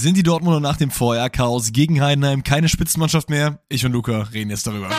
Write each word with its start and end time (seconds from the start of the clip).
Sind 0.00 0.16
die 0.16 0.22
Dortmunder 0.22 0.60
nach 0.60 0.76
dem 0.76 0.92
Vorjahr-Chaos 0.92 1.72
gegen 1.72 2.00
Heidenheim 2.00 2.44
keine 2.44 2.68
Spitzenmannschaft 2.68 3.30
mehr? 3.30 3.58
Ich 3.68 3.84
und 3.84 3.90
Luca 3.90 4.28
reden 4.32 4.50
jetzt 4.50 4.64
darüber. 4.64 4.90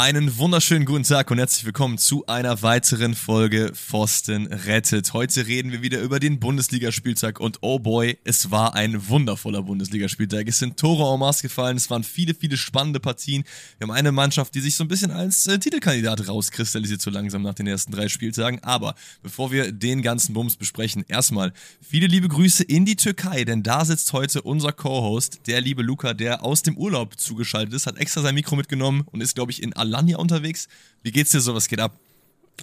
Einen 0.00 0.38
wunderschönen 0.38 0.84
guten 0.84 1.02
Tag 1.02 1.28
und 1.32 1.38
herzlich 1.38 1.64
willkommen 1.64 1.98
zu 1.98 2.24
einer 2.28 2.62
weiteren 2.62 3.16
Folge 3.16 3.72
Pfosten 3.74 4.46
rettet. 4.46 5.12
Heute 5.12 5.48
reden 5.48 5.72
wir 5.72 5.82
wieder 5.82 6.00
über 6.00 6.20
den 6.20 6.38
Bundesligaspieltag 6.38 7.40
und 7.40 7.58
oh 7.62 7.80
boy, 7.80 8.16
es 8.22 8.52
war 8.52 8.76
ein 8.76 9.08
wundervoller 9.08 9.64
Bundesligaspieltag. 9.64 10.46
Es 10.46 10.60
sind 10.60 10.76
Tore 10.76 11.12
en 11.12 11.18
masse 11.18 11.42
gefallen, 11.42 11.76
es 11.76 11.90
waren 11.90 12.04
viele, 12.04 12.32
viele 12.32 12.56
spannende 12.56 13.00
Partien. 13.00 13.42
Wir 13.78 13.88
haben 13.88 13.92
eine 13.92 14.12
Mannschaft, 14.12 14.54
die 14.54 14.60
sich 14.60 14.76
so 14.76 14.84
ein 14.84 14.88
bisschen 14.88 15.10
als 15.10 15.48
äh, 15.48 15.58
Titelkandidat 15.58 16.28
rauskristallisiert 16.28 17.00
so 17.00 17.10
langsam 17.10 17.42
nach 17.42 17.54
den 17.54 17.66
ersten 17.66 17.90
drei 17.90 18.08
Spieltagen. 18.08 18.62
Aber 18.62 18.94
bevor 19.24 19.50
wir 19.50 19.72
den 19.72 20.02
ganzen 20.02 20.32
Bums 20.32 20.54
besprechen, 20.54 21.04
erstmal 21.08 21.52
viele 21.80 22.06
liebe 22.06 22.28
Grüße 22.28 22.62
in 22.62 22.84
die 22.84 22.94
Türkei, 22.94 23.42
denn 23.42 23.64
da 23.64 23.84
sitzt 23.84 24.12
heute 24.12 24.42
unser 24.42 24.70
Co-Host, 24.70 25.40
der 25.48 25.60
liebe 25.60 25.82
Luca, 25.82 26.14
der 26.14 26.44
aus 26.44 26.62
dem 26.62 26.76
Urlaub 26.76 27.18
zugeschaltet 27.18 27.74
ist, 27.74 27.88
hat 27.88 27.96
extra 27.96 28.22
sein 28.22 28.36
Mikro 28.36 28.54
mitgenommen 28.54 29.02
und 29.06 29.20
ist, 29.22 29.34
glaube 29.34 29.50
ich, 29.50 29.60
in 29.60 29.72
Alanya 29.88 30.18
unterwegs. 30.18 30.68
Wie 31.02 31.12
geht's 31.12 31.30
dir 31.30 31.40
so? 31.40 31.54
Was 31.54 31.68
geht 31.68 31.80
ab? 31.80 31.92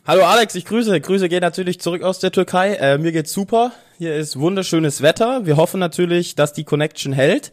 Hallo 0.06 0.24
Alex, 0.26 0.54
ich 0.56 0.66
grüße. 0.66 1.00
Grüße 1.02 1.30
gehen 1.30 1.42
natürlich 1.42 1.80
zurück 1.80 2.04
aus 2.04 2.20
der 2.20 2.32
Türkei. 2.32 2.76
Äh, 2.76 2.98
mir 2.98 3.12
geht's 3.12 3.34
super. 3.34 3.72
Hier 3.98 4.16
ist 4.16 4.40
wunderschönes 4.40 5.02
Wetter. 5.02 5.46
Wir 5.46 5.58
hoffen 5.58 5.80
natürlich, 5.80 6.36
dass 6.36 6.54
die 6.54 6.64
Connection 6.64 7.14
hält. 7.14 7.52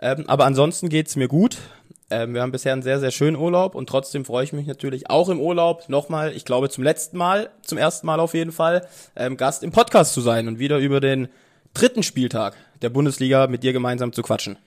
Ähm, 0.00 0.24
aber 0.26 0.46
ansonsten 0.46 0.88
geht's 0.88 1.14
mir 1.14 1.28
gut. 1.28 1.58
Ähm, 2.10 2.34
wir 2.34 2.42
haben 2.42 2.50
bisher 2.50 2.72
einen 2.72 2.82
sehr, 2.82 2.98
sehr 2.98 3.12
schönen 3.12 3.36
Urlaub 3.36 3.74
und 3.74 3.88
trotzdem 3.88 4.24
freue 4.24 4.42
ich 4.42 4.52
mich 4.52 4.66
natürlich 4.66 5.08
auch 5.08 5.28
im 5.28 5.40
Urlaub 5.40 5.88
nochmal, 5.88 6.32
ich 6.32 6.44
glaube 6.44 6.68
zum 6.68 6.82
letzten 6.82 7.16
Mal, 7.16 7.50
zum 7.62 7.78
ersten 7.78 8.06
Mal 8.06 8.20
auf 8.20 8.34
jeden 8.34 8.52
Fall, 8.52 8.86
ähm, 9.14 9.36
Gast 9.36 9.62
im 9.62 9.70
Podcast 9.70 10.12
zu 10.12 10.20
sein 10.20 10.48
und 10.48 10.58
wieder 10.58 10.78
über 10.78 11.00
den 11.00 11.28
dritten 11.72 12.02
Spieltag 12.02 12.56
der 12.82 12.90
Bundesliga 12.90 13.46
mit 13.46 13.62
dir 13.62 13.72
gemeinsam 13.72 14.12
zu 14.12 14.22
quatschen. 14.22 14.58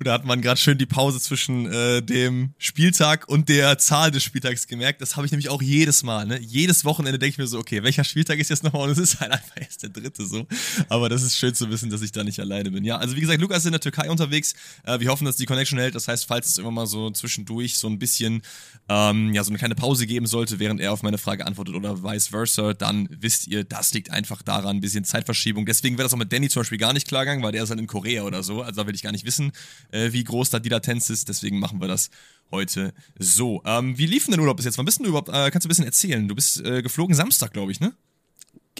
Da 0.00 0.12
hat 0.12 0.24
man 0.24 0.42
gerade 0.42 0.60
schön 0.60 0.76
die 0.76 0.86
Pause 0.86 1.20
zwischen 1.20 1.72
äh, 1.72 2.02
dem 2.02 2.52
Spieltag 2.58 3.28
und 3.28 3.48
der 3.48 3.78
Zahl 3.78 4.10
des 4.10 4.24
Spieltags 4.24 4.66
gemerkt. 4.66 5.00
Das 5.00 5.16
habe 5.16 5.24
ich 5.24 5.30
nämlich 5.30 5.48
auch 5.48 5.62
jedes 5.62 6.02
Mal. 6.02 6.26
Ne? 6.26 6.40
Jedes 6.40 6.84
Wochenende 6.84 7.18
denke 7.18 7.30
ich 7.30 7.38
mir 7.38 7.46
so, 7.46 7.58
okay, 7.60 7.84
welcher 7.84 8.02
Spieltag 8.02 8.40
ist 8.40 8.50
jetzt 8.50 8.64
nochmal? 8.64 8.82
Und 8.82 8.90
es 8.90 8.98
ist 8.98 9.20
halt 9.20 9.30
einfach 9.30 9.56
erst 9.56 9.84
der 9.84 9.90
dritte 9.90 10.26
so. 10.26 10.46
Aber 10.88 11.08
das 11.08 11.22
ist 11.22 11.38
schön 11.38 11.54
zu 11.54 11.70
wissen, 11.70 11.90
dass 11.90 12.02
ich 12.02 12.10
da 12.10 12.24
nicht 12.24 12.40
alleine 12.40 12.72
bin. 12.72 12.84
Ja, 12.84 12.96
also 12.96 13.14
wie 13.14 13.20
gesagt, 13.20 13.40
Lukas 13.40 13.58
ist 13.58 13.66
in 13.66 13.72
der 13.72 13.80
Türkei 13.80 14.10
unterwegs. 14.10 14.54
Äh, 14.82 14.98
wir 14.98 15.10
hoffen, 15.10 15.26
dass 15.26 15.36
die 15.36 15.46
Connection 15.46 15.78
hält. 15.78 15.94
Das 15.94 16.08
heißt, 16.08 16.26
falls 16.26 16.48
es 16.48 16.58
immer 16.58 16.72
mal 16.72 16.86
so 16.86 17.10
zwischendurch 17.10 17.78
so 17.78 17.86
ein 17.86 18.00
bisschen, 18.00 18.42
ähm, 18.88 19.32
ja, 19.32 19.44
so 19.44 19.50
eine 19.50 19.58
kleine 19.58 19.76
Pause 19.76 20.08
geben 20.08 20.26
sollte, 20.26 20.58
während 20.58 20.80
er 20.80 20.92
auf 20.92 21.04
meine 21.04 21.18
Frage 21.18 21.46
antwortet 21.46 21.76
oder 21.76 22.02
vice 22.02 22.28
versa, 22.28 22.74
dann 22.74 23.08
wisst 23.10 23.46
ihr, 23.46 23.62
das 23.62 23.94
liegt 23.94 24.10
einfach 24.10 24.42
daran, 24.42 24.78
ein 24.78 24.80
bisschen 24.80 25.04
Zeitverschiebung. 25.04 25.66
Deswegen 25.66 25.96
wäre 25.98 26.06
das 26.06 26.12
auch 26.12 26.18
mit 26.18 26.32
Danny 26.32 26.48
zum 26.48 26.60
Beispiel 26.60 26.78
gar 26.78 26.92
nicht 26.92 27.06
klar 27.06 27.24
gegangen, 27.24 27.44
weil 27.44 27.52
der 27.52 27.62
ist 27.62 27.70
halt 27.70 27.78
in 27.78 27.86
Korea 27.86 28.24
oder 28.24 28.42
so. 28.42 28.62
Also 28.62 28.82
da 28.82 28.86
will 28.88 28.94
ich 28.94 29.02
gar 29.02 29.12
nicht 29.12 29.24
wissen, 29.24 29.52
äh, 29.90 30.12
wie 30.12 30.24
groß 30.24 30.50
da 30.50 30.58
die 30.58 30.68
Latenz 30.68 31.10
ist. 31.10 31.28
Deswegen 31.28 31.58
machen 31.58 31.80
wir 31.80 31.88
das 31.88 32.10
heute 32.50 32.92
so. 33.18 33.62
Ähm, 33.64 33.98
wie 33.98 34.06
lief 34.06 34.26
denn 34.26 34.32
der 34.32 34.40
Urlaub 34.40 34.56
bis 34.56 34.66
jetzt? 34.66 34.78
Wann 34.78 34.84
bist 34.84 35.00
du 35.00 35.04
überhaupt? 35.04 35.28
Äh, 35.28 35.50
kannst 35.50 35.64
du 35.64 35.68
ein 35.68 35.70
bisschen 35.70 35.84
erzählen? 35.84 36.28
Du 36.28 36.34
bist 36.34 36.64
äh, 36.64 36.82
geflogen 36.82 37.14
Samstag, 37.14 37.52
glaube 37.52 37.72
ich, 37.72 37.80
ne? 37.80 37.92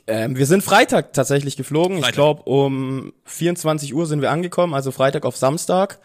Ähm, 0.06 0.36
wir 0.36 0.46
sind 0.46 0.62
Freitag 0.62 1.12
tatsächlich 1.12 1.56
geflogen. 1.56 1.98
Freitag. 1.98 2.10
Ich 2.10 2.14
glaube, 2.14 2.42
um 2.42 3.12
24 3.24 3.94
Uhr 3.94 4.06
sind 4.06 4.20
wir 4.20 4.30
angekommen, 4.30 4.74
also 4.74 4.90
Freitag 4.90 5.24
auf 5.24 5.36
Samstag. 5.36 5.98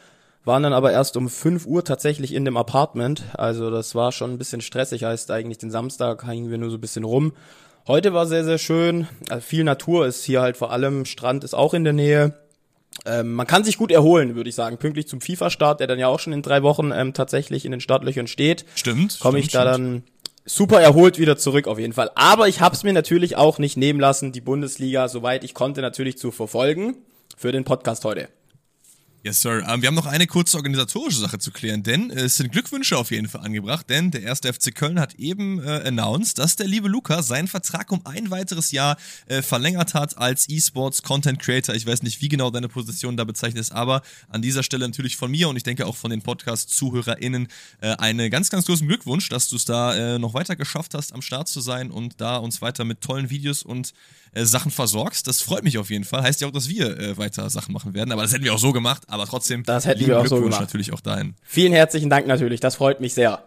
Waren 0.45 0.63
dann 0.63 0.73
aber 0.73 0.91
erst 0.91 1.17
um 1.17 1.29
5 1.29 1.65
Uhr 1.65 1.83
tatsächlich 1.83 2.33
in 2.33 2.45
dem 2.45 2.55
Apartment. 2.55 3.23
Also 3.33 3.69
das 3.69 3.93
war 3.93 4.11
schon 4.11 4.31
ein 4.31 4.37
bisschen 4.37 4.61
stressig. 4.61 5.03
Heißt 5.03 5.31
eigentlich 5.31 5.57
den 5.57 5.69
Samstag 5.69 6.25
hingen 6.25 6.49
wir 6.49 6.57
nur 6.57 6.69
so 6.69 6.77
ein 6.77 6.81
bisschen 6.81 7.03
rum. 7.03 7.33
Heute 7.87 8.13
war 8.13 8.25
sehr, 8.25 8.45
sehr 8.45 8.57
schön. 8.57 9.07
Also 9.29 9.41
viel 9.41 9.63
Natur 9.63 10.07
ist 10.07 10.23
hier 10.23 10.41
halt 10.41 10.55
vor 10.55 10.71
allem. 10.71 11.05
Strand 11.05 11.43
ist 11.43 11.53
auch 11.53 11.73
in 11.73 11.83
der 11.83 11.93
Nähe. 11.93 12.33
Ähm, 13.05 13.33
man 13.33 13.47
kann 13.47 13.63
sich 13.63 13.77
gut 13.77 13.91
erholen, 13.91 14.35
würde 14.35 14.49
ich 14.49 14.55
sagen. 14.55 14.77
Pünktlich 14.77 15.07
zum 15.07 15.21
FIFA-Start, 15.21 15.79
der 15.79 15.87
dann 15.87 15.99
ja 15.99 16.07
auch 16.07 16.19
schon 16.19 16.33
in 16.33 16.41
drei 16.41 16.63
Wochen 16.63 16.91
ähm, 16.93 17.13
tatsächlich 17.13 17.65
in 17.65 17.71
den 17.71 17.81
Startlöchern 17.81 18.27
steht. 18.27 18.65
Stimmt. 18.75 19.19
Komme 19.19 19.39
ich 19.39 19.49
da 19.49 19.61
stimmt. 19.61 19.73
dann 19.73 20.03
super 20.45 20.81
erholt 20.81 21.19
wieder 21.19 21.37
zurück 21.37 21.67
auf 21.67 21.79
jeden 21.79 21.93
Fall. 21.93 22.11
Aber 22.15 22.47
ich 22.47 22.61
habe 22.61 22.75
es 22.75 22.83
mir 22.83 22.93
natürlich 22.93 23.37
auch 23.37 23.59
nicht 23.59 23.77
nehmen 23.77 23.99
lassen, 23.99 24.31
die 24.31 24.41
Bundesliga, 24.41 25.07
soweit 25.07 25.43
ich 25.43 25.53
konnte, 25.53 25.81
natürlich 25.81 26.17
zu 26.17 26.31
verfolgen 26.31 26.95
für 27.37 27.51
den 27.51 27.63
Podcast 27.63 28.03
heute. 28.05 28.29
Yes, 29.21 29.41
Sir. 29.41 29.67
Ähm, 29.67 29.81
wir 29.81 29.87
haben 29.87 29.95
noch 29.95 30.05
eine 30.05 30.27
kurze 30.27 30.55
organisatorische 30.55 31.19
Sache 31.19 31.39
zu 31.39 31.51
klären, 31.51 31.83
denn 31.83 32.09
äh, 32.09 32.21
es 32.21 32.37
sind 32.37 32.53
Glückwünsche 32.53 32.97
auf 32.97 33.11
jeden 33.11 33.27
Fall 33.27 33.41
angebracht, 33.41 33.89
denn 33.89 34.11
der 34.11 34.23
erste 34.23 34.51
FC 34.53 34.73
Köln 34.73 34.97
hat 34.97 35.15
eben 35.15 35.61
äh, 35.61 35.81
announced, 35.85 36.37
dass 36.37 36.55
der 36.55 36.67
liebe 36.67 36.87
Luca 36.87 37.21
seinen 37.21 37.49
Vertrag 37.49 37.91
um 37.91 38.05
ein 38.05 38.31
weiteres 38.31 38.71
Jahr 38.71 38.95
äh, 39.27 39.41
verlängert 39.41 39.93
hat 39.93 40.17
als 40.17 40.47
E-Sports 40.47 41.03
Content 41.03 41.39
Creator. 41.39 41.75
Ich 41.75 41.85
weiß 41.85 42.01
nicht, 42.03 42.21
wie 42.21 42.29
genau 42.29 42.49
deine 42.49 42.69
Position 42.69 43.17
da 43.17 43.25
bezeichnet 43.25 43.59
ist, 43.59 43.73
aber 43.73 44.03
an 44.29 44.41
dieser 44.41 44.63
Stelle 44.63 44.87
natürlich 44.87 45.17
von 45.17 45.29
mir 45.29 45.49
und 45.49 45.57
ich 45.57 45.63
denke 45.63 45.85
auch 45.85 45.97
von 45.97 46.11
den 46.11 46.21
Podcast-ZuhörerInnen 46.21 47.49
äh, 47.81 47.97
einen 47.97 48.31
ganz, 48.31 48.49
ganz 48.49 48.67
großen 48.67 48.87
Glückwunsch, 48.87 49.27
dass 49.27 49.49
du 49.49 49.57
es 49.57 49.65
da 49.65 49.95
äh, 49.95 50.17
noch 50.17 50.33
weiter 50.33 50.55
geschafft 50.55 50.93
hast, 50.93 51.11
am 51.11 51.21
Start 51.21 51.49
zu 51.49 51.59
sein 51.59 51.91
und 51.91 52.21
da 52.21 52.37
uns 52.37 52.61
weiter 52.61 52.85
mit 52.85 53.01
tollen 53.01 53.29
Videos 53.29 53.63
und 53.63 53.91
äh, 54.33 54.45
Sachen 54.45 54.71
versorgst. 54.71 55.27
Das 55.27 55.41
freut 55.41 55.63
mich 55.63 55.77
auf 55.77 55.89
jeden 55.89 56.03
Fall. 56.03 56.23
Heißt 56.23 56.41
ja 56.41 56.47
auch, 56.47 56.51
dass 56.51 56.69
wir 56.69 56.99
äh, 56.99 57.17
weiter 57.17 57.49
Sachen 57.49 57.73
machen 57.73 57.93
werden. 57.93 58.11
Aber 58.11 58.21
das 58.21 58.33
hätten 58.33 58.43
wir 58.43 58.53
auch 58.53 58.59
so 58.59 58.71
gemacht. 58.71 59.03
Aber 59.07 59.25
trotzdem, 59.25 59.63
das 59.63 59.85
hätten 59.85 60.05
wir 60.05 60.19
auch 60.19 60.27
so 60.27 60.41
gemacht. 60.41 60.61
natürlich 60.61 60.93
auch 60.93 61.01
dahin. 61.01 61.35
Vielen 61.43 61.73
herzlichen 61.73 62.09
Dank 62.09 62.27
natürlich. 62.27 62.59
Das 62.59 62.75
freut 62.75 63.01
mich 63.01 63.13
sehr. 63.13 63.43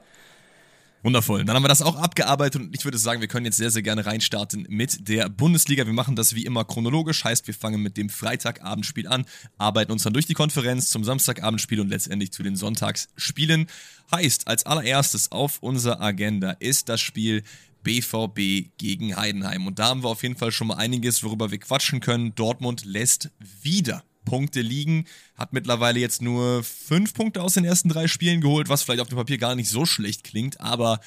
Wundervoll. 1.03 1.45
Dann 1.45 1.57
haben 1.57 1.65
wir 1.65 1.69
das 1.69 1.83
auch 1.83 1.97
abgearbeitet 1.97 2.63
und 2.63 2.77
ich 2.77 2.85
würde 2.85 2.97
sagen, 2.97 3.21
wir 3.21 3.27
können 3.27 3.45
jetzt 3.45 3.57
sehr, 3.57 3.73
sehr 3.73 3.83
gerne 3.83 4.07
reinstarten 4.07 4.67
mit 4.69 5.09
der 5.09 5.29
Bundesliga. 5.29 5.85
Wir 5.85 5.93
machen 5.93 6.15
das 6.15 6.37
wie 6.37 6.45
immer 6.45 6.65
chronologisch, 6.65 7.25
heißt, 7.25 7.49
wir 7.49 7.55
fangen 7.55 7.83
mit 7.83 7.97
dem 7.97 8.09
Freitagabendspiel 8.09 9.09
an, 9.09 9.25
arbeiten 9.59 9.91
uns 9.91 10.05
dann 10.05 10.13
durch 10.13 10.27
die 10.27 10.35
Konferenz 10.35 10.91
zum 10.91 11.03
Samstagabendspiel 11.03 11.81
und 11.81 11.89
letztendlich 11.89 12.31
zu 12.33 12.45
den 12.45 12.55
Sonntagsspielen. 12.55 13.67
Heißt, 14.15 14.47
als 14.47 14.65
allererstes 14.65 15.33
auf 15.33 15.59
unserer 15.61 16.01
Agenda 16.01 16.53
ist 16.53 16.89
das 16.89 17.01
Spiel 17.01 17.43
BVB 17.83 18.77
gegen 18.79 19.17
Heidenheim. 19.17 19.67
Und 19.67 19.79
da 19.79 19.89
haben 19.89 20.03
wir 20.03 20.09
auf 20.09 20.23
jeden 20.23 20.37
Fall 20.37 20.53
schon 20.53 20.69
mal 20.69 20.77
einiges, 20.77 21.23
worüber 21.23 21.51
wir 21.51 21.59
quatschen 21.59 22.01
können. 22.01 22.35
Dortmund 22.35 22.85
lässt 22.85 23.31
wieder 23.63 24.05
Punkte 24.25 24.61
liegen, 24.61 25.07
hat 25.35 25.53
mittlerweile 25.53 25.99
jetzt 25.99 26.23
nur 26.23 26.63
fünf 26.63 27.15
Punkte 27.15 27.43
aus 27.43 27.55
den 27.55 27.65
ersten 27.65 27.89
drei 27.89 28.07
Spielen 28.07 28.41
geholt, 28.41 28.69
was 28.69 28.83
vielleicht 28.83 29.01
auf 29.01 29.09
dem 29.09 29.19
Papier 29.19 29.39
gar 29.39 29.55
nicht 29.55 29.69
so 29.69 29.85
schlecht 29.85 30.25
klingt, 30.25 30.61
aber 30.61 31.01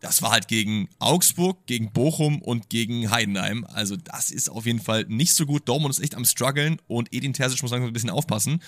das 0.00 0.22
war 0.22 0.30
halt 0.30 0.48
gegen 0.48 0.88
Augsburg, 0.98 1.66
gegen 1.66 1.92
Bochum 1.92 2.40
und 2.40 2.70
gegen 2.70 3.10
Heidenheim. 3.10 3.64
Also 3.64 3.96
das 3.96 4.30
ist 4.30 4.48
auf 4.48 4.64
jeden 4.64 4.80
Fall 4.80 5.04
nicht 5.08 5.32
so 5.32 5.44
gut. 5.44 5.68
Dortmund 5.68 5.92
ist 5.92 6.02
echt 6.02 6.14
am 6.14 6.24
struggeln 6.24 6.80
und 6.86 7.12
Edin 7.12 7.32
Terzic 7.32 7.62
muss 7.62 7.72
langsam 7.72 7.90
ein 7.90 7.92
bisschen 7.92 8.10
aufpassen. 8.10 8.62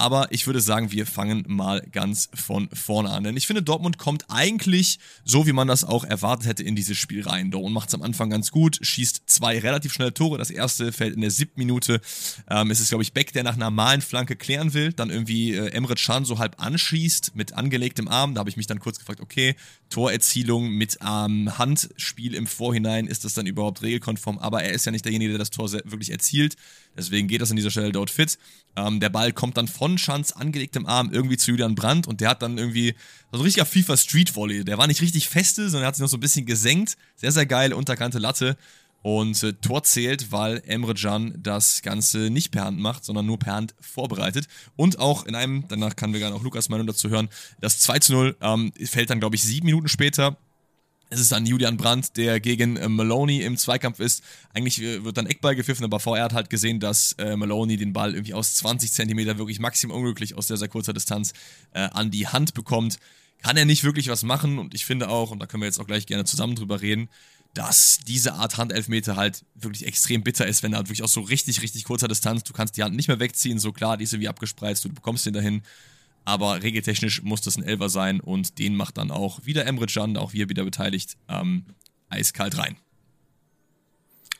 Aber 0.00 0.28
ich 0.32 0.46
würde 0.46 0.62
sagen, 0.62 0.92
wir 0.92 1.04
fangen 1.04 1.44
mal 1.46 1.86
ganz 1.92 2.30
von 2.32 2.70
vorne 2.72 3.10
an. 3.10 3.22
Denn 3.22 3.36
ich 3.36 3.46
finde, 3.46 3.62
Dortmund 3.62 3.98
kommt 3.98 4.24
eigentlich 4.30 4.98
so, 5.24 5.46
wie 5.46 5.52
man 5.52 5.68
das 5.68 5.84
auch 5.84 6.04
erwartet 6.04 6.46
hätte, 6.48 6.62
in 6.62 6.74
dieses 6.74 6.96
Spiel 6.96 7.22
rein. 7.28 7.50
Dortmund 7.50 7.74
macht 7.74 7.88
es 7.90 7.94
am 7.94 8.00
Anfang 8.00 8.30
ganz 8.30 8.50
gut, 8.50 8.78
schießt 8.80 9.24
zwei 9.26 9.58
relativ 9.58 9.92
schnelle 9.92 10.14
Tore. 10.14 10.38
Das 10.38 10.48
erste 10.48 10.90
fällt 10.92 11.14
in 11.14 11.20
der 11.20 11.30
siebten 11.30 11.60
Minute. 11.60 12.00
Ähm, 12.48 12.70
es 12.70 12.80
ist, 12.80 12.88
glaube 12.88 13.02
ich, 13.02 13.12
Beck, 13.12 13.34
der 13.34 13.42
nach 13.42 13.56
einer 13.56 13.66
normalen 13.66 14.00
Flanke 14.00 14.36
klären 14.36 14.72
will. 14.72 14.94
Dann 14.94 15.10
irgendwie 15.10 15.52
äh, 15.52 15.68
Emre 15.68 15.96
Can 15.96 16.24
so 16.24 16.38
halb 16.38 16.62
anschießt 16.62 17.36
mit 17.36 17.52
angelegtem 17.52 18.08
Arm. 18.08 18.34
Da 18.34 18.38
habe 18.38 18.48
ich 18.48 18.56
mich 18.56 18.66
dann 18.66 18.80
kurz 18.80 18.98
gefragt, 18.98 19.20
okay, 19.20 19.54
Torerzielung 19.90 20.70
mit 20.70 20.96
ähm, 21.06 21.58
Handspiel 21.58 22.34
im 22.34 22.46
Vorhinein, 22.46 23.06
ist 23.06 23.26
das 23.26 23.34
dann 23.34 23.44
überhaupt 23.44 23.82
regelkonform? 23.82 24.38
Aber 24.38 24.62
er 24.62 24.72
ist 24.72 24.86
ja 24.86 24.92
nicht 24.92 25.04
derjenige, 25.04 25.32
der 25.32 25.38
das 25.38 25.50
Tor 25.50 25.70
wirklich 25.70 26.10
erzielt. 26.10 26.56
Deswegen 26.96 27.28
geht 27.28 27.40
das 27.40 27.50
an 27.50 27.56
dieser 27.56 27.70
Stelle 27.70 27.92
dort 27.92 28.10
fit. 28.10 28.38
Ähm, 28.76 29.00
der 29.00 29.08
Ball 29.08 29.32
kommt 29.32 29.56
dann 29.56 29.68
von 29.68 29.98
Schanz 29.98 30.32
angelegtem 30.32 30.86
Arm 30.86 31.10
irgendwie 31.12 31.36
zu 31.36 31.50
Julian 31.50 31.74
Brandt 31.74 32.06
und 32.06 32.20
der 32.20 32.30
hat 32.30 32.42
dann 32.42 32.58
irgendwie 32.58 32.94
so 33.32 33.38
ein 33.38 33.42
richtiger 33.42 33.66
FIFA 33.66 33.96
Street 33.96 34.34
Volley. 34.34 34.64
Der 34.64 34.78
war 34.78 34.86
nicht 34.86 35.00
richtig 35.00 35.28
feste, 35.28 35.68
sondern 35.70 35.88
hat 35.88 35.96
sich 35.96 36.02
noch 36.02 36.08
so 36.08 36.16
ein 36.16 36.20
bisschen 36.20 36.46
gesenkt. 36.46 36.96
Sehr, 37.16 37.32
sehr 37.32 37.46
geil, 37.46 37.72
unterkante 37.72 38.18
Latte. 38.18 38.56
Und 39.02 39.42
äh, 39.42 39.54
Tor 39.54 39.82
zählt, 39.82 40.30
weil 40.30 40.62
Emre 40.66 40.92
Can 40.94 41.34
das 41.42 41.80
Ganze 41.80 42.28
nicht 42.30 42.50
per 42.50 42.64
Hand 42.64 42.78
macht, 42.78 43.04
sondern 43.04 43.24
nur 43.24 43.38
per 43.38 43.54
Hand 43.54 43.74
vorbereitet. 43.80 44.46
Und 44.76 44.98
auch 44.98 45.24
in 45.24 45.34
einem, 45.34 45.64
danach 45.68 45.96
kann 45.96 46.12
wir 46.12 46.20
gerne 46.20 46.36
auch 46.36 46.42
Lukas 46.42 46.68
Meinung 46.68 46.86
dazu 46.86 47.08
hören, 47.08 47.28
das 47.60 47.78
2 47.80 47.98
zu 48.00 48.12
0 48.12 48.36
ähm, 48.42 48.72
fällt 48.84 49.08
dann, 49.08 49.20
glaube 49.20 49.36
ich, 49.36 49.42
sieben 49.42 49.66
Minuten 49.66 49.88
später. 49.88 50.36
Es 51.12 51.18
ist 51.18 51.32
dann 51.32 51.44
Julian 51.44 51.76
Brandt, 51.76 52.16
der 52.16 52.38
gegen 52.38 52.76
äh, 52.76 52.88
Maloney 52.88 53.42
im 53.42 53.56
Zweikampf 53.56 53.98
ist. 53.98 54.22
Eigentlich 54.54 54.80
äh, 54.80 55.04
wird 55.04 55.16
dann 55.16 55.26
Eckball 55.26 55.56
gepfiffen, 55.56 55.84
aber 55.84 55.98
vorher 55.98 56.24
hat 56.24 56.32
halt 56.32 56.50
gesehen, 56.50 56.78
dass 56.78 57.14
äh, 57.18 57.36
Maloney 57.36 57.76
den 57.76 57.92
Ball 57.92 58.14
irgendwie 58.14 58.34
aus 58.34 58.54
20 58.54 58.92
Zentimeter 58.92 59.36
wirklich 59.36 59.58
maximal 59.58 59.96
unglücklich 59.96 60.36
aus 60.36 60.46
sehr, 60.46 60.56
sehr 60.56 60.68
kurzer 60.68 60.92
Distanz 60.92 61.32
äh, 61.72 61.80
an 61.80 62.12
die 62.12 62.28
Hand 62.28 62.54
bekommt. 62.54 62.98
Kann 63.42 63.56
er 63.56 63.64
nicht 63.64 63.82
wirklich 63.82 64.08
was 64.08 64.22
machen 64.22 64.58
und 64.58 64.72
ich 64.74 64.84
finde 64.84 65.08
auch, 65.08 65.32
und 65.32 65.40
da 65.40 65.46
können 65.46 65.62
wir 65.62 65.66
jetzt 65.66 65.80
auch 65.80 65.86
gleich 65.86 66.06
gerne 66.06 66.24
zusammen 66.24 66.54
drüber 66.54 66.80
reden, 66.80 67.08
dass 67.54 67.98
diese 68.06 68.34
Art 68.34 68.58
Handelfmeter 68.58 69.16
halt 69.16 69.44
wirklich 69.54 69.86
extrem 69.86 70.22
bitter 70.22 70.46
ist, 70.46 70.62
wenn 70.62 70.72
er 70.72 70.78
halt 70.78 70.88
wirklich 70.88 71.02
aus 71.02 71.12
so 71.12 71.22
richtig, 71.22 71.62
richtig 71.62 71.84
kurzer 71.84 72.06
Distanz, 72.06 72.44
du 72.44 72.52
kannst 72.52 72.76
die 72.76 72.84
Hand 72.84 72.94
nicht 72.94 73.08
mehr 73.08 73.18
wegziehen, 73.18 73.58
so 73.58 73.72
klar, 73.72 73.96
die 73.96 74.04
ist 74.04 74.18
wie 74.18 74.28
abgespreizt, 74.28 74.84
du 74.84 74.88
bekommst 74.90 75.26
den 75.26 75.32
dahin. 75.32 75.62
Aber 76.24 76.62
regeltechnisch 76.62 77.22
muss 77.22 77.40
das 77.40 77.56
ein 77.56 77.64
Elfer 77.64 77.88
sein 77.88 78.20
und 78.20 78.58
den 78.58 78.76
macht 78.76 78.98
dann 78.98 79.10
auch 79.10 79.44
wieder 79.44 79.66
Emre 79.66 79.86
Can, 79.86 80.16
auch 80.16 80.32
wir 80.32 80.48
wieder 80.48 80.64
beteiligt, 80.64 81.16
ähm, 81.28 81.64
eiskalt 82.08 82.58
rein. 82.58 82.76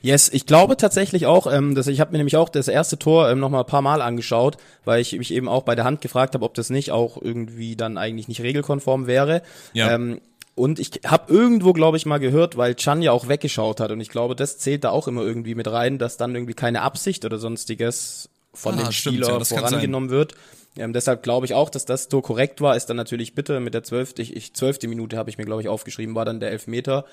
Yes, 0.03 0.29
ich 0.29 0.47
glaube 0.47 0.77
tatsächlich 0.77 1.27
auch, 1.27 1.51
ähm, 1.51 1.75
dass 1.75 1.85
ich 1.85 1.99
habe 1.99 2.11
mir 2.11 2.17
nämlich 2.17 2.35
auch 2.35 2.49
das 2.49 2.67
erste 2.67 2.97
Tor 2.97 3.29
ähm, 3.29 3.39
noch 3.39 3.51
mal 3.51 3.59
ein 3.59 3.67
paar 3.67 3.83
Mal 3.83 4.01
angeschaut, 4.01 4.57
weil 4.83 4.99
ich 4.99 5.15
mich 5.15 5.31
eben 5.31 5.47
auch 5.47 5.61
bei 5.61 5.75
der 5.75 5.85
Hand 5.85 6.01
gefragt 6.01 6.33
habe, 6.33 6.43
ob 6.43 6.55
das 6.55 6.71
nicht 6.71 6.91
auch 6.91 7.21
irgendwie 7.21 7.75
dann 7.75 7.99
eigentlich 7.99 8.27
nicht 8.27 8.41
regelkonform 8.41 9.05
wäre. 9.05 9.43
Ja. 9.73 9.93
Ähm, 9.93 10.19
und 10.55 10.79
ich 10.79 11.01
habe 11.05 11.31
irgendwo, 11.31 11.71
glaube 11.73 11.97
ich, 11.97 12.05
mal 12.05 12.19
gehört, 12.19 12.57
weil 12.57 12.75
Chan 12.75 13.01
ja 13.01 13.11
auch 13.11 13.27
weggeschaut 13.27 13.79
hat. 13.79 13.91
Und 13.91 14.01
ich 14.01 14.09
glaube, 14.09 14.35
das 14.35 14.57
zählt 14.57 14.83
da 14.83 14.89
auch 14.89 15.07
immer 15.07 15.21
irgendwie 15.21 15.55
mit 15.55 15.67
rein, 15.67 15.97
dass 15.97 16.17
dann 16.17 16.35
irgendwie 16.35 16.55
keine 16.55 16.81
Absicht 16.81 17.23
oder 17.23 17.37
sonstiges 17.37 18.29
von 18.53 18.75
ah, 18.75 18.83
dem 18.83 18.91
stimmt, 18.91 19.17
Spieler 19.17 19.37
ja, 19.37 19.43
vorangenommen 19.43 20.09
wird. 20.09 20.35
Ähm, 20.77 20.93
deshalb 20.93 21.23
glaube 21.23 21.45
ich 21.45 21.53
auch, 21.53 21.69
dass 21.69 21.85
das 21.85 22.07
Tor 22.07 22.23
korrekt 22.23 22.61
war. 22.61 22.75
Ist 22.75 22.87
dann 22.87 22.97
natürlich 22.97 23.35
bitte 23.35 23.59
mit 23.59 23.73
der 23.73 23.83
zwölfte, 23.83 24.21
ich, 24.21 24.35
ich 24.35 24.53
zwölfte 24.53 24.87
Minute 24.87 25.17
habe 25.17 25.29
ich 25.29 25.37
mir, 25.37 25.45
glaube 25.45 25.61
ich, 25.61 25.67
aufgeschrieben, 25.67 26.15
war 26.15 26.25
dann 26.25 26.39
der 26.39 26.51
Elfmeter. 26.51 27.05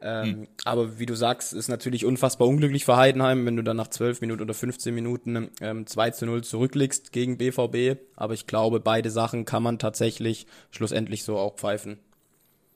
Ähm, 0.00 0.24
hm. 0.24 0.48
Aber 0.64 0.98
wie 0.98 1.06
du 1.06 1.14
sagst, 1.14 1.54
ist 1.54 1.68
natürlich 1.68 2.04
unfassbar 2.04 2.46
unglücklich 2.46 2.84
für 2.84 2.96
Heidenheim, 2.96 3.46
wenn 3.46 3.56
du 3.56 3.62
dann 3.62 3.78
nach 3.78 3.88
12 3.88 4.20
Minuten 4.20 4.42
oder 4.42 4.52
15 4.52 4.94
Minuten 4.94 5.50
ähm, 5.60 5.86
2 5.86 6.10
zu 6.10 6.26
0 6.26 6.44
zurückliegst 6.44 7.12
gegen 7.12 7.38
BVB. 7.38 7.98
Aber 8.14 8.34
ich 8.34 8.46
glaube, 8.46 8.80
beide 8.80 9.10
Sachen 9.10 9.46
kann 9.46 9.62
man 9.62 9.78
tatsächlich 9.78 10.46
schlussendlich 10.70 11.24
so 11.24 11.38
auch 11.38 11.56
pfeifen. 11.56 11.98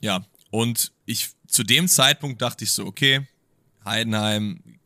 Ja, 0.01 0.25
und 0.51 0.93
ich 1.05 1.29
zu 1.47 1.63
dem 1.63 1.89
Zeitpunkt 1.89 2.41
dachte 2.41 2.65
ich 2.65 2.73
so, 2.73 2.87
okay, 2.87 3.27
Heidenheim 3.85 4.80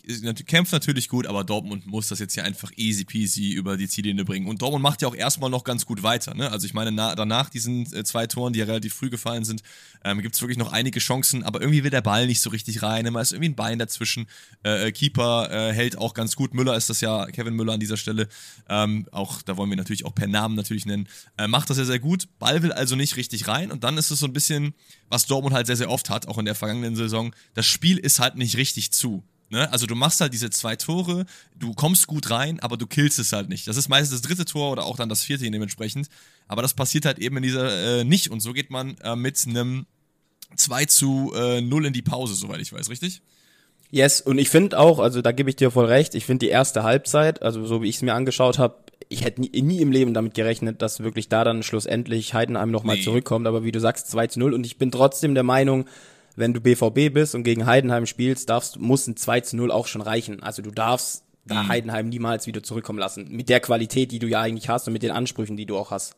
kämpft 0.46 0.72
natürlich 0.72 1.08
gut, 1.08 1.26
aber 1.26 1.44
Dortmund 1.44 1.86
muss 1.86 2.08
das 2.08 2.18
jetzt 2.18 2.34
ja 2.36 2.44
einfach 2.44 2.70
easy 2.76 3.04
peasy 3.04 3.52
über 3.52 3.76
die 3.76 3.88
Ziellinie 3.88 4.24
bringen. 4.24 4.46
Und 4.46 4.62
Dortmund 4.62 4.82
macht 4.82 5.02
ja 5.02 5.08
auch 5.08 5.14
erstmal 5.14 5.50
noch 5.50 5.64
ganz 5.64 5.86
gut 5.86 6.02
weiter. 6.02 6.34
Ne? 6.34 6.50
Also 6.50 6.66
ich 6.66 6.74
meine, 6.74 6.92
na, 6.92 7.14
danach 7.14 7.48
diesen 7.48 7.92
äh, 7.94 8.04
zwei 8.04 8.26
Toren, 8.26 8.52
die 8.52 8.58
ja 8.58 8.66
relativ 8.66 8.94
früh 8.94 9.10
gefallen 9.10 9.44
sind, 9.44 9.62
ähm, 10.04 10.20
gibt 10.20 10.34
es 10.34 10.42
wirklich 10.42 10.58
noch 10.58 10.72
einige 10.72 11.00
Chancen, 11.00 11.42
aber 11.42 11.60
irgendwie 11.60 11.84
will 11.84 11.90
der 11.90 12.02
Ball 12.02 12.26
nicht 12.26 12.40
so 12.40 12.50
richtig 12.50 12.82
rein. 12.82 13.06
Immer 13.06 13.20
ist 13.20 13.32
irgendwie 13.32 13.50
ein 13.50 13.56
Bein 13.56 13.78
dazwischen. 13.78 14.26
Äh, 14.64 14.88
äh, 14.88 14.92
Keeper 14.92 15.50
äh, 15.50 15.72
hält 15.72 15.98
auch 15.98 16.14
ganz 16.14 16.36
gut. 16.36 16.54
Müller 16.54 16.76
ist 16.76 16.90
das 16.90 17.00
ja, 17.00 17.26
Kevin 17.26 17.54
Müller 17.54 17.72
an 17.72 17.80
dieser 17.80 17.96
Stelle. 17.96 18.28
Ähm, 18.68 19.06
auch 19.12 19.42
da 19.42 19.56
wollen 19.56 19.70
wir 19.70 19.76
natürlich 19.76 20.04
auch 20.04 20.14
per 20.14 20.26
Namen 20.26 20.54
natürlich 20.54 20.86
nennen. 20.86 21.08
Äh, 21.38 21.48
macht 21.48 21.70
das 21.70 21.78
ja 21.78 21.84
sehr 21.84 21.98
gut. 21.98 22.28
Ball 22.38 22.62
will 22.62 22.72
also 22.72 22.96
nicht 22.96 23.16
richtig 23.16 23.48
rein 23.48 23.72
und 23.72 23.84
dann 23.84 23.96
ist 23.98 24.10
es 24.10 24.18
so 24.18 24.26
ein 24.26 24.32
bisschen, 24.32 24.74
was 25.08 25.26
Dortmund 25.26 25.54
halt 25.54 25.66
sehr, 25.66 25.76
sehr 25.76 25.90
oft 25.90 26.10
hat, 26.10 26.28
auch 26.28 26.38
in 26.38 26.44
der 26.44 26.54
vergangenen 26.54 26.96
Saison. 26.96 27.34
Das 27.54 27.66
Spiel 27.66 27.98
ist 27.98 28.20
halt 28.20 28.36
nicht 28.36 28.56
richtig 28.56 28.92
zu. 28.92 29.24
Ne? 29.54 29.72
Also 29.72 29.86
du 29.86 29.94
machst 29.94 30.20
halt 30.20 30.32
diese 30.32 30.50
zwei 30.50 30.76
Tore, 30.76 31.26
du 31.56 31.72
kommst 31.74 32.06
gut 32.06 32.30
rein, 32.30 32.60
aber 32.60 32.76
du 32.76 32.86
killst 32.86 33.18
es 33.18 33.32
halt 33.32 33.48
nicht. 33.48 33.68
Das 33.68 33.76
ist 33.76 33.88
meistens 33.88 34.20
das 34.20 34.28
dritte 34.28 34.44
Tor 34.44 34.72
oder 34.72 34.84
auch 34.84 34.96
dann 34.96 35.08
das 35.08 35.22
vierte 35.22 35.48
dementsprechend. 35.50 36.08
Aber 36.48 36.60
das 36.60 36.74
passiert 36.74 37.06
halt 37.06 37.18
eben 37.18 37.36
in 37.36 37.42
dieser 37.44 38.00
äh, 38.00 38.04
nicht. 38.04 38.30
Und 38.30 38.40
so 38.40 38.52
geht 38.52 38.70
man 38.70 38.96
äh, 38.98 39.16
mit 39.16 39.42
einem 39.46 39.86
2 40.56 40.84
zu 40.86 41.32
äh, 41.34 41.60
0 41.60 41.86
in 41.86 41.92
die 41.92 42.02
Pause, 42.02 42.34
soweit 42.34 42.60
ich 42.60 42.72
weiß, 42.72 42.90
richtig? 42.90 43.22
Yes, 43.90 44.20
und 44.20 44.38
ich 44.38 44.50
finde 44.50 44.78
auch, 44.78 44.98
also 44.98 45.22
da 45.22 45.30
gebe 45.30 45.50
ich 45.50 45.56
dir 45.56 45.70
voll 45.70 45.86
recht, 45.86 46.16
ich 46.16 46.26
finde 46.26 46.46
die 46.46 46.50
erste 46.50 46.82
Halbzeit, 46.82 47.42
also 47.42 47.64
so 47.64 47.80
wie 47.80 47.88
ich 47.88 47.96
es 47.96 48.02
mir 48.02 48.14
angeschaut 48.14 48.58
habe, 48.58 48.76
ich 49.08 49.24
hätte 49.24 49.42
nie, 49.42 49.62
nie, 49.62 49.80
im 49.80 49.92
Leben 49.92 50.14
damit 50.14 50.34
gerechnet, 50.34 50.82
dass 50.82 51.00
wirklich 51.00 51.28
da 51.28 51.44
dann 51.44 51.62
schlussendlich 51.62 52.34
Heidenheim 52.34 52.72
nochmal 52.72 52.96
nee. 52.96 53.02
zurückkommt, 53.02 53.46
aber 53.46 53.62
wie 53.62 53.70
du 53.70 53.78
sagst, 53.78 54.10
2 54.10 54.26
zu 54.26 54.40
0 54.40 54.54
und 54.54 54.66
ich 54.66 54.78
bin 54.78 54.90
trotzdem 54.90 55.34
der 55.34 55.44
Meinung, 55.44 55.84
wenn 56.36 56.52
du 56.52 56.60
BVB 56.60 57.12
bist 57.12 57.34
und 57.34 57.44
gegen 57.44 57.66
Heidenheim 57.66 58.06
spielst, 58.06 58.50
darfst, 58.50 58.78
muss 58.78 59.06
ein 59.06 59.16
2 59.16 59.40
zu 59.40 59.56
0 59.56 59.70
auch 59.70 59.86
schon 59.86 60.02
reichen. 60.02 60.42
Also 60.42 60.62
du 60.62 60.70
darfst 60.70 61.25
da 61.46 61.62
mhm. 61.62 61.69
Heidenheim 61.69 62.08
niemals 62.08 62.46
wieder 62.46 62.62
zurückkommen 62.62 62.98
lassen. 62.98 63.28
Mit 63.31 63.48
der 63.48 63.60
Qualität, 63.60 64.12
die 64.12 64.19
du 64.19 64.26
ja 64.26 64.40
eigentlich 64.40 64.69
hast 64.69 64.86
und 64.86 64.92
mit 64.92 65.02
den 65.02 65.10
Ansprüchen, 65.10 65.56
die 65.56 65.66
du 65.66 65.76
auch 65.76 65.90
hast. 65.90 66.16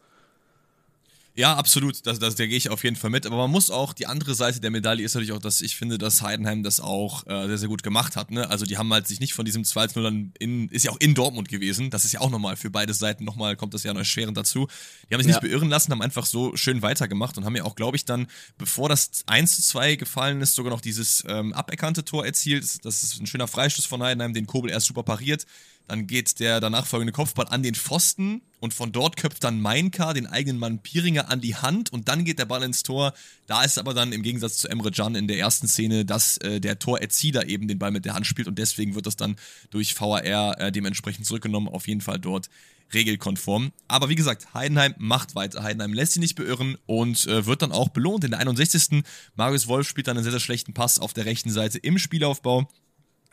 Ja, 1.39 1.55
absolut. 1.55 2.07
Das, 2.07 2.19
das, 2.19 2.35
da 2.35 2.47
gehe 2.47 2.57
ich 2.57 2.71
auf 2.71 2.83
jeden 2.83 2.97
Fall 2.97 3.11
mit. 3.11 3.27
Aber 3.27 3.37
man 3.37 3.51
muss 3.51 3.71
auch, 3.71 3.93
die 3.93 4.07
andere 4.07 4.35
Seite 4.35 4.59
der 4.59 4.71
Medaille 4.71 5.05
ist 5.05 5.15
natürlich 5.15 5.33
auch, 5.33 5.39
dass 5.39 5.61
ich 5.61 5.77
finde, 5.77 5.99
dass 5.99 6.23
Heidenheim 6.23 6.63
das 6.63 6.81
auch 6.81 7.27
äh, 7.27 7.47
sehr, 7.47 7.59
sehr 7.59 7.69
gut 7.69 7.83
gemacht 7.83 8.17
hat. 8.17 8.31
Ne? 8.31 8.49
Also 8.49 8.65
die 8.65 8.79
haben 8.79 8.91
halt 8.91 9.07
sich 9.07 9.21
nicht 9.21 9.35
von 9.35 9.45
diesem 9.45 9.63
2-0 9.63 10.03
dann 10.03 10.33
in, 10.39 10.71
ist 10.71 10.87
ja 10.87 10.93
auch 10.93 10.99
in 10.99 11.15
Dortmund 11.15 11.51
gewesen. 11.51 11.91
Das 11.91 12.07
ist 12.07 12.13
ja 12.13 12.23
auch 12.23 12.31
nochmal 12.31 12.57
für 12.57 12.71
beide 12.71 12.95
Seiten 12.95 13.25
nochmal, 13.25 13.55
kommt 13.55 13.75
das 13.75 13.83
ja 13.83 13.93
noch 13.93 14.01
erschwerend 14.01 14.35
dazu. 14.35 14.67
Die 15.11 15.15
haben 15.15 15.23
sich 15.23 15.31
ja. 15.31 15.39
nicht 15.39 15.43
beirren 15.43 15.69
lassen, 15.69 15.93
haben 15.93 16.01
einfach 16.01 16.25
so 16.25 16.57
schön 16.57 16.81
weitergemacht 16.81 17.37
und 17.37 17.45
haben 17.45 17.55
ja 17.55 17.65
auch, 17.65 17.75
glaube 17.75 17.99
ich, 17.99 18.07
dann, 18.07 18.29
bevor 18.57 18.89
das 18.89 19.11
1 19.27 19.57
zu 19.57 19.63
2 19.63 19.97
gefallen 19.97 20.41
ist, 20.41 20.55
sogar 20.55 20.71
noch 20.71 20.81
dieses 20.81 21.23
ähm, 21.29 21.53
aberkannte 21.53 22.03
Tor 22.03 22.25
erzielt. 22.25 22.83
Das 22.83 23.03
ist 23.03 23.21
ein 23.21 23.27
schöner 23.27 23.47
Freistoß 23.47 23.85
von 23.85 24.03
Heidenheim, 24.03 24.33
den 24.33 24.47
Kobel 24.47 24.71
erst 24.71 24.87
super 24.87 25.03
pariert. 25.03 25.45
Dann 25.89 26.07
geht 26.07 26.41
der 26.41 26.61
danach 26.61 26.87
folgende 26.87 27.13
Kopfball 27.13 27.47
an 27.49 27.63
den 27.63 27.75
Pfosten 27.75 28.43
und 28.59 28.75
von 28.75 28.91
dort 28.93 29.17
köpft 29.17 29.45
dann 29.45 29.61
Meinka 29.61 30.13
den 30.13 30.27
eigenen 30.27 30.59
Mann 30.59 30.83
Piringer 30.83 31.31
an 31.31 31.41
die 31.41 31.55
Hand 31.55 31.93
und 31.93 32.09
dann 32.09 32.25
geht 32.25 32.39
der 32.39 32.47
Ball 32.47 32.63
ins 32.63 32.83
Tor. 32.83 33.13
Da 33.47 33.63
ist 33.63 33.79
aber 33.79 33.95
dann 33.95 34.13
im 34.13 34.23
Gegensatz 34.23 34.59
zu 34.59 34.69
Emre 34.69 34.91
Can 34.91 35.15
in 35.15 35.29
der 35.29 35.39
ersten 35.39 35.69
Szene, 35.69 36.05
dass 36.05 36.39
äh, 36.39 36.61
der 36.61 36.79
Torerzieher 36.79 37.49
eben 37.49 37.69
den 37.69 37.79
Ball 37.79 37.91
mit 37.91 38.05
der 38.05 38.15
Hand 38.15 38.27
spielt 38.27 38.49
und 38.49 38.59
deswegen 38.59 38.95
wird 38.95 39.07
das 39.07 39.17
dann 39.17 39.37
durch 39.71 39.99
VAR 40.01 40.59
äh, 40.59 40.73
dementsprechend 40.73 41.27
zurückgenommen. 41.27 41.69
Auf 41.69 41.87
jeden 41.87 42.01
Fall 42.01 42.19
dort 42.19 42.49
regelkonform. 42.95 43.73
Aber 43.89 44.09
wie 44.09 44.15
gesagt, 44.15 44.55
Heidenheim 44.55 44.95
macht 44.99 45.35
weiter. 45.35 45.63
Heidenheim 45.63 45.93
lässt 45.93 46.13
sie 46.13 46.21
nicht 46.21 46.37
beirren 46.37 46.79
und 46.87 47.27
äh, 47.27 47.47
wird 47.47 47.63
dann 47.63 47.73
auch 47.73 47.89
belohnt. 47.89 48.25
In 48.25 48.31
der 48.31 48.41
61. 48.41 49.03
Marius 49.35 49.67
Wolf 49.67 49.89
spielt 49.89 50.09
dann 50.09 50.17
einen 50.17 50.25
sehr, 50.25 50.33
sehr 50.33 50.41
schlechten 50.41 50.73
Pass 50.73 50.99
auf 50.99 51.13
der 51.13 51.27
rechten 51.27 51.51
Seite 51.51 51.79
im 51.79 51.99
Spielaufbau. 51.99 52.69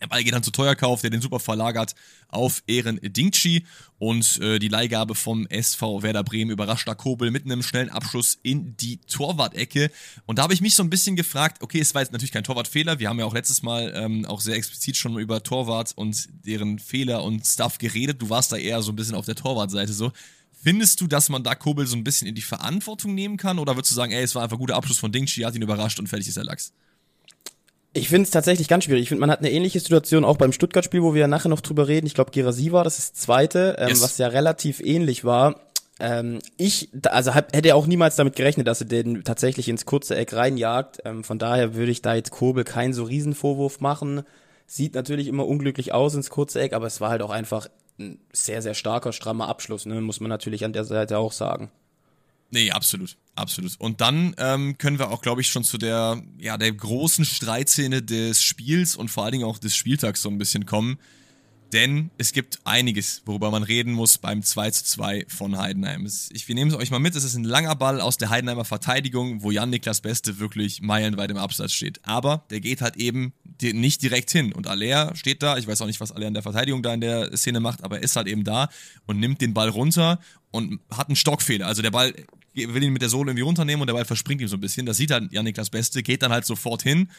Der 0.03 0.09
Ball 0.09 0.21
geht 0.21 0.33
dann 0.33 0.44
zu 0.44 0.51
Teuerkauf, 0.51 1.00
der 1.00 1.11
den 1.11 1.21
super 1.21 1.39
verlagert 1.39 1.95
auf 2.27 2.61
Ehren 2.67 3.00
Dingchi 3.01 3.65
und 4.00 4.38
äh, 4.41 4.59
die 4.59 4.67
Leihgabe 4.67 5.15
vom 5.15 5.47
SV 5.47 6.03
Werder 6.03 6.25
Bremen 6.25 6.51
überrascht 6.51 6.85
da 6.89 6.94
Kobel 6.94 7.31
mit 7.31 7.45
einem 7.45 7.63
schnellen 7.63 7.89
Abschluss 7.89 8.38
in 8.44 8.75
die 8.75 8.97
Torwart-Ecke. 8.97 9.89
Und 10.25 10.39
da 10.39 10.44
habe 10.44 10.53
ich 10.53 10.59
mich 10.59 10.75
so 10.75 10.83
ein 10.83 10.89
bisschen 10.89 11.15
gefragt, 11.15 11.63
okay, 11.63 11.79
es 11.79 11.95
war 11.95 12.01
jetzt 12.01 12.11
natürlich 12.11 12.33
kein 12.33 12.44
Torwartfehler, 12.44 13.00
wir 13.00 13.07
haben 13.07 13.17
ja 13.17 13.23
auch 13.23 13.33
letztes 13.33 13.63
Mal 13.63 13.94
ähm, 13.95 14.25
auch 14.25 14.41
sehr 14.41 14.57
explizit 14.57 14.97
schon 14.97 15.17
über 15.17 15.41
Torwart 15.41 15.94
und 15.95 16.27
deren 16.45 16.79
Fehler 16.79 17.23
und 17.23 17.47
Stuff 17.47 17.77
geredet. 17.77 18.21
Du 18.21 18.29
warst 18.29 18.51
da 18.51 18.57
eher 18.57 18.81
so 18.81 18.91
ein 18.91 18.97
bisschen 18.97 19.15
auf 19.15 19.25
der 19.25 19.35
Torwartseite 19.35 19.94
so. 19.94 20.11
Findest 20.51 20.99
du, 20.99 21.07
dass 21.07 21.29
man 21.29 21.45
da 21.45 21.56
Kobel 21.56 21.88
so 21.88 21.95
ein 21.95 22.03
bisschen 22.03 22.27
in 22.27 22.35
die 22.35 22.41
Verantwortung 22.41 23.15
nehmen 23.15 23.38
kann? 23.38 23.57
Oder 23.57 23.77
würdest 23.77 23.91
du 23.91 23.95
sagen, 23.95 24.11
ey, 24.11 24.23
es 24.23 24.35
war 24.35 24.44
einfach 24.44 24.57
ein 24.57 24.59
guter 24.59 24.75
Abschluss 24.75 24.97
von 24.97 25.13
Dingchi, 25.13 25.44
hat 25.44 25.56
ihn 25.56 25.61
überrascht 25.61 25.99
und 25.99 26.07
fertig 26.07 26.27
ist 26.27 26.35
der 26.35 26.44
Lachs? 26.44 26.73
Ich 27.95 28.10
finde 28.10 28.24
es 28.24 28.31
tatsächlich 28.31 28.68
ganz 28.68 28.86
schwierig. 28.86 29.04
Ich 29.04 29.10
finde, 29.10 29.22
man 29.22 29.30
hat 29.30 29.40
eine 29.40 29.51
ähnliche 29.51 29.80
Situation 29.80 30.25
auch 30.25 30.38
beim 30.38 30.51
Stuttgart-Spiel, 30.51 31.04
wo 31.04 31.13
wir 31.13 31.22
ja 31.22 31.28
nachher 31.28 31.50
noch 31.50 31.62
drüber 31.62 31.88
reden. 31.88 32.07
Ich 32.07 32.16
glaube, 32.16 32.31
Girasi 32.31 32.72
war 32.72 32.83
das 32.83 32.97
ist 32.97 33.14
das 33.14 33.21
zweite, 33.21 33.76
ähm, 33.78 33.90
yes. 33.90 34.02
was 34.02 34.18
ja 34.18 34.28
relativ 34.28 34.80
ähnlich 34.80 35.23
war. 35.23 35.62
Ähm, 36.00 36.40
ich, 36.57 36.90
also 37.07 37.35
hab, 37.35 37.56
hätte 37.56 37.76
auch 37.76 37.85
niemals 37.85 38.16
damit 38.16 38.35
gerechnet, 38.35 38.68
dass 38.68 38.81
er 38.81 38.88
den 38.88 39.23
tatsächlich 39.23 39.69
ins 39.69 39.85
kurze 39.85 40.16
Eck 40.16 40.33
reinjagt. 40.33 41.02
Ähm, 41.06 41.23
von 41.23 41.38
daher 41.38 41.76
würde 41.76 41.92
ich 41.92 42.02
da 42.02 42.16
jetzt 42.16 42.31
Kobel 42.31 42.64
keinen 42.64 42.94
so 42.94 43.04
riesen 43.04 43.35
Vorwurf 43.35 43.80
machen. 43.80 44.23
Sieht 44.66 44.95
natürlich 44.95 45.28
immer 45.28 45.45
unglücklich 45.45 45.94
aus 45.94 46.16
ins 46.16 46.31
kurze 46.31 46.62
Eck, 46.62 46.73
aber 46.73 46.88
es 46.88 47.00
war 47.00 47.12
halt 47.12 47.21
auch 47.21 47.30
einfach 47.30 47.68
ein 48.00 48.19
sehr, 48.31 48.64
sehr 48.64 48.73
starker, 48.73 49.14
strammer 49.14 49.47
Abschluss, 49.50 49.85
ne? 49.85 50.02
muss 50.02 50.19
man 50.19 50.30
natürlich 50.30 50.66
an 50.66 50.73
der 50.73 50.83
Seite 50.83 51.19
auch 51.19 51.31
sagen. 51.31 51.69
Nee, 52.50 52.71
absolut. 52.71 53.18
Absolut. 53.35 53.80
Und 53.80 54.00
dann 54.00 54.35
ähm, 54.38 54.78
können 54.78 55.00
wir 55.00 55.09
auch, 55.09 55.21
glaube 55.21 55.42
ich, 55.42 55.47
schon 55.47 55.64
zu 55.64 55.80
der, 55.80 56.21
ja, 56.38 56.57
der 56.57 56.71
großen 56.71 57.26
Streitszene 57.26 58.04
des 58.04 58.44
Spiels 58.44 58.95
und 58.95 59.09
vor 59.09 59.23
allen 59.23 59.31
Dingen 59.31 59.45
auch 59.45 59.57
des 59.57 59.76
Spieltags 59.76 60.21
so 60.21 60.30
ein 60.30 60.38
bisschen 60.38 60.68
kommen. 60.68 61.00
Denn 61.73 62.11
es 62.19 62.33
gibt 62.33 62.59
einiges, 62.65 63.23
worüber 63.25 63.49
man 63.49 63.63
reden 63.63 63.94
muss 63.94 64.19
beim 64.19 64.44
2 64.44 64.69
zu 64.69 64.83
2 64.83 65.25
von 65.27 65.57
Heidenheim. 65.57 66.07
Ich, 66.31 66.47
wir 66.47 66.53
nehmen 66.53 66.69
es 66.69 66.77
euch 66.77 66.92
mal 66.92 66.99
mit, 66.99 67.15
es 67.15 67.23
ist 67.23 67.33
ein 67.33 67.44
langer 67.44 67.75
Ball 67.75 67.99
aus 67.99 68.18
der 68.18 68.30
Heidenheimer 68.30 68.63
Verteidigung, 68.63 69.42
wo 69.42 69.49
Jan-Niklas 69.49 70.01
Beste 70.01 70.37
wirklich 70.37 70.83
meilenweit 70.83 71.31
im 71.31 71.37
Absatz 71.37 71.73
steht. 71.73 71.99
Aber 72.03 72.45
der 72.51 72.59
geht 72.59 72.81
halt 72.81 72.97
eben 72.97 73.33
nicht 73.59 74.03
direkt 74.03 74.30
hin. 74.30 74.53
Und 74.53 74.68
Aller 74.68 75.15
steht 75.15 75.42
da, 75.42 75.57
ich 75.57 75.65
weiß 75.65 75.81
auch 75.81 75.87
nicht, 75.87 75.99
was 75.99 76.11
Aller 76.11 76.27
in 76.27 76.35
der 76.35 76.44
Verteidigung 76.44 76.83
da 76.83 76.94
in 76.94 77.01
der 77.01 77.35
Szene 77.35 77.59
macht, 77.59 77.83
aber 77.83 77.97
er 77.97 78.03
ist 78.03 78.15
halt 78.15 78.27
eben 78.27 78.44
da 78.44 78.69
und 79.07 79.19
nimmt 79.19 79.42
den 79.42 79.56
Ball 79.56 79.69
runter 79.69 80.19
und 80.51 80.80
hat 80.92 81.09
einen 81.09 81.15
Stockfehler. 81.15 81.65
Also 81.65 81.81
der 81.81 81.92
Ball 81.92 82.13
will 82.53 82.83
ihn 82.83 82.94
mit 82.94 83.01
der 83.01 83.09
Sohle 83.09 83.31
irgendwie 83.31 83.45
runternehmen 83.45 83.81
und 83.81 83.87
der 83.87 83.95
Ball 83.95 84.06
verspringt 84.06 84.42
ihm 84.42 84.47
so 84.47 84.57
ein 84.57 84.61
bisschen. 84.61 84.85
Das 84.85 84.97
sieht 84.97 85.09
dann 85.09 85.30
Jan-Niklas 85.31 85.71
Beste, 85.71 86.03
geht 86.03 86.21
dann 86.21 86.31
halt 86.31 86.45
sofort 86.45 86.83
hin. 86.83 87.09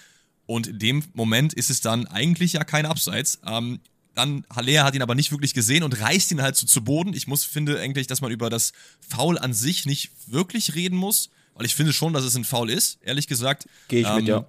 Und 0.47 0.69
in 0.69 0.79
dem 0.79 1.05
Moment 1.15 1.55
ist 1.55 1.71
es 1.71 1.81
dann 1.81 2.07
eigentlich 2.07 2.53
ja 2.53 2.63
kein 2.63 2.87
Abseits. 2.87 3.41
Ähm, 3.47 3.81
dann 4.15 4.47
Haller 4.55 4.85
hat 4.85 4.95
ihn 4.95 5.03
aber 5.03 5.15
nicht 5.15 5.33
wirklich 5.33 5.55
gesehen 5.55 5.83
und 5.83 6.01
reißt 6.01 6.31
ihn 6.33 6.43
halt 6.43 6.57
so 6.57 6.67
zu 6.67 6.83
Boden. 6.83 7.15
Ich 7.15 7.27
muss 7.27 7.45
finde 7.45 7.81
eigentlich, 7.81 8.07
dass 8.07 8.21
man 8.21 8.31
über 8.31 8.51
das 8.51 8.73
Foul 9.01 9.39
an 9.39 9.53
sich 9.53 9.87
nicht 9.87 10.11
wirklich 10.27 10.75
reden 10.75 10.97
muss, 10.97 11.31
weil 11.55 11.67
ich 11.67 11.75
finde 11.75 11.93
schon, 11.93 12.13
dass 12.13 12.25
es 12.25 12.37
ein 12.37 12.45
Foul 12.45 12.71
ist, 12.71 12.99
ehrlich 13.03 13.27
gesagt. 13.27 13.67
Gehe 13.89 14.01
ich 14.01 14.09
ähm, 14.09 14.17
mit, 14.17 14.29
ja. 14.29 14.47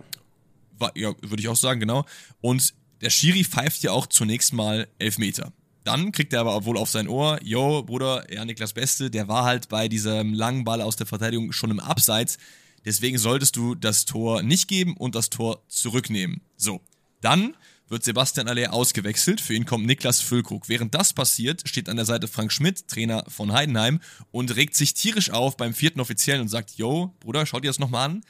War, 0.78 0.96
ja, 0.96 1.14
würde 1.22 1.42
ich 1.42 1.48
auch 1.48 1.56
sagen, 1.56 1.80
genau. 1.80 2.06
Und 2.42 2.74
der 3.02 3.10
Schiri 3.10 3.44
pfeift 3.44 3.84
ja 3.84 3.92
auch 3.92 4.08
zunächst 4.08 4.54
mal 4.54 4.88
Elfmeter. 5.00 5.52
Dann 5.84 6.12
kriegt 6.12 6.34
er 6.34 6.42
aber 6.42 6.66
wohl 6.66 6.78
auf 6.78 6.90
sein 6.90 7.08
Ohr, 7.08 7.40
yo, 7.44 7.84
Bruder, 7.84 8.32
ja, 8.34 8.44
Niklas 8.44 8.74
Beste, 8.74 9.12
der 9.12 9.28
war 9.28 9.46
halt 9.46 9.70
bei 9.70 9.88
diesem 9.88 10.34
langen 10.34 10.64
Ball 10.64 10.82
aus 10.82 10.96
der 10.96 11.06
Verteidigung 11.06 11.52
schon 11.52 11.70
im 11.70 11.80
Abseits. 11.80 12.38
Deswegen 12.86 13.18
solltest 13.18 13.56
du 13.56 13.76
das 13.76 14.06
Tor 14.06 14.42
nicht 14.42 14.68
geben 14.68 14.98
und 14.98 15.16
das 15.16 15.30
Tor 15.30 15.62
zurücknehmen. 15.68 16.42
So, 16.56 16.82
dann 17.22 17.56
wird 17.88 18.04
Sebastian 18.04 18.48
Aller 18.48 18.74
ausgewechselt. 18.74 19.42
Für 19.42 19.54
ihn 19.54 19.66
kommt 19.66 19.86
Niklas 19.86 20.22
Füllkrug. 20.22 20.70
Während 20.70 20.96
das 20.96 21.14
passiert, 21.14 21.68
steht 21.68 21.90
an 21.90 21.98
der 21.98 22.06
Seite 22.06 22.28
Frank 22.28 22.52
Schmidt, 22.52 22.88
Trainer 22.88 23.24
von 23.28 23.54
Heidenheim, 23.54 24.00
und 24.32 24.56
regt 24.56 24.76
sich 24.76 24.94
tierisch 24.94 25.30
auf 25.30 25.58
beim 25.58 25.74
vierten 25.74 26.00
Offiziellen 26.00 26.42
und 26.42 26.48
sagt: 26.48 26.78
Yo, 26.78 27.16
Bruder, 27.20 27.46
schau 27.46 27.60
dir 27.60 27.70
das 27.70 27.80
nochmal 27.80 28.10
an. 28.10 28.22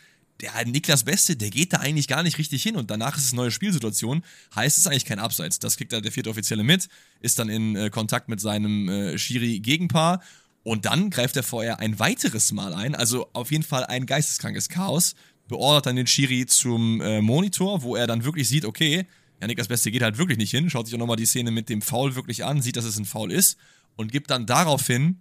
Der 0.41 0.51
Niklas 0.65 1.05
Beste, 1.05 1.37
der 1.37 1.49
geht 1.49 1.71
da 1.71 1.77
eigentlich 1.77 2.09
gar 2.09 2.21
nicht 2.21 2.37
richtig 2.37 2.61
hin 2.61 2.75
und 2.75 2.91
danach 2.91 3.15
ist 3.15 3.23
es 3.23 3.31
eine 3.31 3.43
neue 3.43 3.51
Spielsituation. 3.51 4.21
Heißt 4.53 4.77
es 4.77 4.85
eigentlich 4.85 5.05
kein 5.05 5.19
Abseits. 5.19 5.59
Das 5.59 5.77
kriegt 5.77 5.93
da 5.93 6.01
der 6.01 6.11
vierte 6.11 6.29
Offizielle 6.29 6.63
mit, 6.63 6.89
ist 7.21 7.39
dann 7.39 7.47
in 7.47 7.77
äh, 7.77 7.89
Kontakt 7.89 8.27
mit 8.27 8.41
seinem 8.41 8.89
äh, 8.89 9.17
Schiri-Gegenpaar 9.17 10.21
und 10.63 10.85
dann 10.85 11.09
greift 11.09 11.37
er 11.37 11.43
vorher 11.43 11.79
ein 11.79 11.99
weiteres 11.99 12.51
Mal 12.51 12.73
ein. 12.73 12.95
Also 12.95 13.29
auf 13.31 13.51
jeden 13.51 13.63
Fall 13.63 13.85
ein 13.85 14.05
geisteskrankes 14.05 14.67
Chaos. 14.67 15.15
Beordert 15.47 15.85
dann 15.85 15.95
den 15.95 16.07
Schiri 16.07 16.47
zum 16.47 16.99
äh, 17.01 17.21
Monitor, 17.21 17.83
wo 17.83 17.95
er 17.95 18.07
dann 18.07 18.25
wirklich 18.25 18.49
sieht, 18.49 18.65
okay, 18.65 19.05
ja, 19.41 19.47
Niklas 19.47 19.67
Beste 19.67 19.91
geht 19.91 20.01
halt 20.01 20.17
wirklich 20.17 20.37
nicht 20.37 20.51
hin, 20.51 20.69
schaut 20.69 20.87
sich 20.87 20.95
auch 20.95 20.99
nochmal 20.99 21.17
die 21.17 21.25
Szene 21.25 21.51
mit 21.51 21.69
dem 21.69 21.81
Foul 21.81 22.15
wirklich 22.15 22.45
an, 22.45 22.61
sieht, 22.61 22.77
dass 22.77 22.85
es 22.85 22.97
ein 22.97 23.05
Foul 23.05 23.31
ist 23.31 23.57
und 23.95 24.11
gibt 24.11 24.29
dann 24.29 24.45
daraufhin 24.45 25.19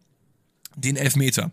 den 0.77 0.97
Elfmeter. 0.97 1.53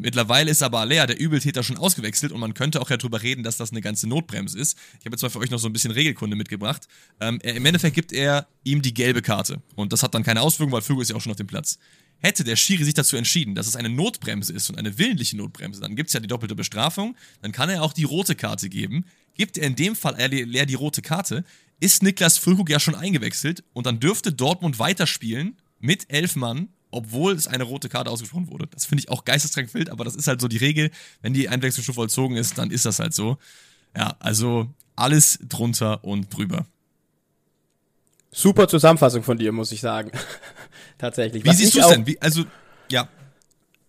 Mittlerweile 0.00 0.52
ist 0.52 0.62
aber 0.62 0.78
Alea, 0.78 1.06
der 1.06 1.18
Übeltäter, 1.18 1.64
schon 1.64 1.76
ausgewechselt 1.76 2.30
und 2.30 2.38
man 2.38 2.54
könnte 2.54 2.80
auch 2.80 2.88
ja 2.88 2.96
drüber 2.96 3.20
reden, 3.20 3.42
dass 3.42 3.56
das 3.56 3.72
eine 3.72 3.80
ganze 3.80 4.08
Notbremse 4.08 4.56
ist. 4.56 4.78
Ich 5.00 5.06
habe 5.06 5.14
jetzt 5.14 5.22
mal 5.22 5.28
für 5.28 5.40
euch 5.40 5.50
noch 5.50 5.58
so 5.58 5.68
ein 5.68 5.72
bisschen 5.72 5.90
Regelkunde 5.90 6.36
mitgebracht. 6.36 6.86
Ähm, 7.20 7.40
er, 7.42 7.56
Im 7.56 7.66
Endeffekt 7.66 7.96
gibt 7.96 8.12
er 8.12 8.46
ihm 8.62 8.80
die 8.80 8.94
gelbe 8.94 9.22
Karte 9.22 9.60
und 9.74 9.92
das 9.92 10.04
hat 10.04 10.14
dann 10.14 10.22
keine 10.22 10.42
Auswirkung, 10.42 10.72
weil 10.72 10.82
Fügo 10.82 11.00
ist 11.00 11.10
ja 11.10 11.16
auch 11.16 11.20
schon 11.20 11.32
auf 11.32 11.36
dem 11.36 11.48
Platz. 11.48 11.80
Hätte 12.18 12.44
der 12.44 12.54
Schiri 12.54 12.84
sich 12.84 12.94
dazu 12.94 13.16
entschieden, 13.16 13.56
dass 13.56 13.66
es 13.66 13.74
eine 13.74 13.88
Notbremse 13.88 14.52
ist 14.52 14.70
und 14.70 14.78
eine 14.78 14.98
willentliche 14.98 15.36
Notbremse, 15.36 15.80
dann 15.80 15.96
gibt 15.96 16.10
es 16.10 16.14
ja 16.14 16.20
die 16.20 16.28
doppelte 16.28 16.54
Bestrafung, 16.54 17.16
dann 17.42 17.50
kann 17.50 17.68
er 17.68 17.82
auch 17.82 17.92
die 17.92 18.04
rote 18.04 18.36
Karte 18.36 18.68
geben. 18.68 19.04
Gibt 19.34 19.58
er 19.58 19.66
in 19.66 19.74
dem 19.74 19.96
Fall 19.96 20.16
leer 20.30 20.66
die 20.66 20.74
rote 20.74 21.02
Karte, 21.02 21.44
ist 21.80 22.02
Niklas 22.02 22.38
Füllkrug 22.38 22.70
ja 22.70 22.80
schon 22.80 22.94
eingewechselt 22.94 23.64
und 23.72 23.86
dann 23.86 24.00
dürfte 24.00 24.32
Dortmund 24.32 24.78
weiterspielen 24.78 25.56
mit 25.78 26.10
elf 26.10 26.36
Mann, 26.36 26.68
obwohl 26.90 27.34
es 27.34 27.46
eine 27.46 27.64
rote 27.64 27.88
Karte 27.88 28.10
ausgesprochen 28.10 28.50
wurde. 28.50 28.66
Das 28.68 28.86
finde 28.86 29.02
ich 29.02 29.10
auch 29.10 29.24
geisteskrank 29.24 29.72
wild, 29.74 29.90
aber 29.90 30.04
das 30.04 30.16
ist 30.16 30.26
halt 30.26 30.40
so 30.40 30.48
die 30.48 30.56
Regel. 30.56 30.90
Wenn 31.22 31.34
die 31.34 31.48
Einwechslung 31.48 31.84
schon 31.84 31.94
vollzogen 31.94 32.36
ist, 32.36 32.58
dann 32.58 32.70
ist 32.70 32.84
das 32.84 32.98
halt 32.98 33.14
so. 33.14 33.38
Ja, 33.96 34.16
also 34.18 34.68
alles 34.96 35.38
drunter 35.42 36.04
und 36.04 36.34
drüber. 36.34 36.66
Super 38.30 38.68
Zusammenfassung 38.68 39.22
von 39.22 39.38
dir, 39.38 39.52
muss 39.52 39.72
ich 39.72 39.80
sagen. 39.80 40.10
Tatsächlich. 40.98 41.44
Wie 41.44 41.48
Was 41.48 41.58
siehst 41.58 41.74
du 41.74 41.80
es 41.80 41.88
denn? 41.88 42.06
Wie, 42.06 42.20
also, 42.20 42.44
ja. 42.90 43.08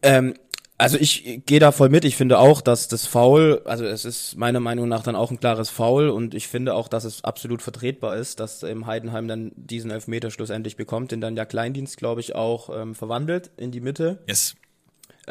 Ähm, 0.01 0.35
also 0.79 0.97
ich 0.97 1.41
gehe 1.45 1.59
da 1.59 1.71
voll 1.71 1.89
mit. 1.89 2.05
Ich 2.05 2.15
finde 2.15 2.39
auch, 2.39 2.61
dass 2.61 2.87
das 2.87 3.05
Foul, 3.05 3.61
also 3.65 3.85
es 3.85 4.05
ist 4.05 4.37
meiner 4.37 4.61
Meinung 4.61 4.87
nach 4.87 5.03
dann 5.03 5.15
auch 5.15 5.29
ein 5.29 5.39
klares 5.39 5.69
Foul 5.69 6.09
und 6.09 6.33
ich 6.33 6.47
finde 6.47 6.73
auch, 6.73 6.87
dass 6.87 7.03
es 7.03 7.23
absolut 7.23 7.61
vertretbar 7.61 8.15
ist, 8.15 8.39
dass 8.39 8.63
im 8.63 8.87
Heidenheim 8.87 9.27
dann 9.27 9.51
diesen 9.55 9.91
Elfmeter 9.91 10.31
schlussendlich 10.31 10.77
bekommt, 10.77 11.11
den 11.11 11.19
dann 11.19 11.35
der 11.35 11.45
Kleindienst, 11.45 11.97
glaube 11.97 12.21
ich, 12.21 12.33
auch 12.33 12.69
ähm, 12.73 12.95
verwandelt 12.95 13.51
in 13.57 13.71
die 13.71 13.81
Mitte. 13.81 14.19
Yes. 14.25 14.55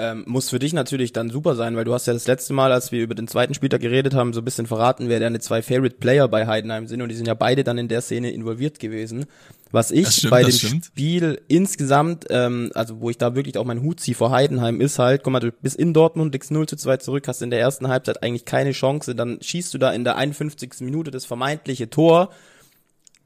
Ähm, 0.01 0.23
muss 0.29 0.49
für 0.49 0.61
dich 0.61 0.73
natürlich 0.73 1.13
dann 1.13 1.29
super 1.29 1.57
sein, 1.57 1.75
weil 1.75 1.85
du 1.85 1.93
hast 1.93 2.07
ja 2.07 2.13
das 2.13 2.29
letzte 2.29 2.53
Mal, 2.53 2.71
als 2.71 2.93
wir 2.93 3.03
über 3.03 3.17
den 3.17 3.27
zweiten 3.27 3.53
Spieltag 3.53 3.81
geredet 3.81 4.15
haben, 4.15 4.33
so 4.33 4.41
ein 4.41 4.45
bisschen 4.45 4.69
verraten, 4.69 5.09
wer 5.09 5.19
deine 5.19 5.41
zwei 5.41 5.61
Favorite 5.61 5.97
Player 5.97 6.29
bei 6.29 6.47
Heidenheim 6.47 6.87
sind 6.87 7.03
und 7.03 7.09
die 7.09 7.17
sind 7.17 7.27
ja 7.27 7.35
beide 7.35 7.65
dann 7.65 7.79
in 7.79 7.89
der 7.89 8.01
Szene 8.01 8.31
involviert 8.31 8.79
gewesen. 8.79 9.27
Was 9.73 9.91
ich 9.91 10.09
stimmt, 10.09 10.31
bei 10.31 10.45
dem 10.45 10.53
stimmt. 10.53 10.85
Spiel 10.85 11.41
insgesamt, 11.49 12.27
ähm, 12.31 12.71
also 12.75 13.01
wo 13.01 13.11
ich 13.11 13.19
da 13.19 13.35
wirklich 13.35 13.59
auch 13.59 13.65
meinen 13.65 13.83
Hut 13.83 13.99
ziehe 13.99 14.15
vor 14.15 14.31
Heidenheim, 14.31 14.81
ist 14.81 15.01
halt, 15.01 15.25
guck 15.25 15.33
mal, 15.33 15.41
du 15.41 15.51
bist 15.51 15.75
in 15.75 15.93
Dortmund, 15.93 16.33
liegst 16.33 16.53
0 16.53 16.67
zu 16.69 16.77
2 16.77 16.99
zurück, 16.99 17.27
hast 17.27 17.43
in 17.43 17.51
der 17.51 17.59
ersten 17.59 17.89
Halbzeit 17.89 18.23
eigentlich 18.23 18.45
keine 18.45 18.71
Chance, 18.71 19.17
dann 19.17 19.39
schießt 19.43 19.75
du 19.75 19.79
da 19.79 19.91
in 19.91 20.05
der 20.05 20.17
51. 20.17 20.75
Minute 20.81 21.11
das 21.11 21.25
vermeintliche 21.25 21.91
Tor, 21.91 22.31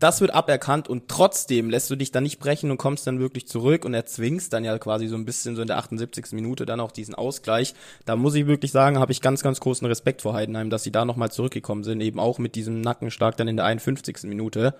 das 0.02 0.20
wird 0.20 0.34
aberkannt 0.34 0.88
und 0.88 1.08
trotzdem 1.08 1.70
lässt 1.70 1.88
du 1.88 1.94
dich 1.94 2.10
dann 2.10 2.24
nicht 2.24 2.40
brechen 2.40 2.70
und 2.72 2.76
kommst 2.76 3.06
dann 3.06 3.20
wirklich 3.20 3.46
zurück 3.46 3.84
und 3.84 3.94
erzwingst 3.94 4.52
dann 4.52 4.64
ja 4.64 4.76
quasi 4.78 5.06
so 5.06 5.14
ein 5.14 5.24
bisschen 5.24 5.54
so 5.54 5.62
in 5.62 5.68
der 5.68 5.78
78. 5.78 6.32
Minute 6.32 6.66
dann 6.66 6.80
auch 6.80 6.90
diesen 6.90 7.14
Ausgleich. 7.14 7.74
Da 8.04 8.16
muss 8.16 8.34
ich 8.34 8.46
wirklich 8.46 8.72
sagen, 8.72 8.98
habe 8.98 9.12
ich 9.12 9.20
ganz, 9.20 9.42
ganz 9.42 9.60
großen 9.60 9.86
Respekt 9.86 10.22
vor 10.22 10.34
Heidenheim, 10.34 10.70
dass 10.70 10.82
sie 10.82 10.90
da 10.90 11.04
nochmal 11.04 11.30
zurückgekommen 11.30 11.84
sind, 11.84 12.00
eben 12.00 12.18
auch 12.18 12.38
mit 12.38 12.56
diesem 12.56 12.80
Nackenschlag 12.80 13.36
dann 13.36 13.46
in 13.46 13.56
der 13.56 13.66
51. 13.66 14.24
Minute. 14.24 14.74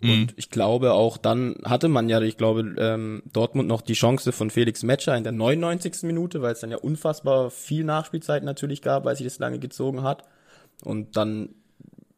Mhm. 0.00 0.10
Und 0.10 0.34
ich 0.36 0.50
glaube 0.50 0.92
auch 0.92 1.16
dann 1.16 1.56
hatte 1.64 1.88
man 1.88 2.10
ja, 2.10 2.20
ich 2.20 2.36
glaube, 2.36 2.74
ähm, 2.78 3.22
Dortmund 3.32 3.68
noch 3.68 3.80
die 3.80 3.94
Chance 3.94 4.32
von 4.32 4.50
Felix 4.50 4.82
Metscher 4.82 5.16
in 5.16 5.22
der 5.22 5.32
99. 5.32 6.02
Minute, 6.02 6.42
weil 6.42 6.52
es 6.52 6.60
dann 6.60 6.70
ja 6.70 6.76
unfassbar 6.76 7.50
viel 7.50 7.84
Nachspielzeit 7.84 8.44
natürlich 8.44 8.82
gab, 8.82 9.06
weil 9.06 9.16
sich 9.16 9.26
das 9.26 9.38
lange 9.38 9.58
gezogen 9.58 10.02
hat. 10.02 10.24
Und 10.84 11.16
dann 11.16 11.54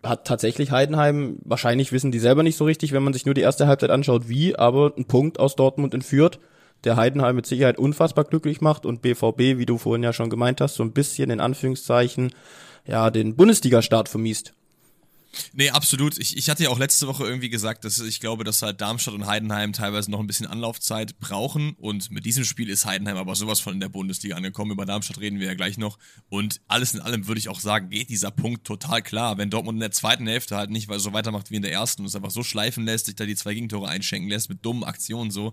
hat 0.02 0.26
tatsächlich 0.26 0.70
Heidenheim, 0.70 1.38
wahrscheinlich 1.44 1.92
wissen 1.92 2.12
die 2.12 2.18
selber 2.18 2.42
nicht 2.42 2.56
so 2.56 2.64
richtig, 2.64 2.92
wenn 2.92 3.02
man 3.02 3.12
sich 3.12 3.26
nur 3.26 3.34
die 3.34 3.40
erste 3.40 3.66
Halbzeit 3.66 3.90
anschaut, 3.90 4.28
wie, 4.28 4.56
aber 4.56 4.92
ein 4.96 5.06
Punkt 5.06 5.40
aus 5.40 5.56
Dortmund 5.56 5.94
entführt, 5.94 6.38
der 6.84 6.96
Heidenheim 6.96 7.36
mit 7.36 7.46
Sicherheit 7.46 7.78
unfassbar 7.78 8.24
glücklich 8.24 8.60
macht 8.60 8.86
und 8.86 9.02
BVB, 9.02 9.58
wie 9.58 9.66
du 9.66 9.78
vorhin 9.78 10.04
ja 10.04 10.12
schon 10.12 10.30
gemeint 10.30 10.60
hast, 10.60 10.76
so 10.76 10.84
ein 10.84 10.92
bisschen 10.92 11.30
in 11.30 11.40
Anführungszeichen, 11.40 12.32
ja, 12.86 13.10
den 13.10 13.36
Bundesliga-Start 13.36 14.08
vermiest. 14.08 14.54
Nee, 15.52 15.70
absolut. 15.70 16.18
Ich, 16.18 16.36
ich 16.36 16.48
hatte 16.48 16.64
ja 16.64 16.70
auch 16.70 16.78
letzte 16.78 17.06
Woche 17.06 17.24
irgendwie 17.24 17.50
gesagt, 17.50 17.84
dass 17.84 17.98
ich 17.98 18.20
glaube, 18.20 18.44
dass 18.44 18.62
halt 18.62 18.80
Darmstadt 18.80 19.14
und 19.14 19.26
Heidenheim 19.26 19.72
teilweise 19.72 20.10
noch 20.10 20.20
ein 20.20 20.26
bisschen 20.26 20.46
Anlaufzeit 20.46 21.18
brauchen. 21.20 21.74
Und 21.78 22.10
mit 22.10 22.24
diesem 22.24 22.44
Spiel 22.44 22.68
ist 22.68 22.86
Heidenheim 22.86 23.16
aber 23.16 23.34
sowas 23.34 23.60
von 23.60 23.74
in 23.74 23.80
der 23.80 23.88
Bundesliga 23.88 24.36
angekommen. 24.36 24.72
Über 24.72 24.86
Darmstadt 24.86 25.20
reden 25.20 25.38
wir 25.38 25.46
ja 25.46 25.54
gleich 25.54 25.78
noch. 25.78 25.98
Und 26.28 26.60
alles 26.66 26.94
in 26.94 27.00
allem 27.00 27.26
würde 27.26 27.38
ich 27.38 27.48
auch 27.48 27.60
sagen, 27.60 27.90
geht 27.90 28.10
dieser 28.10 28.30
Punkt 28.30 28.66
total 28.66 29.02
klar. 29.02 29.38
Wenn 29.38 29.50
Dortmund 29.50 29.76
in 29.76 29.80
der 29.80 29.90
zweiten 29.90 30.26
Hälfte 30.26 30.56
halt 30.56 30.70
nicht 30.70 30.88
so 30.96 31.12
weitermacht 31.12 31.50
wie 31.50 31.56
in 31.56 31.62
der 31.62 31.72
ersten 31.72 32.02
und 32.02 32.06
es 32.06 32.16
einfach 32.16 32.30
so 32.30 32.42
schleifen 32.42 32.84
lässt, 32.84 33.06
sich 33.06 33.16
da 33.16 33.26
die 33.26 33.36
zwei 33.36 33.54
Gegentore 33.54 33.88
einschenken 33.88 34.30
lässt 34.30 34.48
mit 34.48 34.64
dummen 34.64 34.84
Aktionen 34.84 35.30
so, 35.30 35.52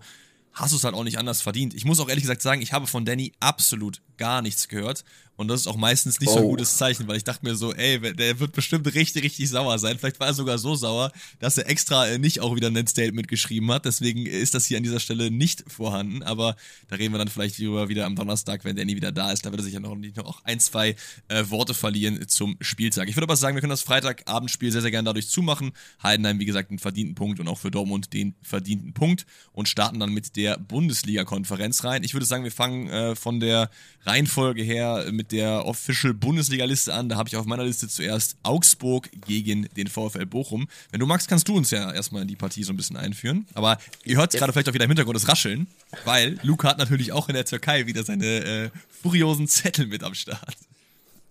hast 0.54 0.72
du 0.72 0.78
es 0.78 0.84
halt 0.84 0.96
auch 0.96 1.04
nicht 1.04 1.20
anders 1.20 1.42
verdient. 1.42 1.74
Ich 1.74 1.86
muss 1.86 2.00
auch 2.00 2.10
ehrlich 2.10 2.24
gesagt 2.24 2.42
sagen, 2.42 2.62
ich 2.62 2.74
habe 2.74 2.88
von 2.88 3.06
Danny 3.06 3.34
absolut 3.40 4.02
gar 4.18 4.42
nichts 4.42 4.68
gehört. 4.68 5.04
Und 5.38 5.50
das 5.50 5.62
ist 5.62 5.68
auch 5.68 5.76
meistens 5.76 6.20
nicht 6.20 6.30
oh. 6.30 6.34
so 6.34 6.40
ein 6.40 6.46
oh. 6.46 6.50
gutes 6.50 6.78
Zeichen, 6.78 7.08
weil 7.08 7.18
ich 7.18 7.24
dachte 7.24 7.46
mir 7.46 7.56
so, 7.56 7.74
ey, 7.74 8.00
der 8.16 8.40
wird 8.40 8.54
bestimmt 8.54 8.94
richtig, 8.94 9.24
richtig 9.24 9.50
sauer 9.50 9.78
sein. 9.80 9.98
Vielleicht 10.00 10.20
war 10.20 10.28
er 10.28 10.34
sogar 10.34 10.58
so 10.58 10.76
sauer, 10.76 11.12
dass 11.40 11.58
er 11.58 11.70
extra 11.70 12.08
äh, 12.08 12.18
nicht 12.18 12.40
auch 12.40 12.56
wieder 12.56 12.68
ein 12.68 12.88
Statement 12.88 13.28
geschrieben 13.28 13.72
hat. 13.72 13.86
Deswegen 13.86 14.26
ist 14.26 14.54
das 14.54 14.66
hier 14.66 14.78
an 14.78 14.84
dieser 14.84 15.00
Stelle 15.00 15.32
nicht 15.32 15.64
vorhanden. 15.68 16.24
Aber 16.24 16.56
da 16.88 16.96
reden 16.96 17.14
wir 17.14 17.18
dann 17.18 17.28
vielleicht 17.28 17.60
drüber 17.60 17.90
wieder 17.90 18.06
am 18.06 18.16
Donnerstag, 18.16 18.64
wenn 18.64 18.76
Danny 18.76 18.96
wieder 18.96 19.12
da 19.12 19.32
ist. 19.32 19.46
Da 19.46 19.52
wird 19.52 19.62
er 19.62 19.66
sich 19.66 19.74
ja 19.74 19.80
noch, 19.80 19.96
noch 19.96 20.44
ein, 20.46 20.60
zwei 20.60 20.96
äh, 21.28 21.44
Worte 21.50 21.74
verlieren 21.74 22.28
zum 22.28 22.56
Spieltag. 22.62 23.10
Ich 23.10 23.16
würde 23.16 23.26
aber 23.26 23.36
sagen, 23.36 23.56
wir 23.56 23.62
können 23.62 23.72
das 23.72 23.82
Freitagabendspiel 23.82 24.72
sehr, 24.72 24.82
sehr 24.82 24.92
gerne 24.92 25.08
dadurch 25.08 25.28
zumachen. 25.28 25.74
Heidenheim, 26.02 26.40
wie 26.40 26.46
gesagt, 26.46 26.70
einen 26.70 26.80
verdienten 26.80 27.16
Punkt 27.16 27.40
und 27.42 27.48
auch 27.50 27.58
für 27.58 27.72
Dortmund 27.72 28.14
den 28.14 28.36
verdienten 28.42 28.94
Punkt 28.94 29.26
und 29.52 29.68
starten 29.68 30.00
dann 30.00 30.12
mit 30.12 30.38
der 30.38 30.58
Bundesliga-Konferenz 30.58 31.84
rein. 31.84 32.04
Ich 32.04 32.14
würde 32.14 32.26
sagen, 32.26 32.46
wir 32.46 32.52
fangen 32.52 32.88
äh, 32.88 33.16
von 33.16 33.42
der 33.42 33.70
Reihenfolge 34.06 34.62
her 34.62 35.06
mit 35.12 35.32
der 35.32 35.66
Official 35.66 36.14
Bundesliga-Liste 36.14 36.94
an. 36.94 37.10
Da 37.10 37.16
habe 37.16 37.30
ich 37.30 37.36
auf 37.36 37.46
meiner 37.46 37.64
Liste 37.64 37.88
zuerst 37.88 38.38
Augsburg 38.44 39.10
gegen 39.28 39.68
den 39.76 39.88
VfL 39.88 40.26
Bochum. 40.26 40.68
Wenn 40.92 41.00
du 41.00 41.06
magst, 41.06 41.28
kannst 41.28 41.48
du 41.48 41.56
uns 41.56 41.72
ja 41.72 41.92
erstmal 41.92 42.22
in 42.22 42.28
die 42.28 42.36
Partie 42.36 42.64
so 42.64 42.74
ein 42.74 42.78
bisschen 42.78 42.98
einführen. 42.98 43.46
Aber 43.54 43.78
ihr 44.04 44.18
hört 44.18 44.34
es 44.34 44.40
gerade 44.40 44.54
vielleicht 44.54 44.70
auch 44.70 44.74
wieder 44.74 44.86
im 44.86 44.92
Hintergrund 44.92 45.16
das 45.16 45.28
Rascheln, 45.28 45.68
weil 46.04 46.38
Luca 46.44 46.70
hat 46.70 46.78
natürlich 46.78 47.12
auch 47.12 47.30
in 47.30 47.36
der 47.36 47.46
Türkei 47.46 47.88
wieder 47.88 48.04
seine 48.04 48.26
äh, 48.26 48.70
furiosen 49.02 49.48
Zettel 49.48 49.88
mit 49.88 50.04
am 50.04 50.14
Start. 50.14 50.56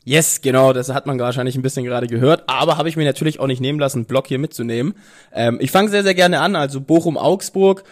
Yes, 0.06 0.42
genau, 0.42 0.74
das 0.74 0.90
hat 0.90 1.06
man 1.06 1.18
wahrscheinlich 1.18 1.56
ein 1.56 1.62
bisschen 1.62 1.84
gerade 1.84 2.06
gehört, 2.06 2.44
aber 2.46 2.76
habe 2.76 2.90
ich 2.90 2.96
mir 2.96 3.06
natürlich 3.06 3.40
auch 3.40 3.46
nicht 3.46 3.60
nehmen 3.60 3.78
lassen, 3.78 4.00
einen 4.00 4.04
Block 4.04 4.26
hier 4.26 4.38
mitzunehmen. 4.38 4.94
Ähm, 5.32 5.56
ich 5.62 5.70
fange 5.70 5.88
sehr, 5.88 6.02
sehr 6.02 6.14
gerne 6.14 6.40
an, 6.40 6.56
also 6.56 6.82
Bochum-Augsburg 6.82 7.84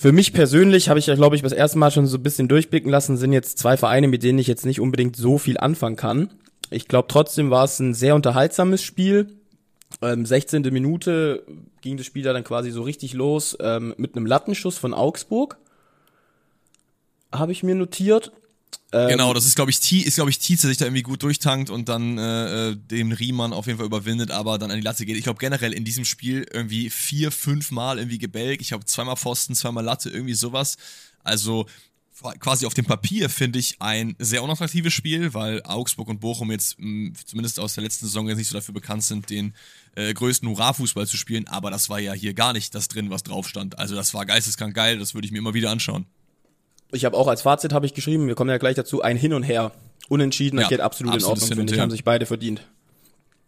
für 0.00 0.12
mich 0.12 0.32
persönlich 0.32 0.88
habe 0.88 0.98
ich 0.98 1.08
ja, 1.08 1.14
glaube 1.14 1.36
ich, 1.36 1.42
das 1.42 1.52
erste 1.52 1.76
Mal 1.76 1.90
schon 1.90 2.06
so 2.06 2.16
ein 2.16 2.22
bisschen 2.22 2.48
durchblicken 2.48 2.90
lassen, 2.90 3.18
sind 3.18 3.34
jetzt 3.34 3.58
zwei 3.58 3.76
Vereine, 3.76 4.08
mit 4.08 4.22
denen 4.22 4.38
ich 4.38 4.46
jetzt 4.46 4.64
nicht 4.64 4.80
unbedingt 4.80 5.14
so 5.14 5.36
viel 5.36 5.58
anfangen 5.58 5.96
kann. 5.96 6.30
Ich 6.70 6.88
glaube 6.88 7.08
trotzdem 7.08 7.50
war 7.50 7.64
es 7.64 7.78
ein 7.80 7.92
sehr 7.92 8.14
unterhaltsames 8.14 8.82
Spiel. 8.82 9.36
Ähm, 10.00 10.24
16. 10.24 10.62
Minute 10.72 11.44
ging 11.82 11.98
das 11.98 12.06
Spiel 12.06 12.22
dann 12.22 12.42
quasi 12.44 12.70
so 12.70 12.80
richtig 12.80 13.12
los 13.12 13.58
ähm, 13.60 13.92
mit 13.98 14.16
einem 14.16 14.24
Lattenschuss 14.24 14.78
von 14.78 14.94
Augsburg. 14.94 15.58
Habe 17.30 17.52
ich 17.52 17.62
mir 17.62 17.74
notiert. 17.74 18.32
Ähm, 18.92 19.08
genau, 19.08 19.32
das 19.34 19.46
ist, 19.46 19.54
glaube 19.54 19.70
ich, 19.70 20.06
ist, 20.06 20.14
glaube 20.16 20.30
ich, 20.30 20.38
Tietze 20.38 20.66
sich 20.66 20.76
da 20.76 20.84
irgendwie 20.84 21.02
gut 21.02 21.22
durchtankt 21.22 21.70
und 21.70 21.88
dann 21.88 22.18
äh, 22.18 22.70
äh, 22.70 22.76
den 22.76 23.12
Riemann 23.12 23.52
auf 23.52 23.66
jeden 23.66 23.78
Fall 23.78 23.86
überwindet, 23.86 24.30
aber 24.30 24.58
dann 24.58 24.70
an 24.70 24.78
die 24.78 24.84
Latte 24.84 25.06
geht. 25.06 25.16
Ich 25.16 25.24
glaube 25.24 25.38
generell 25.38 25.72
in 25.72 25.84
diesem 25.84 26.04
Spiel 26.04 26.46
irgendwie 26.52 26.90
vier, 26.90 27.30
fünf 27.30 27.70
Mal 27.70 27.98
irgendwie 27.98 28.18
gebelgt. 28.18 28.62
Ich 28.62 28.72
habe 28.72 28.84
zweimal 28.84 29.16
Pfosten, 29.16 29.54
zweimal 29.54 29.84
Latte, 29.84 30.10
irgendwie 30.10 30.34
sowas. 30.34 30.76
Also 31.22 31.66
quasi 32.38 32.66
auf 32.66 32.74
dem 32.74 32.84
Papier 32.84 33.30
finde 33.30 33.58
ich 33.58 33.76
ein 33.80 34.14
sehr 34.18 34.42
unattraktives 34.42 34.92
Spiel, 34.92 35.32
weil 35.34 35.62
Augsburg 35.62 36.08
und 36.08 36.20
Bochum 36.20 36.50
jetzt 36.50 36.78
mh, 36.78 37.12
zumindest 37.24 37.58
aus 37.60 37.74
der 37.74 37.84
letzten 37.84 38.06
Saison 38.06 38.28
jetzt 38.28 38.38
nicht 38.38 38.48
so 38.48 38.54
dafür 38.54 38.74
bekannt 38.74 39.04
sind, 39.04 39.30
den 39.30 39.54
äh, 39.94 40.12
größten 40.12 40.48
Hurra-Fußball 40.48 41.06
zu 41.06 41.16
spielen. 41.16 41.46
Aber 41.48 41.70
das 41.70 41.88
war 41.88 41.98
ja 41.98 42.12
hier 42.12 42.34
gar 42.34 42.52
nicht 42.52 42.74
das 42.74 42.88
drin, 42.88 43.10
was 43.10 43.22
drauf 43.22 43.48
stand. 43.48 43.78
Also 43.78 43.94
das 43.94 44.12
war 44.14 44.26
geisteskrank 44.26 44.74
geil, 44.74 44.98
das 44.98 45.14
würde 45.14 45.26
ich 45.26 45.32
mir 45.32 45.38
immer 45.38 45.54
wieder 45.54 45.70
anschauen. 45.70 46.06
Ich 46.92 47.04
habe 47.04 47.16
auch 47.16 47.28
als 47.28 47.42
Fazit 47.42 47.72
habe 47.72 47.86
ich 47.86 47.94
geschrieben, 47.94 48.26
wir 48.26 48.34
kommen 48.34 48.50
ja 48.50 48.58
gleich 48.58 48.74
dazu, 48.74 49.02
ein 49.02 49.16
Hin 49.16 49.32
und 49.32 49.42
Her. 49.42 49.72
Unentschieden, 50.08 50.56
das 50.56 50.68
geht 50.68 50.80
absolut, 50.80 51.14
absolut 51.14 51.36
in 51.36 51.42
Ordnung, 51.42 51.56
finde 51.58 51.74
ich, 51.74 51.80
haben 51.80 51.90
sich 51.90 52.04
beide 52.04 52.26
verdient. 52.26 52.62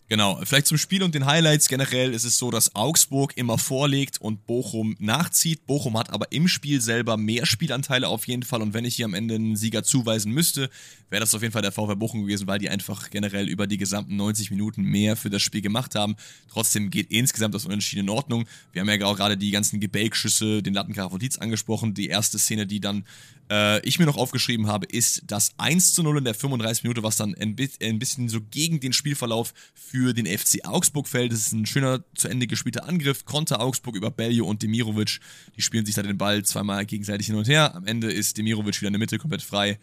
Genau, 0.09 0.39
vielleicht 0.45 0.67
zum 0.67 0.77
Spiel 0.77 1.03
und 1.03 1.15
den 1.15 1.25
Highlights. 1.25 1.69
Generell 1.69 2.13
ist 2.13 2.25
es 2.25 2.37
so, 2.37 2.51
dass 2.51 2.75
Augsburg 2.75 3.33
immer 3.37 3.57
vorlegt 3.57 4.21
und 4.21 4.47
Bochum 4.47 4.95
nachzieht. 4.99 5.67
Bochum 5.67 5.97
hat 5.97 6.11
aber 6.11 6.31
im 6.33 6.49
Spiel 6.49 6.83
selber 6.83 7.17
mehr 7.17 7.47
Spielanteile 7.47 8.09
auf 8.09 8.27
jeden 8.27 8.43
Fall. 8.43 8.61
Und 8.61 8.75
wenn 8.75 8.85
ich 8.85 8.97
hier 8.97 9.07
am 9.07 9.15
Ende 9.15 9.37
einen 9.37 9.57
Sieger 9.57 9.85
zuweisen 9.85 10.33
müsste, 10.33 10.69
wäre 11.09 11.21
das 11.21 11.35
auf 11.35 11.41
jeden 11.41 11.53
Fall 11.53 11.63
der 11.63 11.73
VfB 11.73 11.95
Bochum 11.95 12.23
gewesen, 12.23 12.47
weil 12.47 12.59
die 12.59 12.69
einfach 12.69 13.09
generell 13.09 13.49
über 13.49 13.67
die 13.67 13.79
gesamten 13.79 14.17
90 14.17 14.51
Minuten 14.51 14.83
mehr 14.83 15.17
für 15.17 15.31
das 15.31 15.41
Spiel 15.41 15.63
gemacht 15.63 15.95
haben. 15.95 16.17
Trotzdem 16.51 16.91
geht 16.91 17.11
insgesamt 17.11 17.55
das 17.55 17.65
Unentschieden 17.65 18.03
in 18.03 18.11
Ordnung. 18.11 18.47
Wir 18.73 18.83
haben 18.83 18.89
ja 18.91 19.07
auch 19.07 19.17
gerade 19.17 19.39
die 19.39 19.51
ganzen 19.51 19.81
Gebälkschüsse, 19.81 20.63
den 20.63 20.75
Lattenkracher 20.75 21.11
von 21.11 21.21
Dietz 21.21 21.39
angesprochen. 21.39 21.95
Die 21.95 22.09
erste 22.09 22.39
Szene, 22.39 22.67
die 22.67 22.81
dann 22.81 23.05
äh, 23.51 23.81
ich 23.87 23.99
mir 23.99 24.07
noch 24.07 24.17
aufgeschrieben 24.17 24.67
habe, 24.67 24.87
ist 24.87 25.23
das 25.27 25.53
1 25.59 25.95
zu 25.95 26.03
0 26.03 26.19
in 26.19 26.25
der 26.25 26.35
35 26.35 26.83
Minute, 26.83 27.03
was 27.03 27.17
dann 27.17 27.35
ein, 27.35 27.57
ein 27.83 27.99
bisschen 27.99 28.29
so 28.29 28.41
gegen 28.51 28.81
den 28.81 28.93
Spielverlauf 28.93 29.55
für 29.75 29.92
den 29.93 30.27
FC 30.27 30.65
Augsburg 30.65 31.07
fällt. 31.07 31.33
Das 31.33 31.41
ist 31.41 31.53
ein 31.53 31.67
schöner 31.67 32.05
zu 32.15 32.29
Ende 32.29 32.47
gespielter 32.47 32.89
Angriff. 32.89 33.25
Konter 33.25 33.61
Augsburg 33.61 33.97
über 33.97 34.11
Beljo 34.11 34.47
und 34.47 34.63
Demirovic. 34.63 35.21
Die 35.57 35.63
spielen 35.63 35.87
sich 35.87 35.95
da 35.95 36.03
den 36.03 36.19
Ball 36.19 36.45
zweimal 36.45 36.85
gegenseitig 36.87 37.27
hin 37.27 37.37
und 37.37 37.49
her. 37.49 37.75
Am 37.75 37.87
Ende 37.87 38.11
ist 38.11 38.39
Demirovic 38.39 38.81
wieder 38.81 38.89
in 38.89 38.95
der 38.95 39.01
Mitte 39.01 39.19
komplett 39.19 39.43
frei. 39.43 39.79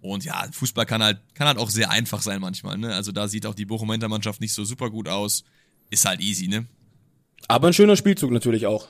Und 0.00 0.24
ja, 0.24 0.46
Fußball 0.50 0.86
kann 0.86 1.02
halt, 1.02 1.20
kann 1.34 1.46
halt 1.46 1.58
auch 1.58 1.70
sehr 1.70 1.90
einfach 1.90 2.22
sein 2.22 2.40
manchmal. 2.40 2.78
Ne? 2.78 2.94
Also 2.94 3.12
da 3.12 3.28
sieht 3.28 3.46
auch 3.46 3.54
die 3.54 3.66
Bochumer 3.66 3.98
Mannschaft 4.08 4.40
nicht 4.40 4.54
so 4.54 4.64
super 4.64 4.90
gut 4.90 5.08
aus. 5.08 5.44
Ist 5.90 6.06
halt 6.06 6.20
easy, 6.20 6.48
ne? 6.48 6.66
Aber 7.48 7.68
ein 7.68 7.72
schöner 7.72 7.96
Spielzug 7.96 8.30
natürlich 8.30 8.66
auch 8.66 8.88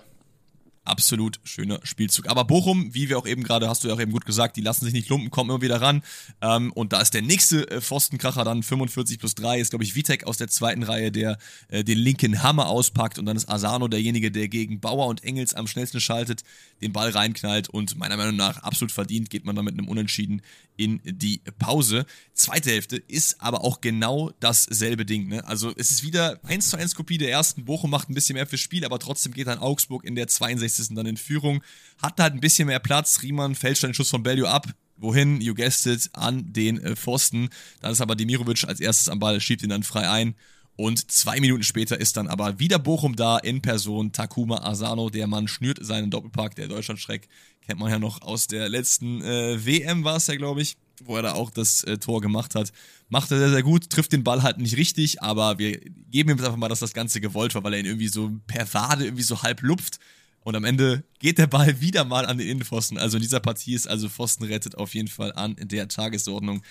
absolut 0.84 1.40
schöner 1.44 1.80
Spielzug. 1.82 2.28
Aber 2.28 2.44
Bochum, 2.44 2.94
wie 2.94 3.08
wir 3.08 3.18
auch 3.18 3.26
eben 3.26 3.42
gerade, 3.42 3.68
hast 3.68 3.84
du 3.84 3.88
ja 3.88 3.94
auch 3.94 4.00
eben 4.00 4.12
gut 4.12 4.24
gesagt, 4.24 4.56
die 4.56 4.60
lassen 4.60 4.84
sich 4.84 4.94
nicht 4.94 5.08
lumpen, 5.08 5.30
kommen 5.30 5.50
immer 5.50 5.62
wieder 5.62 5.80
ran. 5.80 6.02
Ähm, 6.40 6.72
und 6.72 6.92
da 6.92 7.00
ist 7.00 7.14
der 7.14 7.22
nächste 7.22 7.70
äh, 7.70 7.80
Pfostenkracher 7.80 8.44
dann 8.44 8.62
45 8.62 9.18
plus 9.18 9.34
3, 9.34 9.60
ist 9.60 9.70
glaube 9.70 9.84
ich 9.84 9.94
Vitek 9.94 10.24
aus 10.24 10.38
der 10.38 10.48
zweiten 10.48 10.82
Reihe, 10.82 11.12
der 11.12 11.38
äh, 11.68 11.84
den 11.84 11.98
linken 11.98 12.42
Hammer 12.42 12.68
auspackt 12.68 13.18
und 13.18 13.26
dann 13.26 13.36
ist 13.36 13.48
Asano 13.48 13.88
derjenige, 13.88 14.30
der 14.30 14.48
gegen 14.48 14.80
Bauer 14.80 15.06
und 15.06 15.22
Engels 15.22 15.54
am 15.54 15.66
schnellsten 15.66 16.00
schaltet, 16.00 16.42
den 16.80 16.92
Ball 16.92 17.10
reinknallt 17.10 17.68
und 17.68 17.96
meiner 17.98 18.16
Meinung 18.16 18.36
nach 18.36 18.58
absolut 18.62 18.92
verdient 18.92 19.30
geht 19.30 19.44
man 19.44 19.56
dann 19.56 19.64
mit 19.64 19.74
einem 19.74 19.88
Unentschieden 19.88 20.42
in 20.76 21.00
die 21.04 21.42
Pause. 21.58 22.06
Zweite 22.32 22.70
Hälfte 22.70 22.96
ist 22.96 23.42
aber 23.42 23.64
auch 23.64 23.82
genau 23.82 24.30
dasselbe 24.40 25.04
Ding. 25.04 25.28
Ne? 25.28 25.46
Also 25.46 25.74
es 25.76 25.90
ist 25.90 26.02
wieder 26.02 26.40
1 26.44 26.70
zu 26.70 26.78
1 26.78 26.94
Kopie 26.94 27.18
der 27.18 27.30
ersten. 27.30 27.66
Bochum 27.66 27.90
macht 27.90 28.08
ein 28.08 28.14
bisschen 28.14 28.34
mehr 28.34 28.46
fürs 28.46 28.62
Spiel, 28.62 28.86
aber 28.86 28.98
trotzdem 28.98 29.34
geht 29.34 29.46
dann 29.46 29.58
Augsburg 29.58 30.04
in 30.04 30.14
der 30.14 30.26
62. 30.26 30.69
dann 30.78 31.06
in 31.06 31.16
Führung. 31.16 31.62
Hat 32.02 32.20
halt 32.20 32.34
ein 32.34 32.40
bisschen 32.40 32.66
mehr 32.66 32.78
Platz. 32.78 33.22
Riemann 33.22 33.54
fälscht 33.54 33.82
den 33.82 33.94
Schuss 33.94 34.10
von 34.10 34.22
Bellio 34.22 34.46
ab. 34.46 34.66
Wohin? 34.96 35.40
You 35.40 35.54
guessed 35.54 35.86
it, 35.86 36.10
an 36.12 36.52
den 36.52 36.78
äh, 36.82 36.96
Pfosten. 36.96 37.48
Dann 37.80 37.92
ist 37.92 38.00
aber 38.00 38.16
Demirovic 38.16 38.64
als 38.64 38.80
erstes 38.80 39.08
am 39.08 39.18
Ball, 39.18 39.40
schiebt 39.40 39.62
ihn 39.62 39.70
dann 39.70 39.82
frei 39.82 40.08
ein. 40.08 40.34
Und 40.76 41.10
zwei 41.10 41.40
Minuten 41.40 41.62
später 41.62 42.00
ist 42.00 42.16
dann 42.16 42.28
aber 42.28 42.58
wieder 42.58 42.78
Bochum 42.78 43.16
da 43.16 43.38
in 43.38 43.60
Person. 43.60 44.12
Takuma 44.12 44.62
Asano, 44.62 45.10
der 45.10 45.26
Mann 45.26 45.48
schnürt 45.48 45.78
seinen 45.84 46.10
Doppelpack, 46.10 46.54
der 46.54 46.68
Deutschlandschreck 46.68 47.28
kennt 47.70 47.78
man 47.80 47.90
ja 47.90 48.00
noch 48.00 48.22
aus 48.22 48.48
der 48.48 48.68
letzten 48.68 49.22
äh, 49.22 49.64
WM, 49.64 50.02
war 50.02 50.16
es 50.16 50.26
ja, 50.26 50.34
glaube 50.34 50.60
ich, 50.60 50.76
wo 51.04 51.14
er 51.14 51.22
da 51.22 51.32
auch 51.34 51.50
das 51.50 51.84
äh, 51.84 51.98
Tor 51.98 52.20
gemacht 52.20 52.56
hat. 52.56 52.72
Macht 53.08 53.30
er 53.30 53.38
sehr, 53.38 53.50
sehr 53.50 53.62
gut, 53.62 53.90
trifft 53.90 54.12
den 54.12 54.24
Ball 54.24 54.42
halt 54.42 54.58
nicht 54.58 54.76
richtig, 54.76 55.22
aber 55.22 55.58
wir 55.58 55.78
geben 56.10 56.30
ihm 56.30 56.36
jetzt 56.36 56.46
einfach 56.46 56.56
mal, 56.56 56.68
dass 56.68 56.80
das 56.80 56.94
Ganze 56.94 57.20
gewollt 57.20 57.54
war, 57.54 57.62
weil 57.62 57.74
er 57.74 57.80
ihn 57.80 57.86
irgendwie 57.86 58.08
so 58.08 58.32
per 58.48 58.72
Wade 58.74 59.04
irgendwie 59.04 59.22
so 59.22 59.42
halb 59.42 59.62
lupft. 59.62 60.00
Und 60.42 60.56
am 60.56 60.64
Ende 60.64 61.04
geht 61.18 61.38
der 61.38 61.46
Ball 61.46 61.80
wieder 61.80 62.04
mal 62.04 62.26
an 62.26 62.38
den 62.38 62.48
Innenpfosten. 62.48 62.98
Also 62.98 63.18
in 63.18 63.22
dieser 63.22 63.40
Partie 63.40 63.74
ist 63.74 63.88
also 63.88 64.08
Pfosten 64.08 64.44
rettet 64.44 64.76
auf 64.76 64.94
jeden 64.94 65.08
Fall 65.08 65.32
an 65.32 65.56
der 65.58 65.88
Tagesordnung. 65.88 66.62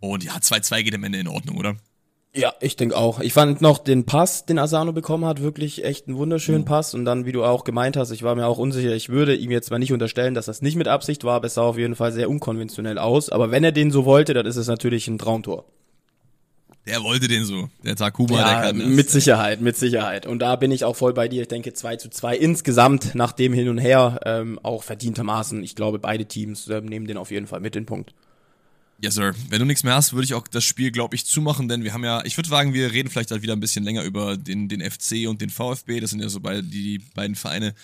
Und 0.00 0.24
ja, 0.24 0.36
2-2 0.36 0.82
geht 0.82 0.94
am 0.94 1.04
Ende 1.04 1.18
in 1.18 1.28
Ordnung, 1.28 1.56
oder? 1.56 1.76
Ja, 2.34 2.54
ich 2.60 2.76
denke 2.76 2.96
auch. 2.96 3.20
Ich 3.20 3.34
fand 3.34 3.60
noch 3.60 3.78
den 3.78 4.06
Pass, 4.06 4.46
den 4.46 4.58
Asano 4.58 4.92
bekommen 4.92 5.26
hat, 5.26 5.42
wirklich 5.42 5.84
echt 5.84 6.08
einen 6.08 6.16
wunderschönen 6.16 6.62
mhm. 6.62 6.66
Pass. 6.66 6.94
Und 6.94 7.04
dann, 7.04 7.26
wie 7.26 7.32
du 7.32 7.44
auch 7.44 7.62
gemeint 7.62 7.96
hast, 7.96 8.10
ich 8.10 8.22
war 8.22 8.34
mir 8.34 8.46
auch 8.46 8.58
unsicher, 8.58 8.94
ich 8.94 9.10
würde 9.10 9.36
ihm 9.36 9.50
jetzt 9.50 9.70
mal 9.70 9.78
nicht 9.78 9.92
unterstellen, 9.92 10.34
dass 10.34 10.46
das 10.46 10.62
nicht 10.62 10.76
mit 10.76 10.88
Absicht 10.88 11.24
war, 11.24 11.36
aber 11.36 11.46
es 11.46 11.54
sah 11.54 11.62
auf 11.62 11.76
jeden 11.76 11.94
Fall 11.94 12.10
sehr 12.10 12.30
unkonventionell 12.30 12.98
aus. 12.98 13.28
Aber 13.28 13.50
wenn 13.50 13.64
er 13.64 13.72
den 13.72 13.90
so 13.90 14.06
wollte, 14.06 14.32
dann 14.32 14.46
ist 14.46 14.56
es 14.56 14.66
natürlich 14.66 15.08
ein 15.08 15.18
Traumtor. 15.18 15.66
Der 16.86 17.02
wollte 17.02 17.28
den 17.28 17.44
so, 17.44 17.68
der 17.84 17.94
Takuma, 17.94 18.40
ja, 18.40 18.48
der 18.48 18.62
kann 18.62 18.78
das. 18.78 18.88
Mit 18.88 19.08
Sicherheit, 19.08 19.60
mit 19.60 19.76
Sicherheit. 19.76 20.26
Und 20.26 20.40
da 20.40 20.56
bin 20.56 20.72
ich 20.72 20.84
auch 20.84 20.96
voll 20.96 21.14
bei 21.14 21.28
dir. 21.28 21.42
Ich 21.42 21.48
denke 21.48 21.72
2 21.72 21.96
zu 21.96 22.10
2 22.10 22.36
insgesamt 22.36 23.14
nach 23.14 23.32
dem 23.32 23.52
Hin 23.52 23.68
und 23.68 23.78
Her 23.78 24.18
ähm, 24.24 24.58
auch 24.64 24.82
verdientermaßen. 24.82 25.62
Ich 25.62 25.76
glaube, 25.76 26.00
beide 26.00 26.26
Teams 26.26 26.68
ähm, 26.68 26.86
nehmen 26.86 27.06
den 27.06 27.18
auf 27.18 27.30
jeden 27.30 27.46
Fall 27.46 27.60
mit 27.60 27.76
den 27.76 27.86
Punkt. 27.86 28.14
Yes, 29.00 29.14
sir. 29.14 29.34
Wenn 29.48 29.60
du 29.60 29.64
nichts 29.64 29.84
mehr 29.84 29.94
hast, 29.94 30.12
würde 30.12 30.24
ich 30.24 30.34
auch 30.34 30.46
das 30.46 30.64
Spiel, 30.64 30.90
glaube 30.90 31.14
ich, 31.14 31.24
zumachen, 31.24 31.68
denn 31.68 31.82
wir 31.82 31.92
haben 31.92 32.04
ja, 32.04 32.24
ich 32.24 32.36
würde 32.36 32.48
sagen, 32.48 32.72
wir 32.72 32.92
reden 32.92 33.10
vielleicht 33.10 33.32
halt 33.32 33.42
wieder 33.42 33.52
ein 33.52 33.60
bisschen 33.60 33.84
länger 33.84 34.02
über 34.02 34.36
den, 34.36 34.68
den 34.68 34.80
FC 34.80 35.28
und 35.28 35.40
den 35.40 35.50
VfB. 35.50 36.00
Das 36.00 36.10
sind 36.10 36.20
ja 36.20 36.28
so 36.28 36.40
beide, 36.40 36.62
die, 36.62 36.98
die 36.98 36.98
beiden 37.14 37.36
Vereine, 37.36 37.74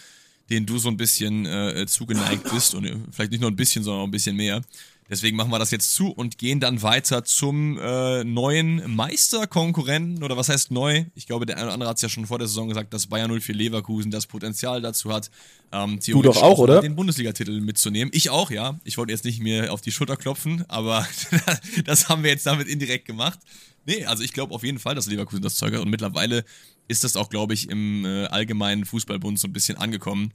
denen 0.51 0.67
du 0.67 0.79
so 0.79 0.89
ein 0.89 0.97
bisschen 0.97 1.45
äh, 1.47 1.87
zugeneigt 1.87 2.51
bist 2.53 2.75
und 2.75 2.85
äh, 2.85 2.97
vielleicht 3.11 3.33
nicht 3.33 3.41
nur 3.41 3.51
ein 3.51 3.57
bisschen, 3.57 3.83
sondern 3.85 4.03
auch 4.03 4.07
ein 4.07 4.13
bisschen 4.13 4.37
mehr. 4.37 4.63
Deswegen 5.11 5.37
machen 5.37 5.51
wir 5.51 5.59
das 5.59 5.71
jetzt 5.71 5.94
zu 5.94 6.11
und 6.11 6.37
gehen 6.37 6.61
dann 6.61 6.83
weiter 6.83 7.25
zum 7.25 7.79
äh, 7.79 8.25
neuen 8.25 8.94
Meisterkonkurrenten. 8.94 10.23
Oder 10.23 10.37
was 10.37 10.51
heißt 10.51 10.71
neu? 10.71 11.07
Ich 11.14 11.27
glaube, 11.27 11.47
der 11.47 11.57
eine 11.57 11.66
oder 11.66 11.75
andere 11.75 11.90
hat 11.90 11.97
es 11.97 12.03
ja 12.03 12.11
schon 12.11 12.27
vor 12.27 12.38
der 12.38 12.47
Saison 12.47 12.68
gesagt, 12.68 12.92
dass 12.92 13.07
Bayern 13.07 13.31
04 13.31 13.55
Leverkusen 13.55 14.11
das 14.11 14.27
Potenzial 14.27 14.83
dazu 14.83 15.11
hat, 15.12 15.31
ähm, 15.73 15.99
du 16.07 16.23
doch 16.23 16.42
auch, 16.42 16.59
oder? 16.59 16.83
Den 16.83 16.94
Bundesligatitel 16.94 17.61
mitzunehmen. 17.61 18.11
Ich 18.14 18.29
auch, 18.29 18.51
ja. 18.51 18.79
Ich 18.85 18.99
wollte 18.99 19.12
jetzt 19.12 19.25
nicht 19.25 19.40
mir 19.40 19.73
auf 19.73 19.81
die 19.81 19.92
Schulter 19.92 20.16
klopfen, 20.16 20.64
aber 20.68 21.07
das 21.85 22.09
haben 22.11 22.23
wir 22.23 22.31
jetzt 22.31 22.47
damit 22.47 22.68
indirekt 22.68 23.07
gemacht. 23.07 23.38
Nee, 23.87 24.05
also 24.05 24.23
ich 24.23 24.35
glaube 24.35 24.55
auf 24.55 24.62
jeden 24.62 24.79
Fall, 24.79 24.94
dass 24.94 25.07
Leverkusen 25.07 25.42
das 25.42 25.55
Zeug 25.55 25.73
hat 25.73 25.81
und 25.81 25.88
mittlerweile 25.88 26.44
ist 26.87 27.05
das 27.05 27.16
auch, 27.16 27.31
glaube 27.31 27.55
ich, 27.55 27.71
im 27.71 28.05
äh, 28.05 28.27
allgemeinen 28.27 28.85
Fußballbund 28.85 29.38
so 29.38 29.49
ein 29.49 29.53
bisschen 29.53 29.79
angekommen 29.79 30.33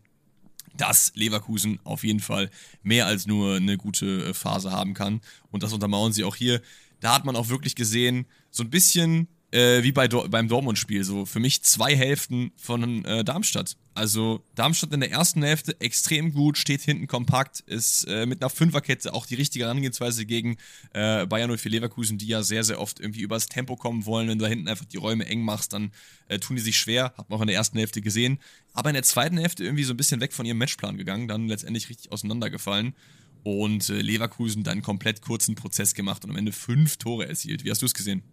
dass 0.77 1.12
Leverkusen 1.15 1.79
auf 1.83 2.03
jeden 2.03 2.19
Fall 2.19 2.49
mehr 2.81 3.05
als 3.05 3.27
nur 3.27 3.55
eine 3.55 3.77
gute 3.77 4.29
äh, 4.29 4.33
Phase 4.33 4.71
haben 4.71 4.93
kann. 4.93 5.21
Und 5.51 5.63
das 5.63 5.73
untermauern 5.73 6.13
sie 6.13 6.23
auch 6.23 6.36
hier. 6.36 6.62
Da 6.99 7.13
hat 7.13 7.25
man 7.25 7.36
auch 7.36 7.49
wirklich 7.49 7.75
gesehen, 7.75 8.25
so 8.49 8.63
ein 8.63 8.69
bisschen 8.69 9.27
äh, 9.53 9.83
wie 9.83 9.91
bei 9.91 10.07
Do 10.07 10.27
beim 10.27 10.47
Dortmund-Spiel. 10.47 11.03
So 11.03 11.25
für 11.25 11.39
mich 11.39 11.61
zwei 11.61 11.95
Hälften 11.95 12.51
von 12.57 13.05
äh, 13.05 13.23
Darmstadt. 13.23 13.77
Also 13.93 14.43
Darmstadt 14.55 14.91
in 14.91 15.01
der 15.01 15.11
ersten 15.11 15.43
Hälfte 15.43 15.79
extrem 15.79 16.33
gut, 16.33 16.57
steht 16.57 16.81
hinten 16.81 17.05
kompakt, 17.05 17.59
ist 17.59 18.05
äh, 18.05 18.25
mit 18.25 18.41
einer 18.41 18.49
Fünferkette 18.49 19.13
auch 19.13 19.27
die 19.27 19.35
richtige 19.35 19.65
Herangehensweise 19.65 20.25
gegen 20.25 20.57
äh, 20.93 21.27
Bayern 21.27 21.55
04 21.55 21.71
Leverkusen, 21.71 22.17
die 22.17 22.25
ja 22.25 22.41
sehr, 22.41 22.63
sehr 22.63 22.81
oft 22.81 22.99
irgendwie 22.99 23.21
übers 23.21 23.45
Tempo 23.45 23.75
kommen 23.75 24.07
wollen. 24.07 24.27
Wenn 24.27 24.39
du 24.39 24.45
da 24.45 24.49
hinten 24.49 24.67
einfach 24.67 24.85
die 24.85 24.97
Räume 24.97 25.27
eng 25.27 25.43
machst, 25.43 25.73
dann 25.73 25.91
äh, 26.27 26.39
tun 26.39 26.55
die 26.55 26.63
sich 26.63 26.77
schwer. 26.77 27.13
Hat 27.15 27.29
man 27.29 27.37
auch 27.37 27.41
in 27.41 27.47
der 27.47 27.55
ersten 27.55 27.77
Hälfte 27.77 28.01
gesehen. 28.01 28.39
Aber 28.73 28.89
in 28.89 28.95
der 28.95 29.03
zweiten 29.03 29.37
Hälfte 29.37 29.63
irgendwie 29.63 29.83
so 29.83 29.93
ein 29.93 29.97
bisschen 29.97 30.19
weg 30.19 30.33
von 30.33 30.47
ihrem 30.47 30.57
Matchplan 30.57 30.97
gegangen, 30.97 31.27
dann 31.27 31.47
letztendlich 31.47 31.89
richtig 31.89 32.11
auseinandergefallen. 32.11 32.95
Und 33.43 33.89
äh, 33.89 34.01
Leverkusen 34.01 34.63
dann 34.63 34.81
komplett 34.81 35.21
kurzen 35.21 35.53
Prozess 35.53 35.93
gemacht 35.93 36.23
und 36.25 36.31
am 36.31 36.37
Ende 36.37 36.53
fünf 36.53 36.97
Tore 36.97 37.27
erzielt. 37.27 37.63
Wie 37.63 37.69
hast 37.69 37.83
du 37.83 37.85
es 37.85 37.93
gesehen? 37.93 38.23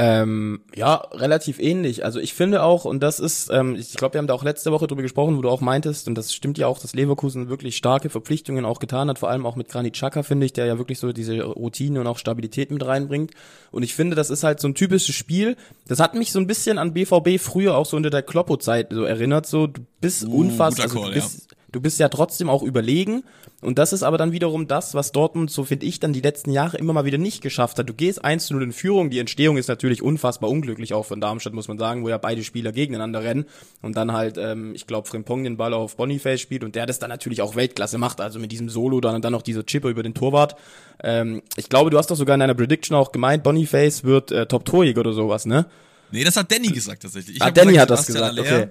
Ähm, 0.00 0.60
ja, 0.76 0.94
relativ 1.10 1.58
ähnlich. 1.58 2.04
Also 2.04 2.20
ich 2.20 2.32
finde 2.32 2.62
auch, 2.62 2.84
und 2.84 3.02
das 3.02 3.18
ist, 3.18 3.50
ähm, 3.50 3.74
ich 3.74 3.94
glaube, 3.94 4.14
wir 4.14 4.18
haben 4.20 4.28
da 4.28 4.34
auch 4.34 4.44
letzte 4.44 4.70
Woche 4.70 4.86
drüber 4.86 5.02
gesprochen, 5.02 5.36
wo 5.36 5.42
du 5.42 5.48
auch 5.48 5.60
meintest, 5.60 6.06
und 6.06 6.14
das 6.14 6.32
stimmt 6.32 6.56
ja 6.56 6.68
auch, 6.68 6.78
dass 6.78 6.94
Leverkusen 6.94 7.48
wirklich 7.48 7.76
starke 7.76 8.08
Verpflichtungen 8.08 8.64
auch 8.64 8.78
getan 8.78 9.08
hat, 9.08 9.18
vor 9.18 9.28
allem 9.28 9.44
auch 9.44 9.56
mit 9.56 9.68
Granit 9.68 9.94
Xhaka, 9.94 10.22
finde 10.22 10.46
ich, 10.46 10.52
der 10.52 10.66
ja 10.66 10.78
wirklich 10.78 11.00
so 11.00 11.12
diese 11.12 11.42
Routine 11.42 11.98
und 12.00 12.06
auch 12.06 12.18
Stabilität 12.18 12.70
mit 12.70 12.86
reinbringt. 12.86 13.32
Und 13.72 13.82
ich 13.82 13.96
finde, 13.96 14.14
das 14.14 14.30
ist 14.30 14.44
halt 14.44 14.60
so 14.60 14.68
ein 14.68 14.76
typisches 14.76 15.16
Spiel. 15.16 15.56
Das 15.88 15.98
hat 15.98 16.14
mich 16.14 16.30
so 16.30 16.38
ein 16.38 16.46
bisschen 16.46 16.78
an 16.78 16.92
BVB 16.92 17.40
früher 17.40 17.76
auch 17.76 17.86
so 17.86 17.96
unter 17.96 18.10
der 18.10 18.22
Kloppo-Zeit 18.22 18.92
so 18.92 19.02
erinnert. 19.02 19.46
So, 19.46 19.66
du 19.66 19.80
bist 20.00 20.28
uh, 20.28 20.32
unfassbar, 20.32 20.84
also 20.84 21.06
du 21.06 21.12
bist, 21.12 21.50
ja 21.50 21.57
Du 21.70 21.80
bist 21.80 22.00
ja 22.00 22.08
trotzdem 22.08 22.48
auch 22.48 22.62
überlegen. 22.62 23.24
Und 23.60 23.78
das 23.78 23.92
ist 23.92 24.02
aber 24.02 24.16
dann 24.16 24.32
wiederum 24.32 24.68
das, 24.68 24.94
was 24.94 25.12
Dortmund, 25.12 25.50
so 25.50 25.64
finde 25.64 25.84
ich, 25.84 26.00
dann 26.00 26.12
die 26.12 26.20
letzten 26.20 26.50
Jahre 26.50 26.78
immer 26.78 26.92
mal 26.92 27.04
wieder 27.04 27.18
nicht 27.18 27.42
geschafft 27.42 27.78
hat. 27.78 27.88
Du 27.88 27.92
gehst 27.92 28.24
1-0 28.24 28.62
in 28.62 28.72
Führung. 28.72 29.10
Die 29.10 29.18
Entstehung 29.18 29.58
ist 29.58 29.68
natürlich 29.68 30.02
unfassbar 30.02 30.48
unglücklich, 30.48 30.94
auch 30.94 31.04
von 31.04 31.20
Darmstadt, 31.20 31.52
muss 31.52 31.68
man 31.68 31.76
sagen, 31.76 32.04
wo 32.04 32.08
ja 32.08 32.16
beide 32.18 32.42
Spieler 32.42 32.72
gegeneinander 32.72 33.22
rennen. 33.22 33.44
Und 33.82 33.96
dann 33.96 34.12
halt, 34.12 34.38
ähm, 34.38 34.74
ich 34.74 34.86
glaube, 34.86 35.08
Frimpong 35.08 35.44
den 35.44 35.56
Ball 35.56 35.74
auf 35.74 35.96
Boniface 35.96 36.40
spielt 36.40 36.64
und 36.64 36.74
der 36.74 36.86
das 36.86 37.00
dann 37.00 37.10
natürlich 37.10 37.42
auch 37.42 37.54
Weltklasse 37.54 37.98
macht. 37.98 38.20
Also 38.20 38.38
mit 38.38 38.50
diesem 38.52 38.70
Solo, 38.70 39.00
dann, 39.00 39.20
dann 39.20 39.32
noch 39.32 39.42
dieser 39.42 39.66
Chipper 39.66 39.88
über 39.88 40.02
den 40.02 40.14
Torwart. 40.14 40.56
Ähm, 41.02 41.42
ich 41.56 41.68
glaube, 41.68 41.90
du 41.90 41.98
hast 41.98 42.10
doch 42.10 42.16
sogar 42.16 42.34
in 42.34 42.40
deiner 42.40 42.54
Prediction 42.54 42.96
auch 42.96 43.12
gemeint, 43.12 43.42
Boniface 43.42 44.04
wird 44.04 44.30
äh, 44.30 44.46
Top-Torjäger 44.46 45.00
oder 45.00 45.12
sowas, 45.12 45.44
ne? 45.44 45.66
Nee, 46.10 46.24
das 46.24 46.36
hat 46.36 46.50
Danny 46.50 46.68
gesagt 46.68 47.02
tatsächlich. 47.02 47.36
Ich 47.36 47.42
ah, 47.42 47.50
Danny 47.50 47.72
gesagt, 47.72 47.90
hat 47.90 47.98
das 47.98 48.06
gesagt, 48.06 48.38
okay. 48.38 48.68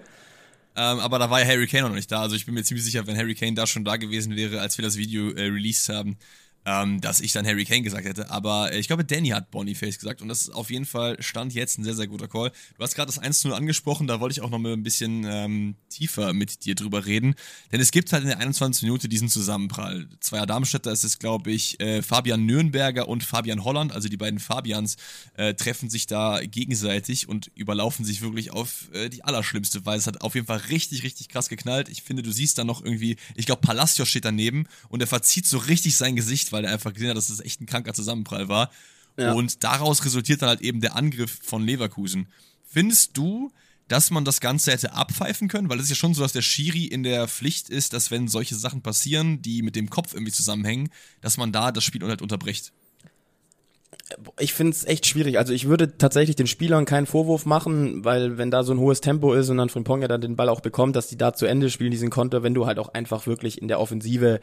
Ähm, 0.77 0.99
aber 0.99 1.17
da 1.17 1.29
war 1.31 1.39
ja 1.39 1.47
Harry 1.47 1.65
Kane 1.65 1.87
noch 1.87 1.95
nicht 1.95 2.11
da. 2.11 2.21
Also 2.21 2.35
ich 2.35 2.45
bin 2.45 2.53
mir 2.53 2.63
ziemlich 2.63 2.85
sicher, 2.85 3.07
wenn 3.07 3.17
Harry 3.17 3.33
Kane 3.33 3.55
da 3.55 3.65
schon 3.65 3.83
da 3.83 3.97
gewesen 3.97 4.35
wäre, 4.35 4.61
als 4.61 4.77
wir 4.77 4.83
das 4.83 4.95
Video 4.95 5.31
äh, 5.31 5.47
released 5.47 5.89
haben, 5.89 6.17
ähm, 6.67 6.99
dass 6.99 7.21
ich 7.21 7.31
dann 7.31 7.47
Harry 7.47 7.63
Kane 7.63 7.81
gesagt 7.81 8.05
hätte. 8.05 8.29
Aber 8.29 8.73
äh, 8.73 8.79
ich 8.79 8.87
glaube, 8.87 9.05
Danny 9.05 9.29
hat 9.29 9.51
Boniface 9.51 9.97
gesagt 9.97 10.21
und 10.21 10.27
das 10.27 10.41
ist 10.41 10.49
auf 10.49 10.69
jeden 10.69 10.85
Fall 10.85 11.15
Stand 11.23 11.53
jetzt 11.53 11.79
ein 11.79 11.85
sehr, 11.85 11.95
sehr 11.95 12.07
guter 12.07 12.27
Call. 12.27 12.51
Du 12.77 12.83
hast 12.83 12.93
gerade 12.93 13.07
das 13.07 13.21
1-0 13.21 13.51
angesprochen, 13.51 14.05
da 14.05 14.19
wollte 14.19 14.33
ich 14.33 14.41
auch 14.41 14.49
noch 14.49 14.59
mal 14.59 14.73
ein 14.73 14.83
bisschen 14.83 15.23
ähm, 15.25 15.75
tiefer 15.89 16.33
mit 16.33 16.65
dir 16.65 16.75
drüber 16.75 17.05
reden. 17.05 17.35
Denn 17.71 17.79
es 17.79 17.91
gibt 17.91 18.11
halt 18.11 18.23
in 18.23 18.29
der 18.29 18.39
21. 18.39 18.83
Minute 18.83 19.07
diesen 19.07 19.29
Zusammenprall. 19.29 20.09
Zweier 20.19 20.45
Darmstädter 20.45 20.91
ist 20.91 21.05
es, 21.05 21.19
glaube 21.19 21.51
ich, 21.51 21.79
äh, 21.79 22.01
Fabian 22.01 22.45
Nürnberger 22.45 23.07
und 23.07 23.23
Fabian 23.23 23.63
Holland, 23.63 23.93
also 23.93 24.09
die 24.09 24.17
beiden 24.17 24.39
Fabians, 24.39 24.97
äh, 25.37 25.53
treffen 25.53 25.89
sich 25.89 26.05
da 26.05 26.41
gegenseitig 26.41 27.29
und 27.29 27.49
überlaufen 27.55 28.03
sich 28.03 28.21
wirklich 28.21 28.51
auf 28.51 28.89
äh, 28.91 29.07
die 29.07 29.23
allerschlimmste 29.23 29.85
Weise. 29.85 30.01
Es 30.01 30.07
hat 30.07 30.21
auf 30.21 30.35
jeden 30.35 30.47
Fall 30.47 30.61
richtig, 30.69 31.03
richtig 31.03 31.29
krass 31.29 31.47
geknallt. 31.47 31.87
Ich 31.87 32.03
finde, 32.03 32.23
du 32.23 32.31
siehst 32.31 32.57
da 32.57 32.65
noch 32.65 32.83
irgendwie, 32.83 33.15
ich 33.35 33.45
glaube, 33.45 33.61
Palacios 33.61 34.09
steht 34.09 34.25
daneben 34.25 34.65
und 34.89 34.99
er 34.99 35.07
verzieht 35.07 35.45
so 35.45 35.59
richtig 35.59 35.95
sein 35.95 36.17
Gesicht, 36.17 36.51
weil 36.56 36.56
er 36.65 36.73
einfach 36.73 36.93
gesehen 36.93 37.09
hat, 37.09 37.17
dass 37.17 37.27
das 37.27 37.39
echt 37.39 37.61
ein 37.61 37.65
kranker 37.65 37.93
Zusammenprall 37.93 38.47
war. 38.47 38.71
Ja. 39.17 39.33
Und 39.33 39.63
daraus 39.63 40.05
resultiert 40.05 40.41
dann 40.41 40.49
halt 40.49 40.61
eben 40.61 40.81
der 40.81 40.95
Angriff 40.95 41.39
von 41.43 41.63
Leverkusen. 41.63 42.27
Findest 42.65 43.17
du, 43.17 43.51
dass 43.87 44.11
man 44.11 44.25
das 44.25 44.41
Ganze 44.41 44.71
hätte 44.71 44.93
abpfeifen 44.93 45.47
können? 45.47 45.69
Weil 45.69 45.77
es 45.77 45.85
ist 45.85 45.89
ja 45.91 45.95
schon 45.95 46.13
so, 46.13 46.21
dass 46.21 46.33
der 46.33 46.41
Schiri 46.41 46.85
in 46.85 47.03
der 47.03 47.27
Pflicht 47.27 47.69
ist, 47.69 47.93
dass 47.93 48.11
wenn 48.11 48.27
solche 48.27 48.55
Sachen 48.55 48.81
passieren, 48.81 49.41
die 49.41 49.61
mit 49.61 49.75
dem 49.75 49.89
Kopf 49.89 50.13
irgendwie 50.13 50.31
zusammenhängen, 50.31 50.89
dass 51.21 51.37
man 51.37 51.51
da 51.51 51.71
das 51.71 51.83
Spiel 51.83 52.03
halt 52.03 52.21
unterbricht. 52.21 52.73
Ich 54.39 54.53
finde 54.53 54.71
es 54.71 54.85
echt 54.85 55.05
schwierig. 55.05 55.37
Also 55.37 55.53
ich 55.53 55.67
würde 55.67 55.97
tatsächlich 55.97 56.35
den 56.35 56.47
Spielern 56.47 56.85
keinen 56.85 57.05
Vorwurf 57.05 57.45
machen, 57.45 58.05
weil 58.05 58.37
wenn 58.37 58.51
da 58.51 58.63
so 58.63 58.73
ein 58.73 58.79
hohes 58.79 59.01
Tempo 59.01 59.33
ist 59.33 59.49
und 59.49 59.57
dann 59.57 59.69
Frimpong 59.69 60.01
ja 60.01 60.07
dann 60.07 60.21
den 60.21 60.35
Ball 60.35 60.49
auch 60.49 60.61
bekommt, 60.61 60.95
dass 60.95 61.07
die 61.07 61.17
da 61.17 61.33
zu 61.33 61.45
Ende 61.45 61.69
spielen, 61.69 61.91
diesen 61.91 62.09
Konter, 62.09 62.43
wenn 62.43 62.53
du 62.53 62.65
halt 62.65 62.79
auch 62.79 62.93
einfach 62.93 63.27
wirklich 63.27 63.61
in 63.61 63.67
der 63.67 63.79
Offensive 63.79 64.39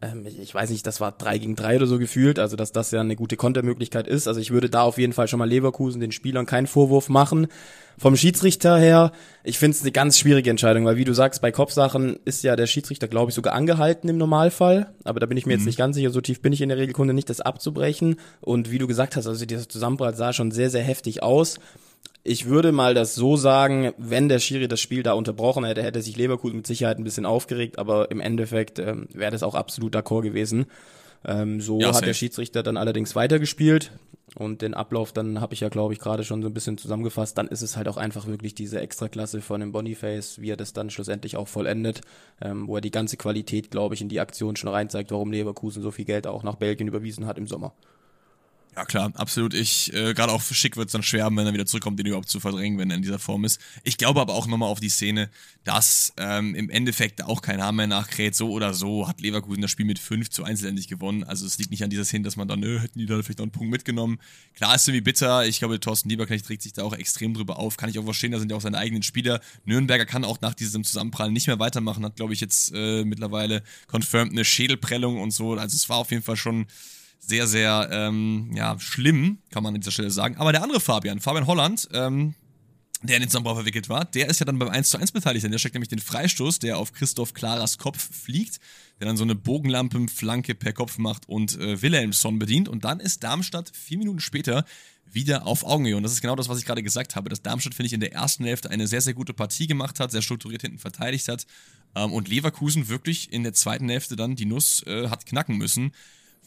ähm, 0.00 0.26
ich 0.26 0.54
weiß 0.54 0.70
nicht, 0.70 0.86
das 0.86 1.00
war 1.00 1.12
drei 1.12 1.38
gegen 1.38 1.56
drei 1.56 1.76
oder 1.76 1.86
so 1.86 1.98
gefühlt, 1.98 2.38
also 2.38 2.56
dass 2.56 2.72
das 2.72 2.90
ja 2.90 3.00
eine 3.00 3.16
gute 3.16 3.36
Kontermöglichkeit 3.36 4.06
ist. 4.06 4.28
Also 4.28 4.40
ich 4.40 4.50
würde 4.50 4.70
da 4.70 4.82
auf 4.82 4.98
jeden 4.98 5.12
Fall 5.12 5.28
schon 5.28 5.38
mal 5.38 5.48
Leverkusen 5.48 6.00
den 6.00 6.12
Spielern 6.12 6.46
keinen 6.46 6.66
Vorwurf 6.66 7.08
machen. 7.08 7.48
Vom 7.98 8.16
Schiedsrichter 8.16 8.78
her, 8.78 9.10
ich 9.42 9.58
finde 9.58 9.76
es 9.76 9.82
eine 9.82 9.90
ganz 9.90 10.18
schwierige 10.18 10.50
Entscheidung, 10.50 10.84
weil 10.84 10.96
wie 10.96 11.04
du 11.04 11.14
sagst, 11.14 11.42
bei 11.42 11.50
Kopfsachen 11.50 12.20
ist 12.24 12.44
ja 12.44 12.54
der 12.54 12.68
Schiedsrichter, 12.68 13.08
glaube 13.08 13.30
ich, 13.30 13.34
sogar 13.34 13.54
angehalten 13.54 14.08
im 14.08 14.18
Normalfall. 14.18 14.92
Aber 15.02 15.18
da 15.18 15.26
bin 15.26 15.36
ich 15.36 15.46
mir 15.46 15.54
mhm. 15.54 15.60
jetzt 15.60 15.66
nicht 15.66 15.78
ganz 15.78 15.96
sicher, 15.96 16.10
so 16.10 16.20
tief 16.20 16.40
bin 16.40 16.52
ich 16.52 16.60
in 16.60 16.68
der 16.68 16.78
Regelkunde 16.78 17.12
nicht, 17.12 17.28
das 17.28 17.40
abzubrechen. 17.40 18.16
Und 18.40 18.70
wie 18.70 18.78
du 18.78 18.86
gesagt 18.86 19.16
hast, 19.16 19.26
also 19.26 19.44
dieser 19.44 19.68
Zusammenprall 19.68 20.14
sah 20.14 20.32
schon 20.32 20.52
sehr, 20.52 20.70
sehr 20.70 20.82
heftig 20.82 21.24
aus 21.24 21.58
ich 22.24 22.46
würde 22.46 22.72
mal 22.72 22.94
das 22.94 23.14
so 23.14 23.36
sagen, 23.36 23.92
wenn 23.96 24.28
der 24.28 24.38
Schiri 24.38 24.68
das 24.68 24.80
Spiel 24.80 25.02
da 25.02 25.12
unterbrochen 25.12 25.64
hätte, 25.64 25.82
hätte 25.82 26.02
sich 26.02 26.16
Leverkusen 26.16 26.56
mit 26.56 26.66
Sicherheit 26.66 26.98
ein 26.98 27.04
bisschen 27.04 27.26
aufgeregt, 27.26 27.78
aber 27.78 28.10
im 28.10 28.20
Endeffekt 28.20 28.78
ähm, 28.78 29.08
wäre 29.12 29.30
das 29.30 29.42
auch 29.42 29.54
absolut 29.54 29.94
d'accord 29.94 30.22
gewesen. 30.22 30.66
Ähm, 31.24 31.60
so 31.60 31.80
ja, 31.80 31.94
hat 31.94 32.06
der 32.06 32.14
Schiedsrichter 32.14 32.62
dann 32.62 32.76
allerdings 32.76 33.16
weitergespielt 33.16 33.92
und 34.36 34.62
den 34.62 34.74
Ablauf, 34.74 35.12
dann 35.12 35.40
habe 35.40 35.54
ich 35.54 35.60
ja, 35.60 35.68
glaube 35.68 35.92
ich, 35.92 35.98
gerade 35.98 36.22
schon 36.22 36.42
so 36.42 36.48
ein 36.48 36.54
bisschen 36.54 36.78
zusammengefasst, 36.78 37.36
dann 37.38 37.48
ist 37.48 37.62
es 37.62 37.76
halt 37.76 37.88
auch 37.88 37.96
einfach 37.96 38.26
wirklich 38.26 38.54
diese 38.54 38.80
Extraklasse 38.80 39.40
von 39.40 39.60
dem 39.60 39.72
Boniface, 39.72 40.40
wie 40.40 40.50
er 40.50 40.56
das 40.56 40.72
dann 40.72 40.90
schlussendlich 40.90 41.36
auch 41.36 41.48
vollendet, 41.48 42.02
ähm, 42.40 42.68
wo 42.68 42.76
er 42.76 42.80
die 42.80 42.90
ganze 42.90 43.16
Qualität, 43.16 43.70
glaube 43.70 43.94
ich, 43.94 44.00
in 44.00 44.08
die 44.08 44.20
Aktion 44.20 44.54
schon 44.54 44.70
rein 44.70 44.90
zeigt, 44.90 45.10
warum 45.10 45.32
Leverkusen 45.32 45.82
so 45.82 45.90
viel 45.90 46.04
Geld 46.04 46.26
auch 46.26 46.42
nach 46.42 46.56
Belgien 46.56 46.88
überwiesen 46.88 47.26
hat 47.26 47.38
im 47.38 47.46
Sommer. 47.46 47.72
Ja 48.78 48.84
klar, 48.84 49.10
absolut. 49.16 49.54
Ich 49.54 49.92
äh, 49.92 50.14
gerade 50.14 50.30
auch 50.30 50.40
für 50.40 50.54
Schick 50.54 50.76
wird 50.76 50.86
es 50.86 50.92
dann 50.92 51.02
schwer, 51.02 51.26
wenn 51.32 51.44
er 51.44 51.52
wieder 51.52 51.66
zurückkommt, 51.66 51.98
den 51.98 52.06
überhaupt 52.06 52.28
zu 52.28 52.38
verdrängen, 52.38 52.78
wenn 52.78 52.90
er 52.92 52.96
in 52.96 53.02
dieser 53.02 53.18
Form 53.18 53.44
ist. 53.44 53.60
Ich 53.82 53.98
glaube 53.98 54.20
aber 54.20 54.34
auch 54.34 54.46
nochmal 54.46 54.68
auf 54.68 54.78
die 54.78 54.88
Szene, 54.88 55.30
dass 55.64 56.12
ähm, 56.16 56.54
im 56.54 56.70
Endeffekt 56.70 57.24
auch 57.24 57.42
kein 57.42 57.60
Haar 57.60 57.72
mehr 57.72 57.88
nachkräht. 57.88 58.36
So 58.36 58.52
oder 58.52 58.74
so 58.74 59.08
hat 59.08 59.20
Leverkusen 59.20 59.62
das 59.62 59.72
Spiel 59.72 59.84
mit 59.84 59.98
5 59.98 60.30
zu 60.30 60.44
1 60.44 60.62
endlich 60.62 60.86
gewonnen. 60.86 61.24
Also 61.24 61.44
es 61.44 61.58
liegt 61.58 61.72
nicht 61.72 61.82
an 61.82 61.90
dieser 61.90 62.04
Szene, 62.04 62.22
dass 62.22 62.36
man 62.36 62.46
dann, 62.46 62.60
nö, 62.60 62.78
hätten 62.78 63.00
die 63.00 63.06
da 63.06 63.20
vielleicht 63.20 63.40
noch 63.40 63.46
einen 63.46 63.50
Punkt 63.50 63.72
mitgenommen. 63.72 64.20
Klar 64.54 64.76
ist 64.76 64.86
irgendwie 64.86 65.00
bitter. 65.00 65.44
Ich 65.44 65.58
glaube, 65.58 65.80
Thorsten 65.80 66.08
Lieberknecht 66.08 66.48
regt 66.48 66.62
sich 66.62 66.72
da 66.72 66.84
auch 66.84 66.94
extrem 66.94 67.34
drüber 67.34 67.58
auf. 67.58 67.78
Kann 67.78 67.90
ich 67.90 67.98
auch 67.98 68.04
verstehen, 68.04 68.30
da 68.30 68.38
sind 68.38 68.48
ja 68.52 68.56
auch 68.56 68.60
seine 68.60 68.78
eigenen 68.78 69.02
Spieler. 69.02 69.40
Nürnberger 69.64 70.06
kann 70.06 70.22
auch 70.22 70.40
nach 70.40 70.54
diesem 70.54 70.84
Zusammenprall 70.84 71.32
nicht 71.32 71.48
mehr 71.48 71.58
weitermachen. 71.58 72.04
Hat, 72.04 72.14
glaube 72.14 72.32
ich, 72.32 72.40
jetzt 72.40 72.70
äh, 72.72 73.04
mittlerweile 73.04 73.64
confirmed 73.88 74.30
eine 74.30 74.44
Schädelprellung 74.44 75.20
und 75.20 75.32
so. 75.32 75.54
Also 75.54 75.74
es 75.74 75.88
war 75.88 75.96
auf 75.96 76.12
jeden 76.12 76.22
Fall 76.22 76.36
schon 76.36 76.68
sehr, 77.18 77.46
sehr 77.46 77.88
ähm, 77.92 78.50
ja, 78.54 78.78
schlimm, 78.78 79.38
kann 79.50 79.62
man 79.62 79.74
an 79.74 79.80
dieser 79.80 79.90
Stelle 79.90 80.10
sagen. 80.10 80.36
Aber 80.36 80.52
der 80.52 80.62
andere 80.62 80.80
Fabian, 80.80 81.20
Fabian 81.20 81.46
Holland, 81.46 81.88
ähm, 81.92 82.34
der 83.02 83.16
in 83.16 83.22
den 83.22 83.28
Zusammenbau 83.28 83.54
verwickelt 83.54 83.88
war, 83.88 84.04
der 84.04 84.28
ist 84.28 84.40
ja 84.40 84.46
dann 84.46 84.58
beim 84.58 84.70
1 84.70 84.90
zu 84.90 84.98
1 84.98 85.12
beteiligt, 85.12 85.44
denn 85.44 85.52
der 85.52 85.58
steckt 85.58 85.74
nämlich 85.74 85.88
den 85.88 86.00
Freistoß, 86.00 86.58
der 86.58 86.78
auf 86.78 86.92
Christoph 86.92 87.32
Klaras 87.32 87.78
Kopf 87.78 88.08
fliegt, 88.12 88.58
der 88.98 89.06
dann 89.06 89.16
so 89.16 89.22
eine 89.22 89.36
Bogenlampenflanke 89.36 90.54
per 90.54 90.72
Kopf 90.72 90.98
macht 90.98 91.28
und 91.28 91.58
äh, 91.58 91.80
Wilhelmsson 91.80 92.38
bedient. 92.38 92.68
Und 92.68 92.84
dann 92.84 92.98
ist 92.98 93.22
Darmstadt 93.22 93.70
vier 93.74 93.98
Minuten 93.98 94.20
später 94.20 94.64
wieder 95.04 95.46
auf 95.46 95.64
Augenhöhe. 95.64 95.96
Und 95.96 96.02
das 96.02 96.12
ist 96.12 96.22
genau 96.22 96.34
das, 96.34 96.48
was 96.48 96.58
ich 96.58 96.64
gerade 96.64 96.82
gesagt 96.82 97.14
habe, 97.14 97.28
dass 97.28 97.42
Darmstadt, 97.42 97.74
finde 97.74 97.86
ich, 97.86 97.92
in 97.92 98.00
der 98.00 98.12
ersten 98.12 98.44
Hälfte 98.44 98.70
eine 98.70 98.86
sehr, 98.86 99.00
sehr 99.00 99.14
gute 99.14 99.32
Partie 99.32 99.66
gemacht 99.66 100.00
hat, 100.00 100.10
sehr 100.10 100.22
strukturiert 100.22 100.62
hinten 100.62 100.78
verteidigt 100.78 101.28
hat 101.28 101.46
ähm, 101.94 102.12
und 102.12 102.28
Leverkusen 102.28 102.88
wirklich 102.88 103.32
in 103.32 103.44
der 103.44 103.52
zweiten 103.52 103.88
Hälfte 103.88 104.16
dann 104.16 104.34
die 104.34 104.46
Nuss 104.46 104.82
äh, 104.86 105.08
hat 105.08 105.24
knacken 105.24 105.56
müssen 105.56 105.92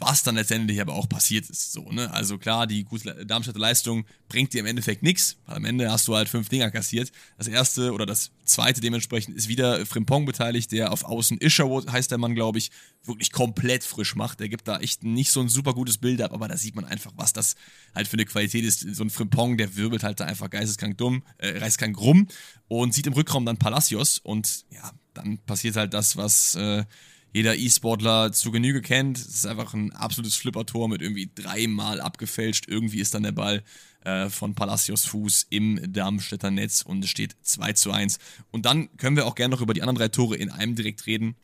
was 0.02 0.24
dann 0.24 0.36
letztendlich 0.36 0.82
aber 0.82 0.94
auch 0.94 1.08
passiert 1.08 1.50
ist. 1.50 1.72
So, 1.72 1.92
ne? 1.92 2.12
Also 2.12 2.38
klar, 2.38 2.68
die 2.68 2.84
gute 2.84 3.26
Darmstädter 3.26 3.60
Leistung 3.60 4.06
bringt 4.28 4.54
dir 4.54 4.60
im 4.60 4.66
Endeffekt 4.66 5.04
nichts. 5.04 5.38
Am 5.46 5.64
Ende 5.66 5.92
hast 5.92 6.08
du 6.08 6.16
halt 6.16 6.28
fünf 6.28 6.50
Dinger 6.50 6.72
kassiert. 6.72 7.12
Das 7.38 7.48
erste 7.48 7.94
oder 7.94 8.06
das 8.06 8.32
zweite 8.44 8.82
dementsprechend 8.82 9.36
ist 9.36 9.48
wieder 9.48 9.86
Frimpong 9.86 10.26
beteiligt, 10.26 10.72
der 10.72 10.92
auf 10.92 11.06
Außen 11.06 11.38
Isherwood, 11.38 11.92
heißt 11.92 12.12
der 12.12 12.18
Mann, 12.18 12.36
glaube 12.36 12.58
ich, 12.58 12.72
wirklich 13.04 13.32
komplett 13.32 13.84
frisch 13.84 14.16
macht. 14.16 14.40
Der 14.40 14.50
gibt 14.50 14.68
da 14.68 14.80
echt 14.80 15.04
nicht 15.04 15.32
so 15.32 15.40
ein 15.40 15.50
super 15.50 15.74
gutes 15.74 15.98
Bild 15.98 16.22
ab, 16.22 16.34
aber 16.34 16.48
da 16.48 16.58
sieht 16.58 16.76
man 16.76 16.86
einfach, 16.86 17.12
was 17.16 17.34
das 17.34 17.56
halt 17.96 18.08
für 18.08 18.18
eine 18.18 18.26
Qualität 18.26 18.66
ist. 18.66 18.80
So 18.96 19.04
ein 19.04 19.10
Frimpong, 19.10 19.58
der 19.58 19.76
wirbelt 19.76 20.04
halt 20.04 20.20
da 20.20 20.26
einfach 20.26 20.50
geisteskrank 20.50 20.98
dumm, 20.98 21.24
äh, 21.38 21.60
reißt 21.60 21.82
rum 21.98 22.28
und 22.68 22.94
sieht 22.94 23.08
im 23.08 23.14
Rückraum 23.14 23.46
dann 23.46 23.58
Palacios 23.58 24.18
und 24.20 24.66
ja, 24.70 24.92
dann 25.14 25.40
passiert 25.40 25.76
halt 25.76 25.94
das, 25.94 26.18
was 26.18 26.56
äh, 26.56 26.86
jeder 27.34 27.56
E-Sportler 27.56 28.32
zu 28.32 28.52
Genüge 28.52 28.82
kennt. 28.82 29.18
Es 29.18 29.28
ist 29.28 29.46
einfach 29.46 29.74
ein 29.74 29.92
absolutes 29.94 30.36
Flippertor 30.36 30.90
mit 30.90 31.02
irgendwie 31.02 31.30
dreimal 31.34 32.02
abgefälscht. 32.02 32.68
Irgendwie 32.68 33.00
ist 33.00 33.14
dann 33.14 33.24
der 33.24 33.32
Ball 33.32 33.64
äh, 34.04 34.30
von 34.30 34.56
Palacios 34.56 35.06
Fuß 35.06 35.48
im 35.50 35.94
Darmstädter 35.94 36.52
Netz 36.52 36.82
und 36.82 37.04
es 37.04 37.10
steht 37.10 37.36
2 37.42 37.74
zu 37.74 37.92
1. 37.92 38.20
Und 38.52 38.66
dann 38.66 38.96
können 38.98 39.16
wir 39.16 39.26
auch 39.26 39.36
gerne 39.36 39.56
noch 39.56 39.62
über 39.62 39.74
die 39.74 39.82
anderen 39.82 39.98
drei 39.98 40.08
Tore 40.10 40.36
in 40.36 40.50
einem 40.50 40.76
direkt 40.76 41.06
reden, 41.06 41.36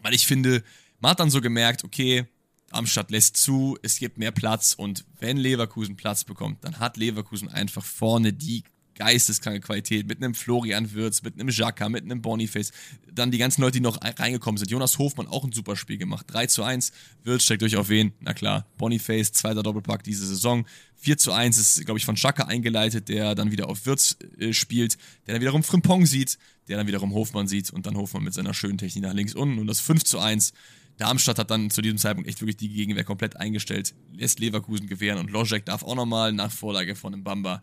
weil 0.00 0.14
ich 0.14 0.26
finde, 0.26 0.64
man 1.00 1.12
hat 1.12 1.20
dann 1.20 1.30
so 1.30 1.40
gemerkt, 1.40 1.84
okay, 1.84 2.26
Darmstadt 2.72 3.10
lässt 3.10 3.36
zu, 3.36 3.76
es 3.82 3.98
gibt 3.98 4.18
mehr 4.18 4.32
Platz 4.32 4.72
und 4.72 5.04
wenn 5.20 5.36
Leverkusen 5.36 5.96
Platz 5.96 6.24
bekommt, 6.24 6.64
dann 6.64 6.78
hat 6.78 6.96
Leverkusen 6.96 7.48
einfach 7.48 7.84
vorne 7.84 8.32
die 8.32 8.64
geisteskranke 8.94 9.60
Qualität 9.60 10.06
mit 10.06 10.18
einem 10.18 10.34
Florian 10.34 10.92
Wirz, 10.92 11.22
mit 11.22 11.34
einem 11.34 11.48
Jacka, 11.48 11.88
mit 11.88 12.04
einem 12.04 12.22
Boniface. 12.22 12.72
Dann 13.12 13.30
die 13.30 13.38
ganzen 13.38 13.62
Leute, 13.62 13.74
die 13.74 13.80
noch 13.80 13.98
reingekommen 14.02 14.58
sind. 14.58 14.70
Jonas 14.70 14.98
Hofmann 14.98 15.26
auch 15.26 15.44
ein 15.44 15.52
super 15.52 15.76
Spiel 15.76 15.98
gemacht. 15.98 16.26
3 16.28 16.46
zu 16.46 16.62
1. 16.62 16.92
Wirz 17.24 17.44
steckt 17.44 17.62
durch 17.62 17.76
auf 17.76 17.88
wen? 17.88 18.12
Na 18.20 18.34
klar, 18.34 18.66
Boniface, 18.78 19.32
zweiter 19.32 19.62
Doppelpack 19.62 20.02
diese 20.04 20.26
Saison. 20.26 20.66
4 20.96 21.18
zu 21.18 21.32
1 21.32 21.58
ist, 21.58 21.84
glaube 21.84 21.98
ich, 21.98 22.04
von 22.04 22.16
Jacka 22.16 22.44
eingeleitet, 22.44 23.08
der 23.08 23.34
dann 23.34 23.50
wieder 23.50 23.68
auf 23.68 23.86
Wirz 23.86 24.16
äh, 24.38 24.52
spielt, 24.52 24.96
der 25.26 25.34
dann 25.34 25.40
wiederum 25.40 25.62
Frimpong 25.62 26.06
sieht, 26.06 26.38
der 26.68 26.76
dann 26.76 26.86
wiederum 26.86 27.12
Hofmann 27.12 27.48
sieht 27.48 27.70
und 27.70 27.86
dann 27.86 27.96
Hofmann 27.96 28.22
mit 28.22 28.34
seiner 28.34 28.54
schönen 28.54 28.78
Technik 28.78 29.04
nach 29.04 29.14
links 29.14 29.34
unten. 29.34 29.58
Und 29.58 29.66
das 29.66 29.80
5 29.80 30.04
zu 30.04 30.18
1 30.18 30.52
Darmstadt 30.98 31.38
hat 31.38 31.50
dann 31.50 31.70
zu 31.70 31.82
diesem 31.82 31.98
Zeitpunkt 31.98 32.28
echt 32.28 32.40
wirklich 32.40 32.56
die 32.58 32.68
Gegenwehr 32.68 33.04
komplett 33.04 33.36
eingestellt, 33.36 33.94
lässt 34.12 34.38
Leverkusen 34.38 34.86
gewähren 34.86 35.18
und 35.18 35.30
Lojek 35.30 35.64
darf 35.64 35.82
auch 35.82 35.94
nochmal 35.94 36.32
nach 36.32 36.52
Vorlage 36.52 36.94
von 36.94 37.12
einem 37.12 37.24
Bamba 37.24 37.62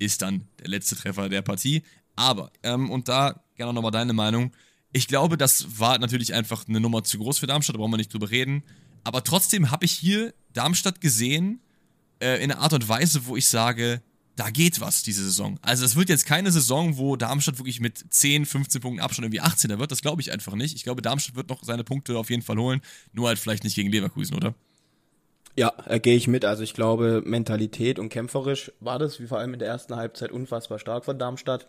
ist 0.00 0.22
dann 0.22 0.48
der 0.58 0.68
letzte 0.68 0.96
Treffer 0.96 1.28
der 1.28 1.42
Partie. 1.42 1.82
Aber, 2.16 2.50
ähm, 2.62 2.90
und 2.90 3.08
da 3.08 3.44
gerne 3.56 3.72
nochmal 3.72 3.92
deine 3.92 4.12
Meinung. 4.12 4.52
Ich 4.92 5.06
glaube, 5.06 5.36
das 5.36 5.78
war 5.78 5.98
natürlich 5.98 6.34
einfach 6.34 6.66
eine 6.66 6.80
Nummer 6.80 7.04
zu 7.04 7.18
groß 7.18 7.38
für 7.38 7.46
Darmstadt, 7.46 7.76
da 7.76 7.78
brauchen 7.78 7.92
wir 7.92 7.98
nicht 7.98 8.12
drüber 8.12 8.30
reden. 8.30 8.64
Aber 9.04 9.22
trotzdem 9.22 9.70
habe 9.70 9.84
ich 9.84 9.92
hier 9.92 10.34
Darmstadt 10.52 11.00
gesehen, 11.00 11.60
äh, 12.20 12.42
in 12.42 12.50
einer 12.50 12.60
Art 12.60 12.72
und 12.72 12.88
Weise, 12.88 13.26
wo 13.26 13.36
ich 13.36 13.46
sage, 13.46 14.02
da 14.36 14.50
geht 14.50 14.80
was 14.80 15.02
diese 15.02 15.22
Saison. 15.22 15.58
Also 15.62 15.84
es 15.84 15.96
wird 15.96 16.08
jetzt 16.08 16.26
keine 16.26 16.50
Saison, 16.50 16.96
wo 16.96 17.16
Darmstadt 17.16 17.58
wirklich 17.58 17.80
mit 17.80 18.04
10, 18.08 18.46
15 18.46 18.80
Punkten 18.80 19.00
Abstand 19.00 19.26
irgendwie 19.26 19.42
18er 19.42 19.78
wird. 19.78 19.90
Das 19.92 20.00
glaube 20.00 20.22
ich 20.22 20.32
einfach 20.32 20.54
nicht. 20.54 20.74
Ich 20.74 20.82
glaube, 20.82 21.02
Darmstadt 21.02 21.36
wird 21.36 21.50
noch 21.50 21.62
seine 21.62 21.84
Punkte 21.84 22.18
auf 22.18 22.30
jeden 22.30 22.42
Fall 22.42 22.56
holen. 22.56 22.80
Nur 23.12 23.28
halt 23.28 23.38
vielleicht 23.38 23.64
nicht 23.64 23.74
gegen 23.74 23.90
Leverkusen, 23.90 24.34
oder? 24.34 24.54
Ja, 25.60 25.74
äh, 25.84 26.00
gehe 26.00 26.16
ich 26.16 26.26
mit. 26.26 26.46
Also 26.46 26.62
ich 26.62 26.72
glaube, 26.72 27.20
Mentalität 27.22 27.98
und 27.98 28.08
kämpferisch 28.08 28.72
war 28.80 28.98
das, 28.98 29.20
wie 29.20 29.26
vor 29.26 29.38
allem 29.38 29.52
in 29.52 29.58
der 29.58 29.68
ersten 29.68 29.94
Halbzeit, 29.94 30.32
unfassbar 30.32 30.78
stark 30.78 31.04
von 31.04 31.18
Darmstadt. 31.18 31.66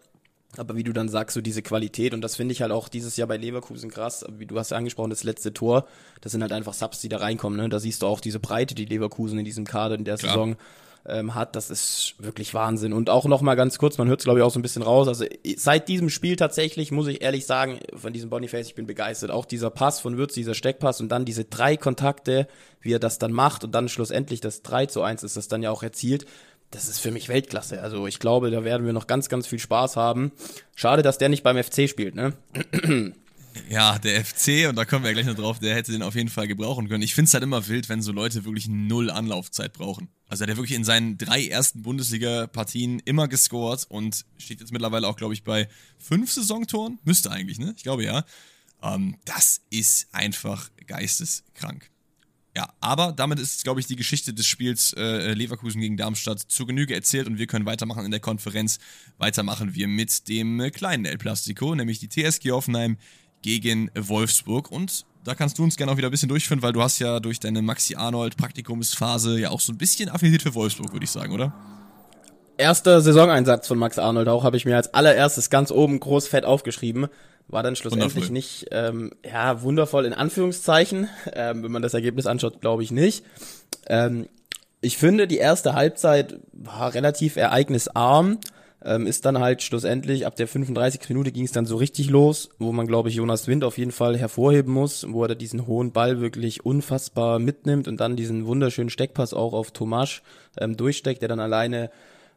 Aber 0.56 0.78
wie 0.78 0.84
du 0.86 0.94
dann 0.94 1.10
sagst, 1.10 1.34
so 1.34 1.42
diese 1.42 1.62
Qualität, 1.62 2.14
und 2.14 2.22
das 2.22 2.38
finde 2.38 2.54
ich 2.54 2.62
halt 2.62 2.72
auch 2.72 2.88
dieses 2.88 3.18
Jahr 3.18 3.28
bei 3.28 3.36
Leverkusen 3.36 3.92
krass, 3.92 4.26
wie 4.38 4.46
du 4.46 4.58
hast 4.58 4.72
ja 4.72 4.78
angesprochen, 4.78 5.10
das 5.10 5.26
letzte 5.26 5.54
Tor, 5.54 5.88
das 6.22 6.32
sind 6.32 6.42
halt 6.42 6.54
einfach 6.54 6.74
Subs, 6.74 7.02
die 7.02 7.10
da 7.10 7.18
reinkommen, 7.18 7.60
ne? 7.60 7.68
Da 7.68 7.82
siehst 7.82 8.02
du 8.02 8.08
auch 8.08 8.22
diese 8.22 8.40
Breite, 8.40 8.76
die 8.76 8.86
Leverkusen 8.86 9.38
in 9.38 9.44
diesem 9.44 9.66
Kader 9.66 9.96
in 9.96 10.06
der 10.06 10.16
Klar. 10.16 10.32
Saison 10.32 10.56
ähm, 11.06 11.36
hat, 11.36 11.56
das 11.56 11.70
ist 11.70 12.16
wirklich 12.20 12.54
Wahnsinn. 12.54 12.94
Und 12.94 13.10
auch 13.10 13.26
noch 13.26 13.42
mal 13.42 13.56
ganz 13.56 13.78
kurz, 13.78 13.98
man 13.98 14.08
hört 14.08 14.20
es 14.20 14.24
glaube 14.24 14.40
ich 14.40 14.44
auch 14.44 14.52
so 14.52 14.60
ein 14.60 14.62
bisschen 14.62 14.84
raus. 14.84 15.08
Also 15.08 15.26
seit 15.58 15.88
diesem 15.88 16.10
Spiel 16.10 16.36
tatsächlich 16.36 16.92
muss 16.92 17.08
ich 17.08 17.22
ehrlich 17.22 17.46
sagen, 17.46 17.80
von 17.96 18.14
diesem 18.14 18.30
Boniface, 18.30 18.68
ich 18.68 18.76
bin 18.76 18.88
begeistert. 18.88 19.32
Auch 19.32 19.46
dieser 19.46 19.70
Pass 19.70 20.00
von 20.00 20.18
Würz, 20.18 20.34
dieser 20.34 20.54
Steckpass 20.54 21.02
und 21.02 21.10
dann 21.10 21.26
diese 21.26 21.46
drei 21.46 21.78
Kontakte, 21.78 22.48
wie 22.82 22.94
er 22.94 23.00
das 23.00 23.20
dann 23.20 23.32
macht 23.32 23.64
und 23.64 23.74
dann 23.74 23.90
schlussendlich 23.90 24.42
das 24.42 24.62
3 24.64 24.88
zu 24.88 25.02
1 25.02 25.24
ist 25.24 25.38
das 25.38 25.48
dann 25.48 25.64
ja 25.64 25.72
auch 25.72 25.84
erzielt. 25.84 26.26
Das 26.72 26.88
ist 26.88 27.00
für 27.00 27.12
mich 27.12 27.28
Weltklasse. 27.28 27.82
Also 27.82 28.08
ich 28.08 28.20
glaube, 28.20 28.50
da 28.50 28.64
werden 28.64 28.86
wir 28.86 28.94
noch 28.94 29.08
ganz, 29.08 29.28
ganz 29.28 29.46
viel 29.46 29.60
Spaß 29.60 29.98
haben. 29.98 30.32
Schade, 30.74 31.02
dass 31.02 31.18
der 31.18 31.30
nicht 31.30 31.44
beim 31.44 31.62
FC 31.62 31.90
spielt, 31.90 32.16
ne? 32.16 32.34
Ja, 33.70 34.00
der 34.00 34.24
FC, 34.24 34.70
und 34.70 34.76
da 34.76 34.86
kommen 34.86 35.04
wir 35.04 35.14
gleich 35.14 35.26
noch 35.26 35.36
drauf, 35.36 35.60
der 35.60 35.76
hätte 35.76 35.92
den 35.92 36.04
auf 36.04 36.16
jeden 36.16 36.30
Fall 36.30 36.48
gebrauchen 36.48 36.88
können. 36.88 37.04
Ich 37.04 37.16
finde 37.16 37.28
es 37.28 37.34
halt 37.34 37.44
immer 37.44 37.68
wild, 37.68 37.90
wenn 37.90 38.02
so 38.02 38.12
Leute 38.12 38.46
wirklich 38.46 38.68
null 38.68 39.10
Anlaufzeit 39.10 39.74
brauchen. 39.74 40.10
Also 40.28 40.46
der 40.46 40.58
wirklich 40.58 40.76
in 40.76 40.84
seinen 40.84 41.18
drei 41.18 41.48
ersten 41.48 41.82
Bundesliga-Partien 41.82 43.00
immer 43.00 43.28
gescored 43.28 43.86
und 43.90 44.26
steht 44.38 44.62
jetzt 44.62 44.72
mittlerweile 44.72 45.08
auch, 45.08 45.18
glaube 45.18 45.34
ich, 45.34 45.44
bei 45.44 45.68
fünf 45.98 46.32
Saisontoren. 46.32 47.00
Müsste 47.04 47.32
eigentlich, 47.32 47.60
ne? 47.60 47.74
Ich 47.76 47.84
glaube 47.84 48.04
ja. 48.04 48.24
Ähm, 48.82 49.18
das 49.26 49.62
ist 49.70 50.08
einfach 50.14 50.70
geisteskrank. 50.88 51.92
Ja, 52.56 52.74
aber 52.82 53.14
damit 53.14 53.40
ist, 53.40 53.64
glaube 53.64 53.80
ich, 53.80 53.88
die 53.88 53.96
Geschichte 53.96 54.34
des 54.34 54.46
Spiels 54.46 54.94
äh, 54.98 55.34
Leverkusen 55.34 55.80
gegen 55.80 55.96
Darmstadt 55.96 56.40
zu 56.40 56.66
Genüge 56.66 56.94
erzählt 56.94 57.28
und 57.28 57.38
wir 57.38 57.48
können 57.48 57.66
weitermachen 57.66 58.04
in 58.04 58.12
der 58.12 58.20
Konferenz. 58.20 58.80
Weitermachen 59.18 59.74
wir 59.74 59.88
mit 59.88 60.28
dem 60.28 60.70
kleinen 60.74 61.06
El 61.06 61.18
Plastico, 61.18 61.74
nämlich 61.76 62.00
die 62.00 62.10
TSG 62.10 62.52
Hoffenheim 62.52 62.98
gegen 63.42 63.90
Wolfsburg. 63.96 64.72
Und 64.72 65.06
da 65.24 65.36
kannst 65.36 65.58
du 65.58 65.64
uns 65.64 65.78
gerne 65.78 65.92
auch 65.92 65.98
wieder 65.98 66.10
ein 66.10 66.12
bisschen 66.12 66.30
durchführen, 66.30 66.62
weil 66.62 66.74
du 66.74 66.82
hast 66.82 67.00
ja 67.00 67.20
durch 67.20 67.40
deine 67.40 67.62
Maxi 67.62 67.96
Arnold 67.96 68.38
Praktikumsphase 68.38 69.40
ja 69.40 69.50
auch 69.50 69.60
so 69.60 69.72
ein 69.74 69.78
bisschen 69.78 70.10
Affinität 70.10 70.42
für 70.42 70.56
Wolfsburg, 70.56 70.94
würde 70.94 71.04
ich 71.04 71.12
sagen, 71.12 71.34
oder? 71.34 71.54
Erster 72.58 73.02
Saisoneinsatz 73.02 73.68
von 73.68 73.78
Max 73.78 73.98
Arnold 73.98 74.28
auch 74.28 74.44
habe 74.44 74.58
ich 74.58 74.66
mir 74.66 74.76
als 74.76 74.94
allererstes 74.94 75.50
ganz 75.50 75.72
oben 75.72 76.00
groß 76.00 76.28
fett 76.28 76.46
aufgeschrieben. 76.46 77.08
War 77.48 77.64
dann 77.64 77.76
schlussendlich 77.76 78.14
wundervoll. 78.14 78.34
nicht, 78.34 78.68
ähm, 78.72 79.12
ja, 79.26 79.62
wundervoll 79.62 80.06
in 80.06 80.14
Anführungszeichen. 80.14 81.10
Ähm, 81.34 81.64
wenn 81.64 81.72
man 81.72 81.82
das 81.82 81.94
Ergebnis 81.94 82.28
anschaut, 82.28 82.62
glaube 82.62 82.84
ich 82.84 82.92
nicht. 82.92 83.26
Ähm, 83.88 84.28
ich 84.80 84.98
finde, 84.98 85.28
die 85.28 85.38
erste 85.38 85.74
Halbzeit 85.74 86.40
war 86.54 86.94
relativ 86.94 87.36
ereignisarm 87.36 88.40
ähm, 88.84 89.06
ist 89.06 89.26
dann 89.26 89.40
halt 89.40 89.62
schlussendlich 89.62 90.26
ab 90.26 90.36
der 90.36 90.48
35. 90.48 91.02
Minute 91.10 91.32
ging 91.32 91.46
es 91.46 91.52
dann 91.52 91.66
so 91.66 91.78
richtig 91.78 92.10
los, 92.10 92.50
wo 92.58 92.72
man 92.72 92.88
glaube 92.88 93.10
ich 93.10 93.16
Jonas 93.16 93.48
Wind 93.48 93.64
auf 93.64 93.78
jeden 93.78 93.92
Fall 93.92 94.18
hervorheben 94.18 94.74
muss, 94.74 95.06
wo 95.10 95.24
er 95.24 95.30
da 95.30 95.36
diesen 95.36 95.68
hohen 95.68 95.92
Ball 95.92 96.20
wirklich 96.20 96.66
unfassbar 96.66 97.40
mitnimmt 97.40 97.88
und 97.88 98.00
dann 98.00 98.16
diesen 98.16 98.46
wunderschönen 98.46 98.90
Steckpass 98.90 99.34
auch 99.34 99.54
auf 99.54 99.72
Tomasch 99.72 100.24
ähm, 100.60 100.78
durchsteckt, 100.78 101.22
der 101.22 101.30
dann 101.30 101.40
alleine 101.40 101.92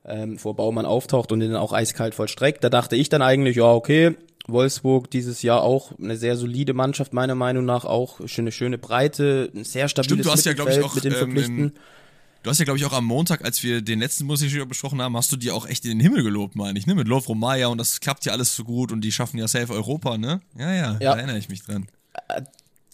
ähm, 0.05 0.39
vor 0.39 0.55
Baumann 0.55 0.87
auftaucht 0.87 1.33
und 1.33 1.41
den 1.41 1.53
dann 1.53 1.61
auch 1.61 1.73
eiskalt 1.73 2.15
vollstreckt. 2.15 2.63
Da 2.63 2.69
dachte 2.69 2.97
ich 2.97 3.09
dann 3.09 3.23
eigentlich, 3.23 3.57
ja 3.57 3.73
okay, 3.73 4.15
Wolfsburg 4.47 5.11
dieses 5.11 5.43
Jahr 5.43 5.63
auch 5.63 5.93
eine 5.99 6.17
sehr 6.17 6.37
solide 6.37 6.75
Mannschaft, 6.75 7.15
meiner 7.15 7.35
Meinung 7.35 7.65
nach 7.65 7.85
auch 7.85 8.21
eine 8.21 8.53
schöne 8.53 8.77
Breite, 8.77 9.51
ein 9.55 9.65
sehr 9.65 9.89
stabiles 9.89 10.13
Stimmt, 10.13 10.27
du 10.27 10.31
hast 10.31 10.45
ja, 10.45 10.53
glaube 10.53 10.73
ich, 10.73 10.83
auch 10.83 10.95
mit 10.95 11.05
den 11.05 11.13
ähm, 11.13 11.19
Verpflichten. 11.19 11.73
Du 12.45 12.51
hast 12.51 12.59
ja, 12.59 12.67
glaube 12.67 12.77
ich, 12.77 12.85
auch 12.85 12.93
am 12.93 13.07
Montag, 13.07 13.43
als 13.43 13.63
wir 13.63 13.81
den 13.81 14.01
letzten 14.01 14.27
Bundesliga 14.27 14.67
besprochen 14.67 15.01
haben, 15.01 15.17
hast 15.17 15.33
du 15.33 15.37
dir 15.37 15.55
auch 15.55 15.67
echt 15.67 15.87
in 15.87 15.93
den 15.93 16.01
Himmel 16.01 16.23
gelobt, 16.23 16.57
meine 16.57 16.79
ich, 16.79 16.87
ne? 16.87 16.95
Mit 16.95 17.09
Lovro 17.09 17.35
Maya 17.35 17.69
und 17.69 17.79
das 17.79 18.01
klappt 18.01 18.27
ja 18.27 18.33
alles 18.33 18.55
so 18.55 18.65
gut 18.65 18.93
und 18.93 19.01
die 19.01 19.13
schaffen 19.13 19.39
ja 19.39 19.49
safe 19.49 19.73
Europa, 19.73 20.19
ne? 20.19 20.43
Ja, 20.59 20.71
ja, 20.71 20.93
ja. 20.93 20.99
da 20.99 21.17
erinnere 21.17 21.39
ich 21.39 21.49
mich 21.49 21.63
dran. 21.63 21.87
Äh, 22.29 22.43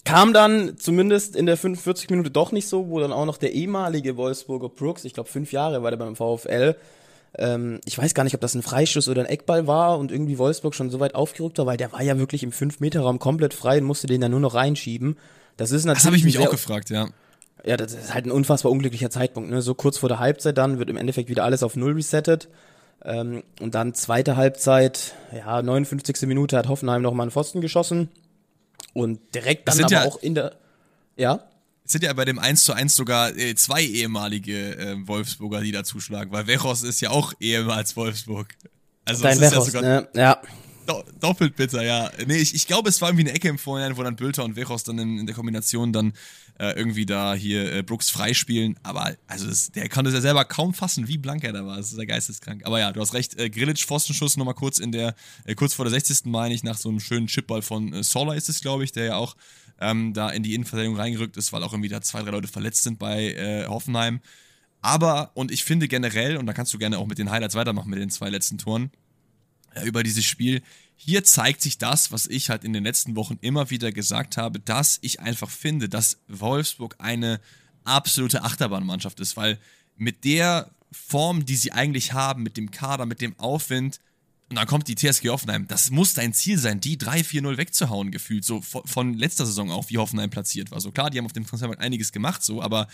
kam 0.05 0.31
dann 0.31 0.77
zumindest 0.77 1.35
in 1.35 1.47
der 1.47 1.57
45 1.57 2.09
Minute 2.09 2.31
doch 2.31 2.53
nicht 2.53 2.65
so, 2.65 2.87
wo 2.87 3.01
dann 3.01 3.11
auch 3.11 3.25
noch 3.25 3.35
der 3.35 3.51
ehemalige 3.51 4.15
Wolfsburger 4.15 4.69
Brooks, 4.69 5.03
ich 5.03 5.13
glaube 5.13 5.29
fünf 5.29 5.51
Jahre 5.51 5.83
war 5.83 5.91
der 5.91 5.97
beim 5.97 6.15
VfL, 6.15 6.77
ähm, 7.37 7.81
ich 7.83 7.97
weiß 7.97 8.13
gar 8.13 8.23
nicht, 8.23 8.35
ob 8.35 8.39
das 8.39 8.55
ein 8.55 8.61
Freischuss 8.61 9.09
oder 9.09 9.21
ein 9.23 9.27
Eckball 9.27 9.67
war 9.67 9.99
und 9.99 10.13
irgendwie 10.13 10.37
Wolfsburg 10.37 10.75
schon 10.75 10.89
so 10.89 11.01
weit 11.01 11.13
aufgerückt 11.13 11.57
war, 11.57 11.65
weil 11.65 11.77
der 11.77 11.91
war 11.91 12.01
ja 12.01 12.17
wirklich 12.17 12.43
im 12.43 12.51
5-Meter-Raum 12.51 13.19
komplett 13.19 13.53
frei 13.53 13.79
und 13.79 13.83
musste 13.83 14.07
den 14.07 14.21
dann 14.21 14.31
nur 14.31 14.39
noch 14.39 14.53
reinschieben. 14.53 15.17
Das 15.57 15.71
ist 15.71 15.83
natürlich. 15.83 16.03
Das 16.03 16.05
habe 16.05 16.15
ich 16.15 16.23
mich 16.23 16.39
auch 16.39 16.49
gefragt, 16.49 16.89
ja. 16.89 17.09
Ja, 17.63 17.77
das 17.77 17.93
ist 17.93 18.13
halt 18.13 18.25
ein 18.25 18.31
unfassbar 18.31 18.71
unglücklicher 18.71 19.09
Zeitpunkt. 19.09 19.49
Ne? 19.49 19.61
So 19.61 19.75
kurz 19.75 19.97
vor 19.97 20.09
der 20.09 20.19
Halbzeit 20.19 20.57
dann 20.57 20.79
wird 20.79 20.89
im 20.89 20.97
Endeffekt 20.97 21.29
wieder 21.29 21.43
alles 21.43 21.63
auf 21.63 21.75
Null 21.75 21.93
resettet. 21.93 22.49
Ähm, 23.03 23.43
und 23.59 23.75
dann 23.75 23.93
zweite 23.93 24.35
Halbzeit, 24.35 25.15
ja, 25.35 25.61
59. 25.61 26.27
Minute 26.27 26.57
hat 26.57 26.67
Hoffenheim 26.67 27.01
noch 27.01 27.13
mal 27.13 27.23
einen 27.23 27.31
Pfosten 27.31 27.61
geschossen. 27.61 28.09
Und 28.93 29.19
direkt 29.33 29.67
dann 29.67 29.83
aber 29.83 29.91
ja, 29.91 30.03
auch 30.05 30.21
in 30.21 30.35
der, 30.35 30.55
ja? 31.15 31.43
Es 31.85 31.93
sind 31.93 32.03
ja 32.03 32.13
bei 32.13 32.25
dem 32.25 32.39
1 32.39 32.63
zu 32.63 32.73
1 32.73 32.95
sogar 32.95 33.35
äh, 33.35 33.55
zwei 33.55 33.83
ehemalige 33.83 34.77
äh, 34.77 35.07
Wolfsburger, 35.07 35.61
die 35.61 35.71
da 35.71 35.83
zuschlagen, 35.83 36.31
weil 36.31 36.47
Wechos 36.47 36.83
ist 36.83 37.01
ja 37.01 37.09
auch 37.09 37.33
ehemals 37.39 37.95
Wolfsburg. 37.95 38.47
Also 39.05 39.23
Dein 39.23 39.39
Wechos, 39.39 39.53
ja 39.53 39.61
sogar, 39.61 39.81
ne? 39.81 40.07
Ja. 40.13 40.41
Do 40.87 41.03
doppelt 41.19 41.55
bitter, 41.55 41.83
ja. 41.83 42.11
Nee, 42.25 42.37
ich, 42.37 42.55
ich 42.55 42.65
glaube, 42.67 42.89
es 42.89 43.01
war 43.01 43.09
irgendwie 43.09 43.27
eine 43.27 43.35
Ecke 43.35 43.47
im 43.49 43.57
Vorhinein, 43.57 43.97
wo 43.97 44.03
dann 44.03 44.15
Bülter 44.15 44.43
und 44.43 44.55
Wechos 44.55 44.83
dann 44.83 44.97
in, 44.97 45.19
in 45.19 45.25
der 45.25 45.35
Kombination 45.35 45.93
dann 45.93 46.13
äh, 46.59 46.71
irgendwie 46.77 47.05
da 47.05 47.33
hier 47.33 47.73
äh, 47.73 47.83
Brooks 47.83 48.09
freispielen. 48.09 48.79
Aber 48.83 49.15
also 49.27 49.47
das, 49.47 49.71
der 49.71 49.89
konnte 49.89 50.09
es 50.09 50.15
ja 50.15 50.21
selber 50.21 50.45
kaum 50.45 50.73
fassen, 50.73 51.07
wie 51.07 51.17
blank 51.17 51.43
er 51.43 51.53
da 51.53 51.65
war. 51.65 51.77
Das 51.77 51.91
ist 51.91 51.97
ja 51.97 52.05
geisteskrank. 52.05 52.65
Aber 52.65 52.79
ja, 52.79 52.91
du 52.91 53.01
hast 53.01 53.13
recht. 53.13 53.37
Äh, 53.39 53.49
Grillitsch 53.49 53.85
Pfostenschuss 53.85 54.37
nochmal 54.37 54.55
kurz 54.55 54.79
in 54.79 54.91
der, 54.91 55.15
äh, 55.45 55.55
kurz 55.55 55.73
vor 55.73 55.85
der 55.85 55.91
60. 55.91 56.25
meine 56.25 56.53
ich, 56.53 56.63
nach 56.63 56.77
so 56.77 56.89
einem 56.89 56.99
schönen 56.99 57.27
Chipball 57.27 57.61
von 57.61 57.93
äh, 57.93 58.03
Sola 58.03 58.33
ist 58.33 58.49
es, 58.49 58.61
glaube 58.61 58.83
ich, 58.83 58.91
der 58.91 59.05
ja 59.05 59.15
auch 59.15 59.35
ähm, 59.79 60.13
da 60.13 60.29
in 60.29 60.43
die 60.43 60.53
Innenverteidigung 60.53 60.97
reingerückt 60.97 61.37
ist, 61.37 61.53
weil 61.53 61.63
auch 61.63 61.73
irgendwie 61.73 61.89
da 61.89 62.01
zwei, 62.01 62.21
drei 62.21 62.31
Leute 62.31 62.47
verletzt 62.47 62.83
sind 62.83 62.99
bei 62.99 63.33
äh, 63.33 63.65
Hoffenheim. 63.65 64.21
Aber, 64.81 65.31
und 65.35 65.51
ich 65.51 65.63
finde 65.63 65.87
generell, 65.87 66.37
und 66.37 66.47
da 66.47 66.53
kannst 66.53 66.73
du 66.73 66.77
gerne 66.77 66.97
auch 66.97 67.05
mit 67.05 67.19
den 67.19 67.29
Highlights 67.29 67.55
weitermachen, 67.55 67.89
mit 67.89 67.99
den 67.99 68.09
zwei 68.09 68.29
letzten 68.29 68.57
Toren, 68.57 68.91
über 69.83 70.03
dieses 70.03 70.25
Spiel, 70.25 70.61
hier 70.95 71.23
zeigt 71.23 71.61
sich 71.61 71.77
das, 71.77 72.11
was 72.11 72.27
ich 72.27 72.49
halt 72.49 72.63
in 72.63 72.73
den 72.73 72.83
letzten 72.83 73.15
Wochen 73.15 73.37
immer 73.41 73.69
wieder 73.69 73.91
gesagt 73.91 74.37
habe, 74.37 74.59
dass 74.59 74.99
ich 75.01 75.19
einfach 75.19 75.49
finde, 75.49 75.89
dass 75.89 76.19
Wolfsburg 76.27 76.95
eine 76.99 77.41
absolute 77.83 78.43
Achterbahnmannschaft 78.43 79.19
ist, 79.19 79.35
weil 79.35 79.57
mit 79.97 80.23
der 80.23 80.69
Form, 80.91 81.45
die 81.45 81.55
sie 81.55 81.71
eigentlich 81.71 82.13
haben, 82.13 82.43
mit 82.43 82.57
dem 82.57 82.69
Kader, 82.69 83.05
mit 83.05 83.21
dem 83.21 83.37
Aufwind, 83.39 83.99
und 84.49 84.57
dann 84.57 84.67
kommt 84.67 84.89
die 84.89 84.95
TSG 84.95 85.29
Hoffenheim. 85.29 85.65
Das 85.67 85.91
muss 85.91 86.13
dein 86.13 86.33
Ziel 86.33 86.57
sein, 86.57 86.81
die 86.81 86.97
3-4-0 86.97 87.55
wegzuhauen, 87.55 88.11
gefühlt. 88.11 88.43
So 88.43 88.59
von 88.59 89.13
letzter 89.13 89.45
Saison 89.45 89.71
auch, 89.71 89.89
wie 89.89 89.97
Hoffenheim 89.97 90.29
platziert 90.29 90.71
war. 90.71 90.81
So 90.81 90.91
klar, 90.91 91.09
die 91.09 91.17
haben 91.17 91.25
auf 91.25 91.31
dem 91.31 91.47
Transfermarkt 91.47 91.81
einiges 91.81 92.11
gemacht, 92.11 92.43
so, 92.43 92.61
aber 92.61 92.89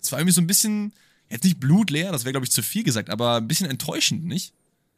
es 0.00 0.10
war 0.10 0.18
irgendwie 0.18 0.32
so 0.32 0.40
ein 0.40 0.46
bisschen, 0.46 0.94
jetzt 1.28 1.44
nicht 1.44 1.60
blutleer, 1.60 2.12
das 2.12 2.24
wäre, 2.24 2.32
glaube 2.32 2.46
ich, 2.46 2.50
zu 2.50 2.62
viel 2.62 2.82
gesagt, 2.82 3.10
aber 3.10 3.36
ein 3.36 3.46
bisschen 3.46 3.68
enttäuschend, 3.68 4.24
nicht? 4.24 4.54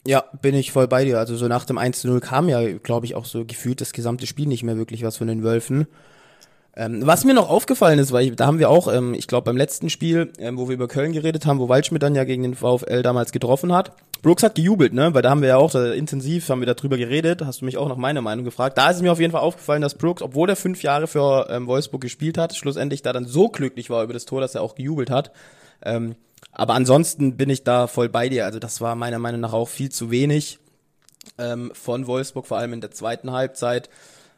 Ja, 0.06 0.24
bin 0.42 0.54
ich 0.54 0.72
voll 0.72 0.86
bei 0.86 1.04
dir. 1.04 1.18
Also 1.18 1.36
so 1.36 1.48
nach 1.48 1.64
dem 1.64 1.78
1-0 1.78 2.20
kam 2.20 2.48
ja, 2.48 2.76
glaube 2.78 3.06
ich, 3.06 3.14
auch 3.14 3.24
so 3.24 3.44
gefühlt 3.44 3.80
das 3.80 3.92
gesamte 3.92 4.26
Spiel 4.26 4.46
nicht 4.46 4.62
mehr 4.62 4.76
wirklich 4.76 5.02
was 5.02 5.16
von 5.16 5.28
den 5.28 5.42
Wölfen. 5.42 5.86
Ähm, 6.76 7.06
was 7.06 7.24
mir 7.24 7.34
noch 7.34 7.48
aufgefallen 7.48 8.00
ist, 8.00 8.10
weil 8.10 8.26
ich, 8.26 8.36
da 8.36 8.46
haben 8.46 8.58
wir 8.58 8.68
auch, 8.68 8.92
ähm, 8.92 9.14
ich 9.14 9.28
glaube 9.28 9.44
beim 9.44 9.56
letzten 9.56 9.90
Spiel, 9.90 10.32
ähm, 10.38 10.58
wo 10.58 10.68
wir 10.68 10.74
über 10.74 10.88
Köln 10.88 11.12
geredet 11.12 11.46
haben, 11.46 11.60
wo 11.60 11.68
Waldschmidt 11.68 12.02
dann 12.02 12.16
ja 12.16 12.24
gegen 12.24 12.42
den 12.42 12.56
VfL 12.56 13.02
damals 13.02 13.30
getroffen 13.30 13.72
hat, 13.72 13.92
Brooks 14.22 14.42
hat 14.42 14.56
gejubelt, 14.56 14.92
ne? 14.92 15.14
Weil 15.14 15.22
da 15.22 15.30
haben 15.30 15.42
wir 15.42 15.50
ja 15.50 15.56
auch 15.58 15.70
da, 15.70 15.92
intensiv 15.92 16.48
haben 16.48 16.60
wir 16.60 16.74
darüber 16.74 16.96
geredet. 16.96 17.42
Hast 17.44 17.60
du 17.60 17.64
mich 17.64 17.76
auch 17.76 17.88
nach 17.88 17.96
meiner 17.96 18.22
Meinung 18.22 18.44
gefragt. 18.44 18.76
Da 18.76 18.90
ist 18.90 19.02
mir 19.02 19.12
auf 19.12 19.20
jeden 19.20 19.32
Fall 19.32 19.42
aufgefallen, 19.42 19.82
dass 19.82 19.94
Brooks, 19.94 20.22
obwohl 20.22 20.48
er 20.48 20.56
fünf 20.56 20.82
Jahre 20.82 21.06
für 21.06 21.46
ähm, 21.50 21.66
Wolfsburg 21.66 22.00
gespielt 22.00 22.38
hat, 22.38 22.56
schlussendlich 22.56 23.02
da 23.02 23.12
dann 23.12 23.26
so 23.26 23.48
glücklich 23.48 23.90
war 23.90 24.02
über 24.02 24.14
das 24.14 24.24
Tor, 24.24 24.40
dass 24.40 24.54
er 24.54 24.62
auch 24.62 24.74
gejubelt 24.74 25.10
hat. 25.10 25.30
Aber 26.54 26.74
ansonsten 26.74 27.36
bin 27.36 27.50
ich 27.50 27.64
da 27.64 27.86
voll 27.88 28.08
bei 28.08 28.28
dir. 28.28 28.44
Also 28.44 28.58
das 28.58 28.80
war 28.80 28.94
meiner 28.94 29.18
Meinung 29.18 29.40
nach 29.40 29.52
auch 29.52 29.68
viel 29.68 29.90
zu 29.90 30.10
wenig 30.10 30.58
ähm, 31.36 31.72
von 31.74 32.06
Wolfsburg, 32.06 32.46
vor 32.46 32.58
allem 32.58 32.72
in 32.72 32.80
der 32.80 32.92
zweiten 32.92 33.32
Halbzeit. 33.32 33.90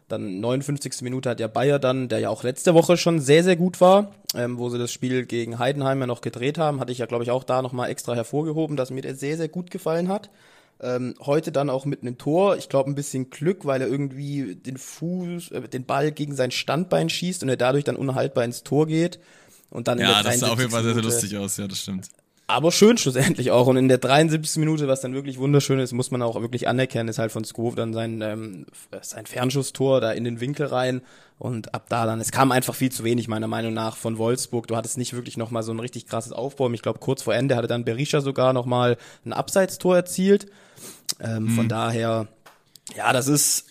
Dann 0.09 0.41
59. 0.41 1.03
Minute 1.03 1.29
hat 1.29 1.41
ja 1.41 1.49
Bayer 1.49 1.79
dann, 1.79 2.09
der 2.09 2.21
ja 2.21 2.31
auch 2.31 2.43
letzte 2.45 2.75
Woche 2.75 2.97
schon 2.97 3.21
sehr, 3.21 3.43
sehr 3.43 3.57
gut 3.57 3.81
war, 3.81 4.13
ähm, 4.35 4.57
wo 4.57 4.69
sie 4.71 4.79
das 4.79 4.93
Spiel 4.93 5.27
gegen 5.27 5.59
Heidenheim 5.59 6.01
ja 6.01 6.07
noch 6.07 6.21
gedreht 6.21 6.59
haben, 6.59 6.81
hatte 6.81 6.93
ich 6.93 6.99
ja, 6.99 7.07
glaube 7.07 7.25
ich, 7.25 7.33
auch 7.33 7.45
da 7.45 7.61
nochmal 7.61 7.91
extra 7.91 8.15
hervorgehoben, 8.15 8.77
dass 8.77 8.91
mir 8.91 9.03
der 9.03 9.17
sehr, 9.17 9.37
sehr 9.37 9.49
gut 9.49 9.71
gefallen 9.71 10.09
hat. 10.09 10.31
Ähm, 10.79 11.15
heute 11.21 11.53
dann 11.53 11.71
auch 11.71 11.87
mit 11.87 12.03
einem 12.03 12.19
Tor, 12.19 12.57
ich 12.57 12.69
glaube 12.69 12.91
ein 12.91 12.95
bisschen 12.95 13.31
Glück, 13.31 13.65
weil 13.65 13.81
er 13.81 13.89
irgendwie 13.89 14.55
den 14.55 14.77
Fuß, 14.77 15.51
äh, 15.51 15.69
den 15.69 15.87
Ball 15.87 16.13
gegen 16.13 16.35
sein 16.37 16.51
Standbein 16.51 17.09
schießt 17.09 17.43
und 17.43 17.49
er 17.49 17.57
dadurch 17.57 17.85
dann 17.85 17.97
unhaltbar 17.97 18.45
ins 18.45 18.63
Tor 18.63 18.87
geht. 18.87 19.19
Und 19.71 19.89
dann 19.89 19.99
ja, 19.99 20.23
das 20.23 20.41
sah 20.41 20.49
auf 20.49 20.59
jeden 20.59 20.71
Fall 20.71 20.83
sehr, 20.83 20.95
sehr 20.95 21.03
lustig 21.03 21.37
aus, 21.37 21.57
ja, 21.57 21.67
das 21.67 21.81
stimmt. 21.81 22.09
Aber 22.49 22.71
schön 22.71 22.97
schlussendlich 22.97 23.51
auch. 23.51 23.67
Und 23.67 23.77
in 23.77 23.89
der 23.89 23.99
73. 23.99 24.59
Minute, 24.59 24.87
was 24.87 25.01
dann 25.01 25.15
wirklich 25.15 25.39
wunderschön 25.39 25.81
ist, 25.81 25.93
muss 25.93 26.13
man 26.13 26.23
auch 26.23 26.41
wirklich 26.41 26.69
anerkennen, 26.69 27.09
ist 27.09 27.19
halt 27.19 27.33
von 27.33 27.45
Skov 27.45 27.75
dann 27.75 27.93
sein, 27.93 28.21
ähm, 28.23 28.67
sein 29.03 29.27
Fernschusstor 29.27 30.01
da 30.01 30.13
in 30.13 30.23
den 30.23 30.41
Winkel 30.41 30.67
rein. 30.67 31.03
Und 31.39 31.75
ab 31.75 31.87
da 31.89 32.07
dann, 32.07 32.21
es 32.21 32.31
kam 32.31 32.53
einfach 32.53 32.75
viel 32.75 32.93
zu 32.93 33.03
wenig, 33.03 33.27
meiner 33.27 33.49
Meinung 33.49 33.75
nach, 33.75 33.97
von 33.97 34.17
Wolfsburg. 34.17 34.69
Du 34.69 34.77
hattest 34.77 34.97
nicht 34.97 35.13
wirklich 35.13 35.37
nochmal 35.37 35.65
so 35.65 35.73
ein 35.73 35.81
richtig 35.81 36.07
krasses 36.07 36.33
Aufbau. 36.33 36.71
Ich 36.71 36.83
glaube, 36.83 37.01
kurz 37.01 37.23
vor 37.23 37.35
Ende 37.35 37.57
hatte 37.57 37.67
dann 37.67 37.85
Berisha 37.85 38.21
sogar 38.21 38.53
nochmal 38.53 38.97
ein 39.25 39.33
Abseitstor 39.33 39.97
erzielt. 39.97 40.47
Ähm, 41.19 41.45
mhm. 41.45 41.49
Von 41.51 41.69
daher, 41.69 42.29
ja, 42.97 43.13
das 43.13 43.27
ist 43.27 43.67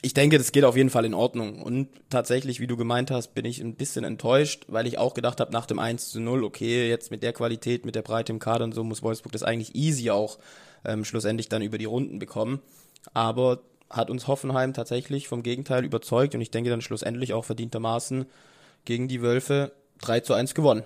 ich 0.00 0.14
denke, 0.14 0.38
das 0.38 0.52
geht 0.52 0.64
auf 0.64 0.76
jeden 0.76 0.90
Fall 0.90 1.04
in 1.04 1.14
Ordnung. 1.14 1.60
Und 1.60 1.88
tatsächlich, 2.08 2.60
wie 2.60 2.66
du 2.68 2.76
gemeint 2.76 3.10
hast, 3.10 3.34
bin 3.34 3.44
ich 3.44 3.60
ein 3.60 3.74
bisschen 3.74 4.04
enttäuscht, 4.04 4.64
weil 4.68 4.86
ich 4.86 4.98
auch 4.98 5.14
gedacht 5.14 5.40
habe, 5.40 5.52
nach 5.52 5.66
dem 5.66 5.78
1 5.78 6.10
zu 6.10 6.20
0, 6.20 6.44
okay, 6.44 6.88
jetzt 6.88 7.10
mit 7.10 7.22
der 7.22 7.32
Qualität, 7.32 7.84
mit 7.84 7.96
der 7.96 8.02
Breite 8.02 8.32
im 8.32 8.38
Kader 8.38 8.64
und 8.64 8.74
so 8.74 8.84
muss 8.84 9.02
Wolfsburg 9.02 9.32
das 9.32 9.42
eigentlich 9.42 9.74
easy 9.74 10.10
auch 10.10 10.38
ähm, 10.84 11.04
schlussendlich 11.04 11.48
dann 11.48 11.62
über 11.62 11.78
die 11.78 11.84
Runden 11.84 12.20
bekommen. 12.20 12.60
Aber 13.12 13.60
hat 13.90 14.10
uns 14.10 14.28
Hoffenheim 14.28 14.72
tatsächlich 14.72 15.28
vom 15.28 15.42
Gegenteil 15.42 15.84
überzeugt 15.84 16.34
und 16.34 16.40
ich 16.40 16.50
denke 16.50 16.70
dann 16.70 16.82
schlussendlich 16.82 17.32
auch 17.32 17.44
verdientermaßen 17.44 18.26
gegen 18.84 19.08
die 19.08 19.22
Wölfe 19.22 19.72
3 20.00 20.20
zu 20.20 20.34
1 20.34 20.54
gewonnen. 20.54 20.84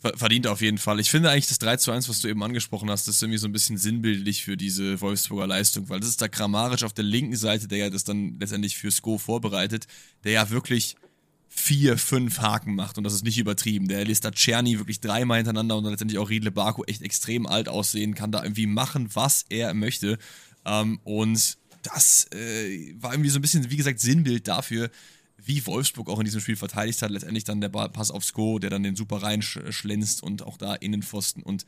Verdient 0.00 0.46
auf 0.46 0.62
jeden 0.62 0.78
Fall. 0.78 0.98
Ich 0.98 1.10
finde 1.10 1.30
eigentlich 1.30 1.48
das 1.48 1.58
3 1.58 1.76
zu 1.76 1.92
1, 1.92 2.08
was 2.08 2.20
du 2.20 2.28
eben 2.28 2.42
angesprochen 2.42 2.88
hast, 2.88 3.06
ist 3.06 3.22
irgendwie 3.22 3.38
so 3.38 3.46
ein 3.46 3.52
bisschen 3.52 3.76
sinnbildlich 3.76 4.42
für 4.44 4.56
diese 4.56 4.98
Wolfsburger 5.02 5.46
Leistung, 5.46 5.90
weil 5.90 6.00
das 6.00 6.08
ist 6.08 6.22
der 6.22 6.30
Kramaric 6.30 6.84
auf 6.84 6.94
der 6.94 7.04
linken 7.04 7.36
Seite, 7.36 7.68
der 7.68 7.78
ja 7.78 7.90
das 7.90 8.04
dann 8.04 8.38
letztendlich 8.40 8.78
für 8.78 8.90
Sko 8.90 9.18
vorbereitet, 9.18 9.86
der 10.24 10.32
ja 10.32 10.48
wirklich 10.48 10.96
vier, 11.48 11.98
fünf 11.98 12.38
Haken 12.38 12.74
macht 12.76 12.96
und 12.96 13.04
das 13.04 13.12
ist 13.12 13.24
nicht 13.24 13.36
übertrieben. 13.36 13.88
Der 13.88 14.06
lässt 14.06 14.24
da 14.24 14.30
Czerny 14.30 14.78
wirklich 14.78 15.00
dreimal 15.00 15.36
hintereinander 15.36 15.76
und 15.76 15.84
dann 15.84 15.92
letztendlich 15.92 16.18
auch 16.18 16.30
Riedle 16.30 16.50
Baku 16.50 16.84
echt 16.84 17.02
extrem 17.02 17.46
alt 17.46 17.68
aussehen, 17.68 18.14
kann 18.14 18.32
da 18.32 18.42
irgendwie 18.42 18.66
machen, 18.66 19.10
was 19.12 19.44
er 19.50 19.74
möchte. 19.74 20.16
Ähm, 20.64 21.00
und 21.04 21.58
das 21.82 22.26
äh, 22.32 22.94
war 23.00 23.12
irgendwie 23.12 23.30
so 23.30 23.38
ein 23.38 23.42
bisschen, 23.42 23.70
wie 23.70 23.76
gesagt, 23.76 24.00
Sinnbild 24.00 24.48
dafür, 24.48 24.90
wie 25.44 25.64
Wolfsburg 25.66 26.08
auch 26.08 26.18
in 26.18 26.24
diesem 26.24 26.40
Spiel 26.40 26.56
verteidigt 26.56 27.02
hat. 27.02 27.10
Letztendlich 27.10 27.44
dann 27.44 27.60
der 27.60 27.68
Pass 27.68 28.10
auf 28.10 28.24
Sko, 28.24 28.58
der 28.58 28.70
dann 28.70 28.82
den 28.82 28.96
super 28.96 29.22
reinschlänzt 29.22 30.22
und 30.22 30.42
auch 30.42 30.56
da 30.56 30.74
Innenpfosten 30.74 31.42
und 31.42 31.64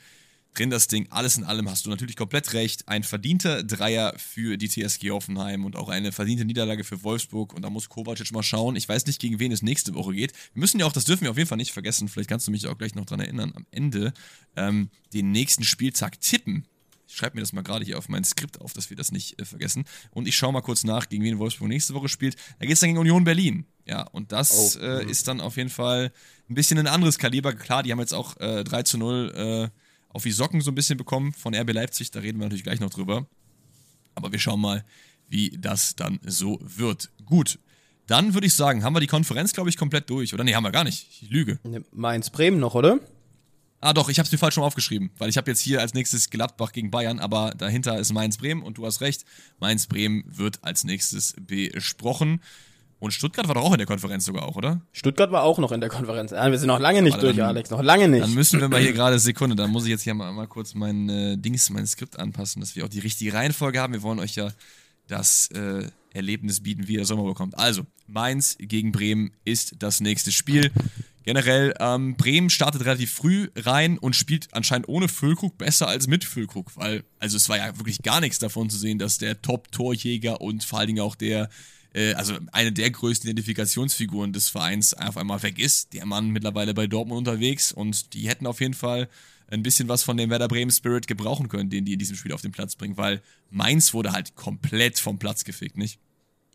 drin 0.54 0.70
das 0.70 0.86
Ding. 0.86 1.06
Alles 1.10 1.36
in 1.36 1.44
allem 1.44 1.68
hast 1.70 1.86
du 1.86 1.90
natürlich 1.90 2.16
komplett 2.16 2.52
recht. 2.52 2.88
Ein 2.88 3.02
verdienter 3.02 3.62
Dreier 3.62 4.14
für 4.18 4.56
die 4.56 4.68
TSG 4.68 5.10
Hoffenheim 5.10 5.64
und 5.64 5.76
auch 5.76 5.88
eine 5.88 6.12
verdiente 6.12 6.44
Niederlage 6.44 6.84
für 6.84 7.02
Wolfsburg. 7.02 7.54
Und 7.54 7.62
da 7.62 7.70
muss 7.70 7.88
Kovacic 7.88 8.32
mal 8.32 8.42
schauen. 8.42 8.76
Ich 8.76 8.88
weiß 8.88 9.06
nicht, 9.06 9.20
gegen 9.20 9.38
wen 9.38 9.52
es 9.52 9.62
nächste 9.62 9.94
Woche 9.94 10.12
geht. 10.12 10.32
Wir 10.52 10.60
müssen 10.60 10.78
ja 10.78 10.86
auch, 10.86 10.92
das 10.92 11.04
dürfen 11.04 11.24
wir 11.24 11.30
auf 11.30 11.38
jeden 11.38 11.48
Fall 11.48 11.58
nicht 11.58 11.72
vergessen. 11.72 12.08
Vielleicht 12.08 12.28
kannst 12.28 12.46
du 12.46 12.50
mich 12.50 12.66
auch 12.66 12.78
gleich 12.78 12.94
noch 12.94 13.06
dran 13.06 13.20
erinnern. 13.20 13.52
Am 13.54 13.66
Ende 13.70 14.12
ähm, 14.56 14.90
den 15.12 15.30
nächsten 15.32 15.64
Spieltag 15.64 16.20
tippen. 16.20 16.66
Ich 17.12 17.18
schreibe 17.18 17.36
mir 17.36 17.42
das 17.42 17.52
mal 17.52 17.62
gerade 17.62 17.84
hier 17.84 17.98
auf 17.98 18.08
mein 18.08 18.24
Skript 18.24 18.60
auf, 18.62 18.72
dass 18.72 18.88
wir 18.88 18.96
das 18.96 19.12
nicht 19.12 19.38
äh, 19.38 19.44
vergessen. 19.44 19.84
Und 20.12 20.26
ich 20.26 20.34
schaue 20.34 20.52
mal 20.52 20.62
kurz 20.62 20.82
nach, 20.82 21.10
gegen 21.10 21.22
wen 21.22 21.38
Wolfsburg 21.38 21.68
nächste 21.68 21.92
Woche 21.92 22.08
spielt. 22.08 22.36
Da 22.58 22.64
geht 22.64 22.72
es 22.72 22.80
dann 22.80 22.88
gegen 22.88 22.98
Union 22.98 23.24
Berlin. 23.24 23.66
Ja, 23.86 24.02
und 24.02 24.32
das 24.32 24.78
oh, 24.78 24.80
äh, 24.80 25.04
ist 25.04 25.28
dann 25.28 25.42
auf 25.42 25.58
jeden 25.58 25.68
Fall 25.68 26.10
ein 26.48 26.54
bisschen 26.54 26.78
ein 26.78 26.86
anderes 26.86 27.18
Kaliber. 27.18 27.52
Klar, 27.52 27.82
die 27.82 27.92
haben 27.92 28.00
jetzt 28.00 28.14
auch 28.14 28.40
äh, 28.40 28.64
3 28.64 28.82
zu 28.84 28.96
0 28.96 29.70
äh, 29.70 29.78
auf 30.08 30.22
die 30.22 30.30
Socken 30.30 30.62
so 30.62 30.70
ein 30.70 30.74
bisschen 30.74 30.96
bekommen 30.96 31.34
von 31.34 31.54
RB 31.54 31.74
Leipzig. 31.74 32.10
Da 32.10 32.20
reden 32.20 32.38
wir 32.38 32.46
natürlich 32.46 32.64
gleich 32.64 32.80
noch 32.80 32.90
drüber. 32.90 33.26
Aber 34.14 34.32
wir 34.32 34.38
schauen 34.38 34.60
mal, 34.60 34.82
wie 35.28 35.50
das 35.50 35.94
dann 35.94 36.18
so 36.24 36.58
wird. 36.62 37.10
Gut. 37.26 37.58
Dann 38.06 38.32
würde 38.32 38.46
ich 38.46 38.54
sagen, 38.54 38.84
haben 38.84 38.94
wir 38.94 39.00
die 39.00 39.06
Konferenz, 39.06 39.52
glaube 39.52 39.68
ich, 39.68 39.76
komplett 39.76 40.08
durch. 40.08 40.32
Oder 40.32 40.44
nee, 40.44 40.54
haben 40.54 40.64
wir 40.64 40.72
gar 40.72 40.84
nicht. 40.84 41.08
Ich 41.10 41.30
lüge. 41.30 41.58
Mainz-Bremen 41.92 42.58
noch, 42.58 42.74
oder? 42.74 43.00
Ah 43.84 43.92
doch, 43.92 44.08
ich 44.08 44.20
habe 44.20 44.26
es 44.26 44.32
mir 44.32 44.38
falsch 44.38 44.54
schon 44.54 44.62
aufgeschrieben, 44.62 45.10
weil 45.18 45.28
ich 45.28 45.36
habe 45.36 45.50
jetzt 45.50 45.60
hier 45.60 45.80
als 45.80 45.92
nächstes 45.92 46.30
Gladbach 46.30 46.70
gegen 46.70 46.92
Bayern, 46.92 47.18
aber 47.18 47.52
dahinter 47.58 47.98
ist 47.98 48.12
Mainz-Bremen 48.12 48.62
und 48.62 48.78
du 48.78 48.86
hast 48.86 49.00
recht, 49.00 49.24
Mainz-Bremen 49.58 50.22
wird 50.24 50.60
als 50.62 50.84
nächstes 50.84 51.34
besprochen. 51.40 52.40
Und 53.00 53.12
Stuttgart 53.12 53.48
war 53.48 53.56
doch 53.56 53.64
auch 53.64 53.72
in 53.72 53.78
der 53.78 53.88
Konferenz 53.88 54.24
sogar 54.24 54.44
auch, 54.44 54.54
oder? 54.54 54.82
Stuttgart 54.92 55.32
war 55.32 55.42
auch 55.42 55.58
noch 55.58 55.72
in 55.72 55.80
der 55.80 55.90
Konferenz. 55.90 56.30
Ja, 56.30 56.48
wir 56.48 56.56
sind 56.56 56.68
noch 56.68 56.78
lange 56.78 57.02
nicht 57.02 57.20
durch, 57.20 57.34
dann, 57.34 57.48
Alex, 57.48 57.70
noch 57.70 57.82
lange 57.82 58.06
nicht. 58.06 58.22
Dann 58.22 58.34
müssen 58.34 58.60
wir 58.60 58.68
mal 58.68 58.80
hier 58.80 58.92
gerade 58.94 59.18
Sekunde, 59.18 59.56
dann 59.56 59.72
muss 59.72 59.82
ich 59.82 59.90
jetzt 59.90 60.02
hier 60.02 60.14
mal, 60.14 60.30
mal 60.30 60.46
kurz 60.46 60.74
mein 60.74 61.08
äh, 61.08 61.36
Dings, 61.36 61.68
mein 61.70 61.84
Skript 61.84 62.20
anpassen, 62.20 62.60
dass 62.60 62.76
wir 62.76 62.84
auch 62.84 62.88
die 62.88 63.00
richtige 63.00 63.34
Reihenfolge 63.34 63.80
haben. 63.80 63.92
Wir 63.94 64.02
wollen 64.02 64.20
euch 64.20 64.36
ja 64.36 64.52
das 65.08 65.48
äh, 65.48 65.88
Erlebnis 66.12 66.62
bieten, 66.62 66.86
wie 66.86 66.94
ihr 66.94 67.04
Sommer 67.04 67.24
bekommt. 67.24 67.58
Also, 67.58 67.82
Mainz 68.06 68.56
gegen 68.60 68.92
Bremen 68.92 69.32
ist 69.44 69.74
das 69.80 70.00
nächste 70.00 70.30
Spiel. 70.30 70.70
Generell, 71.24 71.74
ähm, 71.78 72.16
Bremen 72.16 72.50
startet 72.50 72.84
relativ 72.84 73.12
früh 73.12 73.48
rein 73.56 73.98
und 73.98 74.16
spielt 74.16 74.48
anscheinend 74.52 74.88
ohne 74.88 75.08
Füllkrug 75.08 75.56
besser 75.56 75.86
als 75.86 76.06
mit 76.08 76.24
Füllkrug, 76.24 76.72
weil, 76.76 77.04
also 77.18 77.36
es 77.36 77.48
war 77.48 77.58
ja 77.58 77.78
wirklich 77.78 78.02
gar 78.02 78.20
nichts 78.20 78.38
davon 78.38 78.70
zu 78.70 78.76
sehen, 78.76 78.98
dass 78.98 79.18
der 79.18 79.40
Top-Torjäger 79.40 80.40
und 80.40 80.64
vor 80.64 80.80
allen 80.80 80.88
Dingen 80.88 81.00
auch 81.00 81.14
der, 81.14 81.48
äh, 81.94 82.14
also 82.14 82.36
eine 82.50 82.72
der 82.72 82.90
größten 82.90 83.30
Identifikationsfiguren 83.30 84.32
des 84.32 84.48
Vereins 84.48 84.94
auf 84.94 85.16
einmal 85.16 85.42
weg 85.42 85.58
ist. 85.58 85.92
Der 85.92 86.06
Mann 86.06 86.30
mittlerweile 86.30 86.74
bei 86.74 86.86
Dortmund 86.88 87.18
unterwegs 87.18 87.72
und 87.72 88.14
die 88.14 88.28
hätten 88.28 88.46
auf 88.46 88.60
jeden 88.60 88.74
Fall 88.74 89.08
ein 89.48 89.62
bisschen 89.62 89.88
was 89.88 90.02
von 90.02 90.16
dem 90.16 90.30
Werder 90.30 90.48
Bremen 90.48 90.70
Spirit 90.70 91.06
gebrauchen 91.06 91.48
können, 91.48 91.70
den 91.70 91.84
die 91.84 91.92
in 91.92 91.98
diesem 91.98 92.16
Spiel 92.16 92.32
auf 92.32 92.40
den 92.40 92.52
Platz 92.52 92.74
bringen, 92.74 92.96
weil 92.96 93.20
Mainz 93.50 93.92
wurde 93.92 94.12
halt 94.12 94.34
komplett 94.34 94.98
vom 94.98 95.18
Platz 95.18 95.44
gefickt, 95.44 95.76
nicht? 95.76 96.00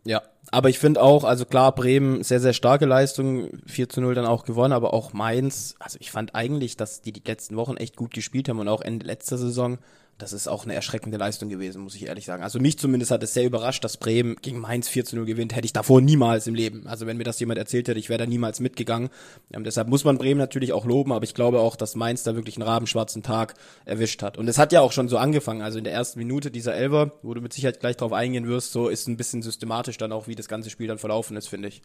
Ja, 0.08 0.22
aber 0.52 0.70
ich 0.70 0.80
finde 0.80 1.02
auch, 1.02 1.26
also 1.26 1.44
klar, 1.44 1.76
Bremen 1.76 2.24
sehr, 2.24 2.40
sehr 2.40 2.54
starke 2.54 2.86
Leistung, 2.86 3.50
4 3.66 3.90
zu 3.90 4.00
0 4.00 4.16
dann 4.16 4.26
auch 4.26 4.46
gewonnen, 4.46 4.72
aber 4.72 4.94
auch 4.94 5.12
Mainz, 5.12 5.76
also 5.80 5.98
ich 6.00 6.12
fand 6.12 6.34
eigentlich, 6.34 6.78
dass 6.78 7.02
die 7.02 7.12
die 7.12 7.22
letzten 7.26 7.58
Wochen 7.58 7.76
echt 7.76 7.98
gut 7.98 8.14
gespielt 8.14 8.48
haben 8.48 8.60
und 8.60 8.70
auch 8.70 8.80
Ende 8.80 9.06
letzter 9.06 9.38
Saison 9.38 9.80
das 10.18 10.34
ist 10.34 10.48
auch 10.48 10.64
eine 10.64 10.74
erschreckende 10.74 11.18
Leistung 11.18 11.48
gewesen, 11.48 11.84
muss 11.84 11.94
ich 11.94 12.08
ehrlich 12.08 12.26
sagen. 12.26 12.42
Also 12.42 12.60
mich 12.60 12.80
zumindest 12.80 13.12
hat 13.12 13.22
es 13.22 13.36
sehr 13.36 13.46
überrascht, 13.46 13.84
dass 13.84 13.98
Bremen 13.98 14.36
gegen 14.42 14.60
Mainz 14.60 14.90
4 14.90 15.06
zu 15.06 15.16
0 15.16 15.26
gewinnt. 15.26 15.56
Hätte 15.56 15.66
ich 15.66 15.74
davor 15.74 16.02
niemals 16.02 16.48
im 16.48 16.56
Leben. 16.56 16.88
Also 16.88 17.06
wenn 17.06 17.18
mir 17.18 17.24
das 17.24 17.40
jemand 17.40 17.60
erzählt 17.60 17.88
hätte, 17.88 18.00
ich 18.00 18.10
wäre 18.10 18.18
da 18.18 18.26
niemals 18.26 18.60
mitgegangen. 18.60 19.10
Ähm, 19.54 19.64
deshalb 19.64 19.90
muss 19.90 20.04
man 20.06 20.18
Bremen 20.18 20.40
natürlich 20.40 20.74
auch 20.74 20.86
loben, 20.86 21.12
aber 21.12 21.24
ich 21.24 21.36
glaube 21.36 21.60
auch, 21.60 21.76
dass 21.76 21.96
Mainz 21.96 22.24
da 22.24 22.36
wirklich 22.36 22.58
einen 22.58 22.68
rabenschwarzen 22.68 23.22
Tag 23.22 23.54
erwischt 23.86 24.24
hat. 24.24 24.38
Und 24.38 24.48
es 24.48 24.58
hat 24.58 24.72
ja 24.72 24.82
auch 24.82 24.92
schon 24.92 25.08
so 25.08 25.18
angefangen. 25.20 25.62
Also 25.62 25.78
in 25.78 25.84
der 25.84 25.94
ersten 25.94 26.18
Minute 26.18 26.50
dieser 26.50 26.74
Elver, 26.74 27.12
wo 27.22 27.36
du 27.36 27.42
mit 27.42 27.54
Sicherheit 27.54 27.80
gleich 27.80 27.98
drauf 27.98 28.14
eingehen 28.14 28.48
wirst, 28.48 28.72
so 28.72 28.88
ist 28.90 29.08
ein 29.08 29.18
bisschen 29.18 29.44
systematisch 29.44 29.98
dann 29.98 30.12
auch, 30.12 30.28
wie 30.28 30.36
das 30.36 30.48
ganze 30.48 30.72
Spiel 30.72 30.88
dann 30.88 30.98
verlaufen 30.98 31.38
ist, 31.38 31.48
finde 31.48 31.68
ich. 31.68 31.84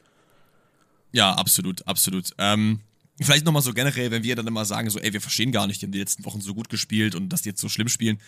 Ja, 1.12 1.34
absolut, 1.34 1.86
absolut. 1.86 2.30
Ähm 2.38 2.80
Vielleicht 3.20 3.44
nochmal 3.44 3.62
so 3.62 3.74
generell, 3.74 4.10
wenn 4.10 4.22
wir 4.22 4.36
dann 4.36 4.46
immer 4.46 4.64
sagen, 4.64 4.88
so, 4.90 4.98
ey, 4.98 5.12
wir 5.12 5.20
verstehen 5.20 5.52
gar 5.52 5.66
nicht, 5.66 5.80
die 5.82 5.86
haben 5.86 5.92
die 5.92 5.98
letzten 5.98 6.24
Wochen 6.24 6.40
so 6.40 6.54
gut 6.54 6.68
gespielt 6.68 7.14
und 7.14 7.28
dass 7.28 7.42
die 7.42 7.50
jetzt 7.50 7.60
so 7.60 7.68
schlimm 7.68 7.88
spielen. 7.88 8.18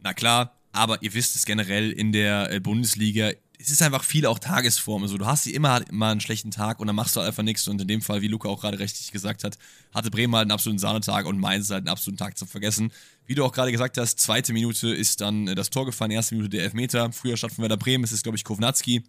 Na 0.00 0.14
klar, 0.14 0.58
aber 0.72 1.02
ihr 1.02 1.14
wisst 1.14 1.36
es 1.36 1.44
generell 1.44 1.92
in 1.92 2.12
der 2.12 2.50
äh, 2.50 2.60
Bundesliga, 2.60 3.30
es 3.62 3.70
ist 3.70 3.82
einfach 3.82 4.02
viel 4.02 4.26
auch 4.26 4.38
Tagesform. 4.38 5.02
Also 5.02 5.18
du 5.18 5.26
hast 5.26 5.44
sie 5.44 5.54
immer 5.54 5.86
immer 5.88 6.08
einen 6.08 6.20
schlechten 6.20 6.50
Tag 6.50 6.80
und 6.80 6.88
dann 6.88 6.96
machst 6.96 7.14
du 7.14 7.20
einfach 7.20 7.42
nichts. 7.42 7.68
Und 7.68 7.80
in 7.80 7.86
dem 7.86 8.02
Fall, 8.02 8.20
wie 8.20 8.28
Luca 8.28 8.48
auch 8.48 8.60
gerade 8.60 8.78
richtig 8.78 9.12
gesagt 9.12 9.44
hat, 9.44 9.56
hatte 9.94 10.10
Bremen 10.10 10.34
halt 10.34 10.42
einen 10.42 10.50
absoluten 10.50 10.78
Sahnetag 10.78 11.26
und 11.26 11.38
Mainz 11.38 11.70
halt 11.70 11.82
einen 11.82 11.88
absoluten 11.88 12.18
Tag 12.18 12.36
zu 12.36 12.46
vergessen. 12.46 12.92
Wie 13.26 13.34
du 13.34 13.44
auch 13.44 13.52
gerade 13.52 13.70
gesagt 13.70 13.98
hast, 13.98 14.18
zweite 14.18 14.52
Minute 14.52 14.92
ist 14.92 15.20
dann 15.20 15.46
äh, 15.46 15.54
das 15.54 15.70
Tor 15.70 15.86
gefallen, 15.86 16.10
erste 16.10 16.34
Minute 16.34 16.50
der 16.50 16.64
Elfmeter. 16.64 17.12
Früher 17.12 17.36
statt 17.36 17.52
von 17.52 17.62
Werder 17.62 17.76
Bremen, 17.76 18.02
es 18.02 18.12
ist 18.12 18.24
glaube 18.24 18.36
ich 18.36 18.44
Kovnatski, 18.44 19.04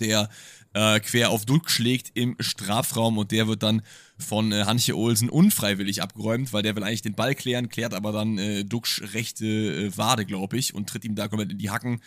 der 0.00 0.28
äh, 0.74 1.00
quer 1.00 1.30
auf 1.30 1.46
Duck 1.46 1.70
schlägt 1.70 2.10
im 2.14 2.36
Strafraum 2.38 3.18
und 3.18 3.32
der 3.32 3.48
wird 3.48 3.62
dann 3.62 3.82
von 4.18 4.52
äh, 4.52 4.64
Hanche 4.64 4.96
Olsen 4.96 5.30
unfreiwillig 5.30 6.02
abgeräumt, 6.02 6.52
weil 6.52 6.62
der 6.62 6.76
will 6.76 6.84
eigentlich 6.84 7.02
den 7.02 7.14
Ball 7.14 7.34
klären, 7.34 7.68
klärt 7.68 7.94
aber 7.94 8.12
dann 8.12 8.38
äh, 8.38 8.64
Duxch 8.64 9.02
rechte 9.14 9.46
äh, 9.46 9.96
Wade, 9.96 10.26
glaube 10.26 10.58
ich, 10.58 10.74
und 10.74 10.88
tritt 10.88 11.04
ihm 11.04 11.14
da 11.14 11.28
komplett 11.28 11.52
in 11.52 11.58
die 11.58 11.70
Hacken. 11.70 12.00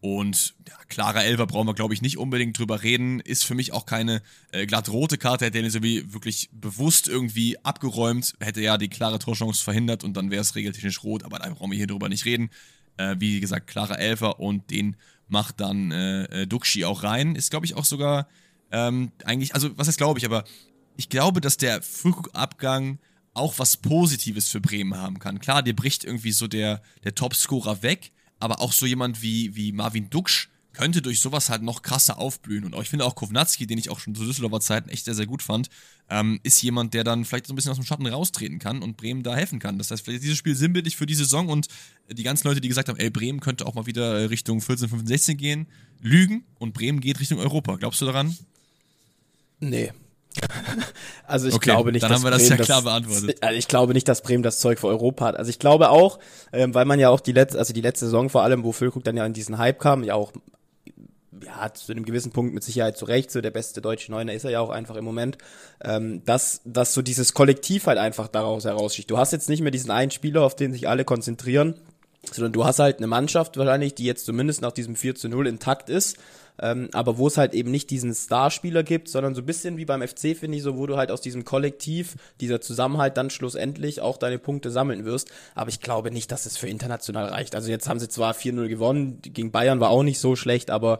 Und 0.00 0.54
ja, 0.68 0.74
klarer 0.88 1.24
Elfer 1.24 1.46
brauchen 1.46 1.68
wir, 1.68 1.74
glaube 1.74 1.94
ich, 1.94 2.02
nicht 2.02 2.18
unbedingt 2.18 2.58
drüber 2.58 2.82
reden. 2.82 3.20
Ist 3.20 3.44
für 3.44 3.54
mich 3.54 3.72
auch 3.72 3.86
keine 3.86 4.20
äh, 4.50 4.66
glatt 4.66 4.88
rote 4.88 5.16
Karte, 5.16 5.44
hätte 5.44 5.60
er 5.60 5.70
so 5.70 5.82
wie 5.82 6.12
wirklich 6.12 6.48
bewusst 6.52 7.06
irgendwie 7.06 7.56
abgeräumt, 7.64 8.34
hätte 8.40 8.60
ja 8.60 8.78
die 8.78 8.88
klare 8.88 9.20
Torchance 9.20 9.62
verhindert 9.62 10.02
und 10.02 10.16
dann 10.16 10.32
wäre 10.32 10.42
es 10.42 10.56
regeltechnisch 10.56 11.04
rot, 11.04 11.22
aber 11.22 11.38
da 11.38 11.48
brauchen 11.50 11.70
wir 11.70 11.78
hier 11.78 11.86
drüber 11.86 12.08
nicht 12.08 12.24
reden. 12.24 12.50
Äh, 12.96 13.14
wie 13.20 13.38
gesagt, 13.38 13.68
klarer 13.68 14.00
Elfer 14.00 14.40
und 14.40 14.72
den 14.72 14.96
macht 15.32 15.60
dann 15.60 15.90
äh, 15.90 16.42
äh, 16.42 16.46
Duxi 16.46 16.84
auch 16.84 17.02
rein. 17.02 17.34
Ist, 17.34 17.50
glaube 17.50 17.66
ich, 17.66 17.74
auch 17.74 17.84
sogar 17.84 18.28
ähm, 18.70 19.10
eigentlich, 19.24 19.54
also 19.54 19.76
was 19.76 19.88
heißt 19.88 19.98
glaube 19.98 20.20
ich, 20.20 20.24
aber 20.24 20.44
ich 20.96 21.08
glaube, 21.08 21.40
dass 21.40 21.56
der 21.56 21.82
Füllkrug-Abgang 21.82 22.98
auch 23.34 23.58
was 23.58 23.78
Positives 23.78 24.48
für 24.50 24.60
Bremen 24.60 24.94
haben 24.94 25.18
kann. 25.18 25.40
Klar, 25.40 25.62
dir 25.62 25.74
bricht 25.74 26.04
irgendwie 26.04 26.32
so 26.32 26.46
der, 26.46 26.82
der 27.02 27.14
Topscorer 27.14 27.82
weg, 27.82 28.12
aber 28.38 28.60
auch 28.60 28.72
so 28.72 28.84
jemand 28.84 29.22
wie, 29.22 29.56
wie 29.56 29.72
Marvin 29.72 30.10
Duksch 30.10 30.50
könnte 30.72 31.02
durch 31.02 31.20
sowas 31.20 31.50
halt 31.50 31.62
noch 31.62 31.82
krasser 31.82 32.18
aufblühen. 32.18 32.64
Und 32.64 32.80
ich 32.80 32.88
finde 32.88 33.04
auch 33.04 33.14
Kovnatski, 33.14 33.66
den 33.66 33.78
ich 33.78 33.90
auch 33.90 34.00
schon 34.00 34.14
zu 34.14 34.24
Düsseldorfer 34.24 34.60
Zeiten 34.60 34.88
echt 34.88 35.04
sehr, 35.04 35.14
sehr 35.14 35.26
gut 35.26 35.42
fand, 35.42 35.68
ähm, 36.08 36.40
ist 36.42 36.62
jemand, 36.62 36.94
der 36.94 37.04
dann 37.04 37.24
vielleicht 37.24 37.46
so 37.46 37.52
ein 37.52 37.56
bisschen 37.56 37.70
aus 37.70 37.78
dem 37.78 37.84
Schatten 37.84 38.06
raustreten 38.06 38.58
kann 38.58 38.82
und 38.82 38.96
Bremen 38.96 39.22
da 39.22 39.34
helfen 39.34 39.58
kann. 39.58 39.78
Das 39.78 39.90
heißt, 39.90 40.04
vielleicht 40.04 40.18
ist 40.18 40.24
dieses 40.24 40.38
Spiel 40.38 40.54
sinnbildlich 40.54 40.96
für 40.96 41.06
die 41.06 41.14
Saison 41.14 41.48
und 41.48 41.68
die 42.10 42.22
ganzen 42.22 42.48
Leute, 42.48 42.60
die 42.60 42.68
gesagt 42.68 42.88
haben, 42.88 42.98
ey, 42.98 43.10
Bremen 43.10 43.40
könnte 43.40 43.66
auch 43.66 43.74
mal 43.74 43.86
wieder 43.86 44.30
Richtung 44.30 44.60
14, 44.60 44.88
15, 44.88 45.06
16 45.06 45.36
gehen, 45.36 45.66
lügen 46.00 46.44
und 46.58 46.72
Bremen 46.72 47.00
geht 47.00 47.20
Richtung 47.20 47.38
Europa. 47.38 47.76
Glaubst 47.76 48.00
du 48.00 48.06
daran? 48.06 48.36
Nee. 49.60 49.92
also 51.26 51.48
ich 51.48 51.54
okay, 51.54 51.70
glaube 51.70 51.92
nicht, 51.92 52.02
dann 52.02 52.12
haben 52.12 52.24
wir 52.24 52.30
das 52.30 52.42
Bremen 52.42 52.58
ja 52.58 52.64
klar 52.64 52.82
beantwortet. 52.82 53.36
Das, 53.36 53.42
also 53.42 53.58
ich 53.58 53.68
glaube 53.68 53.92
nicht, 53.92 54.08
dass 54.08 54.22
Bremen 54.22 54.42
das 54.42 54.60
Zeug 54.60 54.78
für 54.78 54.88
Europa 54.88 55.26
hat. 55.26 55.36
Also 55.36 55.50
ich 55.50 55.58
glaube 55.58 55.90
auch, 55.90 56.18
ähm, 56.52 56.74
weil 56.74 56.86
man 56.86 56.98
ja 56.98 57.10
auch 57.10 57.20
die 57.20 57.32
letzte, 57.32 57.58
also 57.58 57.74
die 57.74 57.82
letzte 57.82 58.06
Saison 58.06 58.30
vor 58.30 58.42
allem, 58.42 58.64
wo 58.64 58.72
Füllkrug 58.72 59.04
dann 59.04 59.16
ja 59.16 59.26
in 59.26 59.34
diesen 59.34 59.58
Hype 59.58 59.78
kam, 59.78 60.04
ja 60.04 60.14
auch 60.14 60.32
ja, 61.40 61.72
zu 61.72 61.92
einem 61.92 62.04
gewissen 62.04 62.32
Punkt 62.32 62.52
mit 62.54 62.62
Sicherheit 62.62 62.96
zu 62.96 63.04
Recht, 63.04 63.30
so 63.30 63.40
der 63.40 63.50
beste 63.50 63.80
deutsche 63.80 64.10
Neuner 64.10 64.34
ist 64.34 64.44
er 64.44 64.50
ja 64.50 64.60
auch 64.60 64.70
einfach 64.70 64.96
im 64.96 65.04
Moment, 65.04 65.38
ähm, 65.82 66.24
dass, 66.24 66.60
dass 66.64 66.92
so 66.92 67.02
dieses 67.02 67.32
Kollektiv 67.32 67.86
halt 67.86 67.98
einfach 67.98 68.28
daraus 68.28 68.64
heraussticht. 68.64 69.10
Du 69.10 69.18
hast 69.18 69.32
jetzt 69.32 69.48
nicht 69.48 69.62
mehr 69.62 69.70
diesen 69.70 69.90
einen 69.90 70.10
Spieler, 70.10 70.42
auf 70.42 70.56
den 70.56 70.72
sich 70.72 70.88
alle 70.88 71.04
konzentrieren, 71.04 71.74
sondern 72.30 72.52
du 72.52 72.64
hast 72.64 72.78
halt 72.78 72.98
eine 72.98 73.06
Mannschaft 73.06 73.56
wahrscheinlich, 73.56 73.94
die 73.94 74.04
jetzt 74.04 74.26
zumindest 74.26 74.60
nach 74.60 74.72
diesem 74.72 74.94
4 74.94 75.14
zu 75.14 75.28
0 75.28 75.46
intakt 75.46 75.88
ist, 75.88 76.18
ähm, 76.60 76.88
aber 76.92 77.18
wo 77.18 77.26
es 77.26 77.38
halt 77.38 77.54
eben 77.54 77.70
nicht 77.70 77.90
diesen 77.90 78.14
Starspieler 78.14 78.82
gibt, 78.82 79.08
sondern 79.08 79.34
so 79.34 79.42
ein 79.42 79.46
bisschen 79.46 79.76
wie 79.76 79.84
beim 79.84 80.06
FC, 80.06 80.36
finde 80.36 80.56
ich, 80.58 80.62
so, 80.62 80.76
wo 80.76 80.86
du 80.86 80.96
halt 80.96 81.10
aus 81.10 81.20
diesem 81.20 81.44
Kollektiv, 81.44 82.16
dieser 82.40 82.60
Zusammenhalt 82.60 83.16
dann 83.16 83.30
schlussendlich 83.30 84.00
auch 84.00 84.16
deine 84.16 84.38
Punkte 84.38 84.70
sammeln 84.70 85.04
wirst. 85.04 85.30
Aber 85.54 85.70
ich 85.70 85.80
glaube 85.80 86.10
nicht, 86.10 86.30
dass 86.30 86.46
es 86.46 86.56
für 86.56 86.68
international 86.68 87.26
reicht. 87.26 87.54
Also 87.54 87.70
jetzt 87.70 87.88
haben 87.88 88.00
sie 88.00 88.08
zwar 88.08 88.34
4-0 88.34 88.68
gewonnen, 88.68 89.18
gegen 89.22 89.50
Bayern 89.50 89.80
war 89.80 89.90
auch 89.90 90.02
nicht 90.02 90.18
so 90.18 90.36
schlecht, 90.36 90.70
aber 90.70 90.98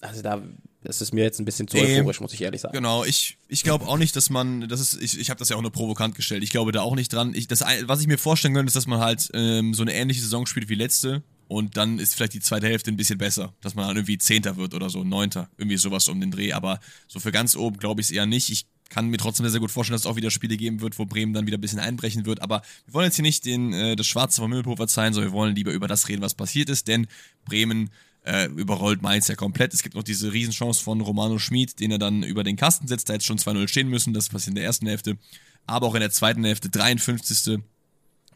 also 0.00 0.22
da 0.22 0.42
das 0.82 1.02
ist 1.02 1.12
mir 1.12 1.22
jetzt 1.22 1.38
ein 1.38 1.44
bisschen 1.44 1.68
zu 1.68 1.76
euphorisch, 1.76 2.20
muss 2.20 2.32
ich 2.32 2.40
ehrlich 2.40 2.62
sagen. 2.62 2.72
Genau, 2.72 3.04
ich, 3.04 3.36
ich 3.48 3.62
glaube 3.64 3.86
auch 3.86 3.98
nicht, 3.98 4.16
dass 4.16 4.30
man, 4.30 4.66
das 4.66 4.80
ist, 4.80 5.02
ich, 5.02 5.20
ich 5.20 5.28
habe 5.28 5.38
das 5.38 5.50
ja 5.50 5.56
auch 5.56 5.60
nur 5.60 5.72
provokant 5.72 6.14
gestellt. 6.14 6.42
Ich 6.42 6.48
glaube 6.48 6.72
da 6.72 6.80
auch 6.80 6.94
nicht 6.94 7.12
dran. 7.12 7.34
Ich, 7.34 7.48
das, 7.48 7.60
was 7.84 8.00
ich 8.00 8.06
mir 8.06 8.16
vorstellen 8.16 8.54
könnte, 8.54 8.70
ist, 8.70 8.76
dass 8.76 8.86
man 8.86 8.98
halt 8.98 9.28
ähm, 9.34 9.74
so 9.74 9.82
eine 9.82 9.92
ähnliche 9.92 10.22
Saison 10.22 10.46
spielt 10.46 10.70
wie 10.70 10.74
letzte 10.74 11.22
und 11.50 11.76
dann 11.76 11.98
ist 11.98 12.14
vielleicht 12.14 12.34
die 12.34 12.40
zweite 12.40 12.68
Hälfte 12.68 12.92
ein 12.92 12.96
bisschen 12.96 13.18
besser, 13.18 13.52
dass 13.60 13.74
man 13.74 13.88
dann 13.88 13.96
irgendwie 13.96 14.18
Zehnter 14.18 14.56
wird 14.56 14.72
oder 14.72 14.88
so, 14.88 15.02
Neunter, 15.02 15.50
irgendwie 15.58 15.78
sowas 15.78 16.06
um 16.06 16.20
den 16.20 16.30
Dreh. 16.30 16.52
Aber 16.52 16.78
so 17.08 17.18
für 17.18 17.32
ganz 17.32 17.56
oben 17.56 17.78
glaube 17.78 18.00
ich 18.00 18.06
es 18.06 18.12
eher 18.12 18.24
nicht. 18.24 18.50
Ich 18.50 18.66
kann 18.88 19.08
mir 19.08 19.16
trotzdem 19.16 19.42
sehr, 19.42 19.50
sehr 19.50 19.60
gut 19.60 19.72
vorstellen, 19.72 19.96
dass 19.96 20.02
es 20.02 20.06
auch 20.06 20.14
wieder 20.14 20.30
Spiele 20.30 20.56
geben 20.56 20.80
wird, 20.80 20.96
wo 21.00 21.06
Bremen 21.06 21.34
dann 21.34 21.48
wieder 21.48 21.58
ein 21.58 21.60
bisschen 21.60 21.80
einbrechen 21.80 22.24
wird. 22.24 22.40
Aber 22.40 22.62
wir 22.86 22.94
wollen 22.94 23.06
jetzt 23.06 23.16
hier 23.16 23.24
nicht 23.24 23.44
den, 23.46 23.72
äh, 23.72 23.96
das 23.96 24.06
Schwarze 24.06 24.40
vom 24.40 24.52
Himmelpuffer 24.52 24.86
zeigen, 24.86 25.12
sondern 25.12 25.32
wir 25.32 25.36
wollen 25.36 25.56
lieber 25.56 25.72
über 25.72 25.88
das 25.88 26.08
reden, 26.08 26.22
was 26.22 26.34
passiert 26.34 26.68
ist, 26.68 26.86
denn 26.86 27.08
Bremen 27.46 27.90
äh, 28.24 28.46
überrollt 28.46 29.02
Mainz 29.02 29.26
ja 29.26 29.34
komplett. 29.34 29.74
Es 29.74 29.82
gibt 29.82 29.96
noch 29.96 30.04
diese 30.04 30.32
Riesenchance 30.32 30.80
von 30.80 31.00
Romano 31.00 31.40
Schmid, 31.40 31.80
den 31.80 31.90
er 31.90 31.98
dann 31.98 32.22
über 32.22 32.44
den 32.44 32.54
Kasten 32.54 32.86
setzt. 32.86 33.08
Da 33.08 33.14
jetzt 33.14 33.26
schon 33.26 33.38
2-0 33.38 33.66
stehen 33.66 33.88
müssen. 33.88 34.14
Das 34.14 34.28
passiert 34.28 34.50
in 34.50 34.54
der 34.54 34.64
ersten 34.66 34.86
Hälfte. 34.86 35.18
Aber 35.66 35.88
auch 35.88 35.94
in 35.96 36.00
der 36.00 36.12
zweiten 36.12 36.44
Hälfte, 36.44 36.68
53. 36.68 37.60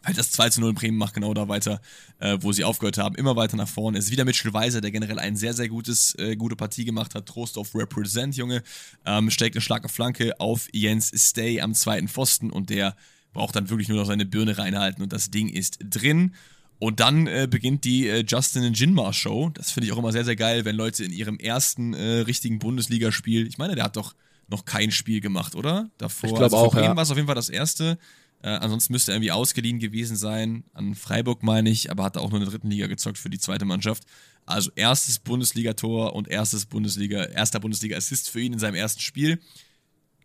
Weil 0.04 0.14
das 0.14 0.30
2 0.32 0.50
0 0.60 0.70
in 0.70 0.74
Bremen 0.74 0.98
macht 0.98 1.14
genau 1.14 1.32
da 1.34 1.48
weiter, 1.48 1.80
äh, 2.18 2.38
wo 2.40 2.52
sie 2.52 2.64
aufgehört 2.64 2.98
haben. 2.98 3.14
Immer 3.14 3.36
weiter 3.36 3.56
nach 3.56 3.68
vorne. 3.68 3.98
Es 3.98 4.06
ist 4.06 4.10
wieder 4.10 4.24
Mitchell 4.24 4.52
Weiser, 4.52 4.80
der 4.80 4.90
generell 4.90 5.18
ein 5.18 5.36
sehr, 5.36 5.54
sehr 5.54 5.68
gutes, 5.68 6.14
äh, 6.18 6.36
gute 6.36 6.56
Partie 6.56 6.84
gemacht 6.84 7.14
hat. 7.14 7.26
Trost 7.26 7.56
auf 7.56 7.74
Represent, 7.74 8.36
Junge. 8.36 8.62
Ähm, 9.06 9.30
steckt 9.30 9.56
eine 9.56 9.62
starke 9.62 9.88
Flanke 9.88 10.38
auf 10.40 10.68
Jens 10.72 11.12
Stay 11.14 11.60
am 11.60 11.74
zweiten 11.74 12.08
Pfosten 12.08 12.50
und 12.50 12.70
der 12.70 12.96
braucht 13.32 13.56
dann 13.56 13.68
wirklich 13.68 13.88
nur 13.88 13.98
noch 13.98 14.06
seine 14.06 14.26
Birne 14.26 14.56
reinhalten 14.56 15.02
und 15.02 15.12
das 15.12 15.30
Ding 15.30 15.48
ist 15.48 15.78
drin. 15.82 16.34
Und 16.78 17.00
dann 17.00 17.26
äh, 17.26 17.46
beginnt 17.48 17.84
die 17.84 18.08
äh, 18.08 18.24
Justin 18.26 18.74
Jinmar 18.74 19.12
Show. 19.12 19.50
Das 19.54 19.70
finde 19.70 19.86
ich 19.86 19.92
auch 19.92 19.98
immer 19.98 20.12
sehr, 20.12 20.24
sehr 20.24 20.36
geil, 20.36 20.64
wenn 20.64 20.76
Leute 20.76 21.04
in 21.04 21.12
ihrem 21.12 21.38
ersten 21.38 21.94
äh, 21.94 22.20
richtigen 22.20 22.58
Bundesligaspiel, 22.58 23.46
ich 23.46 23.58
meine, 23.58 23.74
der 23.74 23.84
hat 23.84 23.96
doch 23.96 24.14
noch 24.48 24.64
kein 24.64 24.90
Spiel 24.90 25.20
gemacht, 25.20 25.54
oder? 25.54 25.90
Davor. 25.98 26.28
Ich 26.28 26.34
glaube 26.34 26.56
also 26.56 26.56
auch, 26.56 26.74
ja. 26.74 26.94
war 26.94 27.02
es 27.02 27.10
auf 27.10 27.16
jeden 27.16 27.26
Fall 27.26 27.34
das 27.34 27.48
erste. 27.48 27.98
Äh, 28.44 28.58
ansonsten 28.60 28.92
müsste 28.92 29.10
er 29.10 29.16
irgendwie 29.16 29.32
ausgeliehen 29.32 29.78
gewesen 29.78 30.16
sein. 30.16 30.64
An 30.74 30.94
Freiburg 30.94 31.42
meine 31.42 31.70
ich, 31.70 31.90
aber 31.90 32.04
hat 32.04 32.16
er 32.16 32.22
auch 32.22 32.28
nur 32.28 32.38
in 32.38 32.44
der 32.44 32.50
dritten 32.50 32.68
Liga 32.68 32.88
gezockt 32.88 33.16
für 33.16 33.30
die 33.30 33.38
zweite 33.38 33.64
Mannschaft. 33.64 34.04
Also 34.44 34.70
erstes 34.76 35.18
Bundesligator 35.18 36.12
und 36.12 36.28
erstes 36.28 36.66
Bundesliga, 36.66 37.24
erster 37.24 37.58
Bundesliga-Assist 37.58 38.28
für 38.28 38.40
ihn 38.40 38.52
in 38.52 38.58
seinem 38.58 38.74
ersten 38.74 39.00
Spiel. 39.00 39.40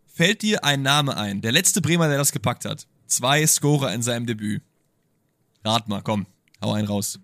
Fällt 0.05 0.41
dir 0.41 0.65
ein 0.65 0.81
Name 0.81 1.15
ein? 1.15 1.39
Der 1.39 1.53
letzte 1.53 1.81
Bremer, 1.81 2.09
der 2.09 2.17
das 2.17 2.33
gepackt 2.33 2.65
hat. 2.65 2.87
Zwei 3.07 3.47
Scorer 3.47 3.93
in 3.93 4.01
seinem 4.01 4.25
Debüt. 4.25 4.63
Rat 5.63 5.87
mal, 5.87 6.01
komm. 6.01 6.25
Hau 6.61 6.73
einen 6.73 6.89
raus. 6.89 7.21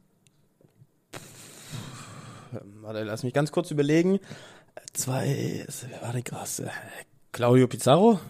Warte, 2.80 3.04
lass 3.04 3.24
mich 3.24 3.34
ganz 3.34 3.52
kurz 3.52 3.70
überlegen. 3.70 4.22
Zwei, 4.94 5.66
wer 5.90 6.02
war 6.02 6.14
denn 6.14 6.24
krass? 6.24 6.64
Claudio 7.34 7.68
Pizarro? 7.68 8.22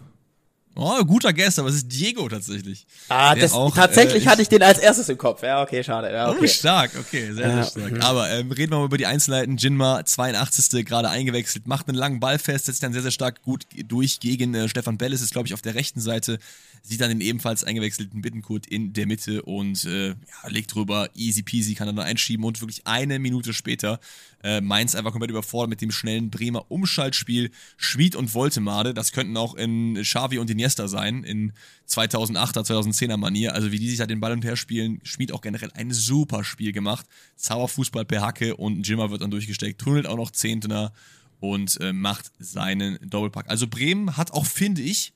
Oh, 0.77 1.03
guter 1.05 1.31
Guest, 1.31 1.57
aber 1.57 1.69
es 1.69 1.75
ist 1.75 1.87
Diego 1.87 2.27
tatsächlich. 2.27 2.85
Ah, 3.07 3.33
das, 3.33 3.53
auch, 3.53 3.73
tatsächlich 3.73 4.25
äh, 4.25 4.27
hatte 4.27 4.41
ich 4.41 4.49
den 4.49 4.61
als 4.61 4.77
erstes 4.77 5.07
im 5.07 5.17
Kopf. 5.17 5.41
Ja, 5.41 5.63
okay, 5.63 5.81
schade. 5.83 6.11
Ja, 6.11 6.29
okay. 6.29 6.39
Oh, 6.41 6.47
stark, 6.47 6.91
okay, 6.99 7.31
sehr, 7.31 7.49
sehr 7.49 7.63
stark. 7.63 7.91
Mhm. 7.93 8.01
Aber 8.01 8.29
ähm, 8.29 8.51
reden 8.51 8.73
wir 8.73 8.79
mal 8.79 8.85
über 8.85 8.97
die 8.97 9.05
Einzelheiten. 9.05 9.55
Jinma, 9.55 10.03
82. 10.03 10.85
gerade 10.85 11.09
eingewechselt, 11.09 11.65
macht 11.65 11.87
einen 11.87 11.97
langen 11.97 12.19
Ball 12.19 12.39
fest, 12.39 12.65
setzt 12.65 12.83
dann 12.83 12.91
sehr, 12.91 13.01
sehr 13.01 13.11
stark 13.11 13.41
gut 13.41 13.65
durch 13.85 14.19
gegen 14.19 14.53
äh, 14.53 14.67
Stefan 14.67 14.97
Bellis, 14.97 15.21
ist, 15.21 15.31
glaube 15.31 15.47
ich, 15.47 15.53
auf 15.53 15.61
der 15.61 15.75
rechten 15.75 16.01
Seite 16.01 16.39
sieht 16.85 17.01
dann 17.01 17.09
den 17.09 17.21
ebenfalls 17.21 17.63
eingewechselten 17.63 18.21
Bittenkurt 18.21 18.67
in 18.67 18.93
der 18.93 19.07
Mitte 19.07 19.41
und 19.41 19.85
äh, 19.85 20.09
ja, 20.09 20.15
legt 20.47 20.75
drüber, 20.75 21.09
easy 21.15 21.41
peasy, 21.41 21.73
kann 21.73 21.87
er 21.87 21.93
dann 21.93 22.05
einschieben 22.05 22.45
und 22.45 22.61
wirklich 22.61 22.85
eine 22.85 23.17
Minute 23.17 23.53
später 23.53 23.99
äh, 24.43 24.61
Mainz 24.61 24.93
einfach 24.93 25.11
komplett 25.11 25.31
überfordert 25.31 25.71
mit 25.71 25.81
dem 25.81 25.89
schnellen 25.89 26.29
Bremer 26.29 26.69
Umschaltspiel. 26.69 27.49
Schmied 27.77 28.15
und 28.15 28.33
Woltemade, 28.35 28.93
das 28.93 29.11
könnten 29.11 29.35
auch 29.35 29.55
in 29.55 29.95
Xavi 29.95 30.37
und 30.37 30.49
Iniesta 30.51 30.87
sein, 30.87 31.23
in 31.23 31.53
2008er, 31.89 32.63
2010er 32.63 33.17
Manier, 33.17 33.55
also 33.55 33.71
wie 33.71 33.79
die 33.79 33.89
sich 33.89 33.97
da 33.97 34.05
den 34.05 34.19
Ball 34.19 34.33
und 34.33 34.45
her 34.45 34.55
spielen, 34.55 34.99
Schmied 35.03 35.31
auch 35.31 35.41
generell 35.41 35.71
ein 35.73 35.91
super 35.91 36.43
Spiel 36.43 36.71
gemacht. 36.71 37.07
Zauberfußball 37.35 38.05
per 38.05 38.21
Hacke 38.21 38.55
und 38.55 38.87
Jimmer 38.87 39.09
wird 39.09 39.23
dann 39.23 39.31
durchgesteckt, 39.31 39.81
tunnelt 39.81 40.05
auch 40.05 40.17
noch 40.17 40.29
Zehntner 40.29 40.93
und 41.39 41.79
äh, 41.81 41.93
macht 41.93 42.31
seinen 42.37 42.99
Doppelpack. 43.09 43.49
Also 43.49 43.67
Bremen 43.67 44.17
hat 44.17 44.31
auch, 44.31 44.45
finde 44.45 44.83
ich, 44.83 45.13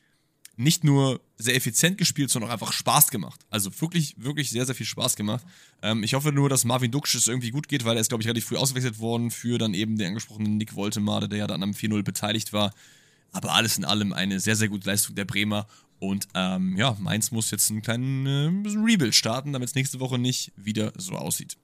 nicht 0.59 0.83
nur 0.83 1.21
sehr 1.37 1.55
effizient 1.55 1.97
gespielt, 1.97 2.29
sondern 2.29 2.49
auch 2.49 2.53
einfach 2.53 2.73
Spaß 2.73 3.11
gemacht. 3.11 3.39
Also 3.49 3.71
wirklich, 3.79 4.15
wirklich 4.17 4.49
sehr, 4.49 4.65
sehr 4.65 4.75
viel 4.75 4.85
Spaß 4.85 5.15
gemacht. 5.15 5.45
Ähm, 5.81 6.03
ich 6.03 6.13
hoffe 6.15 6.33
nur, 6.33 6.49
dass 6.49 6.65
Marvin 6.65 6.91
Duksch 6.91 7.15
es 7.15 7.29
irgendwie 7.29 7.51
gut 7.51 7.69
geht, 7.69 7.85
weil 7.85 7.95
er 7.95 8.01
ist, 8.01 8.09
glaube 8.09 8.21
ich, 8.21 8.27
relativ 8.27 8.45
früh 8.45 8.57
ausgewechselt 8.57 8.99
worden 8.99 9.31
für 9.31 9.57
dann 9.57 9.73
eben 9.73 9.97
den 9.97 10.07
angesprochenen 10.07 10.57
Nick 10.57 10.75
Woltemade, 10.75 11.29
der 11.29 11.39
ja 11.39 11.47
dann 11.47 11.63
am 11.63 11.71
4-0 11.71 12.03
beteiligt 12.03 12.51
war. 12.51 12.73
Aber 13.31 13.53
alles 13.53 13.77
in 13.77 13.85
allem 13.85 14.11
eine 14.11 14.41
sehr, 14.41 14.57
sehr 14.57 14.67
gute 14.67 14.89
Leistung 14.89 15.15
der 15.15 15.23
Bremer. 15.23 15.65
Und 15.99 16.27
ähm, 16.33 16.75
ja, 16.75 16.97
Mainz 16.99 17.31
muss 17.31 17.51
jetzt 17.51 17.71
einen 17.71 17.81
kleinen 17.81 18.25
äh, 18.25 18.69
Rebuild 18.69 19.15
starten, 19.15 19.53
damit 19.53 19.69
es 19.69 19.75
nächste 19.75 20.01
Woche 20.01 20.19
nicht 20.19 20.51
wieder 20.57 20.91
so 20.97 21.13
aussieht. 21.13 21.55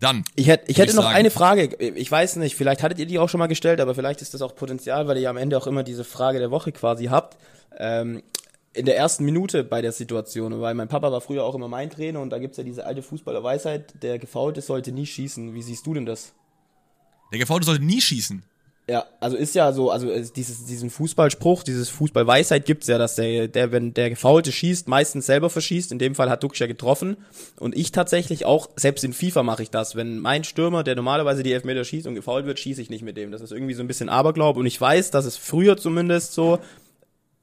Dann. 0.00 0.24
Ich 0.36 0.46
hätte, 0.46 0.70
ich 0.70 0.78
hätte 0.78 0.90
ich 0.90 0.96
noch 0.96 1.04
sagen, 1.04 1.16
eine 1.16 1.30
Frage. 1.30 1.74
Ich 1.76 2.10
weiß 2.10 2.36
nicht, 2.36 2.56
vielleicht 2.56 2.82
hattet 2.82 3.00
ihr 3.00 3.06
die 3.06 3.18
auch 3.18 3.28
schon 3.28 3.38
mal 3.38 3.48
gestellt, 3.48 3.80
aber 3.80 3.94
vielleicht 3.94 4.22
ist 4.22 4.32
das 4.32 4.42
auch 4.42 4.54
Potenzial, 4.54 5.08
weil 5.08 5.18
ihr 5.18 5.28
am 5.28 5.36
Ende 5.36 5.58
auch 5.58 5.66
immer 5.66 5.82
diese 5.82 6.04
Frage 6.04 6.38
der 6.38 6.50
Woche 6.50 6.70
quasi 6.70 7.06
habt. 7.06 7.36
Ähm, 7.76 8.22
in 8.74 8.86
der 8.86 8.96
ersten 8.96 9.24
Minute 9.24 9.64
bei 9.64 9.82
der 9.82 9.90
Situation, 9.90 10.60
weil 10.60 10.74
mein 10.74 10.88
Papa 10.88 11.10
war 11.10 11.20
früher 11.20 11.42
auch 11.42 11.54
immer 11.56 11.66
mein 11.66 11.90
Trainer 11.90 12.20
und 12.20 12.30
da 12.30 12.38
gibt's 12.38 12.58
ja 12.58 12.64
diese 12.64 12.86
alte 12.86 13.02
Fußballerweisheit, 13.02 14.02
der 14.02 14.20
Gefaulte 14.20 14.60
sollte 14.60 14.92
nie 14.92 15.06
schießen. 15.06 15.54
Wie 15.54 15.62
siehst 15.62 15.84
du 15.84 15.94
denn 15.94 16.06
das? 16.06 16.32
Der 17.32 17.40
Gefaulte 17.40 17.66
sollte 17.66 17.84
nie 17.84 18.00
schießen. 18.00 18.44
Ja, 18.90 19.04
also 19.20 19.36
ist 19.36 19.54
ja 19.54 19.70
so, 19.72 19.90
also 19.90 20.08
dieses, 20.34 20.64
diesen 20.64 20.88
Fußballspruch, 20.88 21.62
dieses 21.62 21.90
Fußballweisheit 21.90 22.64
gibt's 22.64 22.86
ja, 22.86 22.96
dass 22.96 23.16
der, 23.16 23.46
der, 23.46 23.70
wenn 23.70 23.92
der 23.92 24.08
Gefaulte 24.08 24.50
schießt, 24.50 24.88
meistens 24.88 25.26
selber 25.26 25.50
verschießt. 25.50 25.92
In 25.92 25.98
dem 25.98 26.14
Fall 26.14 26.30
hat 26.30 26.42
Duxch 26.42 26.58
ja 26.58 26.66
getroffen. 26.66 27.18
Und 27.60 27.76
ich 27.76 27.92
tatsächlich 27.92 28.46
auch, 28.46 28.70
selbst 28.76 29.04
in 29.04 29.12
FIFA 29.12 29.42
mache 29.42 29.62
ich 29.62 29.68
das. 29.68 29.94
Wenn 29.94 30.20
mein 30.20 30.42
Stürmer, 30.42 30.84
der 30.84 30.96
normalerweise 30.96 31.42
die 31.42 31.52
Elfmeter 31.52 31.84
schießt 31.84 32.06
und 32.06 32.14
gefault 32.14 32.46
wird, 32.46 32.58
schieße 32.60 32.80
ich 32.80 32.88
nicht 32.88 33.02
mit 33.02 33.18
dem. 33.18 33.30
Das 33.30 33.42
ist 33.42 33.52
irgendwie 33.52 33.74
so 33.74 33.82
ein 33.82 33.88
bisschen 33.88 34.08
Aberglaube. 34.08 34.58
Und 34.58 34.64
ich 34.64 34.80
weiß, 34.80 35.10
dass 35.10 35.26
es 35.26 35.36
früher 35.36 35.76
zumindest 35.76 36.32
so 36.32 36.58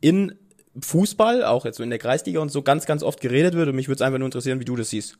in 0.01 0.33
Fußball, 0.81 1.45
auch 1.45 1.65
jetzt 1.65 1.77
so 1.77 1.83
in 1.83 1.91
der 1.91 1.99
Kreisliga 1.99 2.39
und 2.39 2.49
so 2.49 2.63
ganz, 2.63 2.87
ganz 2.87 3.03
oft 3.03 3.21
geredet 3.21 3.53
wird. 3.53 3.69
Und 3.69 3.75
mich 3.75 3.87
würde 3.87 3.97
es 3.97 4.01
einfach 4.01 4.17
nur 4.17 4.27
interessieren, 4.27 4.59
wie 4.59 4.65
du 4.65 4.75
das 4.75 4.89
siehst. 4.89 5.19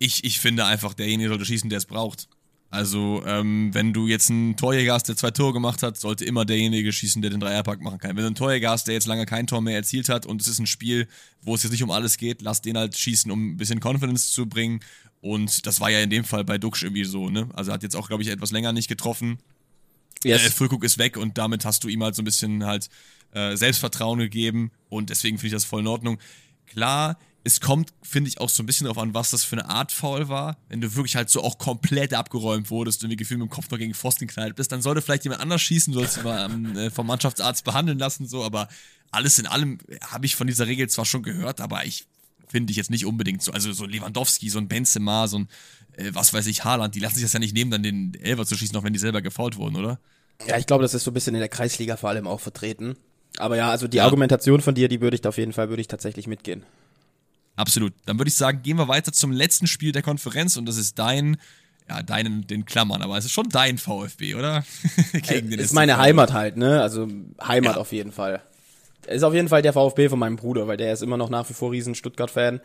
Ich, 0.00 0.24
ich 0.24 0.40
finde 0.40 0.64
einfach, 0.64 0.92
derjenige 0.92 1.28
sollte 1.28 1.44
schießen, 1.44 1.70
der 1.70 1.78
es 1.78 1.86
braucht. 1.86 2.28
Also, 2.70 3.22
ähm, 3.24 3.70
wenn 3.72 3.94
du 3.94 4.08
jetzt 4.08 4.28
einen 4.30 4.56
Torjäger 4.56 4.92
hast, 4.92 5.08
der 5.08 5.16
zwei 5.16 5.30
Tore 5.30 5.54
gemacht 5.54 5.82
hat, 5.82 5.98
sollte 5.98 6.26
immer 6.26 6.44
derjenige 6.44 6.92
schießen, 6.92 7.22
der 7.22 7.30
den 7.30 7.40
Dreierpack 7.40 7.80
machen 7.80 7.98
kann. 7.98 8.10
Wenn 8.10 8.22
du 8.22 8.26
einen 8.26 8.34
Torjäger 8.34 8.70
hast, 8.70 8.88
der 8.88 8.94
jetzt 8.94 9.06
lange 9.06 9.24
kein 9.24 9.46
Tor 9.46 9.62
mehr 9.62 9.76
erzielt 9.76 10.10
hat 10.10 10.26
und 10.26 10.42
es 10.42 10.48
ist 10.48 10.58
ein 10.58 10.66
Spiel, 10.66 11.08
wo 11.40 11.54
es 11.54 11.62
jetzt 11.62 11.72
nicht 11.72 11.82
um 11.82 11.90
alles 11.90 12.18
geht, 12.18 12.42
lass 12.42 12.60
den 12.60 12.76
halt 12.76 12.96
schießen, 12.96 13.30
um 13.30 13.52
ein 13.52 13.56
bisschen 13.56 13.80
Confidence 13.82 14.32
zu 14.32 14.46
bringen. 14.46 14.80
Und 15.22 15.66
das 15.66 15.80
war 15.80 15.90
ja 15.90 16.00
in 16.00 16.10
dem 16.10 16.24
Fall 16.24 16.44
bei 16.44 16.58
Duxch 16.58 16.82
irgendwie 16.82 17.04
so, 17.04 17.30
ne? 17.30 17.48
Also 17.54 17.72
hat 17.72 17.82
jetzt 17.82 17.96
auch, 17.96 18.08
glaube 18.08 18.22
ich, 18.22 18.28
etwas 18.28 18.50
länger 18.50 18.72
nicht 18.72 18.88
getroffen. 18.88 19.38
Yes. 20.22 20.44
Äh, 20.44 20.50
Füllkuck 20.50 20.84
ist 20.84 20.98
weg 20.98 21.16
und 21.16 21.38
damit 21.38 21.64
hast 21.64 21.84
du 21.84 21.88
ihm 21.88 22.02
halt 22.02 22.14
so 22.14 22.22
ein 22.22 22.26
bisschen 22.26 22.66
halt 22.66 22.90
äh, 23.32 23.56
Selbstvertrauen 23.56 24.18
gegeben 24.18 24.72
und 24.90 25.08
deswegen 25.08 25.38
finde 25.38 25.48
ich 25.48 25.52
das 25.54 25.64
voll 25.64 25.80
in 25.80 25.86
Ordnung. 25.86 26.18
Klar, 26.66 27.18
es 27.44 27.60
kommt, 27.60 27.92
finde 28.02 28.28
ich, 28.28 28.40
auch 28.40 28.48
so 28.48 28.62
ein 28.62 28.66
bisschen 28.66 28.84
darauf 28.86 29.02
an, 29.02 29.14
was 29.14 29.30
das 29.30 29.44
für 29.44 29.56
eine 29.56 29.68
Art 29.68 29.92
Foul 29.92 30.28
war. 30.28 30.58
Wenn 30.68 30.80
du 30.80 30.94
wirklich 30.96 31.16
halt 31.16 31.30
so 31.30 31.42
auch 31.42 31.58
komplett 31.58 32.12
abgeräumt 32.12 32.70
wurdest 32.70 33.02
und 33.04 33.10
wie 33.10 33.16
gefühlt 33.16 33.40
mit 33.40 33.48
dem 33.48 33.52
Kopf 33.52 33.70
noch 33.70 33.78
gegen 33.78 33.94
Pfosten 33.94 34.26
geknallt 34.26 34.56
bist, 34.56 34.72
dann 34.72 34.82
sollte 34.82 35.02
vielleicht 35.02 35.24
jemand 35.24 35.40
anders 35.40 35.62
schießen, 35.62 35.92
du 35.92 36.00
sollst 36.00 36.22
mal 36.24 36.50
ähm, 36.50 36.76
äh, 36.76 36.90
vom 36.90 37.06
Mannschaftsarzt 37.06 37.64
behandeln 37.64 37.98
lassen, 37.98 38.26
so, 38.26 38.44
aber 38.44 38.68
alles 39.10 39.38
in 39.38 39.46
allem 39.46 39.78
habe 40.02 40.26
ich 40.26 40.36
von 40.36 40.46
dieser 40.46 40.66
Regel 40.66 40.88
zwar 40.88 41.06
schon 41.06 41.22
gehört, 41.22 41.60
aber 41.60 41.84
ich 41.84 42.06
finde 42.48 42.70
ich 42.70 42.76
jetzt 42.76 42.90
nicht 42.90 43.06
unbedingt 43.06 43.42
so. 43.42 43.52
Also 43.52 43.72
so 43.72 43.86
Lewandowski, 43.86 44.50
so 44.50 44.58
ein 44.58 44.68
Benzema, 44.68 45.28
so 45.28 45.40
ein, 45.40 45.48
äh, 45.96 46.10
was 46.12 46.32
weiß 46.32 46.46
ich, 46.46 46.64
Haaland, 46.64 46.94
die 46.94 47.00
lassen 47.00 47.16
sich 47.16 47.24
das 47.24 47.32
ja 47.32 47.38
nicht 47.38 47.54
nehmen, 47.54 47.70
dann 47.70 47.82
den 47.82 48.14
Elfer 48.20 48.46
zu 48.46 48.56
schießen, 48.56 48.76
auch 48.76 48.84
wenn 48.84 48.92
die 48.92 48.98
selber 48.98 49.22
gefault 49.22 49.56
wurden, 49.56 49.76
oder? 49.76 50.00
Ja, 50.46 50.58
ich 50.58 50.66
glaube, 50.66 50.82
das 50.82 50.94
ist 50.94 51.04
so 51.04 51.10
ein 51.10 51.14
bisschen 51.14 51.34
in 51.34 51.40
der 51.40 51.48
Kreisliga 51.48 51.96
vor 51.96 52.10
allem 52.10 52.26
auch 52.26 52.40
vertreten. 52.40 52.96
Aber 53.38 53.56
ja, 53.56 53.70
also 53.70 53.88
die 53.88 53.98
ja. 53.98 54.04
Argumentation 54.04 54.60
von 54.60 54.74
dir, 54.74 54.88
die 54.88 55.00
würde 55.00 55.16
ich 55.16 55.26
auf 55.26 55.38
jeden 55.38 55.52
Fall, 55.52 55.68
würde 55.68 55.80
ich 55.80 55.88
tatsächlich 55.88 56.26
mitgehen. 56.26 56.64
Absolut. 57.58 57.92
Dann 58.06 58.18
würde 58.18 58.28
ich 58.28 58.36
sagen, 58.36 58.62
gehen 58.62 58.78
wir 58.78 58.86
weiter 58.86 59.12
zum 59.12 59.32
letzten 59.32 59.66
Spiel 59.66 59.90
der 59.90 60.02
Konferenz 60.02 60.56
und 60.56 60.66
das 60.66 60.76
ist 60.76 60.96
dein, 60.96 61.38
ja, 61.88 62.04
deinen, 62.04 62.46
den 62.46 62.64
Klammern, 62.64 63.02
aber 63.02 63.18
es 63.18 63.24
ist 63.24 63.32
schon 63.32 63.48
dein 63.48 63.78
VfB, 63.78 64.36
oder? 64.36 64.64
Gegen 65.12 65.50
den 65.50 65.58
ist 65.58 65.72
meine 65.72 65.98
Heimat 65.98 66.32
halt, 66.32 66.56
ne? 66.56 66.80
Also 66.80 67.08
Heimat 67.42 67.74
ja. 67.74 67.80
auf 67.80 67.90
jeden 67.90 68.12
Fall. 68.12 68.42
Ist 69.08 69.24
auf 69.24 69.34
jeden 69.34 69.48
Fall 69.48 69.62
der 69.62 69.72
VfB 69.72 70.08
von 70.08 70.20
meinem 70.20 70.36
Bruder, 70.36 70.68
weil 70.68 70.76
der 70.76 70.92
ist 70.92 71.02
immer 71.02 71.16
noch 71.16 71.30
nach 71.30 71.48
wie 71.50 71.54
vor 71.54 71.72
riesen 71.72 71.96
Stuttgart-Fan. 71.96 72.60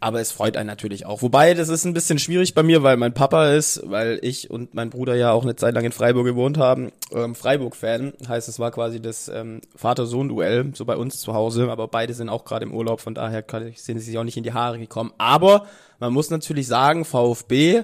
Aber 0.00 0.20
es 0.20 0.32
freut 0.32 0.56
einen 0.56 0.66
natürlich 0.66 1.04
auch. 1.04 1.20
Wobei, 1.20 1.52
das 1.52 1.68
ist 1.68 1.84
ein 1.84 1.92
bisschen 1.92 2.18
schwierig 2.18 2.54
bei 2.54 2.62
mir, 2.62 2.82
weil 2.82 2.96
mein 2.96 3.12
Papa 3.12 3.50
ist, 3.50 3.82
weil 3.84 4.18
ich 4.22 4.50
und 4.50 4.74
mein 4.74 4.88
Bruder 4.88 5.14
ja 5.14 5.32
auch 5.32 5.42
eine 5.42 5.56
Zeit 5.56 5.74
lang 5.74 5.84
in 5.84 5.92
Freiburg 5.92 6.24
gewohnt 6.24 6.56
haben, 6.56 6.90
ähm, 7.12 7.34
Freiburg-Fan. 7.34 8.14
Heißt, 8.26 8.48
es 8.48 8.58
war 8.58 8.70
quasi 8.70 9.00
das 9.00 9.28
ähm, 9.28 9.60
Vater-Sohn-Duell, 9.76 10.72
so 10.74 10.86
bei 10.86 10.96
uns 10.96 11.20
zu 11.20 11.34
Hause. 11.34 11.70
Aber 11.70 11.86
beide 11.86 12.14
sind 12.14 12.30
auch 12.30 12.46
gerade 12.46 12.64
im 12.64 12.72
Urlaub, 12.72 13.00
von 13.00 13.14
daher 13.14 13.44
sind 13.76 13.98
sie 13.98 14.04
sich 14.06 14.16
auch 14.16 14.24
nicht 14.24 14.38
in 14.38 14.44
die 14.44 14.54
Haare 14.54 14.78
gekommen. 14.78 15.12
Aber 15.18 15.66
man 15.98 16.14
muss 16.14 16.30
natürlich 16.30 16.66
sagen, 16.66 17.04
VfB 17.04 17.82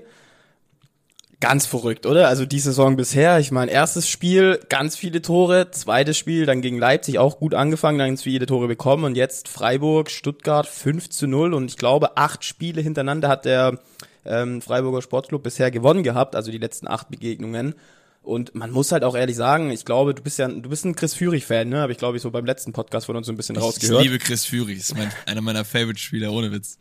ganz 1.41 1.67
verrückt, 1.67 2.07
oder? 2.07 2.29
Also 2.29 2.47
die 2.47 2.61
Saison 2.61 2.97
bisher, 2.97 3.39
ich 3.39 3.51
meine, 3.51 3.71
erstes 3.71 4.09
Spiel, 4.09 4.61
ganz 4.69 4.97
viele 4.97 5.21
Tore, 5.21 5.71
zweites 5.71 6.17
Spiel, 6.17 6.47
dann 6.47 6.63
gegen 6.63 6.79
Leipzig 6.79 7.19
auch 7.19 7.39
gut 7.39 7.55
angefangen, 7.55 7.99
dann 7.99 8.17
viele 8.17 8.47
Tore 8.47 8.69
bekommen 8.69 9.05
und 9.05 9.17
jetzt 9.17 9.49
Freiburg, 9.49 10.11
Stuttgart 10.11 10.67
5 10.67 11.11
zu 11.11 11.27
0 11.27 11.53
und 11.53 11.71
ich 11.71 11.77
glaube, 11.77 12.17
acht 12.17 12.45
Spiele 12.45 12.81
hintereinander 12.81 13.29
hat 13.29 13.45
der 13.45 13.79
ähm, 14.25 14.63
Freiburger 14.63 15.03
Sportclub 15.03 15.43
bisher 15.43 15.71
gewonnen 15.71 16.03
gehabt, 16.03 16.35
also 16.35 16.51
die 16.51 16.59
letzten 16.59 16.89
acht 16.89 17.11
Begegnungen. 17.11 17.75
Und 18.23 18.57
man 18.57 18.73
muss 18.73 18.91
halt 18.91 19.05
auch 19.05 19.15
ehrlich 19.15 19.37
sagen, 19.37 19.71
ich 19.71 19.85
glaube, 19.85 20.13
du 20.13 20.21
bist 20.21 20.41
ja, 20.41 20.49
du 20.49 20.69
bist 20.69 20.85
ein 20.85 20.97
Chris 20.97 21.15
Führig-Fan, 21.15 21.69
ne? 21.69 21.79
Habe 21.79 21.93
ich, 21.93 21.99
glaube 21.99 22.17
ich, 22.17 22.23
so 22.25 22.33
beim 22.33 22.45
letzten 22.45 22.73
Podcast 22.73 23.07
von 23.07 23.15
uns 23.15 23.27
so 23.27 23.33
ein 23.33 23.37
bisschen 23.37 23.55
ich 23.55 23.63
rausgehört. 23.63 24.03
Ich 24.03 24.11
liebe 24.11 24.19
Chris 24.19 24.45
Führig, 24.45 24.79
ist 24.79 24.97
mein, 24.97 25.13
einer 25.27 25.43
meiner 25.43 25.65
Favorite-Spieler, 25.65 26.33
ohne 26.33 26.51
Witz. 26.51 26.77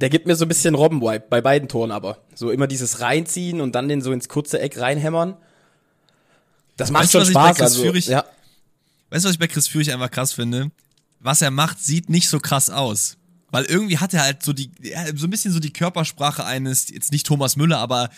Der 0.00 0.10
gibt 0.10 0.26
mir 0.26 0.36
so 0.36 0.44
ein 0.44 0.48
bisschen 0.48 0.74
Robben-Wipe, 0.74 1.26
bei 1.28 1.40
beiden 1.40 1.68
Toren 1.68 1.90
aber. 1.90 2.18
So 2.34 2.50
immer 2.50 2.66
dieses 2.66 3.00
reinziehen 3.00 3.60
und 3.60 3.74
dann 3.74 3.88
den 3.88 4.00
so 4.00 4.12
ins 4.12 4.28
kurze 4.28 4.60
Eck 4.60 4.78
reinhämmern. 4.78 5.36
Das 6.76 6.90
macht 6.90 7.04
weißt 7.04 7.12
schon 7.12 7.26
Spaß. 7.26 7.60
Also, 7.60 7.82
Führig, 7.82 8.06
ja. 8.06 8.24
Weißt 9.10 9.24
du, 9.24 9.28
was 9.28 9.34
ich 9.34 9.38
bei 9.40 9.48
Chris 9.48 9.66
Führig 9.66 9.92
einfach 9.92 10.10
krass 10.10 10.32
finde? 10.32 10.70
Was 11.20 11.42
er 11.42 11.50
macht, 11.50 11.82
sieht 11.82 12.08
nicht 12.08 12.28
so 12.28 12.38
krass 12.38 12.70
aus. 12.70 13.16
Weil 13.50 13.64
irgendwie 13.64 13.98
hat 13.98 14.14
er 14.14 14.22
halt 14.22 14.42
so 14.42 14.52
die, 14.52 14.70
so 15.14 15.26
ein 15.26 15.30
bisschen 15.30 15.52
so 15.52 15.58
die 15.58 15.72
Körpersprache 15.72 16.44
eines, 16.44 16.88
jetzt 16.90 17.12
nicht 17.12 17.26
Thomas 17.26 17.56
Müller, 17.56 17.78
aber 17.78 18.10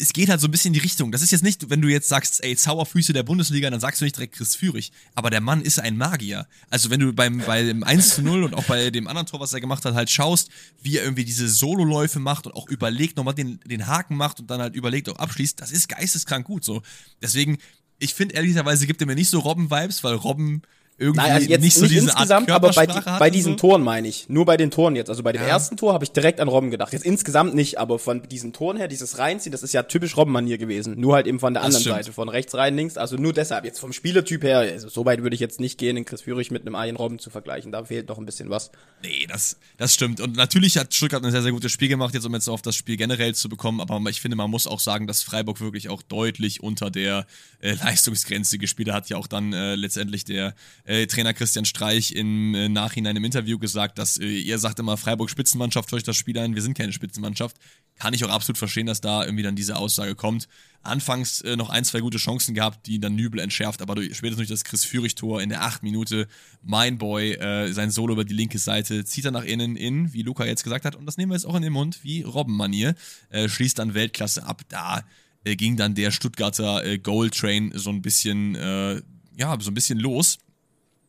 es 0.00 0.12
geht 0.12 0.28
halt 0.28 0.40
so 0.40 0.46
ein 0.46 0.52
bisschen 0.52 0.68
in 0.68 0.74
die 0.74 0.80
Richtung. 0.80 1.10
Das 1.10 1.22
ist 1.22 1.32
jetzt 1.32 1.42
nicht, 1.42 1.70
wenn 1.70 1.82
du 1.82 1.88
jetzt 1.88 2.08
sagst, 2.08 2.42
ey, 2.44 2.54
Zauberfüße 2.54 3.12
der 3.12 3.24
Bundesliga, 3.24 3.68
dann 3.68 3.80
sagst 3.80 4.00
du 4.00 4.04
nicht 4.04 4.16
direkt 4.16 4.36
Chris 4.36 4.54
Führig. 4.54 4.92
Aber 5.16 5.28
der 5.28 5.40
Mann 5.40 5.60
ist 5.60 5.80
ein 5.80 5.96
Magier. 5.96 6.46
Also 6.70 6.90
wenn 6.90 7.00
du 7.00 7.12
beim, 7.12 7.38
bei 7.38 7.64
dem 7.64 7.82
1 7.82 8.14
zu 8.14 8.22
0 8.22 8.44
und 8.44 8.54
auch 8.54 8.62
bei 8.64 8.90
dem 8.90 9.08
anderen 9.08 9.26
Tor, 9.26 9.40
was 9.40 9.52
er 9.52 9.60
gemacht 9.60 9.84
hat, 9.84 9.94
halt 9.94 10.08
schaust, 10.08 10.50
wie 10.82 10.98
er 10.98 11.02
irgendwie 11.02 11.24
diese 11.24 11.48
Sololäufe 11.48 12.20
macht 12.20 12.46
und 12.46 12.52
auch 12.52 12.68
überlegt, 12.68 13.16
nochmal 13.16 13.34
den, 13.34 13.58
den 13.66 13.88
Haken 13.88 14.16
macht 14.16 14.38
und 14.38 14.48
dann 14.48 14.60
halt 14.60 14.76
überlegt, 14.76 15.08
auch 15.08 15.16
abschließt, 15.16 15.60
das 15.60 15.72
ist 15.72 15.88
geisteskrank 15.88 16.46
gut 16.46 16.64
so. 16.64 16.82
Deswegen, 17.20 17.58
ich 17.98 18.14
finde 18.14 18.36
ehrlicherweise 18.36 18.86
gibt 18.86 19.00
er 19.00 19.08
mir 19.08 19.16
nicht 19.16 19.30
so 19.30 19.40
Robben-Vibes, 19.40 20.04
weil 20.04 20.14
Robben 20.14 20.62
irgendwie 21.00 21.20
Nein, 21.20 21.32
also 21.32 21.48
jetzt 21.48 21.62
nicht 21.62 21.74
so 21.74 21.82
nicht 21.82 21.94
diese 21.94 22.06
insgesamt, 22.06 22.50
aber 22.50 22.72
bei, 22.72 22.86
bei 22.86 23.30
diesen 23.30 23.52
so. 23.52 23.58
Toren 23.58 23.82
meine 23.82 24.08
ich. 24.08 24.28
Nur 24.28 24.44
bei 24.44 24.56
den 24.56 24.72
Toren 24.72 24.96
jetzt. 24.96 25.08
Also 25.08 25.22
bei 25.22 25.30
dem 25.30 25.42
ja. 25.42 25.48
ersten 25.48 25.76
Tor 25.76 25.92
habe 25.92 26.04
ich 26.04 26.10
direkt 26.10 26.40
an 26.40 26.48
Robben 26.48 26.72
gedacht. 26.72 26.92
Jetzt 26.92 27.06
insgesamt 27.06 27.54
nicht, 27.54 27.78
aber 27.78 28.00
von 28.00 28.22
diesen 28.28 28.52
Toren 28.52 28.76
her, 28.76 28.88
dieses 28.88 29.16
Reinziehen, 29.16 29.52
das 29.52 29.62
ist 29.62 29.72
ja 29.72 29.84
typisch 29.84 30.16
Robben-Manier 30.16 30.58
gewesen. 30.58 30.98
Nur 30.98 31.14
halt 31.14 31.28
eben 31.28 31.38
von 31.38 31.54
der 31.54 31.62
anderen 31.62 31.84
Seite, 31.84 32.12
von 32.12 32.28
rechts 32.28 32.54
rein, 32.56 32.74
links. 32.74 32.96
Also 32.96 33.16
nur 33.16 33.32
deshalb. 33.32 33.64
Jetzt 33.64 33.78
vom 33.78 33.92
Spielertyp 33.92 34.42
her, 34.42 34.58
also 34.58 34.88
so 34.88 35.06
weit 35.06 35.22
würde 35.22 35.34
ich 35.34 35.40
jetzt 35.40 35.60
nicht 35.60 35.78
gehen, 35.78 35.94
den 35.94 36.04
Chris 36.04 36.22
Führig 36.22 36.50
mit 36.50 36.62
einem 36.62 36.74
Arjen 36.74 36.96
Robben 36.96 37.20
zu 37.20 37.30
vergleichen. 37.30 37.70
Da 37.70 37.84
fehlt 37.84 38.08
noch 38.08 38.18
ein 38.18 38.26
bisschen 38.26 38.50
was. 38.50 38.72
Nee, 39.04 39.26
das, 39.28 39.56
das 39.76 39.94
stimmt. 39.94 40.20
Und 40.20 40.36
natürlich 40.36 40.78
hat 40.78 40.92
Stuttgart 40.92 41.24
ein 41.24 41.30
sehr, 41.30 41.42
sehr 41.42 41.52
gutes 41.52 41.70
Spiel 41.70 41.88
gemacht, 41.88 42.12
jetzt 42.12 42.26
um 42.26 42.34
jetzt 42.34 42.48
auf 42.48 42.62
das 42.62 42.74
Spiel 42.74 42.96
generell 42.96 43.36
zu 43.36 43.48
bekommen. 43.48 43.80
Aber 43.80 44.00
ich 44.10 44.20
finde, 44.20 44.36
man 44.36 44.50
muss 44.50 44.66
auch 44.66 44.80
sagen, 44.80 45.06
dass 45.06 45.22
Freiburg 45.22 45.60
wirklich 45.60 45.88
auch 45.90 46.02
deutlich 46.02 46.60
unter 46.60 46.90
der 46.90 47.24
äh, 47.60 47.74
Leistungsgrenze 47.74 48.58
gespielt 48.58 48.90
hat. 48.90 49.08
Ja 49.08 49.16
auch 49.16 49.28
dann 49.28 49.52
äh, 49.52 49.76
letztendlich 49.76 50.24
der 50.24 50.54
äh, 50.88 51.06
Trainer 51.06 51.34
Christian 51.34 51.66
Streich 51.66 52.12
im 52.12 52.54
äh, 52.54 52.68
Nachhinein 52.68 53.14
im 53.14 53.24
Interview 53.24 53.58
gesagt, 53.58 53.98
dass 53.98 54.16
äh, 54.16 54.24
ihr 54.24 54.58
sagt 54.58 54.78
immer, 54.78 54.96
Freiburg 54.96 55.28
Spitzenmannschaft, 55.28 55.92
euch 55.92 56.02
das 56.02 56.16
Spiel 56.16 56.38
ein, 56.38 56.54
wir 56.54 56.62
sind 56.62 56.76
keine 56.76 56.94
Spitzenmannschaft. 56.94 57.58
Kann 57.98 58.14
ich 58.14 58.24
auch 58.24 58.30
absolut 58.30 58.56
verstehen, 58.56 58.86
dass 58.86 59.02
da 59.02 59.22
irgendwie 59.24 59.42
dann 59.42 59.54
diese 59.54 59.76
Aussage 59.76 60.14
kommt. 60.14 60.48
Anfangs 60.82 61.42
äh, 61.42 61.56
noch 61.56 61.68
ein, 61.68 61.84
zwei 61.84 62.00
gute 62.00 62.16
Chancen 62.16 62.54
gehabt, 62.54 62.86
die 62.86 62.98
dann 62.98 63.14
Nübel 63.14 63.38
entschärft, 63.38 63.82
aber 63.82 63.96
durch, 63.96 64.16
spätestens 64.16 64.48
durch 64.48 64.48
das 64.48 64.64
Chris 64.64 64.86
Führig-Tor 64.86 65.42
in 65.42 65.50
der 65.50 65.62
acht 65.62 65.82
Minute, 65.82 66.26
mein 66.62 66.96
Boy, 66.96 67.34
äh, 67.34 67.70
sein 67.72 67.90
Solo 67.90 68.14
über 68.14 68.24
die 68.24 68.34
linke 68.34 68.58
Seite, 68.58 69.04
zieht 69.04 69.26
er 69.26 69.30
nach 69.30 69.44
innen 69.44 69.76
in, 69.76 70.14
wie 70.14 70.22
Luca 70.22 70.46
jetzt 70.46 70.64
gesagt 70.64 70.86
hat, 70.86 70.96
und 70.96 71.04
das 71.04 71.18
nehmen 71.18 71.32
wir 71.32 71.36
jetzt 71.36 71.44
auch 71.44 71.56
in 71.56 71.62
den 71.62 71.72
Mund, 71.74 72.02
wie 72.02 72.22
Robben-Manier, 72.22 72.94
äh, 73.28 73.48
schließt 73.48 73.78
dann 73.78 73.92
Weltklasse 73.92 74.44
ab. 74.44 74.62
Da 74.68 75.04
ging 75.44 75.76
dann 75.76 75.94
der 75.94 76.12
Stuttgarter 76.12 76.82
äh, 76.84 76.98
Goal 76.98 77.28
Train 77.28 77.72
so 77.74 77.90
ein 77.90 78.00
bisschen, 78.00 78.54
äh, 78.54 79.02
ja, 79.36 79.54
so 79.60 79.70
ein 79.70 79.74
bisschen 79.74 79.98
los. 79.98 80.38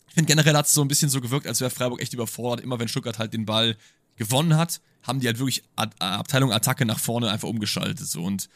Ich 0.09 0.15
finde 0.15 0.27
generell 0.27 0.55
hat 0.55 0.65
es 0.65 0.73
so 0.73 0.81
ein 0.81 0.87
bisschen 0.87 1.09
so 1.09 1.21
gewirkt, 1.21 1.47
als 1.47 1.61
wäre 1.61 1.69
Freiburg 1.69 2.01
echt 2.01 2.13
überfordert. 2.13 2.63
Immer 2.63 2.79
wenn 2.79 2.87
Stuttgart 2.87 3.19
halt 3.19 3.33
den 3.33 3.45
Ball 3.45 3.77
gewonnen 4.17 4.57
hat, 4.57 4.81
haben 5.03 5.19
die 5.19 5.27
halt 5.27 5.39
wirklich 5.39 5.63
Ad 5.75 5.95
Abteilung 5.99 6.51
Attacke 6.51 6.85
nach 6.85 6.99
vorne 6.99 7.31
einfach 7.31 7.47
umgeschaltet. 7.47 8.07
So. 8.07 8.23
Und 8.23 8.49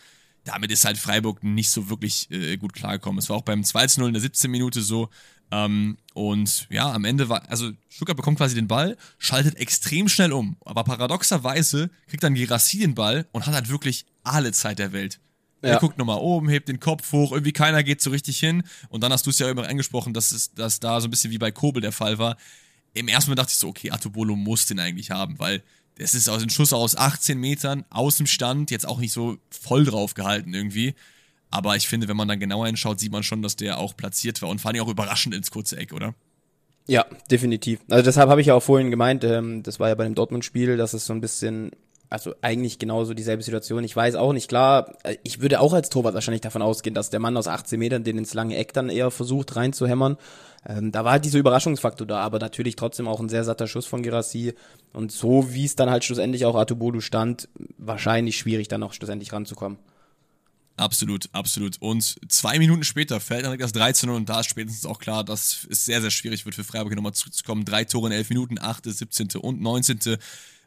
damit 0.43 0.71
ist 0.71 0.85
halt 0.85 0.97
Freiburg 0.97 1.43
nicht 1.43 1.69
so 1.69 1.89
wirklich 1.89 2.29
äh, 2.31 2.57
gut 2.57 2.73
klargekommen. 2.73 3.19
Es 3.19 3.29
war 3.29 3.37
auch 3.37 3.43
beim 3.43 3.61
2-0 3.61 4.07
in 4.07 4.13
der 4.13 4.21
17. 4.21 4.51
Minute 4.51 4.81
so. 4.81 5.09
Ähm, 5.51 5.97
und 6.13 6.67
ja, 6.69 6.91
am 6.91 7.05
Ende 7.05 7.29
war, 7.29 7.49
also 7.49 7.71
Stuttgart 7.87 8.17
bekommt 8.17 8.37
quasi 8.37 8.55
den 8.55 8.67
Ball, 8.67 8.97
schaltet 9.17 9.55
extrem 9.57 10.09
schnell 10.09 10.33
um. 10.33 10.57
Aber 10.65 10.83
paradoxerweise 10.83 11.89
kriegt 12.07 12.23
dann 12.23 12.35
Girassi 12.35 12.79
den 12.79 12.95
Ball 12.95 13.27
und 13.31 13.45
hat 13.45 13.53
halt 13.53 13.69
wirklich 13.69 14.05
alle 14.23 14.51
Zeit 14.51 14.79
der 14.79 14.93
Welt. 14.93 15.19
Ja. 15.63 15.69
Er 15.69 15.79
guckt 15.79 15.97
nochmal 15.97 16.19
oben, 16.19 16.49
hebt 16.49 16.67
den 16.67 16.81
Kopf 16.81 17.11
hoch, 17.13 17.31
irgendwie 17.31 17.53
keiner 17.53 17.83
geht 17.83 18.01
so 18.01 18.09
richtig 18.09 18.37
hin. 18.37 18.63
Und 18.89 19.01
dann 19.01 19.13
hast 19.13 19.25
du 19.25 19.29
es 19.29 19.39
ja 19.39 19.49
immer 19.49 19.67
angesprochen, 19.67 20.13
dass 20.13 20.31
es 20.31 20.53
dass 20.53 20.81
da 20.81 20.99
so 20.99 21.07
ein 21.07 21.09
bisschen 21.09 21.31
wie 21.31 21.37
bei 21.37 21.51
Kobel 21.51 21.81
der 21.81 21.93
Fall 21.93 22.17
war. 22.17 22.37
Im 22.93 23.07
ersten 23.07 23.31
Mal 23.31 23.35
dachte 23.35 23.51
ich 23.51 23.57
so, 23.57 23.69
okay, 23.69 23.89
Atobolo 23.89 24.35
muss 24.35 24.65
den 24.65 24.79
eigentlich 24.79 25.09
haben, 25.09 25.39
weil 25.39 25.63
das 25.97 26.13
ist 26.13 26.27
aus 26.27 26.41
dem 26.41 26.49
Schuss 26.49 26.73
aus 26.73 26.97
18 26.97 27.39
Metern, 27.39 27.85
aus 27.89 28.17
dem 28.17 28.27
Stand, 28.27 28.71
jetzt 28.71 28.85
auch 28.85 28.99
nicht 28.99 29.13
so 29.13 29.37
voll 29.49 29.85
drauf 29.85 30.15
gehalten 30.15 30.53
irgendwie. 30.53 30.95
Aber 31.49 31.75
ich 31.75 31.87
finde, 31.87 32.07
wenn 32.07 32.17
man 32.17 32.27
dann 32.27 32.39
genauer 32.39 32.65
hinschaut, 32.65 32.99
sieht 32.99 33.11
man 33.11 33.23
schon, 33.23 33.41
dass 33.41 33.55
der 33.55 33.77
auch 33.77 33.95
platziert 33.95 34.41
war 34.41 34.49
und 34.49 34.59
vor 34.59 34.71
allem 34.71 34.81
auch 34.81 34.89
überraschend 34.89 35.33
ins 35.35 35.51
kurze 35.51 35.77
Eck, 35.77 35.93
oder? 35.93 36.13
Ja, 36.87 37.05
definitiv. 37.31 37.79
Also 37.89 38.03
deshalb 38.03 38.29
habe 38.29 38.41
ich 38.41 38.47
ja 38.47 38.55
auch 38.55 38.63
vorhin 38.63 38.91
gemeint, 38.91 39.23
ähm, 39.23 39.63
das 39.63 39.79
war 39.79 39.87
ja 39.89 39.95
bei 39.95 40.03
dem 40.03 40.15
Dortmund-Spiel, 40.15 40.75
dass 40.77 40.93
es 40.93 41.05
so 41.05 41.13
ein 41.13 41.21
bisschen 41.21 41.71
also 42.13 42.35
eigentlich 42.43 42.77
genauso 42.77 43.15
dieselbe 43.15 43.41
Situation. 43.41 43.83
Ich 43.83 43.95
weiß 43.95 44.13
auch 44.13 44.33
nicht, 44.33 44.47
klar, 44.47 44.93
äh, 45.01 45.17
ich 45.23 45.41
würde 45.41 45.59
auch 45.59 45.73
als 45.73 45.89
Torwart 45.89 46.13
wahrscheinlich 46.13 46.41
davon 46.41 46.61
ausgehen, 46.61 46.93
dass 46.93 47.09
der 47.09 47.19
Mann 47.19 47.35
aus 47.35 47.47
18 47.47 47.79
Metern 47.79 48.03
den 48.03 48.19
ins 48.19 48.35
lange 48.35 48.55
Eck 48.55 48.71
dann 48.71 48.89
eher 48.89 49.09
versucht 49.09 49.55
reinzuhämmern. 49.55 50.17
Ähm, 50.63 50.91
da 50.91 51.03
war 51.03 51.13
halt 51.13 51.25
dieser 51.25 51.39
Überraschungsfaktor 51.39 52.05
da, 52.05 52.19
aber 52.19 52.37
natürlich 52.37 52.75
trotzdem 52.75 53.07
auch 53.07 53.19
ein 53.19 53.29
sehr 53.29 53.43
satter 53.43 53.67
Schuss 53.67 53.87
von 53.87 54.03
Girassi. 54.03 54.53
Und 54.93 55.11
so 55.11 55.55
wie 55.55 55.65
es 55.65 55.75
dann 55.75 55.89
halt 55.89 56.03
schlussendlich 56.03 56.45
auch 56.45 56.55
Atubolu 56.55 57.01
stand, 57.01 57.49
wahrscheinlich 57.79 58.37
schwierig 58.37 58.67
dann 58.67 58.81
noch 58.81 58.93
schlussendlich 58.93 59.33
ranzukommen. 59.33 59.79
Absolut, 60.77 61.29
absolut. 61.31 61.77
Und 61.81 62.19
zwei 62.31 62.59
Minuten 62.59 62.83
später 62.83 63.21
fällt 63.21 63.45
dann 63.45 63.57
das 63.57 63.73
13 63.73 64.11
und 64.11 64.29
da 64.29 64.41
ist 64.41 64.49
spätestens 64.49 64.85
auch 64.85 64.99
klar, 64.99 65.23
dass 65.23 65.65
es 65.67 65.85
sehr, 65.85 66.01
sehr 66.01 66.11
schwierig 66.11 66.45
wird 66.45 66.53
für 66.53 66.63
Freiburg 66.63 66.95
nochmal 66.95 67.13
zurückzukommen. 67.13 67.65
Drei 67.65 67.85
Tore 67.85 68.07
in 68.07 68.13
elf 68.13 68.29
Minuten, 68.29 68.59
8., 68.59 68.85
17. 68.85 69.29
und 69.41 69.61
19. 69.61 70.19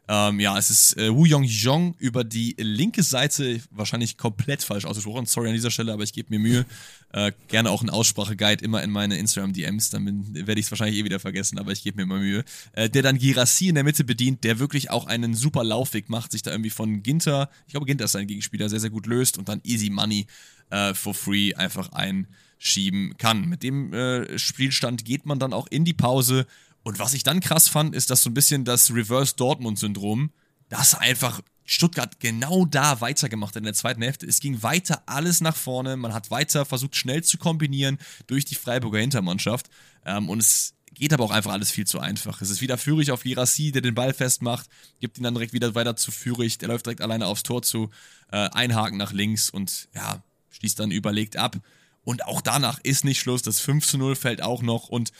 Ähm, 0.09 0.39
ja, 0.39 0.57
es 0.57 0.69
ist 0.69 0.97
äh, 0.97 1.13
Wu 1.13 1.25
Yong 1.25 1.95
über 1.99 2.23
die 2.23 2.55
linke 2.57 3.03
Seite, 3.03 3.59
wahrscheinlich 3.71 4.17
komplett 4.17 4.63
falsch 4.63 4.85
ausgesprochen. 4.85 5.25
Sorry 5.25 5.49
an 5.49 5.53
dieser 5.53 5.71
Stelle, 5.71 5.91
aber 5.91 6.03
ich 6.03 6.13
gebe 6.13 6.29
mir 6.29 6.39
Mühe. 6.39 6.65
Äh, 7.13 7.31
gerne 7.47 7.69
auch 7.69 7.81
einen 7.81 7.89
Ausspracheguide 7.89 8.63
immer 8.63 8.83
in 8.83 8.91
meine 8.91 9.17
Instagram-DMs, 9.17 9.89
dann 9.89 10.33
werde 10.33 10.59
ich 10.59 10.65
es 10.65 10.71
wahrscheinlich 10.71 10.99
eh 10.99 11.03
wieder 11.05 11.19
vergessen, 11.19 11.57
aber 11.57 11.71
ich 11.71 11.83
gebe 11.83 11.97
mir 11.97 12.03
immer 12.03 12.19
Mühe. 12.19 12.43
Äh, 12.73 12.89
der 12.89 13.01
dann 13.01 13.17
Girassi 13.17 13.67
in 13.67 13.75
der 13.75 13.83
Mitte 13.83 14.03
bedient, 14.03 14.43
der 14.43 14.59
wirklich 14.59 14.91
auch 14.91 15.07
einen 15.07 15.33
super 15.33 15.63
Laufweg 15.63 16.09
macht, 16.09 16.31
sich 16.31 16.41
da 16.41 16.51
irgendwie 16.51 16.69
von 16.69 17.03
Ginter, 17.03 17.49
ich 17.65 17.71
glaube 17.71 17.85
Ginter 17.85 18.05
ist 18.05 18.11
sein 18.13 18.27
Gegenspieler, 18.27 18.69
sehr, 18.69 18.79
sehr 18.79 18.89
gut 18.89 19.07
löst 19.07 19.37
und 19.37 19.49
dann 19.49 19.61
easy 19.63 19.89
money 19.89 20.27
äh, 20.69 20.93
for 20.93 21.13
free 21.13 21.53
einfach 21.53 21.91
einschieben 21.93 23.15
kann. 23.17 23.47
Mit 23.47 23.63
dem 23.63 23.93
äh, 23.93 24.37
Spielstand 24.37 25.05
geht 25.05 25.25
man 25.25 25.39
dann 25.39 25.53
auch 25.53 25.67
in 25.67 25.85
die 25.85 25.93
Pause 25.93 26.45
und 26.87 26.99
was 26.99 27.13
ich 27.13 27.23
dann 27.23 27.41
krass 27.41 27.67
fand, 27.67 27.93
ist, 27.93 28.11
dass 28.11 28.23
so 28.23 28.29
ein 28.29 28.33
bisschen 28.33 28.63
das 28.63 28.91
Reverse 28.91 29.35
Dortmund-Syndrom, 29.35 30.31
dass 30.69 30.95
einfach 30.95 31.41
Stuttgart 31.65 32.21
genau 32.21 32.63
da 32.63 33.01
weitergemacht 33.01 33.55
hat 33.55 33.57
in 33.57 33.65
der 33.65 33.73
zweiten 33.73 34.01
Hälfte. 34.01 34.25
Es 34.25 34.39
ging 34.39 34.63
weiter 34.63 35.03
alles 35.05 35.41
nach 35.41 35.57
vorne. 35.57 35.97
Man 35.97 36.13
hat 36.13 36.31
weiter 36.31 36.63
versucht, 36.63 36.95
schnell 36.95 37.25
zu 37.25 37.37
kombinieren 37.37 37.97
durch 38.27 38.45
die 38.45 38.55
Freiburger 38.55 38.99
Hintermannschaft. 38.99 39.69
Ähm, 40.05 40.29
und 40.29 40.39
es 40.39 40.75
geht 40.93 41.11
aber 41.11 41.25
auch 41.25 41.31
einfach 41.31 41.51
alles 41.51 41.71
viel 41.71 41.85
zu 41.85 41.99
einfach. 41.99 42.41
Es 42.41 42.49
ist 42.49 42.61
wieder 42.61 42.77
Führig 42.77 43.11
auf 43.11 43.23
Girassi, 43.23 43.73
der 43.73 43.81
den 43.81 43.93
Ball 43.93 44.13
festmacht, 44.13 44.69
gibt 45.01 45.17
ihn 45.17 45.25
dann 45.25 45.33
direkt 45.33 45.51
wieder 45.51 45.75
weiter 45.75 45.97
zu 45.97 46.11
Führig. 46.11 46.57
Der 46.57 46.69
läuft 46.69 46.85
direkt 46.85 47.01
alleine 47.01 47.27
aufs 47.27 47.43
Tor 47.43 47.63
zu, 47.63 47.89
äh, 48.31 48.49
einhaken 48.51 48.97
nach 48.97 49.11
links 49.11 49.49
und 49.49 49.89
ja, 49.93 50.23
schließt 50.51 50.79
dann 50.79 50.91
überlegt 50.91 51.35
ab. 51.35 51.57
Und 52.05 52.25
auch 52.25 52.39
danach 52.39 52.79
ist 52.83 53.03
nicht 53.03 53.19
Schluss. 53.19 53.41
Das 53.41 53.59
5 53.59 53.85
zu 53.85 53.97
0 53.97 54.15
fällt 54.15 54.41
auch 54.41 54.61
noch. 54.61 54.87
Und 54.87 55.11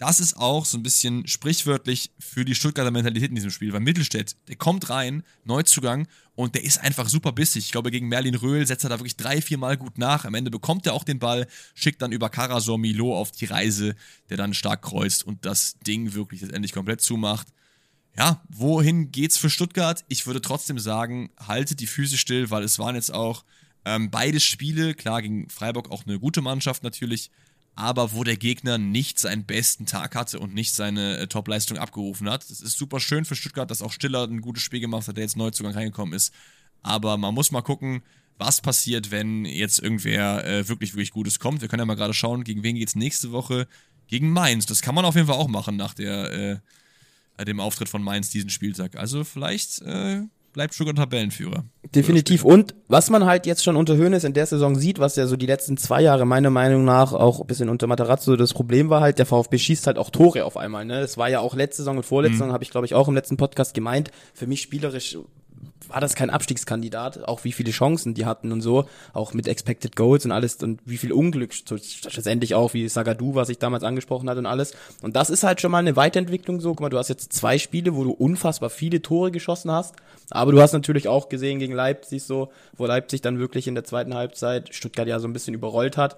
das 0.00 0.18
ist 0.18 0.34
auch 0.38 0.64
so 0.64 0.78
ein 0.78 0.82
bisschen 0.82 1.26
sprichwörtlich 1.26 2.10
für 2.18 2.46
die 2.46 2.54
Stuttgarter 2.54 2.90
Mentalität 2.90 3.28
in 3.28 3.34
diesem 3.34 3.50
Spiel. 3.50 3.74
Weil 3.74 3.80
Mittelstädt, 3.80 4.34
der 4.48 4.56
kommt 4.56 4.88
rein, 4.88 5.22
Neuzugang, 5.44 6.08
und 6.34 6.54
der 6.54 6.64
ist 6.64 6.78
einfach 6.78 7.06
super 7.10 7.32
bissig. 7.32 7.66
Ich 7.66 7.70
glaube, 7.70 7.90
gegen 7.90 8.08
Merlin 8.08 8.34
Röhl 8.34 8.66
setzt 8.66 8.82
er 8.84 8.88
da 8.88 8.98
wirklich 8.98 9.18
drei, 9.18 9.42
vier 9.42 9.58
Mal 9.58 9.76
gut 9.76 9.98
nach. 9.98 10.24
Am 10.24 10.32
Ende 10.32 10.50
bekommt 10.50 10.86
er 10.86 10.94
auch 10.94 11.04
den 11.04 11.18
Ball, 11.18 11.46
schickt 11.74 12.00
dann 12.00 12.12
über 12.12 12.30
Karasor 12.30 12.78
Milo 12.78 13.14
auf 13.14 13.30
die 13.30 13.44
Reise, 13.44 13.94
der 14.30 14.38
dann 14.38 14.54
stark 14.54 14.80
kreuzt 14.80 15.22
und 15.22 15.44
das 15.44 15.78
Ding 15.86 16.14
wirklich 16.14 16.40
letztendlich 16.40 16.72
komplett 16.72 17.02
zumacht. 17.02 17.48
ja, 18.16 18.42
wohin 18.48 19.12
geht's 19.12 19.36
für 19.36 19.50
Stuttgart? 19.50 20.02
Ich 20.08 20.26
würde 20.26 20.40
trotzdem 20.40 20.78
sagen, 20.78 21.28
haltet 21.38 21.80
die 21.80 21.86
Füße 21.86 22.16
still, 22.16 22.50
weil 22.50 22.64
es 22.64 22.78
waren 22.78 22.94
jetzt 22.94 23.12
auch 23.12 23.44
ähm, 23.84 24.10
beide 24.10 24.40
Spiele, 24.40 24.94
klar 24.94 25.20
gegen 25.20 25.50
Freiburg 25.50 25.90
auch 25.90 26.06
eine 26.06 26.18
gute 26.18 26.40
Mannschaft 26.40 26.82
natürlich, 26.82 27.30
aber 27.74 28.12
wo 28.12 28.24
der 28.24 28.36
Gegner 28.36 28.78
nicht 28.78 29.18
seinen 29.18 29.44
besten 29.44 29.86
Tag 29.86 30.14
hatte 30.14 30.38
und 30.38 30.54
nicht 30.54 30.74
seine 30.74 31.18
äh, 31.18 31.26
Topleistung 31.26 31.78
abgerufen 31.78 32.28
hat. 32.28 32.48
Das 32.50 32.60
ist 32.60 32.78
super 32.78 33.00
schön 33.00 33.24
für 33.24 33.36
Stuttgart, 33.36 33.70
dass 33.70 33.82
auch 33.82 33.92
Stiller 33.92 34.24
ein 34.24 34.40
gutes 34.40 34.62
Spiel 34.62 34.80
gemacht 34.80 35.08
hat, 35.08 35.16
der 35.16 35.24
jetzt 35.24 35.36
Neuzugang 35.36 35.72
reingekommen 35.72 36.14
ist. 36.14 36.32
Aber 36.82 37.16
man 37.16 37.34
muss 37.34 37.52
mal 37.52 37.62
gucken, 37.62 38.02
was 38.38 38.60
passiert, 38.60 39.10
wenn 39.10 39.44
jetzt 39.44 39.78
irgendwer 39.80 40.44
äh, 40.46 40.68
wirklich, 40.68 40.94
wirklich 40.94 41.10
Gutes 41.10 41.38
kommt. 41.38 41.60
Wir 41.60 41.68
können 41.68 41.80
ja 41.80 41.86
mal 41.86 41.94
gerade 41.94 42.14
schauen, 42.14 42.42
gegen 42.42 42.62
wen 42.62 42.76
geht's 42.76 42.96
nächste 42.96 43.32
Woche? 43.32 43.68
Gegen 44.06 44.30
Mainz. 44.30 44.66
Das 44.66 44.82
kann 44.82 44.94
man 44.94 45.04
auf 45.04 45.14
jeden 45.14 45.26
Fall 45.26 45.36
auch 45.36 45.48
machen 45.48 45.76
nach 45.76 45.94
der, 45.94 46.60
äh, 47.38 47.44
dem 47.44 47.60
Auftritt 47.60 47.88
von 47.88 48.02
Mainz 48.02 48.30
diesen 48.30 48.50
Spieltag. 48.50 48.96
Also 48.96 49.24
vielleicht 49.24 49.82
äh, 49.82 50.22
bleibt 50.52 50.74
Stuttgart 50.74 50.96
Tabellenführer. 50.96 51.64
Definitiv. 51.94 52.44
Und 52.44 52.74
was 52.88 53.10
man 53.10 53.24
halt 53.24 53.46
jetzt 53.46 53.64
schon 53.64 53.76
unter 53.76 53.96
Höhnes 53.96 54.24
in 54.24 54.32
der 54.32 54.46
Saison 54.46 54.76
sieht, 54.76 54.98
was 54.98 55.16
ja 55.16 55.26
so 55.26 55.36
die 55.36 55.46
letzten 55.46 55.76
zwei 55.76 56.02
Jahre 56.02 56.24
meiner 56.24 56.50
Meinung 56.50 56.84
nach 56.84 57.12
auch 57.12 57.40
ein 57.40 57.46
bisschen 57.46 57.68
unter 57.68 57.86
Matarazzo 57.86 58.36
das 58.36 58.52
Problem 58.54 58.90
war 58.90 59.00
halt, 59.00 59.18
der 59.18 59.26
VfB 59.26 59.58
schießt 59.58 59.86
halt 59.86 59.98
auch 59.98 60.10
Tore 60.10 60.44
auf 60.44 60.56
einmal. 60.56 60.84
Ne? 60.84 61.00
Es 61.00 61.18
war 61.18 61.28
ja 61.28 61.40
auch 61.40 61.54
letzte 61.54 61.82
Saison 61.82 61.98
und 61.98 62.04
vorletzte 62.04 62.34
mhm. 62.34 62.38
Saison, 62.38 62.52
habe 62.52 62.64
ich 62.64 62.70
glaube 62.70 62.86
ich 62.86 62.94
auch 62.94 63.08
im 63.08 63.14
letzten 63.14 63.36
Podcast 63.36 63.74
gemeint, 63.74 64.10
für 64.34 64.46
mich 64.46 64.62
spielerisch 64.62 65.18
war 65.88 66.00
das 66.00 66.14
kein 66.14 66.30
Abstiegskandidat, 66.30 67.24
auch 67.24 67.44
wie 67.44 67.52
viele 67.52 67.70
Chancen 67.70 68.14
die 68.14 68.26
hatten 68.26 68.52
und 68.52 68.60
so, 68.60 68.86
auch 69.12 69.34
mit 69.34 69.48
Expected 69.48 69.96
Goals 69.96 70.24
und 70.24 70.32
alles 70.32 70.56
und 70.56 70.80
wie 70.84 70.98
viel 70.98 71.12
Unglück, 71.12 71.52
schlussendlich 71.54 72.54
auch 72.54 72.74
wie 72.74 72.88
Sagadu, 72.88 73.34
was 73.34 73.48
ich 73.48 73.58
damals 73.58 73.82
angesprochen 73.82 74.28
hatte 74.28 74.40
und 74.40 74.46
alles. 74.46 74.74
Und 75.02 75.16
das 75.16 75.30
ist 75.30 75.42
halt 75.42 75.60
schon 75.60 75.70
mal 75.70 75.78
eine 75.78 75.96
Weiterentwicklung 75.96 76.60
so. 76.60 76.70
Guck 76.70 76.80
mal, 76.80 76.90
du 76.90 76.98
hast 76.98 77.08
jetzt 77.08 77.32
zwei 77.32 77.58
Spiele, 77.58 77.94
wo 77.94 78.04
du 78.04 78.12
unfassbar 78.12 78.70
viele 78.70 79.02
Tore 79.02 79.30
geschossen 79.30 79.70
hast, 79.70 79.94
aber 80.30 80.52
du 80.52 80.60
hast 80.60 80.72
natürlich 80.72 81.08
auch 81.08 81.28
gesehen 81.28 81.58
gegen 81.58 81.74
Leipzig 81.74 82.22
so, 82.22 82.50
wo 82.76 82.86
Leipzig 82.86 83.22
dann 83.22 83.38
wirklich 83.38 83.66
in 83.66 83.74
der 83.74 83.84
zweiten 83.84 84.14
Halbzeit 84.14 84.74
Stuttgart 84.74 85.08
ja 85.08 85.18
so 85.18 85.28
ein 85.28 85.32
bisschen 85.32 85.54
überrollt 85.54 85.96
hat. 85.96 86.16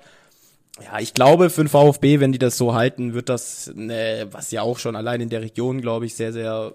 Ja, 0.83 1.01
ich 1.01 1.13
glaube, 1.13 1.51
für 1.51 1.63
den 1.63 1.69
VfB, 1.69 2.21
wenn 2.21 2.33
die 2.33 2.39
das 2.39 2.57
so 2.57 2.75
halten, 2.75 3.13
wird 3.13 3.29
das, 3.29 3.71
ne, 3.75 4.27
was 4.31 4.51
ja 4.51 4.63
auch 4.63 4.79
schon 4.79 4.97
allein 4.97 5.21
in 5.21 5.29
der 5.29 5.43
Region, 5.43 5.83
glaube 5.83 6.07
ich, 6.07 6.15
sehr, 6.15 6.33
sehr 6.33 6.75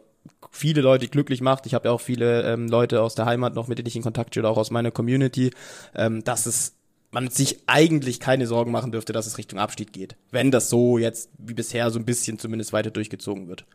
viele 0.52 0.82
Leute 0.82 1.08
glücklich 1.08 1.42
macht. 1.42 1.66
Ich 1.66 1.74
habe 1.74 1.88
ja 1.88 1.92
auch 1.92 2.02
viele 2.02 2.44
ähm, 2.44 2.68
Leute 2.68 3.02
aus 3.02 3.16
der 3.16 3.26
Heimat 3.26 3.56
noch, 3.56 3.68
mit 3.68 3.78
denen 3.78 3.88
ich 3.88 3.96
in 3.96 4.02
Kontakt 4.02 4.34
stehe, 4.34 4.48
auch 4.48 4.58
aus 4.58 4.72
meiner 4.72 4.92
Community, 4.92 5.52
ähm, 5.96 6.24
dass 6.24 6.46
es 6.46 6.74
man 7.12 7.30
sich 7.30 7.62
eigentlich 7.68 8.20
keine 8.20 8.48
Sorgen 8.48 8.72
machen 8.72 8.92
dürfte, 8.92 9.14
dass 9.14 9.28
es 9.28 9.38
Richtung 9.38 9.60
Abstieg 9.60 9.94
geht. 9.94 10.18
Wenn 10.32 10.52
das 10.52 10.70
so 10.70 10.98
jetzt 10.98 11.30
wie 11.38 11.54
bisher 11.54 11.90
so 11.90 12.00
ein 12.00 12.06
bisschen 12.06 12.38
zumindest 12.38 12.74
weiter 12.74 12.92
durchgezogen 12.92 13.48
wird. 13.48 13.66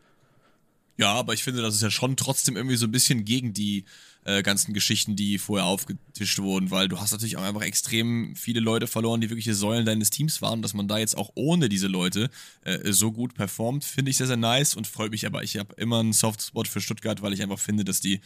Ja, 0.97 1.13
aber 1.13 1.33
ich 1.33 1.43
finde, 1.43 1.61
das 1.61 1.75
ist 1.75 1.81
ja 1.81 1.89
schon 1.89 2.15
trotzdem 2.15 2.55
irgendwie 2.55 2.75
so 2.75 2.85
ein 2.85 2.91
bisschen 2.91 3.25
gegen 3.25 3.53
die 3.53 3.85
äh, 4.25 4.43
ganzen 4.43 4.73
Geschichten, 4.73 5.15
die 5.15 5.37
vorher 5.37 5.65
aufgetischt 5.65 6.39
wurden, 6.39 6.71
weil 6.71 6.87
du 6.87 6.99
hast 6.99 7.11
natürlich 7.11 7.37
auch 7.37 7.43
einfach 7.43 7.63
extrem 7.63 8.35
viele 8.35 8.59
Leute 8.59 8.87
verloren, 8.87 9.21
die 9.21 9.29
wirkliche 9.29 9.53
Säulen 9.53 9.85
deines 9.85 10.09
Teams 10.09 10.41
waren. 10.41 10.61
Dass 10.61 10.73
man 10.73 10.87
da 10.87 10.97
jetzt 10.97 11.17
auch 11.17 11.31
ohne 11.35 11.69
diese 11.69 11.87
Leute 11.87 12.29
äh, 12.63 12.91
so 12.91 13.11
gut 13.11 13.33
performt, 13.33 13.83
finde 13.83 14.11
ich 14.11 14.17
sehr, 14.17 14.27
sehr 14.27 14.37
nice 14.37 14.75
und 14.75 14.87
freut 14.87 15.11
mich 15.11 15.25
aber. 15.25 15.43
Ich 15.43 15.57
habe 15.57 15.73
immer 15.75 15.99
einen 15.99 16.13
Softspot 16.13 16.67
für 16.67 16.81
Stuttgart, 16.81 17.21
weil 17.21 17.33
ich 17.33 17.41
einfach 17.41 17.59
finde, 17.59 17.83
dass 17.83 17.99
die 17.99 18.21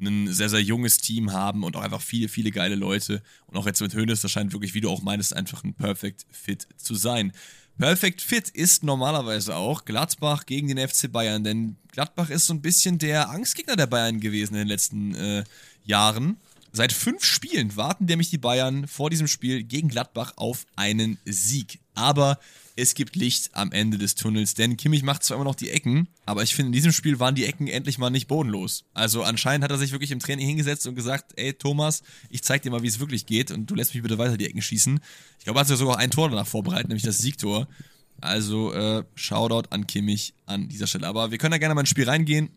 ein 0.00 0.32
sehr, 0.32 0.48
sehr 0.48 0.62
junges 0.62 0.98
Team 0.98 1.32
haben 1.32 1.64
und 1.64 1.76
auch 1.76 1.82
einfach 1.82 2.00
viele, 2.00 2.28
viele 2.28 2.50
geile 2.50 2.74
Leute. 2.74 3.22
Und 3.46 3.56
auch 3.56 3.66
jetzt 3.66 3.80
mit 3.80 3.94
Hönes, 3.94 4.20
das 4.20 4.30
scheint 4.30 4.52
wirklich, 4.52 4.74
wie 4.74 4.80
du 4.80 4.90
auch 4.90 5.02
meinst, 5.02 5.34
einfach 5.34 5.64
ein 5.64 5.74
Perfect 5.74 6.26
Fit 6.30 6.66
zu 6.76 6.94
sein. 6.94 7.32
Perfect 7.78 8.20
Fit 8.20 8.48
ist 8.50 8.84
normalerweise 8.84 9.56
auch 9.56 9.84
Gladbach 9.84 10.46
gegen 10.46 10.68
den 10.68 10.88
FC 10.88 11.10
Bayern, 11.10 11.42
denn 11.42 11.76
Gladbach 11.90 12.30
ist 12.30 12.46
so 12.46 12.54
ein 12.54 12.60
bisschen 12.60 12.98
der 12.98 13.30
Angstgegner 13.30 13.76
der 13.76 13.86
Bayern 13.86 14.20
gewesen 14.20 14.54
in 14.54 14.60
den 14.60 14.68
letzten 14.68 15.14
äh, 15.14 15.44
Jahren. 15.84 16.36
Seit 16.72 16.92
fünf 16.92 17.24
Spielen 17.24 17.76
warten 17.76 18.06
nämlich 18.06 18.30
die 18.30 18.38
Bayern 18.38 18.86
vor 18.86 19.10
diesem 19.10 19.26
Spiel 19.26 19.62
gegen 19.62 19.88
Gladbach 19.88 20.34
auf 20.36 20.66
einen 20.74 21.18
Sieg. 21.24 21.80
Aber 21.94 22.38
es 22.76 22.94
gibt 22.94 23.16
Licht 23.16 23.50
am 23.54 23.72
Ende 23.72 23.98
des 23.98 24.14
Tunnels, 24.14 24.54
denn 24.54 24.76
Kimmich 24.76 25.02
macht 25.02 25.22
zwar 25.22 25.36
immer 25.36 25.44
noch 25.44 25.54
die 25.54 25.70
Ecken, 25.70 26.08
aber 26.24 26.42
ich 26.42 26.54
finde, 26.54 26.68
in 26.68 26.72
diesem 26.72 26.92
Spiel 26.92 27.20
waren 27.20 27.34
die 27.34 27.44
Ecken 27.44 27.68
endlich 27.68 27.98
mal 27.98 28.10
nicht 28.10 28.28
bodenlos. 28.28 28.84
Also 28.94 29.22
anscheinend 29.22 29.64
hat 29.64 29.70
er 29.70 29.78
sich 29.78 29.92
wirklich 29.92 30.10
im 30.10 30.20
Training 30.20 30.46
hingesetzt 30.46 30.86
und 30.86 30.94
gesagt, 30.94 31.32
ey 31.36 31.52
Thomas, 31.52 32.02
ich 32.30 32.42
zeig 32.42 32.62
dir 32.62 32.70
mal, 32.70 32.82
wie 32.82 32.88
es 32.88 33.00
wirklich 33.00 33.26
geht 33.26 33.50
und 33.50 33.66
du 33.66 33.74
lässt 33.74 33.94
mich 33.94 34.02
bitte 34.02 34.18
weiter 34.18 34.36
die 34.36 34.46
Ecken 34.46 34.62
schießen. 34.62 35.00
Ich 35.38 35.44
glaube, 35.44 35.58
er 35.58 35.66
hat 35.66 35.68
sogar 35.68 35.98
ein 35.98 36.10
Tor 36.10 36.30
danach 36.30 36.46
vorbereitet, 36.46 36.88
nämlich 36.88 37.04
das 37.04 37.18
Siegtor. 37.18 37.68
Also 38.20 38.72
äh, 38.72 39.04
Shoutout 39.16 39.68
an 39.70 39.86
Kimmich 39.86 40.34
an 40.46 40.68
dieser 40.68 40.86
Stelle. 40.86 41.08
Aber 41.08 41.30
wir 41.30 41.38
können 41.38 41.52
da 41.52 41.58
gerne 41.58 41.74
mal 41.74 41.80
ins 41.80 41.90
Spiel 41.90 42.08
reingehen. 42.08 42.50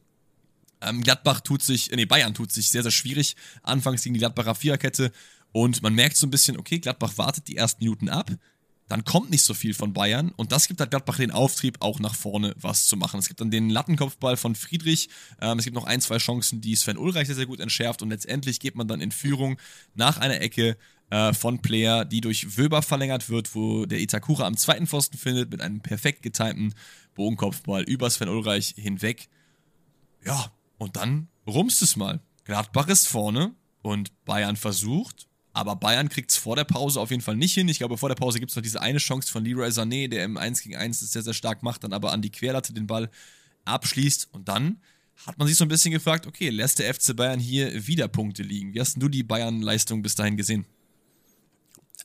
Ähm, 0.81 1.01
Gladbach 1.01 1.41
tut 1.41 1.63
sich, 1.63 1.91
äh, 1.91 1.95
nee, 1.95 2.05
Bayern 2.05 2.33
tut 2.33 2.51
sich 2.51 2.69
sehr, 2.69 2.83
sehr 2.83 2.91
schwierig. 2.91 3.35
Anfangs 3.63 4.03
gegen 4.03 4.13
die 4.13 4.19
Gladbacher 4.19 4.53
Viererkette. 4.53 5.11
Und 5.51 5.81
man 5.81 5.95
merkt 5.95 6.17
so 6.17 6.27
ein 6.27 6.31
bisschen, 6.31 6.57
okay, 6.57 6.79
Gladbach 6.79 7.17
wartet 7.17 7.47
die 7.47 7.57
ersten 7.57 7.83
Minuten 7.83 8.09
ab 8.09 8.29
dann 8.87 9.03
kommt 9.03 9.31
nicht 9.31 9.43
so 9.43 9.53
viel 9.53 9.73
von 9.73 9.93
Bayern 9.93 10.31
und 10.35 10.51
das 10.51 10.67
gibt 10.67 10.79
halt 10.79 10.91
Gladbach 10.91 11.17
den 11.17 11.31
Auftrieb, 11.31 11.77
auch 11.79 11.99
nach 11.99 12.13
vorne 12.13 12.53
was 12.59 12.85
zu 12.85 12.97
machen. 12.97 13.19
Es 13.19 13.27
gibt 13.27 13.41
dann 13.41 13.49
den 13.49 13.69
Lattenkopfball 13.69 14.37
von 14.37 14.55
Friedrich, 14.55 15.09
ähm, 15.41 15.57
es 15.57 15.65
gibt 15.65 15.75
noch 15.75 15.85
ein, 15.85 16.01
zwei 16.01 16.17
Chancen, 16.17 16.61
die 16.61 16.75
Sven 16.75 16.97
Ulreich 16.97 17.27
sehr, 17.27 17.35
sehr 17.35 17.47
gut 17.47 17.59
entschärft 17.59 18.01
und 18.01 18.09
letztendlich 18.09 18.59
geht 18.59 18.75
man 18.75 18.87
dann 18.87 19.01
in 19.01 19.11
Führung 19.11 19.57
nach 19.95 20.17
einer 20.17 20.39
Ecke 20.39 20.77
äh, 21.09 21.33
von 21.33 21.61
Player, 21.61 22.05
die 22.05 22.21
durch 22.21 22.57
Wöber 22.57 22.81
verlängert 22.81 23.29
wird, 23.29 23.55
wo 23.55 23.85
der 23.85 23.99
Itakura 23.99 24.45
am 24.45 24.57
zweiten 24.57 24.87
Pfosten 24.87 25.17
findet 25.17 25.51
mit 25.51 25.61
einem 25.61 25.81
perfekt 25.81 26.21
getimten 26.21 26.73
Bogenkopfball 27.15 27.83
über 27.83 28.09
Sven 28.09 28.29
Ulreich 28.29 28.75
hinweg. 28.77 29.29
Ja, 30.23 30.51
und 30.77 30.95
dann 30.95 31.27
rumst 31.47 31.81
es 31.81 31.95
mal. 31.95 32.21
Gladbach 32.43 32.87
ist 32.87 33.07
vorne 33.07 33.55
und 33.81 34.11
Bayern 34.25 34.55
versucht 34.55 35.27
aber 35.55 35.77
Bayern 35.77 36.09
kriegt 36.09 36.31
es 36.31 36.37
vor 36.37 36.57
der 36.57 36.65
Pause 36.65 36.99
auf 36.99 37.11
jeden 37.11 37.21
Fall 37.21 37.37
nicht 37.37 37.53
hin. 37.53 37.69
Ich 37.69 37.77
glaube, 37.77 37.97
vor 37.97 38.09
der 38.09 38.15
Pause 38.15 38.39
gibt 38.39 38.51
es 38.51 38.57
noch 38.57 38.61
diese 38.61 38.81
eine 38.81 38.97
Chance 38.97 39.31
von 39.31 39.45
Leroy 39.45 39.69
Sané, 39.69 40.09
der 40.09 40.25
im 40.25 40.35
1 40.35 40.61
gegen 40.61 40.75
1 40.75 40.99
das 40.99 41.13
sehr, 41.13 41.21
sehr 41.21 41.33
stark 41.33 41.63
macht, 41.63 41.85
dann 41.85 41.93
aber 41.93 42.11
an 42.11 42.21
die 42.21 42.29
Querlatte 42.29 42.73
den 42.73 42.87
Ball 42.87 43.09
abschließt. 43.63 44.27
Und 44.33 44.49
dann 44.49 44.81
hat 45.25 45.37
man 45.37 45.47
sich 45.47 45.55
so 45.55 45.63
ein 45.63 45.69
bisschen 45.69 45.93
gefragt, 45.93 46.27
okay, 46.27 46.49
lässt 46.49 46.79
der 46.79 46.93
FC 46.93 47.15
Bayern 47.15 47.39
hier 47.39 47.87
wieder 47.87 48.09
Punkte 48.09 48.43
liegen? 48.43 48.73
Wie 48.73 48.81
hast 48.81 49.01
du 49.01 49.07
die 49.07 49.23
Bayern-Leistung 49.23 50.01
bis 50.01 50.15
dahin 50.15 50.35
gesehen? 50.35 50.65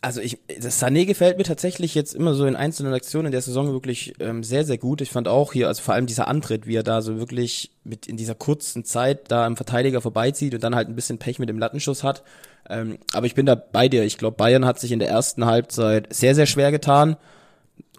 Also 0.03 0.23
ich, 0.23 0.39
das 0.61 0.83
Sané 0.83 1.05
gefällt 1.05 1.37
mir 1.37 1.45
tatsächlich 1.45 1.95
jetzt 1.95 2.15
immer 2.15 2.35
so 2.35 2.47
in 2.47 2.57
einzelnen 2.57 2.95
Aktionen 2.95 3.27
in 3.27 3.33
der 3.33 3.43
Saison 3.43 3.73
wirklich 3.73 4.15
ähm, 4.19 4.43
sehr, 4.43 4.65
sehr 4.65 4.79
gut. 4.79 5.03
Ich 5.03 5.11
fand 5.11 5.29
auch 5.29 5.53
hier, 5.53 5.69
also 5.69 5.83
vor 5.83 5.93
allem 5.93 6.07
dieser 6.07 6.27
Antritt, 6.27 6.67
wie 6.67 6.77
er 6.77 6.83
da 6.83 7.03
so 7.03 7.19
wirklich 7.19 7.71
mit 7.85 8.07
in 8.07 8.17
dieser 8.17 8.35
kurzen 8.35 8.85
Zeit 8.85 9.31
da 9.31 9.45
am 9.45 9.57
Verteidiger 9.57 10.01
vorbeizieht 10.01 10.55
und 10.55 10.65
dann 10.65 10.75
halt 10.75 10.89
ein 10.89 10.95
bisschen 10.95 11.19
Pech 11.19 11.39
mit 11.39 11.51
dem 11.51 11.59
Lattenschuss 11.59 12.03
hat. 12.03 12.23
Ähm, 12.71 12.99
aber 13.13 13.27
ich 13.27 13.35
bin 13.35 13.45
da 13.45 13.57
bei 13.57 13.89
dir. 13.89 14.05
Ich 14.05 14.17
glaube, 14.17 14.39
Bayern 14.39 14.65
hat 14.65 14.81
sich 14.81 14.93
in 14.93 15.01
der 15.01 15.09
ersten 15.11 15.45
Halbzeit 15.45 16.07
sehr, 16.15 16.35
sehr 16.35 16.47
schwer 16.47 16.71
getan. 16.71 17.17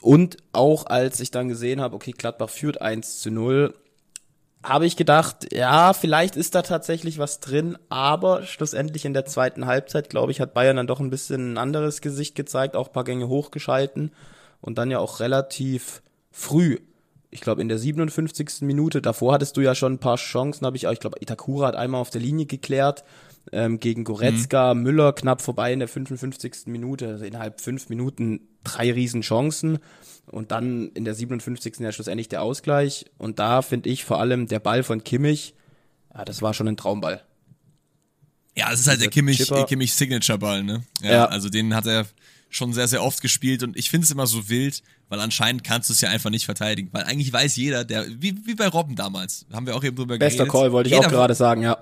Und 0.01 0.37
auch 0.53 0.87
als 0.87 1.19
ich 1.19 1.29
dann 1.29 1.49
gesehen 1.49 1.81
habe, 1.81 1.95
okay, 1.95 2.13
Gladbach 2.17 2.49
führt 2.49 2.81
1 2.81 3.19
zu 3.19 3.29
0, 3.29 3.75
habe 4.63 4.85
ich 4.85 4.95
gedacht, 4.95 5.51
ja, 5.53 5.93
vielleicht 5.93 6.35
ist 6.35 6.53
da 6.53 6.61
tatsächlich 6.61 7.17
was 7.17 7.39
drin, 7.39 7.77
aber 7.89 8.43
schlussendlich 8.43 9.05
in 9.05 9.13
der 9.13 9.25
zweiten 9.25 9.65
Halbzeit, 9.65 10.09
glaube 10.09 10.31
ich, 10.31 10.39
hat 10.39 10.53
Bayern 10.53 10.77
dann 10.77 10.87
doch 10.87 10.99
ein 10.99 11.09
bisschen 11.09 11.53
ein 11.53 11.57
anderes 11.57 12.01
Gesicht 12.01 12.35
gezeigt, 12.35 12.75
auch 12.75 12.87
ein 12.87 12.93
paar 12.93 13.03
Gänge 13.03 13.27
hochgeschalten 13.27 14.11
und 14.61 14.77
dann 14.77 14.91
ja 14.91 14.99
auch 14.99 15.19
relativ 15.19 16.03
früh. 16.29 16.77
Ich 17.31 17.41
glaube, 17.41 17.61
in 17.61 17.69
der 17.69 17.79
57. 17.79 18.61
Minute, 18.61 19.01
davor 19.01 19.33
hattest 19.33 19.57
du 19.57 19.61
ja 19.61 19.73
schon 19.73 19.93
ein 19.93 19.99
paar 19.99 20.17
Chancen, 20.17 20.65
habe 20.65 20.77
ich 20.77 20.85
auch, 20.85 20.91
ich 20.91 20.99
glaube, 20.99 21.17
Itakura 21.21 21.67
hat 21.67 21.75
einmal 21.75 22.01
auf 22.01 22.09
der 22.09 22.21
Linie 22.21 22.45
geklärt, 22.45 23.03
ähm, 23.51 23.79
gegen 23.79 24.03
Goretzka, 24.03 24.73
mhm. 24.73 24.83
Müller 24.83 25.13
knapp 25.13 25.41
vorbei 25.41 25.73
in 25.73 25.79
der 25.79 25.87
55. 25.87 26.67
Minute, 26.67 27.07
also 27.07 27.25
innerhalb 27.25 27.61
fünf 27.61 27.89
Minuten 27.89 28.41
drei 28.63 28.91
riesen 28.91 29.21
Chancen 29.21 29.79
und 30.25 30.51
dann 30.51 30.89
in 30.93 31.05
der 31.05 31.13
57. 31.13 31.79
ja 31.79 31.91
schlussendlich 31.91 32.29
der 32.29 32.41
Ausgleich 32.41 33.05
und 33.17 33.39
da 33.39 33.61
finde 33.61 33.89
ich 33.89 34.05
vor 34.05 34.19
allem 34.19 34.47
der 34.47 34.59
Ball 34.59 34.83
von 34.83 35.03
Kimmich, 35.03 35.53
ja, 36.13 36.25
das 36.25 36.41
war 36.41 36.53
schon 36.53 36.67
ein 36.67 36.77
Traumball. 36.77 37.23
Ja, 38.57 38.71
es 38.71 38.81
ist 38.81 38.87
halt 38.87 39.01
der 39.01 39.09
Kimmich, 39.09 39.49
Kimmich 39.67 39.93
Signature 39.93 40.37
Ball, 40.37 40.63
ne? 40.63 40.83
Ja, 41.01 41.11
ja, 41.11 41.25
also 41.25 41.49
den 41.49 41.73
hat 41.73 41.85
er 41.85 42.05
schon 42.49 42.73
sehr, 42.73 42.89
sehr 42.89 43.01
oft 43.01 43.21
gespielt 43.21 43.63
und 43.63 43.77
ich 43.77 43.89
finde 43.89 44.03
es 44.03 44.11
immer 44.11 44.27
so 44.27 44.49
wild, 44.49 44.83
weil 45.07 45.21
anscheinend 45.21 45.63
kannst 45.63 45.89
du 45.89 45.93
es 45.93 46.01
ja 46.01 46.09
einfach 46.09 46.29
nicht 46.29 46.45
verteidigen, 46.45 46.89
weil 46.91 47.03
eigentlich 47.03 47.31
weiß 47.31 47.55
jeder, 47.55 47.85
der, 47.85 48.05
wie, 48.21 48.35
wie 48.45 48.55
bei 48.55 48.67
Robben 48.67 48.95
damals, 48.95 49.45
haben 49.53 49.65
wir 49.65 49.75
auch 49.75 49.83
eben 49.83 49.95
drüber 49.95 50.17
Bester 50.17 50.43
geredet. 50.43 50.51
Bester 50.51 50.59
Call, 50.59 50.71
wollte 50.73 50.89
ich 50.89 50.95
auch 50.97 51.07
gerade 51.07 51.33
sagen, 51.33 51.61
ja 51.61 51.77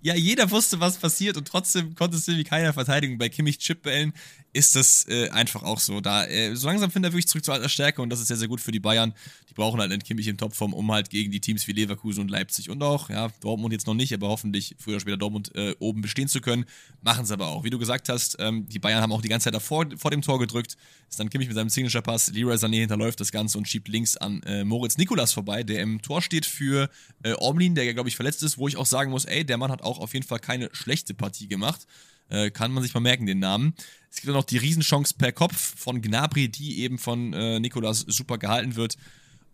ja, 0.00 0.14
jeder 0.14 0.50
wusste, 0.50 0.80
was 0.80 0.96
passiert 0.96 1.36
und 1.36 1.48
trotzdem 1.48 1.94
konnte 1.94 2.16
es 2.16 2.28
irgendwie 2.28 2.44
keiner 2.44 2.72
verteidigen. 2.72 3.18
Bei 3.18 3.28
Kimmich 3.28 3.58
Chipbällen 3.58 4.12
ist 4.52 4.76
das 4.76 5.06
äh, 5.08 5.28
einfach 5.30 5.62
auch 5.62 5.78
so. 5.78 6.00
Da, 6.00 6.26
äh, 6.26 6.54
so 6.54 6.66
langsam 6.66 6.90
findet 6.90 7.10
er 7.10 7.12
wirklich 7.12 7.28
zurück 7.28 7.44
zu 7.44 7.52
alter 7.52 7.68
Stärke 7.68 8.00
und 8.02 8.10
das 8.10 8.20
ist 8.20 8.28
sehr, 8.28 8.36
sehr 8.36 8.48
gut 8.48 8.60
für 8.60 8.72
die 8.72 8.80
Bayern. 8.80 9.14
Die 9.48 9.54
brauchen 9.54 9.80
halt 9.80 9.92
einen 9.92 10.02
Kimmich 10.02 10.26
in 10.26 10.38
Topform, 10.38 10.72
um 10.72 10.90
halt 10.90 11.10
gegen 11.10 11.30
die 11.30 11.40
Teams 11.40 11.66
wie 11.66 11.72
Leverkusen 11.72 12.22
und 12.22 12.30
Leipzig 12.30 12.70
und 12.70 12.82
auch, 12.82 13.10
ja, 13.10 13.28
Dortmund 13.40 13.72
jetzt 13.72 13.86
noch 13.86 13.94
nicht, 13.94 14.12
aber 14.14 14.28
hoffentlich 14.28 14.74
früher 14.78 14.94
oder 14.94 15.00
später 15.00 15.16
Dortmund 15.16 15.54
äh, 15.54 15.74
oben 15.78 16.00
bestehen 16.00 16.28
zu 16.28 16.40
können. 16.40 16.64
Machen 17.02 17.26
sie 17.26 17.32
aber 17.32 17.48
auch. 17.48 17.64
Wie 17.64 17.70
du 17.70 17.78
gesagt 17.78 18.08
hast, 18.08 18.36
ähm, 18.38 18.66
die 18.68 18.78
Bayern 18.78 19.02
haben 19.02 19.12
auch 19.12 19.22
die 19.22 19.28
ganze 19.28 19.44
Zeit 19.44 19.54
davor 19.54 19.86
vor 19.96 20.10
dem 20.10 20.22
Tor 20.22 20.38
gedrückt. 20.38 20.76
Ist 21.08 21.20
dann 21.20 21.30
Kimmich 21.30 21.48
mit 21.48 21.56
seinem 21.56 21.68
Signature-Pass. 21.68 22.32
Leroy 22.32 22.56
Sané 22.56 22.80
hinterläuft 22.80 23.20
das 23.20 23.32
Ganze 23.32 23.58
und 23.58 23.68
schiebt 23.68 23.88
links 23.88 24.16
an 24.16 24.42
äh, 24.44 24.64
Moritz 24.64 24.96
Nikolas 24.98 25.32
vorbei, 25.32 25.62
der 25.62 25.82
im 25.82 26.02
Tor 26.02 26.22
steht 26.22 26.46
für 26.46 26.90
äh, 27.22 27.34
Omlin, 27.38 27.74
der 27.74 27.84
ja, 27.84 27.92
glaube 27.92 28.08
ich, 28.08 28.16
verletzt 28.16 28.42
ist, 28.42 28.58
wo 28.58 28.68
ich 28.68 28.76
auch 28.76 28.86
sagen 28.86 29.10
muss, 29.10 29.24
ey, 29.24 29.44
der 29.44 29.56
Mann 29.58 29.70
hat 29.70 29.82
auch 29.82 29.98
auf 29.98 30.14
jeden 30.14 30.26
Fall 30.26 30.38
keine 30.38 30.68
schlechte 30.72 31.14
Partie 31.14 31.48
gemacht. 31.48 31.86
Äh, 32.30 32.50
kann 32.50 32.72
man 32.72 32.82
sich 32.82 32.92
mal 32.92 33.00
merken, 33.00 33.26
den 33.26 33.38
Namen. 33.38 33.74
Es 34.10 34.16
gibt 34.16 34.28
dann 34.28 34.34
noch 34.34 34.44
die 34.44 34.58
Riesenchance 34.58 35.14
per 35.16 35.32
Kopf 35.32 35.74
von 35.76 36.00
Gnabry, 36.00 36.48
die 36.48 36.80
eben 36.80 36.98
von 36.98 37.32
äh, 37.32 37.60
Nikolas 37.60 38.00
super 38.00 38.38
gehalten 38.38 38.76
wird. 38.76 38.96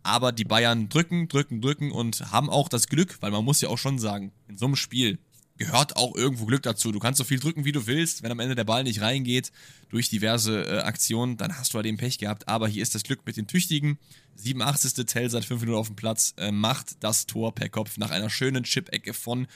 Aber 0.03 0.33
die 0.33 0.45
Bayern 0.45 0.89
drücken, 0.89 1.29
drücken, 1.29 1.61
drücken 1.61 1.91
und 1.91 2.31
haben 2.31 2.51
auch 2.51 2.69
das 2.69 2.89
Glück, 2.89 3.17
weil 3.21 3.31
man 3.31 3.45
muss 3.45 3.61
ja 3.61 3.71
auch 3.71 3.79
schon 3.79 3.99
sagen, 3.99 4.33
in 4.49 4.59
so 4.59 4.67
einem 4.67 4.77
Spiel 4.77 5.19
gehört 5.57 5.97
auch 5.97 6.15
irgendwo 6.17 6.47
Glück 6.47 6.63
dazu. 6.63 6.93
Du 6.93 6.99
kannst 6.99 7.19
so 7.19 7.25
viel 7.25 7.39
drücken, 7.39 7.65
wie 7.65 7.73
du 7.73 7.87
willst. 7.87 8.23
Wenn 8.23 8.33
am 8.33 8.41
Ende 8.41 8.55
der 8.55 8.65
Ball 8.65 8.83
nicht 8.83 9.01
reingeht 9.01 9.53
durch 9.89 10.09
diverse 10.09 10.65
äh, 10.65 10.79
Aktionen, 10.81 11.37
dann 11.37 11.57
hast 11.57 11.73
du 11.73 11.77
halt 11.77 11.87
eben 11.87 11.97
Pech 11.97 12.19
gehabt. 12.19 12.49
Aber 12.49 12.69
hier 12.69 12.83
ist 12.83 12.95
das 12.95 13.05
Glück 13.05 13.21
mit 13.25 13.37
den 13.37 13.47
Tüchtigen. 13.47 13.99
87. 14.37 15.07
Tell 15.07 15.31
seit 15.31 15.45
5 15.45 15.61
Minuten 15.61 15.79
auf 15.79 15.87
dem 15.87 15.97
Platz, 15.97 16.35
äh, 16.37 16.51
macht 16.51 17.03
das 17.03 17.27
Tor 17.27 17.55
per 17.55 17.69
Kopf 17.69 17.99
nach 17.99 18.11
einer 18.11 18.31
schönen 18.31 18.65
Chip-Ecke 18.65 19.15
von 19.15 19.47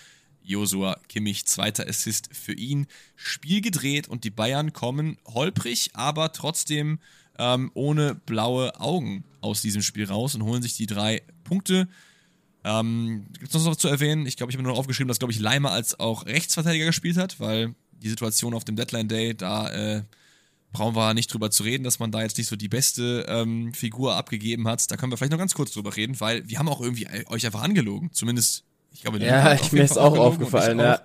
Josua 0.48 0.98
Kimmich, 1.08 1.46
zweiter 1.46 1.86
Assist 1.86 2.30
für 2.32 2.54
ihn. 2.54 2.86
Spiel 3.16 3.60
gedreht 3.60 4.08
und 4.08 4.24
die 4.24 4.30
Bayern 4.30 4.72
kommen 4.72 5.18
holprig, 5.26 5.90
aber 5.92 6.32
trotzdem 6.32 6.98
ähm, 7.38 7.70
ohne 7.74 8.14
blaue 8.14 8.80
Augen 8.80 9.24
aus 9.40 9.62
diesem 9.62 9.82
Spiel 9.82 10.06
raus 10.06 10.34
und 10.34 10.42
holen 10.42 10.62
sich 10.62 10.74
die 10.74 10.86
drei 10.86 11.22
Punkte. 11.44 11.88
Ähm, 12.64 13.26
Gibt 13.38 13.54
es 13.54 13.62
noch 13.62 13.70
was 13.70 13.78
zu 13.78 13.88
erwähnen? 13.88 14.26
Ich 14.26 14.36
glaube, 14.36 14.50
ich 14.50 14.56
habe 14.56 14.64
nur 14.64 14.72
noch 14.72 14.78
aufgeschrieben, 14.78 15.08
dass, 15.08 15.18
glaube 15.18 15.32
ich, 15.32 15.38
Leimer 15.38 15.70
als 15.70 16.00
auch 16.00 16.26
Rechtsverteidiger 16.26 16.86
gespielt 16.86 17.16
hat, 17.16 17.38
weil 17.38 17.74
die 17.92 18.08
Situation 18.08 18.54
auf 18.54 18.64
dem 18.64 18.76
Deadline 18.76 19.08
Day, 19.08 19.34
da 19.36 19.70
äh, 19.70 20.02
brauchen 20.72 20.96
wir 20.96 21.14
nicht 21.14 21.32
drüber 21.32 21.50
zu 21.50 21.62
reden, 21.62 21.84
dass 21.84 21.98
man 21.98 22.10
da 22.10 22.22
jetzt 22.22 22.38
nicht 22.38 22.48
so 22.48 22.56
die 22.56 22.68
beste 22.68 23.26
ähm, 23.28 23.72
Figur 23.74 24.16
abgegeben 24.16 24.66
hat. 24.68 24.90
Da 24.90 24.96
können 24.96 25.12
wir 25.12 25.16
vielleicht 25.16 25.32
noch 25.32 25.38
ganz 25.38 25.54
kurz 25.54 25.72
drüber 25.72 25.96
reden, 25.96 26.18
weil 26.20 26.48
wir 26.48 26.58
haben 26.58 26.68
auch 26.68 26.80
irgendwie 26.80 27.06
euch 27.28 27.46
einfach 27.46 27.62
angelogen. 27.62 28.12
Zumindest 28.12 28.64
ich 28.92 29.02
glaube, 29.02 29.18
ja, 29.18 29.54
ich, 29.54 29.72
mir 29.72 29.84
ist 29.84 29.98
auch 29.98 30.16
aufgefallen, 30.16 30.78
ja. 30.78 31.00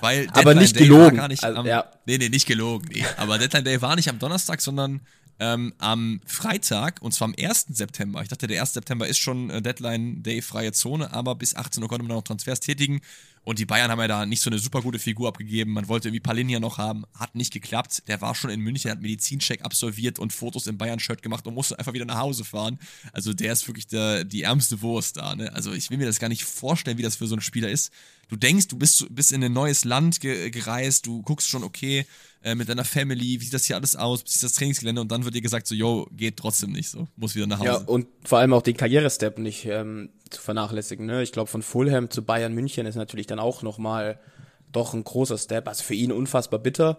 Weil 0.00 0.26
Deadline 0.26 0.40
aber 0.40 0.54
nicht 0.54 0.76
Day 0.76 0.86
gelogen. 0.86 1.16
Gar 1.16 1.28
nicht 1.28 1.44
also, 1.44 1.60
am, 1.60 1.66
ja. 1.66 1.90
Nee, 2.06 2.18
nee, 2.18 2.28
nicht 2.28 2.46
gelogen. 2.46 2.88
Nee. 2.92 3.04
Aber 3.16 3.38
Deadline 3.38 3.64
Day 3.64 3.82
war 3.82 3.96
nicht 3.96 4.08
am 4.08 4.18
Donnerstag, 4.18 4.60
sondern 4.60 5.00
ähm, 5.38 5.74
am 5.78 6.20
Freitag, 6.26 7.02
und 7.02 7.12
zwar 7.12 7.28
am 7.28 7.34
1. 7.38 7.66
September. 7.70 8.22
Ich 8.22 8.28
dachte, 8.28 8.46
der 8.46 8.60
1. 8.60 8.74
September 8.74 9.06
ist 9.06 9.18
schon 9.18 9.50
äh, 9.50 9.60
Deadline 9.60 10.22
Day 10.22 10.40
freie 10.42 10.72
Zone, 10.72 11.12
aber 11.12 11.34
bis 11.34 11.54
18 11.54 11.82
Uhr 11.82 11.88
konnte 11.88 12.06
man 12.06 12.16
noch 12.16 12.22
Transfers 12.22 12.60
tätigen. 12.60 13.00
Und 13.46 13.60
die 13.60 13.64
Bayern 13.64 13.92
haben 13.92 14.00
ja 14.00 14.08
da 14.08 14.26
nicht 14.26 14.40
so 14.40 14.50
eine 14.50 14.58
super 14.58 14.82
gute 14.82 14.98
Figur 14.98 15.28
abgegeben. 15.28 15.72
Man 15.72 15.86
wollte 15.86 16.08
irgendwie 16.08 16.18
Palinja 16.18 16.58
noch 16.58 16.78
haben, 16.78 17.04
hat 17.16 17.36
nicht 17.36 17.52
geklappt. 17.52 18.02
Der 18.08 18.20
war 18.20 18.34
schon 18.34 18.50
in 18.50 18.58
München, 18.58 18.90
hat 18.90 19.00
Medizincheck 19.00 19.64
absolviert 19.64 20.18
und 20.18 20.32
Fotos 20.32 20.66
im 20.66 20.78
Bayern-Shirt 20.78 21.22
gemacht 21.22 21.46
und 21.46 21.54
musste 21.54 21.78
einfach 21.78 21.92
wieder 21.92 22.06
nach 22.06 22.18
Hause 22.18 22.42
fahren. 22.42 22.80
Also 23.12 23.32
der 23.32 23.52
ist 23.52 23.68
wirklich 23.68 23.86
der, 23.86 24.24
die 24.24 24.42
ärmste 24.42 24.82
Wurst 24.82 25.18
da. 25.18 25.36
Ne? 25.36 25.54
Also 25.54 25.72
ich 25.72 25.90
will 25.90 25.98
mir 25.98 26.06
das 26.06 26.18
gar 26.18 26.28
nicht 26.28 26.42
vorstellen, 26.42 26.98
wie 26.98 27.02
das 27.02 27.14
für 27.14 27.28
so 27.28 27.36
einen 27.36 27.40
Spieler 27.40 27.70
ist. 27.70 27.92
Du 28.28 28.34
denkst, 28.34 28.66
du 28.66 28.76
bist, 28.76 29.06
bist 29.14 29.30
in 29.30 29.44
ein 29.44 29.52
neues 29.52 29.84
Land 29.84 30.18
ge 30.18 30.50
gereist, 30.50 31.06
du 31.06 31.22
guckst 31.22 31.48
schon, 31.48 31.62
okay, 31.62 32.04
äh, 32.42 32.56
mit 32.56 32.68
deiner 32.68 32.84
Family, 32.84 33.40
wie 33.40 33.44
sieht 33.44 33.54
das 33.54 33.66
hier 33.66 33.76
alles 33.76 33.94
aus, 33.94 34.24
wie 34.24 34.30
sieht 34.30 34.42
das 34.42 34.54
Trainingsgelände 34.54 35.00
und 35.00 35.12
dann 35.12 35.24
wird 35.24 35.36
dir 35.36 35.42
gesagt, 35.42 35.68
so, 35.68 35.76
yo, 35.76 36.08
geht 36.10 36.36
trotzdem 36.36 36.72
nicht 36.72 36.88
so, 36.88 37.06
muss 37.14 37.36
wieder 37.36 37.46
nach 37.46 37.60
Hause. 37.60 37.70
Ja, 37.70 37.76
und 37.76 38.08
vor 38.24 38.38
allem 38.38 38.52
auch 38.52 38.62
den 38.62 38.76
Karrierestep 38.76 39.38
nicht 39.38 39.66
ähm, 39.66 40.10
zu 40.30 40.40
vernachlässigen. 40.40 41.06
Ne? 41.06 41.22
Ich 41.22 41.32
glaube, 41.32 41.50
von 41.50 41.62
Fulham 41.62 42.10
zu 42.10 42.22
Bayern 42.22 42.52
München 42.52 42.86
ist 42.86 42.96
natürlich 42.96 43.26
dann 43.26 43.38
auch 43.38 43.62
nochmal 43.62 44.18
doch 44.72 44.94
ein 44.94 45.04
großer 45.04 45.38
Step. 45.38 45.68
Also 45.68 45.84
für 45.84 45.94
ihn 45.94 46.12
unfassbar 46.12 46.60
bitter. 46.60 46.98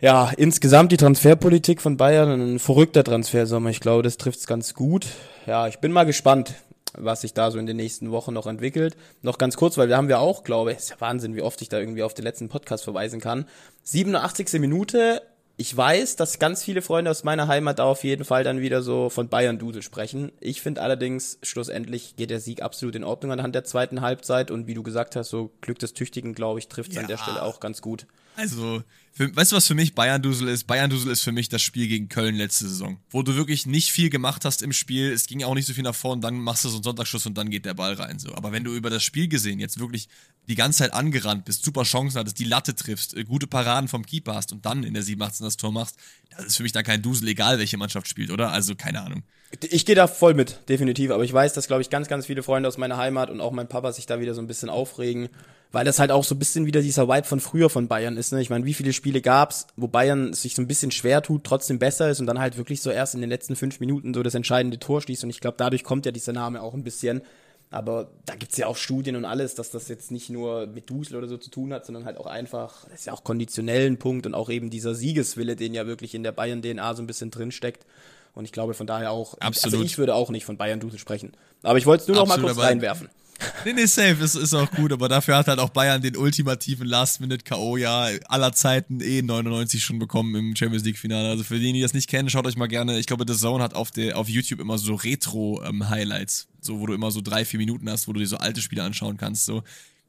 Ja, 0.00 0.32
insgesamt 0.36 0.92
die 0.92 0.96
Transferpolitik 0.96 1.82
von 1.82 1.98
Bayern, 1.98 2.54
ein 2.54 2.58
verrückter 2.58 3.04
Transfersommer. 3.04 3.68
Ich 3.68 3.80
glaube, 3.80 4.02
das 4.02 4.16
trifft's 4.16 4.46
ganz 4.46 4.72
gut. 4.74 5.06
Ja, 5.46 5.68
ich 5.68 5.78
bin 5.78 5.92
mal 5.92 6.04
gespannt, 6.04 6.54
was 6.94 7.20
sich 7.20 7.34
da 7.34 7.50
so 7.50 7.58
in 7.58 7.66
den 7.66 7.76
nächsten 7.76 8.10
Wochen 8.10 8.32
noch 8.32 8.46
entwickelt. 8.46 8.96
Noch 9.20 9.36
ganz 9.36 9.56
kurz, 9.56 9.76
weil 9.76 9.88
wir 9.88 9.98
haben 9.98 10.08
ja 10.08 10.18
auch, 10.18 10.42
glaube 10.42 10.72
ich, 10.72 10.78
ist 10.78 10.90
ja 10.90 11.00
Wahnsinn, 11.00 11.36
wie 11.36 11.42
oft 11.42 11.60
ich 11.60 11.68
da 11.68 11.78
irgendwie 11.78 12.02
auf 12.02 12.14
den 12.14 12.24
letzten 12.24 12.48
Podcast 12.48 12.84
verweisen 12.84 13.20
kann. 13.20 13.46
87. 13.82 14.58
Minute, 14.58 15.22
ich 15.60 15.76
weiß, 15.76 16.16
dass 16.16 16.38
ganz 16.38 16.64
viele 16.64 16.80
Freunde 16.80 17.10
aus 17.10 17.22
meiner 17.22 17.46
Heimat 17.46 17.80
da 17.80 17.84
auf 17.84 18.02
jeden 18.02 18.24
Fall 18.24 18.44
dann 18.44 18.62
wieder 18.62 18.80
so 18.80 19.10
von 19.10 19.28
Bayern-Dusel 19.28 19.82
sprechen. 19.82 20.32
Ich 20.40 20.62
finde 20.62 20.80
allerdings, 20.80 21.38
schlussendlich 21.42 22.16
geht 22.16 22.30
der 22.30 22.40
Sieg 22.40 22.62
absolut 22.62 22.94
in 22.94 23.04
Ordnung 23.04 23.30
anhand 23.30 23.54
der 23.54 23.64
zweiten 23.64 24.00
Halbzeit 24.00 24.50
und 24.50 24.66
wie 24.66 24.72
du 24.72 24.82
gesagt 24.82 25.16
hast, 25.16 25.28
so 25.28 25.50
Glück 25.60 25.78
des 25.78 25.92
Tüchtigen, 25.92 26.32
glaube 26.32 26.60
ich, 26.60 26.68
trifft 26.68 26.92
es 26.92 26.96
ja. 26.96 27.02
an 27.02 27.08
der 27.08 27.18
Stelle 27.18 27.42
auch 27.42 27.60
ganz 27.60 27.82
gut. 27.82 28.06
Also, 28.36 28.82
für, 29.12 29.34
weißt 29.36 29.52
du, 29.52 29.56
was 29.56 29.66
für 29.66 29.74
mich 29.74 29.94
Bayern-Dusel 29.94 30.48
ist? 30.48 30.66
Bayern-Dusel 30.66 31.12
ist 31.12 31.22
für 31.22 31.32
mich 31.32 31.48
das 31.48 31.60
Spiel 31.60 31.88
gegen 31.88 32.08
Köln 32.08 32.36
letzte 32.36 32.68
Saison, 32.68 32.98
wo 33.10 33.22
du 33.22 33.34
wirklich 33.34 33.66
nicht 33.66 33.90
viel 33.90 34.08
gemacht 34.08 34.44
hast 34.44 34.62
im 34.62 34.72
Spiel. 34.72 35.12
Es 35.12 35.26
ging 35.26 35.42
auch 35.42 35.54
nicht 35.54 35.66
so 35.66 35.74
viel 35.74 35.82
nach 35.82 35.94
vorne, 35.94 36.22
dann 36.22 36.38
machst 36.38 36.64
du 36.64 36.68
so 36.68 36.76
einen 36.76 36.84
Sonntagsschuss 36.84 37.26
und 37.26 37.36
dann 37.36 37.50
geht 37.50 37.66
der 37.66 37.74
Ball 37.74 37.92
rein. 37.94 38.18
So. 38.18 38.34
Aber 38.34 38.52
wenn 38.52 38.64
du 38.64 38.74
über 38.74 38.88
das 38.88 39.02
Spiel 39.02 39.28
gesehen 39.28 39.58
jetzt 39.58 39.78
wirklich 39.78 40.08
die 40.48 40.54
ganze 40.54 40.78
Zeit 40.78 40.94
angerannt 40.94 41.44
bist, 41.44 41.64
super 41.64 41.82
Chancen 41.82 42.18
hattest, 42.18 42.38
die 42.38 42.44
Latte 42.44 42.74
triffst, 42.74 43.14
äh, 43.14 43.24
gute 43.24 43.46
Paraden 43.46 43.88
vom 43.88 44.06
Keeper 44.06 44.34
hast 44.34 44.52
und 44.52 44.64
dann 44.64 44.84
in 44.84 44.94
der 44.94 45.02
87 45.02 45.44
das 45.44 45.56
Tor 45.56 45.72
machst, 45.72 45.96
das 46.30 46.46
ist 46.46 46.56
für 46.56 46.62
mich 46.62 46.72
dann 46.72 46.84
kein 46.84 47.02
Dusel, 47.02 47.28
egal 47.28 47.58
welche 47.58 47.76
Mannschaft 47.76 48.08
spielt, 48.08 48.30
oder? 48.30 48.52
Also 48.52 48.74
keine 48.74 49.02
Ahnung. 49.02 49.22
Ich 49.68 49.84
gehe 49.84 49.96
da 49.96 50.06
voll 50.06 50.34
mit, 50.34 50.60
definitiv. 50.68 51.10
Aber 51.10 51.24
ich 51.24 51.32
weiß, 51.32 51.52
dass, 51.52 51.66
glaube 51.66 51.82
ich, 51.82 51.90
ganz, 51.90 52.08
ganz 52.08 52.26
viele 52.26 52.42
Freunde 52.42 52.68
aus 52.68 52.78
meiner 52.78 52.96
Heimat 52.96 53.28
und 53.28 53.40
auch 53.40 53.52
mein 53.52 53.68
Papa 53.68 53.92
sich 53.92 54.06
da 54.06 54.20
wieder 54.20 54.32
so 54.32 54.40
ein 54.40 54.46
bisschen 54.46 54.70
aufregen 54.70 55.28
weil 55.72 55.84
das 55.84 55.98
halt 55.98 56.10
auch 56.10 56.24
so 56.24 56.34
ein 56.34 56.38
bisschen 56.38 56.66
wieder 56.66 56.82
dieser 56.82 57.08
Vibe 57.08 57.26
von 57.26 57.40
früher 57.40 57.70
von 57.70 57.86
Bayern 57.86 58.16
ist. 58.16 58.32
Ne? 58.32 58.40
Ich 58.40 58.50
meine, 58.50 58.64
wie 58.64 58.74
viele 58.74 58.92
Spiele 58.92 59.20
gab's, 59.20 59.66
wo 59.76 59.86
Bayern 59.86 60.32
sich 60.32 60.54
so 60.54 60.62
ein 60.62 60.66
bisschen 60.66 60.90
schwer 60.90 61.22
tut, 61.22 61.44
trotzdem 61.44 61.78
besser 61.78 62.10
ist 62.10 62.20
und 62.20 62.26
dann 62.26 62.40
halt 62.40 62.56
wirklich 62.56 62.82
so 62.82 62.90
erst 62.90 63.14
in 63.14 63.20
den 63.20 63.30
letzten 63.30 63.54
fünf 63.54 63.78
Minuten 63.78 64.12
so 64.12 64.22
das 64.22 64.34
entscheidende 64.34 64.78
Tor 64.78 65.00
schließt. 65.00 65.22
Und 65.24 65.30
ich 65.30 65.40
glaube, 65.40 65.56
dadurch 65.58 65.84
kommt 65.84 66.06
ja 66.06 66.12
dieser 66.12 66.32
Name 66.32 66.60
auch 66.62 66.74
ein 66.74 66.82
bisschen. 66.82 67.22
Aber 67.72 68.10
da 68.26 68.34
gibt's 68.34 68.56
ja 68.56 68.66
auch 68.66 68.76
Studien 68.76 69.14
und 69.14 69.24
alles, 69.24 69.54
dass 69.54 69.70
das 69.70 69.86
jetzt 69.86 70.10
nicht 70.10 70.28
nur 70.28 70.66
mit 70.66 70.90
Dusel 70.90 71.16
oder 71.16 71.28
so 71.28 71.36
zu 71.36 71.50
tun 71.50 71.72
hat, 71.72 71.86
sondern 71.86 72.04
halt 72.04 72.16
auch 72.16 72.26
einfach, 72.26 72.84
das 72.90 73.00
ist 73.00 73.06
ja 73.06 73.12
auch 73.12 73.22
konditionell 73.22 73.86
ein 73.86 73.96
Punkt 73.96 74.26
und 74.26 74.34
auch 74.34 74.50
eben 74.50 74.70
dieser 74.70 74.96
Siegeswille, 74.96 75.54
den 75.54 75.72
ja 75.72 75.86
wirklich 75.86 76.16
in 76.16 76.24
der 76.24 76.32
Bayern-DNA 76.32 76.94
so 76.94 77.02
ein 77.02 77.06
bisschen 77.06 77.30
drinsteckt. 77.30 77.86
Und 78.34 78.44
ich 78.44 78.50
glaube 78.50 78.74
von 78.74 78.88
daher 78.88 79.12
auch, 79.12 79.34
also 79.34 79.46
Absolut. 79.46 79.74
also 79.74 79.84
ich 79.84 79.98
würde 79.98 80.16
auch 80.16 80.30
nicht 80.30 80.44
von 80.44 80.56
Bayern-Dusel 80.56 80.98
sprechen. 80.98 81.32
Aber 81.62 81.78
ich 81.78 81.86
wollte 81.86 82.02
es 82.02 82.08
nur 82.08 82.16
noch 82.16 82.24
Absolut, 82.24 82.42
mal 82.42 82.54
kurz 82.54 82.66
reinwerfen. 82.66 83.08
Nee, 83.64 83.72
nee, 83.72 83.86
safe, 83.86 84.22
ist, 84.22 84.34
ist 84.34 84.54
auch 84.54 84.70
gut, 84.70 84.92
aber 84.92 85.08
dafür 85.08 85.36
hat 85.36 85.48
halt 85.48 85.58
auch 85.58 85.70
Bayern 85.70 86.00
den 86.02 86.16
ultimativen 86.16 86.86
Last-Minute-K.O. 86.86 87.76
ja 87.76 88.08
aller 88.26 88.52
Zeiten 88.52 89.00
eh 89.00 89.22
99 89.22 89.82
schon 89.82 89.98
bekommen 89.98 90.34
im 90.34 90.56
Champions 90.56 90.84
League-Finale. 90.84 91.28
Also 91.28 91.44
für 91.44 91.54
diejenigen, 91.54 91.76
die 91.76 91.82
das 91.82 91.94
nicht 91.94 92.08
kennen, 92.08 92.30
schaut 92.30 92.46
euch 92.46 92.56
mal 92.56 92.66
gerne, 92.66 92.98
ich 92.98 93.06
glaube, 93.06 93.24
The 93.26 93.38
Zone 93.38 93.62
hat 93.62 93.74
auf, 93.74 93.90
der, 93.90 94.16
auf 94.16 94.28
YouTube 94.28 94.60
immer 94.60 94.78
so 94.78 94.94
Retro-Highlights, 94.94 96.48
ähm, 96.50 96.58
so 96.60 96.80
wo 96.80 96.86
du 96.86 96.94
immer 96.94 97.10
so 97.10 97.20
drei, 97.20 97.44
vier 97.44 97.58
Minuten 97.58 97.88
hast, 97.90 98.08
wo 98.08 98.12
du 98.12 98.20
dir 98.20 98.26
so 98.26 98.36
alte 98.36 98.60
Spiele 98.60 98.82
anschauen 98.82 99.16
kannst. 99.16 99.44
So, 99.44 99.62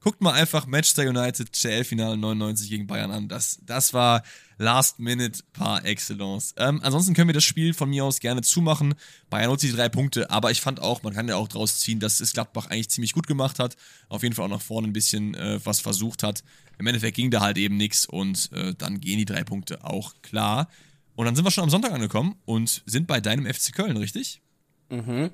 Guckt 0.04 0.20
mal 0.20 0.34
einfach 0.34 0.66
Manchester 0.66 1.04
United 1.04 1.54
CL-Finale 1.54 2.18
99 2.18 2.70
gegen 2.70 2.88
Bayern 2.88 3.12
an. 3.12 3.28
Das, 3.28 3.60
das 3.66 3.94
war 3.94 4.24
Last 4.58 5.00
Minute 5.00 5.44
par 5.54 5.86
excellence. 5.86 6.56
Ähm, 6.58 6.82
ansonsten 6.84 7.14
können 7.14 7.30
wir 7.30 7.34
das 7.34 7.44
Spiel 7.44 7.76
von 7.76 7.90
mir 7.90 8.04
aus 8.04 8.20
gerne 8.20 8.42
zumachen. 8.42 8.96
Bayern 9.30 9.52
holt 9.52 9.60
sich 9.60 9.74
drei 9.74 9.90
Punkte, 9.90 10.32
aber 10.32 10.50
ich 10.50 10.60
fand 10.60 10.80
auch, 10.80 11.04
man 11.04 11.14
kann 11.14 11.28
ja 11.28 11.36
auch 11.36 11.48
draus 11.48 11.80
ziehen, 11.80 12.00
dass 12.00 12.20
es 12.20 12.34
Gladbach 12.34 12.68
eigentlich 12.68 12.90
ziemlich 12.90 13.14
gut 13.14 13.28
gemacht 13.28 13.60
hat. 13.60 13.78
Auf 14.10 14.24
jeden 14.24 14.34
Fall 14.34 14.46
auch 14.46 14.50
nach 14.50 14.62
vorne 14.62 14.88
ein 14.88 14.94
bisschen 14.94 15.36
äh, 15.36 15.60
was 15.64 15.80
versucht 15.80 16.24
hat. 16.24 16.44
Im 16.80 16.88
Endeffekt 16.88 17.16
ging 17.16 17.30
da 17.30 17.42
halt 17.42 17.60
eben 17.60 17.78
nichts 17.78 18.08
und 18.08 18.52
äh, 18.54 18.74
dann 18.76 19.02
gehen 19.02 19.20
die 19.20 19.26
drei 19.26 19.44
Punkte 19.44 19.84
auch 19.84 20.16
klar. 20.24 20.68
Und 21.16 21.26
dann 21.26 21.36
sind 21.36 21.46
wir 21.46 21.52
schon 21.52 21.66
am 21.66 21.70
Sonntag 21.70 21.92
angekommen 21.92 22.36
und 22.46 22.82
sind 22.88 23.06
bei 23.06 23.22
deinem 23.22 23.46
FC 23.46 23.72
Köln, 23.76 23.98
richtig? 23.98 24.42
Mhm. 24.90 25.30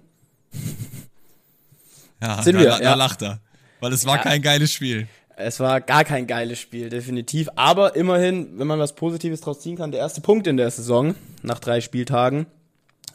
Ja, 2.21 2.41
sind 2.41 2.55
da, 2.55 2.59
wir, 2.59 2.69
da, 2.69 2.81
ja. 2.81 2.95
lacht 2.95 3.21
er. 3.21 3.39
Weil 3.79 3.93
es 3.93 4.05
war 4.05 4.17
ja, 4.17 4.23
kein 4.23 4.41
geiles 4.41 4.71
Spiel. 4.71 5.07
Es 5.35 5.59
war 5.59 5.81
gar 5.81 6.03
kein 6.03 6.25
geiles 6.25 6.59
Spiel, 6.59 6.89
definitiv. 6.89 7.49
Aber 7.55 7.95
immerhin, 7.95 8.57
wenn 8.57 8.67
man 8.67 8.79
was 8.79 8.95
Positives 8.95 9.41
draus 9.41 9.61
ziehen 9.61 9.77
kann, 9.77 9.91
der 9.91 10.01
erste 10.01 10.21
Punkt 10.21 10.47
in 10.47 10.57
der 10.57 10.71
Saison 10.71 11.15
nach 11.43 11.59
drei 11.59 11.79
Spieltagen, 11.81 12.47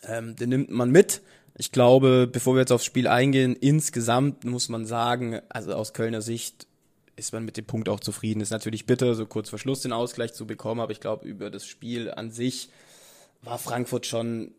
ähm, 0.06 0.36
den 0.36 0.48
nimmt 0.50 0.70
man 0.70 0.90
mit. 0.90 1.22
Ich 1.58 1.72
glaube, 1.72 2.28
bevor 2.30 2.54
wir 2.54 2.60
jetzt 2.60 2.72
aufs 2.72 2.84
Spiel 2.84 3.08
eingehen, 3.08 3.56
insgesamt 3.56 4.44
muss 4.44 4.68
man 4.68 4.86
sagen, 4.86 5.40
also 5.48 5.74
aus 5.74 5.92
Kölner 5.92 6.22
Sicht 6.22 6.66
ist 7.16 7.32
man 7.32 7.44
mit 7.44 7.56
dem 7.56 7.66
Punkt 7.66 7.88
auch 7.88 8.00
zufrieden. 8.00 8.40
Ist 8.40 8.50
natürlich 8.50 8.86
bitter, 8.86 9.14
so 9.14 9.26
kurz 9.26 9.50
vor 9.50 9.58
Schluss 9.58 9.82
den 9.82 9.92
Ausgleich 9.92 10.32
zu 10.32 10.46
bekommen, 10.46 10.80
aber 10.80 10.92
ich 10.92 11.00
glaube, 11.00 11.26
über 11.26 11.50
das 11.50 11.66
Spiel 11.66 12.10
an 12.10 12.30
sich 12.30 12.70
war 13.42 13.58
Frankfurt 13.58 14.06
schon 14.06 14.52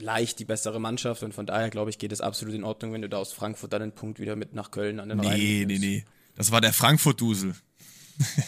leicht 0.00 0.38
die 0.38 0.44
bessere 0.44 0.80
Mannschaft 0.80 1.22
und 1.22 1.34
von 1.34 1.46
daher 1.46 1.70
glaube 1.70 1.90
ich, 1.90 1.98
geht 1.98 2.12
es 2.12 2.20
absolut 2.20 2.54
in 2.54 2.64
Ordnung, 2.64 2.92
wenn 2.92 3.02
du 3.02 3.08
da 3.08 3.18
aus 3.18 3.32
Frankfurt 3.32 3.72
dann 3.72 3.82
einen 3.82 3.92
Punkt 3.92 4.20
wieder 4.20 4.36
mit 4.36 4.54
nach 4.54 4.70
Köln 4.70 5.00
an 5.00 5.08
den 5.08 5.18
nee, 5.18 5.26
Rhein 5.26 5.38
Nee, 5.38 5.64
nee, 5.66 5.78
nee. 5.78 6.04
Das 6.34 6.50
war 6.50 6.60
der 6.60 6.72
Frankfurt-Dusel. 6.72 7.54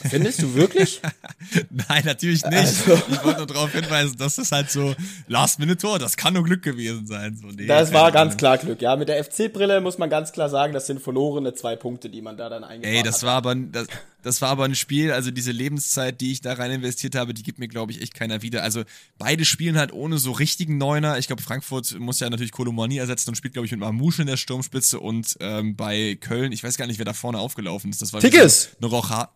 Findest 0.08 0.42
du 0.42 0.54
wirklich? 0.54 1.00
Nein, 1.88 2.02
natürlich 2.04 2.44
nicht. 2.44 2.54
Also. 2.54 2.94
Ich 3.10 3.24
wollte 3.24 3.38
nur 3.38 3.46
darauf 3.46 3.72
hinweisen, 3.72 4.16
dass 4.18 4.36
das 4.36 4.52
halt 4.52 4.70
so 4.70 4.94
Last-Minute-Tor, 5.28 5.98
das 5.98 6.16
kann 6.16 6.34
nur 6.34 6.44
Glück 6.44 6.62
gewesen 6.62 7.06
sein. 7.06 7.36
So, 7.36 7.48
nee, 7.48 7.66
das 7.66 7.92
war 7.92 8.12
ganz 8.12 8.36
klar 8.36 8.58
Glück, 8.58 8.80
ja. 8.82 8.96
Mit 8.96 9.08
der 9.08 9.22
FC-Brille 9.22 9.80
muss 9.80 9.98
man 9.98 10.10
ganz 10.10 10.32
klar 10.32 10.48
sagen, 10.48 10.72
das 10.72 10.86
sind 10.86 11.00
verlorene 11.00 11.54
zwei 11.54 11.76
Punkte, 11.76 12.08
die 12.08 12.22
man 12.22 12.36
da 12.36 12.48
dann 12.48 12.64
eingebaut 12.64 12.90
hat. 12.90 12.96
Ey, 12.96 13.02
das 13.02 13.16
hat. 13.16 13.22
war 13.24 13.34
aber, 13.34 13.54
das, 13.54 13.86
das 14.22 14.40
war 14.40 14.50
aber 14.50 14.64
ein 14.64 14.74
Spiel, 14.74 15.12
also 15.12 15.30
diese 15.30 15.52
Lebenszeit, 15.52 16.20
die 16.20 16.32
ich 16.32 16.40
da 16.40 16.54
rein 16.54 16.70
investiert 16.70 17.14
habe, 17.14 17.34
die 17.34 17.42
gibt 17.42 17.58
mir, 17.58 17.68
glaube 17.68 17.92
ich, 17.92 18.00
echt 18.00 18.14
keiner 18.14 18.42
wieder. 18.42 18.62
Also 18.62 18.82
beide 19.18 19.44
spielen 19.44 19.76
halt 19.76 19.92
ohne 19.92 20.18
so 20.18 20.32
richtigen 20.32 20.78
Neuner. 20.78 21.18
Ich 21.18 21.26
glaube, 21.26 21.42
Frankfurt 21.42 21.98
muss 21.98 22.20
ja 22.20 22.30
natürlich 22.30 22.52
Kolomani 22.52 22.98
ersetzen 22.98 23.30
und 23.30 23.36
spielt, 23.36 23.54
glaube 23.54 23.66
ich, 23.66 23.72
mit 23.72 23.80
Mamouche 23.80 24.22
in 24.22 24.28
der 24.28 24.36
Sturmspitze 24.36 25.00
und 25.00 25.36
ähm, 25.40 25.76
bei 25.76 26.16
Köln, 26.20 26.52
ich 26.52 26.64
weiß 26.64 26.76
gar 26.76 26.86
nicht, 26.86 26.98
wer 26.98 27.04
da 27.04 27.12
vorne 27.12 27.38
aufgelaufen 27.38 27.90
ist. 27.90 28.00
Das 28.00 28.12
war 28.12 28.20
Tickes! 28.20 28.70
Eine 28.80 28.88
Rocha. 28.88 29.30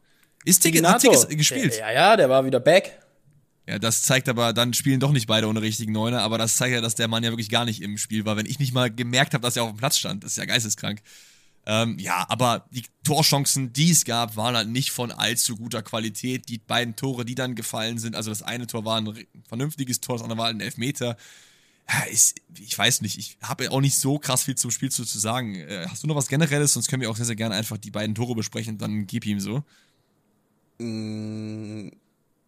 Ist 0.44 0.60
Ticket, 0.60 0.86
hat 0.86 1.00
Tickets 1.00 1.28
gespielt? 1.28 1.78
Ja, 1.78 1.92
ja, 1.92 2.16
der 2.16 2.28
war 2.28 2.44
wieder 2.44 2.60
back. 2.60 2.98
Ja, 3.68 3.78
das 3.78 4.02
zeigt 4.02 4.30
aber, 4.30 4.54
dann 4.54 4.72
spielen 4.72 4.98
doch 4.98 5.12
nicht 5.12 5.26
beide 5.26 5.46
ohne 5.46 5.60
richtigen 5.60 5.92
Neuner, 5.92 6.22
aber 6.22 6.38
das 6.38 6.56
zeigt 6.56 6.74
ja, 6.74 6.80
dass 6.80 6.94
der 6.94 7.06
Mann 7.06 7.22
ja 7.22 7.30
wirklich 7.30 7.50
gar 7.50 7.66
nicht 7.66 7.82
im 7.82 7.98
Spiel 7.98 8.24
war, 8.24 8.36
wenn 8.38 8.46
ich 8.46 8.58
nicht 8.58 8.72
mal 8.72 8.90
gemerkt 8.90 9.34
habe, 9.34 9.42
dass 9.42 9.56
er 9.56 9.64
auf 9.64 9.70
dem 9.70 9.76
Platz 9.76 9.98
stand. 9.98 10.24
Das 10.24 10.30
ist 10.32 10.36
ja 10.38 10.46
geisteskrank. 10.46 11.02
Ähm, 11.66 11.98
ja, 11.98 12.24
aber 12.30 12.64
die 12.70 12.84
Torchancen, 13.04 13.74
die 13.74 13.90
es 13.90 14.06
gab, 14.06 14.36
waren 14.36 14.56
halt 14.56 14.70
nicht 14.70 14.90
von 14.90 15.12
allzu 15.12 15.54
guter 15.54 15.82
Qualität. 15.82 16.48
Die 16.48 16.56
beiden 16.56 16.96
Tore, 16.96 17.26
die 17.26 17.34
dann 17.34 17.54
gefallen 17.54 17.98
sind, 17.98 18.16
also 18.16 18.30
das 18.30 18.42
eine 18.42 18.66
Tor 18.66 18.86
war 18.86 18.98
ein 18.98 19.26
vernünftiges 19.46 20.00
Tor, 20.00 20.16
das 20.16 20.22
andere 20.22 20.38
war 20.38 20.48
ein 20.48 20.62
Elfmeter. 20.62 21.18
Ja, 21.90 22.04
ist, 22.10 22.40
ich 22.58 22.76
weiß 22.76 23.02
nicht, 23.02 23.18
ich 23.18 23.36
habe 23.42 23.70
auch 23.70 23.82
nicht 23.82 23.96
so 23.96 24.18
krass 24.18 24.44
viel 24.44 24.54
zum 24.54 24.70
Spiel 24.70 24.90
zu, 24.90 25.04
zu 25.04 25.18
sagen. 25.18 25.56
Äh, 25.56 25.86
hast 25.90 26.02
du 26.02 26.06
noch 26.06 26.16
was 26.16 26.28
Generelles? 26.28 26.72
Sonst 26.72 26.88
können 26.88 27.02
wir 27.02 27.10
auch 27.10 27.16
sehr, 27.16 27.26
sehr 27.26 27.36
gerne 27.36 27.54
einfach 27.54 27.76
die 27.76 27.90
beiden 27.90 28.14
Tore 28.14 28.34
besprechen, 28.34 28.78
dann 28.78 29.06
gib 29.06 29.26
ihm 29.26 29.38
so. 29.38 29.62
Mm, 30.78 31.88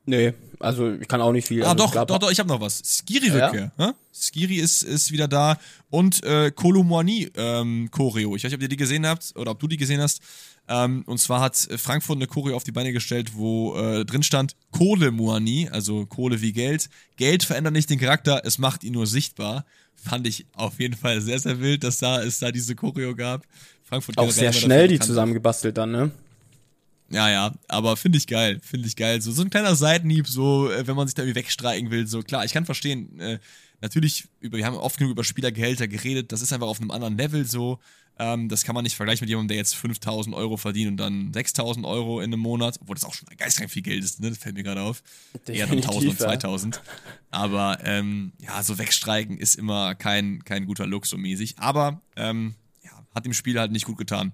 nee, 0.06 0.34
also 0.60 0.92
ich 0.92 1.08
kann 1.08 1.20
auch 1.20 1.32
nicht 1.32 1.48
viel. 1.48 1.62
Ah, 1.62 1.72
also, 1.72 1.84
doch, 1.84 1.92
glaub, 1.92 2.08
doch, 2.08 2.18
doch, 2.18 2.30
ich 2.30 2.38
habe 2.38 2.48
noch 2.48 2.60
was. 2.60 2.78
Skiri-Rückkehr. 2.78 3.72
Ja? 3.78 3.94
Skiri 4.12 4.56
ist, 4.56 4.82
ist 4.82 5.10
wieder 5.10 5.28
da. 5.28 5.58
Und 5.88 6.22
äh, 6.24 6.50
Kolomwani 6.50 7.30
ähm, 7.36 7.88
Choreo. 7.90 8.36
Ich 8.36 8.44
weiß 8.44 8.50
nicht, 8.50 8.58
ob 8.58 8.62
ihr 8.62 8.68
die 8.68 8.76
gesehen 8.76 9.06
habt 9.06 9.32
oder 9.36 9.52
ob 9.52 9.58
du 9.58 9.66
die 9.66 9.76
gesehen 9.76 10.00
hast. 10.00 10.20
Ähm, 10.68 11.02
und 11.06 11.18
zwar 11.18 11.40
hat 11.40 11.56
Frankfurt 11.56 12.16
eine 12.16 12.28
Choreo 12.28 12.54
auf 12.54 12.64
die 12.64 12.72
Beine 12.72 12.92
gestellt, 12.92 13.32
wo 13.34 13.76
äh, 13.76 14.04
drin 14.04 14.22
stand 14.22 14.54
Kohle 14.70 15.10
Muani, 15.10 15.68
also 15.70 16.06
Kohle 16.06 16.40
wie 16.40 16.52
Geld. 16.52 16.88
Geld 17.16 17.42
verändert 17.42 17.72
nicht 17.72 17.90
den 17.90 17.98
Charakter, 17.98 18.42
es 18.44 18.58
macht 18.58 18.84
ihn 18.84 18.92
nur 18.92 19.06
sichtbar. 19.06 19.64
Fand 19.96 20.26
ich 20.26 20.46
auf 20.54 20.78
jeden 20.78 20.96
Fall 20.96 21.20
sehr, 21.20 21.38
sehr 21.40 21.60
wild, 21.60 21.82
dass 21.84 21.98
da 21.98 22.22
es 22.22 22.38
da 22.38 22.52
diese 22.52 22.74
Choreo 22.74 23.16
gab. 23.16 23.46
Frankfurt 23.82 24.16
auch 24.18 24.30
sehr 24.30 24.52
schnell 24.52 24.86
die 24.86 25.00
zusammengebastelt 25.00 25.76
dann, 25.76 25.90
ne? 25.90 26.10
Ja, 27.10 27.28
ja, 27.28 27.52
aber 27.68 27.96
finde 27.96 28.18
ich 28.18 28.26
geil, 28.26 28.60
finde 28.62 28.86
ich 28.86 28.94
geil. 28.94 29.20
So, 29.20 29.32
so 29.32 29.42
ein 29.42 29.50
kleiner 29.50 29.74
Seitenhieb, 29.74 30.28
so, 30.28 30.70
äh, 30.70 30.86
wenn 30.86 30.94
man 30.94 31.08
sich 31.08 31.14
da 31.14 31.22
irgendwie 31.22 31.40
wegstreiken 31.40 31.90
will, 31.90 32.06
so 32.06 32.22
klar, 32.22 32.44
ich 32.44 32.52
kann 32.52 32.64
verstehen, 32.64 33.18
äh, 33.18 33.38
natürlich, 33.80 34.28
über, 34.38 34.58
wir 34.58 34.66
haben 34.66 34.76
oft 34.76 34.96
genug 34.96 35.12
über 35.12 35.24
Spielergehälter 35.24 35.88
geredet, 35.88 36.30
das 36.30 36.40
ist 36.40 36.52
einfach 36.52 36.68
auf 36.68 36.80
einem 36.80 36.92
anderen 36.92 37.18
Level 37.18 37.44
so. 37.46 37.80
Ähm, 38.20 38.48
das 38.50 38.64
kann 38.64 38.74
man 38.74 38.84
nicht 38.84 38.96
vergleichen 38.96 39.24
mit 39.24 39.30
jemandem, 39.30 39.48
der 39.48 39.56
jetzt 39.56 39.74
5000 39.76 40.36
Euro 40.36 40.58
verdient 40.58 40.90
und 40.90 40.96
dann 40.98 41.32
6000 41.32 41.86
Euro 41.86 42.20
in 42.20 42.32
einem 42.32 42.42
Monat, 42.42 42.78
obwohl 42.80 42.94
das 42.94 43.04
auch 43.04 43.14
schon 43.14 43.26
geistreich 43.36 43.70
viel 43.72 43.82
Geld 43.82 44.04
ist, 44.04 44.20
ne? 44.20 44.28
Das 44.28 44.38
fällt 44.38 44.56
mir 44.56 44.62
gerade 44.62 44.82
auf. 44.82 45.02
Eher 45.46 45.66
dann 45.66 45.78
1000 45.78 46.10
und 46.10 46.18
2000. 46.18 46.82
Aber 47.30 47.78
ähm, 47.82 48.32
ja, 48.38 48.62
so 48.62 48.78
wegstreiken 48.78 49.38
ist 49.38 49.54
immer 49.54 49.94
kein, 49.94 50.44
kein 50.44 50.66
guter 50.66 50.86
Look 50.86 51.06
so 51.06 51.16
mäßig. 51.16 51.54
Aber 51.58 52.02
ähm, 52.14 52.56
ja, 52.84 52.90
hat 53.14 53.24
dem 53.24 53.32
Spiel 53.32 53.58
halt 53.58 53.72
nicht 53.72 53.86
gut 53.86 53.96
getan. 53.96 54.32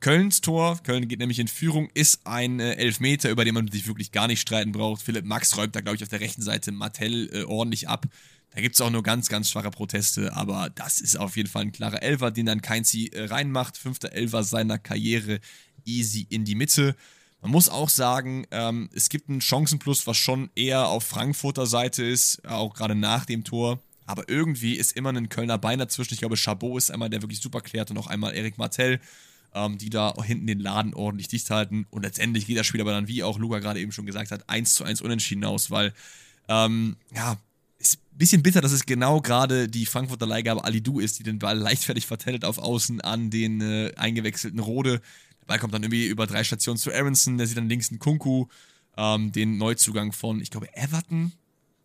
Kölns 0.00 0.40
Tor, 0.40 0.78
Köln 0.84 1.08
geht 1.08 1.18
nämlich 1.18 1.40
in 1.40 1.48
Führung, 1.48 1.88
ist 1.92 2.20
ein 2.24 2.60
äh, 2.60 2.74
Elfmeter, 2.74 3.30
über 3.30 3.44
den 3.44 3.54
man 3.54 3.68
sich 3.68 3.88
wirklich 3.88 4.12
gar 4.12 4.28
nicht 4.28 4.40
streiten 4.40 4.70
braucht. 4.70 5.02
Philipp 5.02 5.24
Max 5.24 5.56
räumt 5.56 5.74
da, 5.74 5.80
glaube 5.80 5.96
ich, 5.96 6.02
auf 6.02 6.08
der 6.08 6.20
rechten 6.20 6.42
Seite 6.42 6.70
Martell 6.70 7.28
äh, 7.32 7.42
ordentlich 7.42 7.88
ab. 7.88 8.06
Da 8.54 8.60
gibt 8.60 8.76
es 8.76 8.80
auch 8.80 8.90
nur 8.90 9.02
ganz, 9.02 9.28
ganz 9.28 9.50
schwache 9.50 9.70
Proteste, 9.70 10.32
aber 10.34 10.70
das 10.70 11.00
ist 11.00 11.16
auf 11.16 11.36
jeden 11.36 11.48
Fall 11.48 11.62
ein 11.62 11.72
klarer 11.72 12.02
Elfer, 12.02 12.30
den 12.30 12.46
dann 12.46 12.62
Keinzi 12.62 13.10
äh, 13.12 13.24
reinmacht. 13.24 13.76
Fünfter 13.76 14.12
Elfer 14.12 14.44
seiner 14.44 14.78
Karriere, 14.78 15.40
easy 15.84 16.26
in 16.30 16.44
die 16.44 16.54
Mitte. 16.54 16.94
Man 17.40 17.50
muss 17.50 17.68
auch 17.68 17.88
sagen, 17.88 18.46
ähm, 18.50 18.88
es 18.94 19.08
gibt 19.08 19.28
einen 19.28 19.40
Chancenplus, 19.40 20.06
was 20.06 20.16
schon 20.16 20.50
eher 20.54 20.88
auf 20.88 21.04
Frankfurter 21.04 21.66
Seite 21.66 22.04
ist, 22.04 22.44
auch 22.46 22.74
gerade 22.74 22.94
nach 22.94 23.26
dem 23.26 23.44
Tor. 23.44 23.80
Aber 24.06 24.28
irgendwie 24.28 24.74
ist 24.74 24.92
immer 24.96 25.12
ein 25.12 25.28
Kölner 25.28 25.58
Bein 25.58 25.78
dazwischen. 25.78 26.14
Ich 26.14 26.20
glaube, 26.20 26.36
Chabot 26.36 26.78
ist 26.78 26.90
einmal, 26.90 27.10
der 27.10 27.20
wirklich 27.20 27.40
super 27.40 27.60
klärt 27.60 27.90
und 27.90 27.98
auch 27.98 28.06
einmal 28.06 28.34
Erik 28.34 28.58
Martell 28.58 29.00
ähm, 29.54 29.78
die 29.78 29.90
da 29.90 30.14
hinten 30.22 30.46
den 30.46 30.60
Laden 30.60 30.94
ordentlich 30.94 31.28
dicht 31.28 31.50
halten. 31.50 31.86
Und 31.90 32.02
letztendlich 32.02 32.46
geht 32.46 32.58
das 32.58 32.66
Spiel 32.66 32.80
aber 32.80 32.92
dann, 32.92 33.08
wie 33.08 33.22
auch 33.22 33.38
Luca 33.38 33.58
gerade 33.58 33.80
eben 33.80 33.92
schon 33.92 34.06
gesagt 34.06 34.30
hat, 34.30 34.48
1 34.48 34.74
zu 34.74 34.84
1 34.84 35.02
unentschieden 35.02 35.44
aus, 35.44 35.70
weil, 35.70 35.92
ähm, 36.48 36.96
ja, 37.14 37.36
ist 37.78 37.96
ein 37.96 38.18
bisschen 38.18 38.42
bitter, 38.42 38.60
dass 38.60 38.72
es 38.72 38.86
genau 38.86 39.20
gerade 39.20 39.68
die 39.68 39.86
Frankfurter 39.86 40.26
Leihgabe 40.26 40.64
Alidu 40.64 41.00
ist, 41.00 41.18
die 41.18 41.22
den 41.22 41.38
Ball 41.38 41.56
leichtfertig 41.56 42.06
vertellt 42.06 42.44
auf 42.44 42.58
Außen 42.58 43.00
an 43.00 43.30
den 43.30 43.60
äh, 43.60 43.92
eingewechselten 43.96 44.58
Rode. 44.58 45.00
Der 45.40 45.46
Ball 45.46 45.58
kommt 45.58 45.74
dann 45.74 45.82
irgendwie 45.82 46.06
über 46.06 46.26
drei 46.26 46.44
Stationen 46.44 46.78
zu 46.78 46.92
Aronson, 46.92 47.38
der 47.38 47.46
sieht 47.46 47.56
dann 47.56 47.68
links 47.68 47.90
einen 47.90 48.00
Kunku, 48.00 48.46
ähm, 48.96 49.32
den 49.32 49.58
Neuzugang 49.58 50.12
von, 50.12 50.40
ich 50.40 50.50
glaube, 50.50 50.74
Everton, 50.74 51.32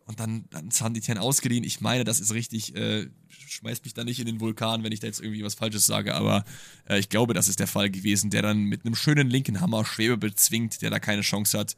und 0.06 0.20
dann, 0.20 0.44
dann 0.50 0.70
Sanditian 0.70 1.18
ausgeliehen. 1.18 1.64
Ich 1.64 1.80
meine, 1.80 2.04
das 2.04 2.20
ist 2.20 2.34
richtig. 2.34 2.76
Äh, 2.76 3.08
schmeißt 3.28 3.84
mich 3.84 3.94
da 3.94 4.04
nicht 4.04 4.20
in 4.20 4.26
den 4.26 4.40
Vulkan, 4.40 4.82
wenn 4.84 4.92
ich 4.92 5.00
da 5.00 5.06
jetzt 5.06 5.20
irgendwie 5.20 5.44
was 5.44 5.54
Falsches 5.54 5.86
sage, 5.86 6.14
aber 6.14 6.44
äh, 6.88 6.98
ich 6.98 7.08
glaube, 7.08 7.34
das 7.34 7.48
ist 7.48 7.60
der 7.60 7.66
Fall 7.66 7.90
gewesen, 7.90 8.30
der 8.30 8.42
dann 8.42 8.64
mit 8.64 8.84
einem 8.84 8.94
schönen 8.94 9.30
linken 9.30 9.60
Hammer 9.60 9.84
Schwebe 9.84 10.16
bezwingt, 10.16 10.82
der 10.82 10.90
da 10.90 10.98
keine 10.98 11.22
Chance 11.22 11.58
hat. 11.58 11.76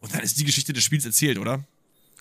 Und 0.00 0.14
dann 0.14 0.22
ist 0.22 0.38
die 0.38 0.44
Geschichte 0.44 0.72
des 0.72 0.84
Spiels 0.84 1.04
erzählt, 1.04 1.38
oder? 1.38 1.64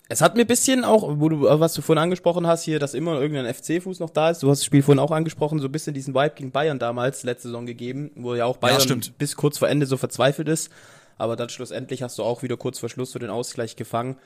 Es 0.10 0.22
hat 0.22 0.36
mir 0.36 0.42
ein 0.42 0.48
bisschen 0.48 0.86
auch, 0.86 1.20
wo 1.20 1.28
du, 1.28 1.42
was 1.42 1.74
du 1.74 1.82
vorhin 1.82 2.02
angesprochen 2.02 2.48
hast, 2.48 2.64
hier, 2.64 2.80
dass 2.80 2.94
immer 2.94 3.20
irgendein 3.20 3.54
FC-Fuß 3.54 4.00
noch 4.00 4.10
da 4.10 4.30
ist. 4.30 4.42
Du 4.42 4.50
hast 4.50 4.60
das 4.60 4.66
Spiel 4.66 4.82
vorhin 4.82 5.00
auch 5.00 5.12
angesprochen, 5.12 5.60
so 5.60 5.68
ein 5.68 5.72
bisschen 5.72 5.94
diesen 5.94 6.14
Vibe 6.14 6.36
gegen 6.36 6.52
Bayern 6.52 6.80
damals, 6.80 7.24
letzte 7.24 7.50
Saison 7.50 7.66
gegeben, 7.66 8.12
wo 8.16 8.34
ja 8.34 8.46
auch 8.46 8.58
Bayern 8.58 8.82
ja, 8.88 8.96
bis 9.18 9.36
kurz 9.36 9.58
vor 9.58 9.68
Ende 9.68 9.86
so 9.86 9.98
verzweifelt 9.98 10.48
ist. 10.48 10.72
Aber 11.18 11.36
dann 11.36 11.50
schlussendlich 11.50 12.04
hast 12.04 12.18
du 12.20 12.24
auch 12.24 12.42
wieder 12.42 12.56
kurz 12.56 12.80
vor 12.80 12.90
Schluss 12.90 13.12
so 13.12 13.20
den 13.20 13.30
Ausgleich 13.30 13.76
gefangen. 13.76 14.18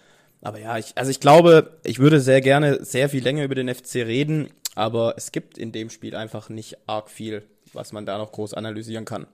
Aber 0.41 0.59
ja, 0.59 0.77
ich, 0.77 0.97
also 0.97 1.11
ich 1.11 1.19
glaube, 1.19 1.79
ich 1.83 1.99
würde 1.99 2.19
sehr 2.19 2.41
gerne 2.41 2.83
sehr 2.83 3.09
viel 3.09 3.23
länger 3.23 3.43
über 3.43 3.55
den 3.55 3.73
FC 3.73 3.95
reden, 3.95 4.49
aber 4.75 5.15
es 5.17 5.31
gibt 5.31 5.57
in 5.57 5.71
dem 5.71 5.89
Spiel 5.89 6.15
einfach 6.15 6.49
nicht 6.49 6.77
arg 6.87 7.09
viel, 7.09 7.43
was 7.73 7.91
man 7.91 8.05
da 8.05 8.17
noch 8.17 8.31
groß 8.31 8.53
analysieren 8.53 9.05
kann. 9.05 9.27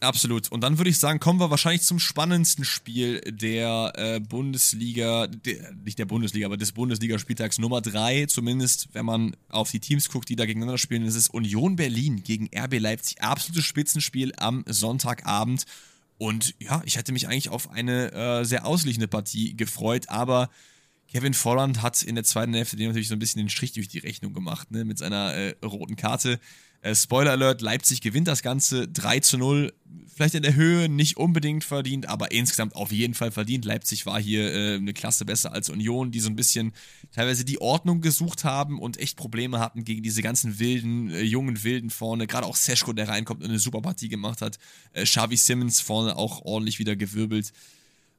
Absolut. 0.00 0.50
Und 0.50 0.62
dann 0.62 0.78
würde 0.78 0.88
ich 0.88 0.98
sagen, 0.98 1.20
kommen 1.20 1.40
wir 1.40 1.50
wahrscheinlich 1.50 1.82
zum 1.82 1.98
spannendsten 1.98 2.64
Spiel 2.64 3.20
der 3.20 3.92
äh, 3.96 4.18
Bundesliga, 4.18 5.26
der, 5.26 5.74
nicht 5.84 5.98
der 5.98 6.06
Bundesliga, 6.06 6.46
aber 6.46 6.56
des 6.56 6.72
Bundesligaspieltags 6.72 7.58
Nummer 7.58 7.82
3, 7.82 8.24
zumindest 8.26 8.88
wenn 8.94 9.04
man 9.04 9.36
auf 9.50 9.70
die 9.70 9.80
Teams 9.80 10.08
guckt, 10.08 10.30
die 10.30 10.36
da 10.36 10.46
gegeneinander 10.46 10.78
spielen. 10.78 11.04
Das 11.04 11.16
ist 11.16 11.28
Union 11.28 11.76
Berlin 11.76 12.22
gegen 12.22 12.48
RB 12.56 12.78
Leipzig. 12.78 13.20
Absolutes 13.20 13.66
Spitzenspiel 13.66 14.32
am 14.38 14.64
Sonntagabend. 14.66 15.66
Und 16.20 16.54
ja, 16.58 16.82
ich 16.84 16.98
hätte 16.98 17.12
mich 17.12 17.28
eigentlich 17.28 17.48
auf 17.48 17.70
eine 17.70 18.12
äh, 18.12 18.44
sehr 18.44 18.66
ausliegende 18.66 19.08
Partie 19.08 19.56
gefreut, 19.56 20.10
aber 20.10 20.50
Kevin 21.08 21.32
Volland 21.32 21.80
hat 21.80 22.02
in 22.02 22.14
der 22.14 22.24
zweiten 22.24 22.52
Hälfte 22.52 22.76
dem 22.76 22.88
natürlich 22.88 23.08
so 23.08 23.14
ein 23.14 23.18
bisschen 23.18 23.40
den 23.40 23.48
Strich 23.48 23.72
durch 23.72 23.88
die 23.88 24.00
Rechnung 24.00 24.34
gemacht, 24.34 24.70
ne, 24.70 24.84
mit 24.84 24.98
seiner 24.98 25.32
äh, 25.32 25.54
roten 25.64 25.96
Karte. 25.96 26.38
Äh, 26.82 26.94
Spoiler 26.94 27.32
Alert, 27.32 27.60
Leipzig 27.60 28.00
gewinnt 28.00 28.28
das 28.28 28.42
Ganze 28.42 28.88
3 28.88 29.20
zu 29.20 29.38
0. 29.38 29.72
Vielleicht 30.14 30.34
in 30.34 30.42
der 30.42 30.54
Höhe 30.54 30.88
nicht 30.88 31.16
unbedingt 31.16 31.64
verdient, 31.64 32.06
aber 32.06 32.30
insgesamt 32.30 32.74
auf 32.74 32.92
jeden 32.92 33.14
Fall 33.14 33.30
verdient. 33.30 33.64
Leipzig 33.64 34.04
war 34.04 34.20
hier 34.20 34.52
äh, 34.52 34.74
eine 34.74 34.92
Klasse 34.92 35.24
besser 35.24 35.52
als 35.52 35.70
Union, 35.70 36.10
die 36.10 36.20
so 36.20 36.28
ein 36.28 36.36
bisschen 36.36 36.72
teilweise 37.12 37.44
die 37.44 37.60
Ordnung 37.60 38.00
gesucht 38.00 38.44
haben 38.44 38.78
und 38.78 38.98
echt 38.98 39.16
Probleme 39.16 39.58
hatten 39.60 39.84
gegen 39.84 40.02
diese 40.02 40.20
ganzen 40.22 40.58
wilden, 40.58 41.10
äh, 41.10 41.22
jungen 41.22 41.62
Wilden 41.64 41.90
vorne. 41.90 42.26
Gerade 42.26 42.46
auch 42.46 42.56
Seschko, 42.56 42.92
der 42.92 43.08
reinkommt 43.08 43.42
und 43.42 43.48
eine 43.48 43.58
super 43.58 43.80
Partie 43.80 44.08
gemacht 44.08 44.42
hat. 44.42 44.58
Äh, 44.92 45.04
Xavi 45.04 45.36
Simmons 45.36 45.80
vorne 45.80 46.16
auch 46.16 46.42
ordentlich 46.42 46.78
wieder 46.78 46.96
gewirbelt. 46.96 47.52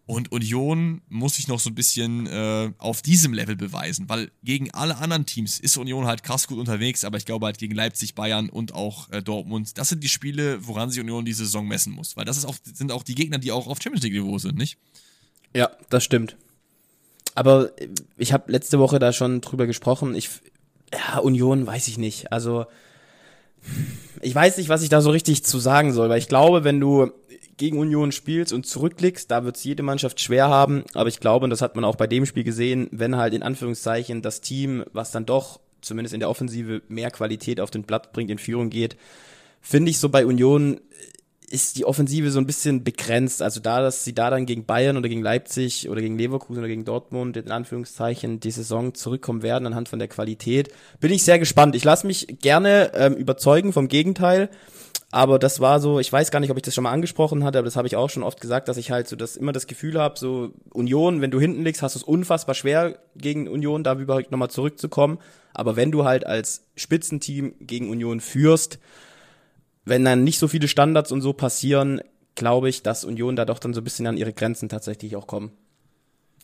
Und 0.08 0.32
Union 0.32 1.02
muss 1.10 1.36
sich 1.36 1.48
noch 1.48 1.60
so 1.60 1.70
ein 1.70 1.76
bisschen 1.76 2.28
äh, 2.28 2.72
auf 2.80 3.02
diesem 3.02 3.34
Level 3.34 3.56
beweisen, 3.56 4.10
weil 4.10 4.32
gegen 4.44 4.72
alle 4.72 4.98
anderen 4.98 5.26
Teams 5.26 5.60
ist 5.60 5.78
Union 5.78 6.06
halt 6.06 6.24
krass 6.24 6.48
gut 6.48 6.58
unterwegs, 6.58 7.06
aber 7.06 7.18
ich 7.18 7.26
glaube 7.26 7.46
halt 7.46 7.60
gegen 7.60 7.76
Leipzig, 7.76 8.16
Bayern 8.16 8.50
und 8.50 8.74
auch 8.74 9.10
äh, 9.12 9.22
Dortmund, 9.22 9.78
das 9.78 9.90
sind 9.90 10.04
die 10.04 10.10
Spiele, 10.10 10.68
woran 10.68 10.90
sich 10.90 11.00
Union 11.00 11.24
diese 11.24 11.46
Saison 11.46 11.68
messen 11.68 11.94
muss, 11.94 12.18
weil 12.18 12.26
das 12.26 12.44
auch, 12.44 12.56
sind 12.64 12.92
auch 12.92 13.04
die 13.04 13.16
Gegner, 13.16 13.38
die 13.38 13.52
auch 13.52 13.68
auf 13.68 13.80
Champions 13.82 14.04
League 14.04 14.14
Niveau 14.14 14.38
sind, 14.38 14.58
nicht? 14.58 14.78
Ja, 15.54 15.70
das 15.90 16.04
stimmt. 16.04 16.36
Aber 17.36 17.72
ich 18.18 18.34
habe 18.34 18.52
letzte 18.52 18.80
Woche 18.80 19.00
da 19.00 19.14
schon 19.14 19.40
drüber 19.40 19.68
gesprochen. 19.68 20.16
Ich, 20.16 20.30
ja, 20.94 21.20
Union 21.20 21.66
weiß 21.66 21.88
ich 21.88 21.98
nicht. 21.98 22.32
Also 22.32 22.66
ich 24.22 24.36
weiß 24.36 24.58
nicht, 24.58 24.70
was 24.70 24.82
ich 24.82 24.90
da 24.90 25.02
so 25.02 25.12
richtig 25.12 25.44
zu 25.44 25.60
sagen 25.60 25.94
soll, 25.94 26.10
weil 26.10 26.20
ich 26.20 26.28
glaube, 26.28 26.64
wenn 26.64 26.80
du 26.80 27.12
gegen 27.62 27.78
Union 27.78 28.12
spielst 28.12 28.54
und 28.54 28.66
zurückblickst, 28.66 29.30
da 29.30 29.46
wird 29.46 29.56
es 29.56 29.64
jede 29.64 29.84
Mannschaft 29.84 30.20
schwer 30.20 30.50
haben. 30.50 30.84
Aber 30.96 31.10
ich 31.10 31.20
glaube, 31.20 31.44
und 31.44 31.52
das 31.52 31.62
hat 31.62 31.76
man 31.76 31.86
auch 31.86 31.96
bei 31.96 32.08
dem 32.08 32.26
Spiel 32.26 32.44
gesehen, 32.44 32.90
wenn 32.92 33.18
halt 33.18 33.36
in 33.36 33.44
Anführungszeichen 33.44 34.24
das 34.24 34.42
Team, 34.42 34.84
was 34.94 35.12
dann 35.12 35.28
doch 35.28 35.60
zumindest 35.80 36.16
in 36.16 36.22
der 36.22 36.30
Offensive 36.32 36.82
mehr 36.88 37.12
Qualität 37.12 37.60
auf 37.60 37.70
den 37.70 37.84
Blatt 37.84 38.14
bringt, 38.14 38.32
in 38.32 38.40
Führung 38.40 38.72
geht, 38.72 38.98
finde 39.62 39.92
ich 39.92 40.00
so 40.00 40.10
bei 40.10 40.26
Union 40.26 40.82
ist 41.52 41.78
die 41.78 41.86
Offensive 41.86 42.32
so 42.32 42.40
ein 42.40 42.46
bisschen 42.46 42.84
begrenzt. 42.84 43.42
Also 43.42 43.60
da, 43.60 43.82
dass 43.82 44.04
sie 44.04 44.14
da 44.14 44.30
dann 44.30 44.46
gegen 44.46 44.66
Bayern 44.66 44.98
oder 44.98 45.10
gegen 45.10 45.22
Leipzig 45.22 45.90
oder 45.90 46.02
gegen 46.02 46.18
Leverkusen 46.18 46.60
oder 46.60 46.68
gegen 46.68 46.86
Dortmund 46.86 47.38
in 47.38 47.52
Anführungszeichen 47.52 48.40
die 48.40 48.52
Saison 48.52 48.94
zurückkommen 48.94 49.44
werden 49.44 49.68
anhand 49.68 49.90
von 49.90 50.00
der 50.00 50.08
Qualität, 50.08 50.70
bin 51.00 51.12
ich 51.12 51.24
sehr 51.24 51.40
gespannt. 51.40 51.76
Ich 51.76 51.84
lasse 51.84 52.08
mich 52.08 52.28
gerne 52.42 52.92
ähm, 52.96 53.14
überzeugen 53.14 53.74
vom 53.74 53.88
Gegenteil. 53.88 54.50
Aber 55.14 55.40
das 55.40 55.60
war 55.60 55.82
so, 55.82 56.00
ich 56.00 56.12
weiß 56.12 56.32
gar 56.32 56.40
nicht, 56.40 56.52
ob 56.52 56.58
ich 56.58 56.64
das 56.64 56.74
schon 56.74 56.86
mal 56.86 56.92
angesprochen 56.92 57.44
hatte, 57.44 57.58
aber 57.58 57.66
das 57.66 57.76
habe 57.76 57.86
ich 57.86 57.98
auch 57.98 58.10
schon 58.10 58.24
oft 58.24 58.40
gesagt, 58.40 58.70
dass 58.70 58.78
ich 58.78 58.92
halt 58.92 59.10
so 59.10 59.18
das 59.18 59.36
immer 59.36 59.52
das 59.52 59.68
Gefühl 59.68 60.00
habe, 60.00 60.18
so 60.18 60.54
Union, 60.72 61.20
wenn 61.20 61.32
du 61.32 61.40
hinten 61.40 61.66
liegst, 61.66 61.82
hast 61.82 61.96
du 61.96 62.00
es 62.00 62.04
unfassbar 62.04 62.56
schwer 62.56 62.98
gegen 63.18 63.50
Union, 63.50 63.84
da 63.84 63.94
überhaupt 63.96 64.32
nochmal 64.32 64.50
zurückzukommen. 64.50 65.20
Aber 65.54 65.76
wenn 65.76 65.92
du 65.92 66.06
halt 66.06 66.26
als 66.26 66.64
Spitzenteam 66.78 67.56
gegen 67.60 67.90
Union 67.90 68.22
führst, 68.22 68.80
wenn 69.86 70.06
dann 70.06 70.24
nicht 70.24 70.40
so 70.40 70.48
viele 70.48 70.68
Standards 70.68 71.12
und 71.12 71.22
so 71.22 71.34
passieren, 71.34 72.02
glaube 72.36 72.70
ich, 72.70 72.84
dass 72.84 73.04
Union 73.04 73.36
da 73.36 73.46
doch 73.46 73.60
dann 73.60 73.74
so 73.74 73.82
ein 73.82 73.84
bisschen 73.84 74.08
an 74.08 74.18
ihre 74.18 74.34
Grenzen 74.34 74.70
tatsächlich 74.70 75.16
auch 75.16 75.28
kommen. 75.28 75.52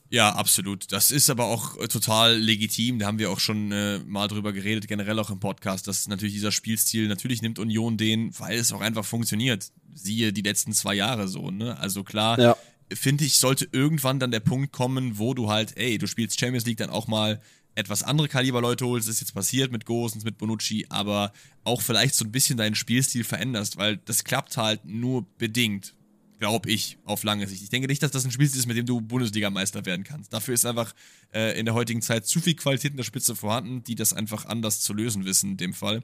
Ja, 0.09 0.29
absolut. 0.29 0.91
Das 0.91 1.11
ist 1.11 1.29
aber 1.29 1.45
auch 1.45 1.77
äh, 1.79 1.87
total 1.87 2.37
legitim. 2.37 2.99
Da 2.99 3.07
haben 3.07 3.19
wir 3.19 3.29
auch 3.29 3.39
schon 3.39 3.71
äh, 3.71 3.99
mal 3.99 4.27
drüber 4.27 4.53
geredet, 4.53 4.87
generell 4.87 5.19
auch 5.19 5.29
im 5.29 5.39
Podcast, 5.39 5.87
dass 5.87 6.07
natürlich 6.07 6.33
dieser 6.33 6.51
Spielstil, 6.53 7.07
natürlich 7.07 7.41
nimmt 7.41 7.59
Union 7.59 7.97
den, 7.97 8.31
weil 8.39 8.57
es 8.57 8.71
auch 8.71 8.81
einfach 8.81 9.03
funktioniert. 9.03 9.69
Siehe 9.93 10.31
die 10.31 10.41
letzten 10.41 10.71
zwei 10.71 10.93
Jahre 10.93 11.27
so, 11.27 11.51
ne? 11.51 11.77
Also 11.79 12.03
klar, 12.03 12.39
ja. 12.39 12.57
finde 12.93 13.25
ich, 13.25 13.37
sollte 13.37 13.67
irgendwann 13.71 14.19
dann 14.19 14.31
der 14.31 14.39
Punkt 14.39 14.71
kommen, 14.71 15.17
wo 15.17 15.33
du 15.33 15.49
halt, 15.49 15.75
ey, 15.75 15.97
du 15.97 16.07
spielst 16.07 16.39
Champions 16.39 16.65
League 16.65 16.77
dann 16.77 16.89
auch 16.89 17.07
mal 17.07 17.41
etwas 17.77 18.01
andere 18.01 18.27
Kaliber-Leute 18.27 18.85
holst, 18.85 19.07
ist 19.07 19.19
jetzt 19.19 19.35
passiert 19.35 19.71
mit 19.71 19.85
Gosens, 19.85 20.23
mit 20.23 20.39
Bonucci, 20.39 20.87
aber 20.89 21.31
auch 21.63 21.81
vielleicht 21.81 22.15
so 22.15 22.25
ein 22.25 22.31
bisschen 22.31 22.57
deinen 22.57 22.73
Spielstil 22.73 23.23
veränderst, 23.23 23.77
weil 23.77 23.97
das 23.97 24.23
klappt 24.23 24.57
halt 24.57 24.83
nur 24.85 25.27
bedingt, 25.37 25.93
glaube 26.39 26.71
ich, 26.71 26.97
auf 27.05 27.23
lange 27.23 27.47
Sicht. 27.47 27.61
Ich 27.61 27.69
denke 27.69 27.87
nicht, 27.87 28.01
dass 28.01 28.09
das 28.09 28.25
ein 28.25 28.31
Spielstil 28.31 28.59
ist, 28.59 28.65
mit 28.65 28.77
dem 28.77 28.87
du 28.87 28.99
Bundesligameister 28.99 29.85
werden 29.85 30.03
kannst. 30.03 30.33
Dafür 30.33 30.55
ist 30.55 30.65
einfach 30.65 30.95
äh, 31.33 31.57
in 31.59 31.65
der 31.65 31.75
heutigen 31.75 32.01
Zeit 32.01 32.25
zu 32.25 32.39
viel 32.39 32.55
Qualität 32.55 32.91
in 32.91 32.97
der 32.97 33.03
Spitze 33.03 33.35
vorhanden, 33.35 33.83
die 33.83 33.95
das 33.95 34.11
einfach 34.11 34.45
anders 34.45 34.79
zu 34.81 34.93
lösen 34.93 35.25
wissen 35.25 35.51
in 35.51 35.57
dem 35.57 35.73
Fall. 35.73 36.03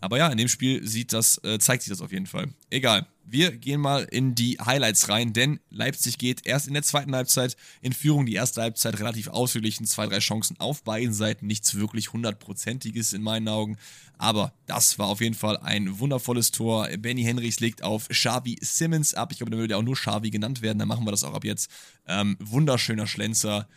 Aber 0.00 0.18
ja, 0.18 0.28
in 0.28 0.38
dem 0.38 0.48
Spiel 0.48 0.86
sieht 0.86 1.12
das, 1.12 1.42
äh, 1.44 1.58
zeigt 1.58 1.82
sich 1.82 1.90
das 1.90 2.00
auf 2.00 2.12
jeden 2.12 2.26
Fall. 2.26 2.48
Egal. 2.70 3.06
Wir 3.30 3.52
gehen 3.52 3.80
mal 3.80 4.04
in 4.04 4.34
die 4.34 4.58
Highlights 4.58 5.10
rein, 5.10 5.34
denn 5.34 5.60
Leipzig 5.68 6.16
geht 6.16 6.46
erst 6.46 6.66
in 6.66 6.72
der 6.72 6.82
zweiten 6.82 7.14
Halbzeit 7.14 7.56
in 7.82 7.92
Führung. 7.92 8.24
Die 8.24 8.34
erste 8.34 8.62
Halbzeit 8.62 8.98
relativ 9.00 9.28
ausgeglichen, 9.28 9.84
zwei, 9.84 10.06
drei 10.06 10.20
Chancen 10.20 10.58
auf 10.60 10.82
beiden 10.82 11.12
Seiten, 11.12 11.46
nichts 11.46 11.74
wirklich 11.74 12.12
hundertprozentiges 12.14 13.12
in 13.12 13.22
meinen 13.22 13.48
Augen. 13.48 13.76
Aber 14.16 14.54
das 14.64 14.98
war 14.98 15.08
auf 15.08 15.20
jeden 15.20 15.34
Fall 15.34 15.58
ein 15.58 15.98
wundervolles 15.98 16.52
Tor. 16.52 16.88
Benny 16.98 17.22
Henrichs 17.22 17.60
legt 17.60 17.82
auf 17.82 18.08
Xavi 18.08 18.56
Simmons 18.62 19.12
ab. 19.12 19.30
Ich 19.32 19.38
glaube, 19.38 19.50
der 19.50 19.60
würde 19.60 19.72
ja 19.72 19.78
auch 19.78 19.82
nur 19.82 19.96
Xavi 19.96 20.30
genannt 20.30 20.62
werden, 20.62 20.78
dann 20.78 20.88
machen 20.88 21.04
wir 21.04 21.10
das 21.10 21.24
auch 21.24 21.34
ab 21.34 21.44
jetzt. 21.44 21.70
Ähm, 22.06 22.36
wunderschöner 22.40 23.06
Schlenzer 23.06 23.68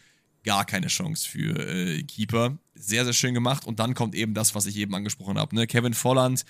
gar 0.44 0.66
keine 0.66 0.88
Chance 0.88 1.28
für 1.28 1.58
äh, 1.60 2.04
Keeper. 2.04 2.58
Sehr, 2.76 3.04
sehr 3.04 3.14
schön 3.14 3.34
gemacht. 3.34 3.66
Und 3.66 3.80
dann 3.80 3.94
kommt 3.94 4.16
eben 4.16 4.34
das, 4.34 4.56
was 4.56 4.66
ich 4.66 4.78
eben 4.78 4.96
angesprochen 4.96 5.38
habe. 5.38 5.56
Ne? 5.56 5.68
Kevin 5.68 5.94
Volland, 5.94 6.46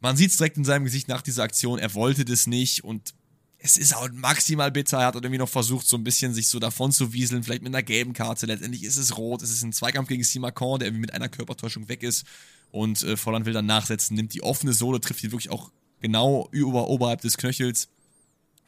man 0.00 0.16
sieht 0.16 0.30
es 0.30 0.36
direkt 0.36 0.56
in 0.56 0.64
seinem 0.64 0.84
Gesicht 0.84 1.08
nach 1.08 1.22
dieser 1.22 1.42
Aktion, 1.42 1.78
er 1.78 1.94
wollte 1.94 2.24
das 2.24 2.46
nicht 2.46 2.84
und 2.84 3.14
es 3.62 3.76
ist 3.76 3.94
auch 3.94 4.08
maximal 4.12 4.70
bitter. 4.70 4.98
Er 4.98 5.06
hat 5.06 5.14
irgendwie 5.16 5.36
noch 5.36 5.48
versucht, 5.48 5.86
so 5.86 5.98
ein 5.98 6.04
bisschen 6.04 6.32
sich 6.32 6.48
so 6.48 6.58
davon 6.58 6.92
zu 6.92 7.12
wieseln, 7.12 7.42
vielleicht 7.42 7.62
mit 7.62 7.74
einer 7.74 7.82
gelben 7.82 8.14
Karte. 8.14 8.46
Letztendlich 8.46 8.84
ist 8.84 8.96
es 8.96 9.18
rot. 9.18 9.42
Es 9.42 9.50
ist 9.50 9.62
ein 9.62 9.74
Zweikampf 9.74 10.08
gegen 10.08 10.24
Simakon, 10.24 10.78
der 10.78 10.88
irgendwie 10.88 11.02
mit 11.02 11.12
einer 11.12 11.28
Körpertäuschung 11.28 11.88
weg 11.90 12.02
ist. 12.02 12.24
Und 12.70 13.02
äh, 13.02 13.18
Volland 13.18 13.44
will 13.44 13.52
dann 13.52 13.66
nachsetzen, 13.66 14.16
nimmt 14.16 14.32
die 14.32 14.42
offene 14.42 14.72
Sohle, 14.72 14.98
trifft 14.98 15.22
ihn 15.24 15.32
wirklich 15.32 15.50
auch 15.50 15.70
genau 16.00 16.48
über, 16.52 16.88
oberhalb 16.88 17.20
des 17.20 17.36
Knöchels 17.36 17.88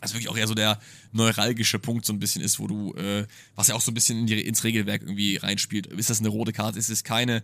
was 0.03 0.13
wirklich 0.13 0.29
auch 0.29 0.37
eher 0.37 0.49
so 0.49 0.55
der 0.55 0.79
neuralgische 1.13 1.79
Punkt 1.79 2.05
so 2.05 2.13
ein 2.13 2.19
bisschen 2.19 2.43
ist, 2.43 2.59
wo 2.59 2.67
du, 2.67 2.95
äh, 2.95 3.27
was 3.55 3.69
ja 3.69 3.75
auch 3.75 3.81
so 3.81 3.91
ein 3.91 3.95
bisschen 3.95 4.21
in 4.21 4.27
die, 4.27 4.41
ins 4.41 4.65
Regelwerk 4.65 5.03
irgendwie 5.03 5.37
reinspielt. 5.37 5.87
Ist 5.87 6.11
das 6.11 6.21
eine 6.21 6.29
rote 6.29 6.53
Karte? 6.53 6.79
Ist 6.79 6.91
es 6.91 7.05
keine? 7.05 7.43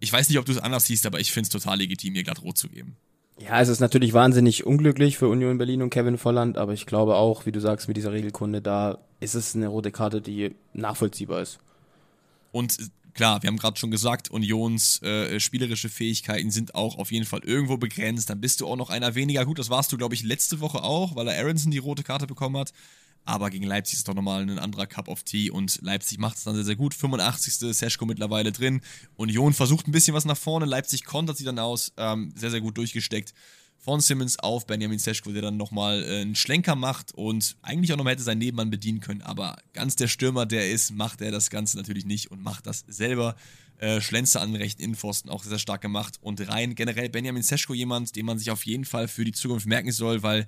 Ich 0.00 0.12
weiß 0.12 0.28
nicht, 0.28 0.38
ob 0.38 0.46
du 0.46 0.52
es 0.52 0.58
anders 0.58 0.86
siehst, 0.86 1.06
aber 1.06 1.20
ich 1.20 1.32
finde 1.32 1.46
es 1.46 1.50
total 1.50 1.78
legitim, 1.78 2.14
hier 2.14 2.22
glatt 2.22 2.42
rot 2.42 2.56
zu 2.56 2.68
geben. 2.68 2.96
Ja, 3.40 3.60
es 3.60 3.68
ist 3.68 3.80
natürlich 3.80 4.12
wahnsinnig 4.12 4.66
unglücklich 4.66 5.16
für 5.16 5.28
Union 5.28 5.58
Berlin 5.58 5.82
und 5.82 5.90
Kevin 5.90 6.18
Volland, 6.18 6.58
aber 6.58 6.72
ich 6.72 6.86
glaube 6.86 7.14
auch, 7.14 7.46
wie 7.46 7.52
du 7.52 7.60
sagst, 7.60 7.86
mit 7.86 7.96
dieser 7.96 8.12
Regelkunde, 8.12 8.60
da 8.60 8.98
ist 9.20 9.34
es 9.34 9.54
eine 9.54 9.68
rote 9.68 9.92
Karte, 9.92 10.20
die 10.20 10.54
nachvollziehbar 10.72 11.42
ist. 11.42 11.58
Und 12.50 12.76
klar, 13.18 13.42
wir 13.42 13.48
haben 13.48 13.56
gerade 13.56 13.76
schon 13.76 13.90
gesagt, 13.90 14.30
Unions 14.30 15.02
äh, 15.02 15.40
spielerische 15.40 15.88
Fähigkeiten 15.88 16.52
sind 16.52 16.76
auch 16.76 16.98
auf 16.98 17.10
jeden 17.10 17.26
Fall 17.26 17.40
irgendwo 17.40 17.76
begrenzt. 17.76 18.30
Dann 18.30 18.40
bist 18.40 18.60
du 18.60 18.68
auch 18.68 18.76
noch 18.76 18.90
einer 18.90 19.16
weniger. 19.16 19.44
Gut, 19.44 19.58
das 19.58 19.70
warst 19.70 19.90
du, 19.90 19.98
glaube 19.98 20.14
ich, 20.14 20.22
letzte 20.22 20.60
Woche 20.60 20.84
auch, 20.84 21.16
weil 21.16 21.26
er 21.26 21.36
Aronson 21.40 21.72
die 21.72 21.78
rote 21.78 22.04
Karte 22.04 22.28
bekommen 22.28 22.56
hat. 22.56 22.72
Aber 23.24 23.50
gegen 23.50 23.64
Leipzig 23.64 23.98
ist 23.98 24.06
doch 24.06 24.14
nochmal 24.14 24.42
ein 24.42 24.60
anderer 24.60 24.86
Cup 24.86 25.08
of 25.08 25.24
Tea 25.24 25.50
und 25.50 25.80
Leipzig 25.82 26.18
macht 26.18 26.36
es 26.36 26.44
dann 26.44 26.54
sehr, 26.54 26.64
sehr 26.64 26.76
gut. 26.76 26.94
85. 26.94 27.74
Seschko 27.76 28.06
mittlerweile 28.06 28.52
drin. 28.52 28.82
Union 29.16 29.52
versucht 29.52 29.88
ein 29.88 29.92
bisschen 29.92 30.14
was 30.14 30.24
nach 30.24 30.36
vorne. 30.36 30.64
Leipzig 30.64 31.04
kontert 31.04 31.36
sie 31.36 31.44
dann 31.44 31.58
aus. 31.58 31.92
Ähm, 31.96 32.32
sehr, 32.36 32.52
sehr 32.52 32.60
gut 32.60 32.78
durchgesteckt 32.78 33.34
von 33.88 34.02
Simmons 34.02 34.38
auf 34.38 34.66
Benjamin 34.66 34.98
Seschko, 34.98 35.32
der 35.32 35.40
dann 35.40 35.56
nochmal 35.56 36.02
äh, 36.02 36.20
einen 36.20 36.34
Schlenker 36.34 36.74
macht 36.74 37.14
und 37.14 37.56
eigentlich 37.62 37.90
auch 37.90 37.96
nochmal 37.96 38.12
hätte 38.12 38.22
seinen 38.22 38.40
Nebenmann 38.40 38.68
bedienen 38.68 39.00
können. 39.00 39.22
Aber 39.22 39.56
ganz 39.72 39.96
der 39.96 40.08
Stürmer, 40.08 40.44
der 40.44 40.70
ist, 40.70 40.90
macht 40.90 41.22
er 41.22 41.30
das 41.30 41.48
Ganze 41.48 41.78
natürlich 41.78 42.04
nicht 42.04 42.30
und 42.30 42.42
macht 42.42 42.66
das 42.66 42.84
selber. 42.86 43.34
Äh, 43.78 44.02
Schlenzer 44.02 44.42
an 44.42 44.52
den 44.52 44.60
rechten 44.60 44.82
Innenpfosten 44.82 45.30
auch 45.30 45.42
sehr 45.42 45.58
stark 45.58 45.80
gemacht 45.80 46.18
und 46.20 46.46
rein. 46.50 46.74
Generell 46.74 47.08
Benjamin 47.08 47.42
Seschko 47.42 47.72
jemand, 47.72 48.14
den 48.14 48.26
man 48.26 48.38
sich 48.38 48.50
auf 48.50 48.66
jeden 48.66 48.84
Fall 48.84 49.08
für 49.08 49.24
die 49.24 49.32
Zukunft 49.32 49.64
merken 49.64 49.90
soll, 49.90 50.22
weil, 50.22 50.46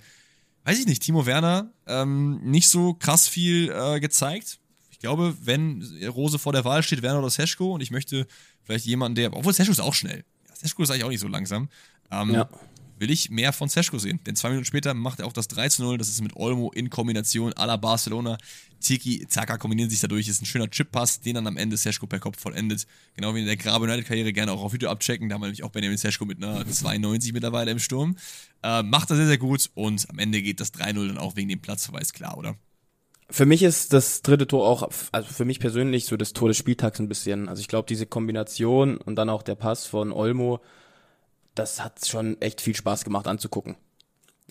weiß 0.64 0.78
ich 0.78 0.84
nicht, 0.86 1.02
Timo 1.02 1.24
Werner 1.24 1.72
ähm, 1.86 2.42
nicht 2.42 2.68
so 2.68 2.92
krass 2.92 3.26
viel 3.26 3.70
äh, 3.70 4.00
gezeigt. 4.00 4.60
Ich 4.90 4.98
glaube, 4.98 5.34
wenn 5.40 5.82
Rose 6.08 6.38
vor 6.38 6.52
der 6.52 6.66
Wahl 6.66 6.82
steht, 6.82 7.00
Werner 7.00 7.20
oder 7.20 7.30
Seschko 7.30 7.72
und 7.72 7.80
ich 7.80 7.90
möchte 7.90 8.26
vielleicht 8.64 8.84
jemanden, 8.84 9.14
der, 9.14 9.34
obwohl 9.34 9.54
Seschko 9.54 9.72
ist 9.72 9.80
auch 9.80 9.94
schnell. 9.94 10.26
Seschko 10.52 10.82
ist 10.82 10.90
eigentlich 10.90 11.04
auch 11.04 11.08
nicht 11.08 11.20
so 11.20 11.28
langsam. 11.28 11.70
Ähm, 12.10 12.34
ja 12.34 12.50
will 13.00 13.10
ich 13.10 13.30
mehr 13.30 13.52
von 13.52 13.68
Seschko 13.68 13.98
sehen. 13.98 14.20
Denn 14.26 14.36
zwei 14.36 14.50
Minuten 14.50 14.66
später 14.66 14.94
macht 14.94 15.20
er 15.20 15.26
auch 15.26 15.32
das 15.32 15.48
3 15.48 15.68
0. 15.78 15.98
Das 15.98 16.08
ist 16.08 16.20
mit 16.20 16.36
Olmo 16.36 16.70
in 16.70 16.90
Kombination 16.90 17.52
à 17.54 17.66
la 17.66 17.76
Barcelona. 17.76 18.38
Tiki, 18.80 19.26
Zaka 19.28 19.58
kombinieren 19.58 19.90
sich 19.90 20.00
dadurch. 20.00 20.28
Ist 20.28 20.42
ein 20.42 20.46
schöner 20.46 20.70
Chip-Pass, 20.70 21.20
den 21.20 21.34
dann 21.34 21.46
am 21.46 21.56
Ende 21.56 21.76
Seschko 21.76 22.06
per 22.06 22.18
Kopf 22.18 22.40
vollendet. 22.40 22.86
Genau 23.16 23.34
wie 23.34 23.40
in 23.40 23.46
der 23.46 23.56
Grabe 23.56 23.86
United-Karriere 23.86 24.32
gerne 24.32 24.52
auch 24.52 24.62
auf 24.62 24.72
Video 24.72 24.90
abchecken. 24.90 25.28
Da 25.28 25.34
haben 25.34 25.42
wir 25.42 25.46
nämlich 25.46 25.64
auch 25.64 25.70
Benjamin 25.70 25.98
Seschko 25.98 26.26
mit 26.26 26.42
einer 26.42 26.66
92 26.66 27.32
mittlerweile 27.32 27.70
im 27.70 27.78
Sturm. 27.78 28.16
Äh, 28.62 28.82
macht 28.82 29.10
er 29.10 29.16
sehr, 29.16 29.26
sehr 29.26 29.38
gut. 29.38 29.70
Und 29.74 30.08
am 30.10 30.18
Ende 30.18 30.42
geht 30.42 30.60
das 30.60 30.74
3-0 30.74 31.08
dann 31.08 31.18
auch 31.18 31.36
wegen 31.36 31.48
dem 31.48 31.60
Platzverweis 31.60 32.12
klar, 32.12 32.36
oder? 32.36 32.56
Für 33.32 33.46
mich 33.46 33.62
ist 33.62 33.92
das 33.92 34.22
dritte 34.22 34.48
Tor 34.48 34.66
auch, 34.66 34.90
also 35.12 35.32
für 35.32 35.44
mich 35.44 35.60
persönlich 35.60 36.06
so 36.06 36.16
das 36.16 36.32
Tor 36.32 36.48
des 36.48 36.56
Spieltags 36.56 36.98
ein 36.98 37.08
bisschen. 37.08 37.48
Also 37.48 37.60
ich 37.60 37.68
glaube, 37.68 37.86
diese 37.88 38.04
Kombination 38.04 38.96
und 38.96 39.14
dann 39.16 39.30
auch 39.30 39.42
der 39.42 39.54
Pass 39.54 39.86
von 39.86 40.10
Olmo, 40.10 40.60
das 41.54 41.82
hat 41.82 42.06
schon 42.06 42.40
echt 42.40 42.60
viel 42.60 42.74
Spaß 42.74 43.04
gemacht 43.04 43.26
anzugucken. 43.26 43.76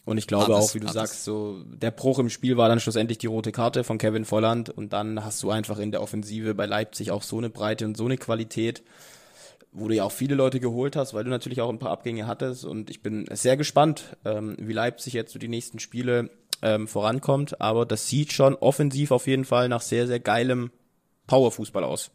Und 0.06 0.18
ich 0.18 0.28
glaube 0.28 0.56
auch, 0.56 0.74
wie 0.74 0.80
du 0.80 0.88
sagst, 0.88 1.24
so 1.24 1.62
der 1.66 1.92
Bruch 1.92 2.20
im 2.20 2.30
Spiel 2.30 2.58
war 2.58 2.68
dann 2.68 2.80
schlussendlich 2.80 3.20
die 3.20 3.28
rote 3.28 3.52
Karte 3.52 3.84
von 3.84 3.98
Kevin 3.98 4.26
Volland 4.26 4.70
und 4.70 4.92
dann 4.92 5.24
hast 5.24 5.44
du 5.44 5.52
einfach 5.52 5.78
in 5.78 5.92
der 5.92 6.02
Offensive 6.02 6.56
bei 6.56 6.66
Leipzig 6.66 7.12
auch 7.12 7.22
so 7.22 7.38
eine 7.38 7.50
Breite 7.50 7.86
und 7.86 7.96
so 7.96 8.06
eine 8.06 8.18
Qualität, 8.18 8.82
wo 9.72 9.88
du 9.88 9.96
ja 9.96 10.04
auch 10.04 10.12
viele 10.12 10.36
Leute 10.36 10.60
geholt 10.60 10.96
hast, 10.96 11.14
weil 11.14 11.26
du 11.26 11.30
natürlich 11.30 11.62
auch 11.62 11.70
ein 11.70 11.80
paar 11.80 11.92
Abgänge 11.92 12.26
hattest 12.26 12.66
und 12.66 12.90
ich 12.90 13.04
bin 13.04 13.28
sehr 13.32 13.56
gespannt, 13.56 14.18
ähm, 14.26 14.56
wie 14.60 14.74
Leipzig 14.74 15.14
jetzt 15.14 15.32
so 15.32 15.38
die 15.38 15.48
nächsten 15.48 15.78
Spiele 15.78 16.32
ähm, 16.64 16.88
vorankommt, 16.88 17.62
aber 17.62 17.86
das 17.86 18.08
sieht 18.08 18.34
schon 18.34 18.56
offensiv 18.56 19.12
auf 19.12 19.28
jeden 19.28 19.46
Fall 19.46 19.70
nach 19.70 19.82
sehr, 19.82 20.08
sehr 20.08 20.20
geilem 20.20 20.72
Powerfußball 21.28 21.84
aus. 21.84 22.10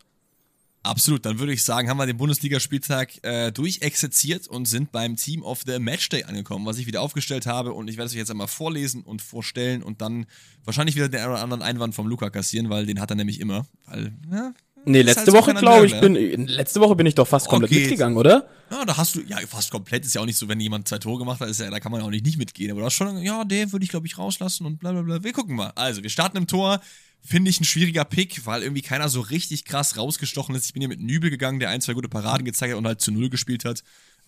Absolut, 0.84 1.24
dann 1.24 1.38
würde 1.38 1.54
ich 1.54 1.62
sagen, 1.62 1.88
haben 1.88 1.96
wir 1.96 2.04
den 2.04 2.18
Bundesligaspieltag 2.18 3.24
äh, 3.24 3.50
durchexerziert 3.50 4.46
und 4.46 4.66
sind 4.66 4.92
beim 4.92 5.16
Team 5.16 5.42
of 5.42 5.62
the 5.64 5.78
Matchday 5.78 6.24
angekommen, 6.24 6.66
was 6.66 6.76
ich 6.76 6.86
wieder 6.86 7.00
aufgestellt 7.00 7.46
habe 7.46 7.72
und 7.72 7.88
ich 7.88 7.96
werde 7.96 8.08
es 8.08 8.12
euch 8.12 8.18
jetzt 8.18 8.30
einmal 8.30 8.48
vorlesen 8.48 9.02
und 9.02 9.22
vorstellen 9.22 9.82
und 9.82 10.02
dann 10.02 10.26
wahrscheinlich 10.62 10.94
wieder 10.94 11.08
den 11.08 11.24
oder 11.24 11.42
anderen 11.42 11.62
Einwand 11.62 11.94
vom 11.94 12.06
Luca 12.06 12.28
kassieren, 12.28 12.68
weil 12.68 12.84
den 12.84 13.00
hat 13.00 13.08
er 13.08 13.16
nämlich 13.16 13.40
immer. 13.40 13.64
Weil, 13.86 14.12
ja, 14.30 14.52
nee, 14.84 15.00
letzte 15.00 15.32
halt 15.32 15.42
Woche 15.42 15.54
glaube 15.54 15.86
ich, 15.86 15.98
bin, 15.98 16.16
letzte 16.48 16.80
Woche 16.80 16.96
bin 16.96 17.06
ich 17.06 17.14
doch 17.14 17.26
fast 17.26 17.48
komplett 17.48 17.70
okay. 17.70 17.80
mitgegangen, 17.80 18.18
oder? 18.18 18.46
Ja, 18.70 18.84
da 18.84 18.94
hast 18.94 19.14
du, 19.14 19.22
ja, 19.22 19.38
fast 19.48 19.70
komplett 19.70 20.04
ist 20.04 20.14
ja 20.14 20.20
auch 20.20 20.26
nicht 20.26 20.36
so, 20.36 20.48
wenn 20.48 20.60
jemand 20.60 20.86
zwei 20.86 20.98
Tore 20.98 21.18
gemacht 21.18 21.40
hat, 21.40 21.48
ist 21.48 21.60
ja, 21.60 21.70
da 21.70 21.80
kann 21.80 21.92
man 21.92 22.02
ja 22.02 22.06
auch 22.06 22.10
nicht, 22.10 22.26
nicht 22.26 22.36
mitgehen, 22.36 22.70
aber 22.70 22.80
du 22.80 22.86
hast 22.86 22.94
schon, 22.94 23.22
ja, 23.22 23.42
den 23.44 23.72
würde 23.72 23.84
ich 23.84 23.90
glaube 23.90 24.06
ich 24.06 24.18
rauslassen 24.18 24.66
und 24.66 24.80
bla 24.80 24.92
bla 24.92 25.00
bla. 25.00 25.24
Wir 25.24 25.32
gucken 25.32 25.56
mal. 25.56 25.72
Also, 25.76 26.02
wir 26.02 26.10
starten 26.10 26.36
im 26.36 26.46
Tor 26.46 26.78
Finde 27.26 27.50
ich 27.50 27.58
ein 27.58 27.64
schwieriger 27.64 28.04
Pick, 28.04 28.44
weil 28.44 28.62
irgendwie 28.62 28.82
keiner 28.82 29.08
so 29.08 29.22
richtig 29.22 29.64
krass 29.64 29.96
rausgestochen 29.96 30.54
ist. 30.54 30.66
Ich 30.66 30.74
bin 30.74 30.82
hier 30.82 30.90
mit 30.90 31.00
Nübel 31.00 31.30
gegangen, 31.30 31.58
der 31.58 31.70
ein, 31.70 31.80
zwei 31.80 31.94
gute 31.94 32.08
Paraden 32.08 32.44
gezeigt 32.44 32.72
hat 32.72 32.78
und 32.78 32.86
halt 32.86 33.00
zu 33.00 33.12
Null 33.12 33.30
gespielt 33.30 33.64
hat. 33.64 33.82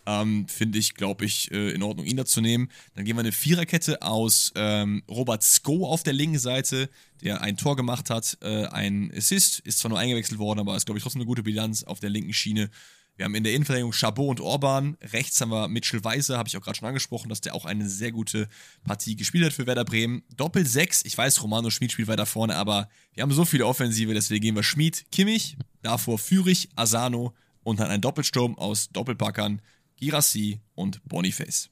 Ähm, 0.07 0.47
Finde 0.49 0.79
ich, 0.79 0.95
glaube 0.95 1.27
ich, 1.27 1.51
äh, 1.51 1.73
in 1.73 1.83
Ordnung, 1.83 2.07
ihn 2.07 2.17
da 2.17 2.25
zu 2.25 2.41
nehmen. 2.41 2.71
Dann 2.95 3.05
gehen 3.05 3.17
wir 3.17 3.21
eine 3.21 3.33
Viererkette 3.33 4.01
aus 4.01 4.53
ähm, 4.55 5.03
Robert 5.11 5.43
Sko 5.43 5.87
auf 5.87 6.05
der 6.05 6.15
linken 6.15 6.39
Seite, 6.39 6.89
der 7.23 7.43
ein 7.43 7.59
Tor 7.59 7.77
gemacht 7.77 8.09
hat, 8.09 8.39
äh, 8.41 8.67
ein 8.67 9.13
Assist, 9.15 9.61
ist 9.61 9.81
zwar 9.81 9.91
nur 9.91 9.99
eingewechselt 9.99 10.39
worden, 10.39 10.61
aber 10.61 10.77
ist, 10.77 10.87
glaube 10.87 10.99
ich, 10.99 11.03
trotzdem 11.03 11.21
eine 11.21 11.27
gute 11.27 11.43
Bilanz 11.43 11.83
auf 11.83 12.01
der 12.01 12.09
linken 12.09 12.33
Schiene. 12.33 12.71
Wir 13.17 13.25
haben 13.25 13.35
in 13.35 13.45
der 13.45 13.55
Innenverteidigung 13.55 13.93
Chabot 13.93 14.29
und 14.29 14.41
Orban. 14.41 14.99
Rechts 15.01 15.41
haben 15.41 15.51
wir 15.51 15.69
Mitchell 15.69 16.05
Weiser, 16.05 16.37
habe 16.37 16.49
ich 16.49 16.57
auch 16.57 16.61
gerade 16.61 16.77
schon 16.77 16.89
angesprochen, 16.89 17.31
dass 17.31 17.41
der 17.41 17.55
auch 17.55 17.65
eine 17.65 17.89
sehr 17.89 18.13
gute 18.13 18.47
Partie 18.85 19.17
gespielt 19.17 19.47
hat 19.47 19.53
für 19.55 19.67
Werder 19.67 19.85
Bremen. 19.85 20.23
Doppel 20.37 20.67
6, 20.67 21.05
ich 21.07 21.17
weiß, 21.17 21.43
Romano 21.43 21.71
Schmid 21.71 21.93
spielt 21.93 22.09
weiter 22.09 22.27
vorne, 22.27 22.57
aber 22.57 22.89
wir 23.15 23.23
haben 23.23 23.33
so 23.33 23.47
viele 23.47 23.67
Offensive, 23.67 24.13
deswegen 24.13 24.43
gehen 24.43 24.55
wir 24.55 24.63
Schmid, 24.63 25.07
Kimmich, 25.11 25.57
davor 25.83 26.19
Fürich, 26.19 26.69
Asano 26.77 27.35
und 27.63 27.81
dann 27.81 27.91
ein 27.91 28.03
Doppelsturm 28.03 28.59
aus 28.59 28.91
Doppelpackern, 28.91 29.63
Girassi 29.97 30.61
und 30.75 31.03
Boniface. 31.09 31.71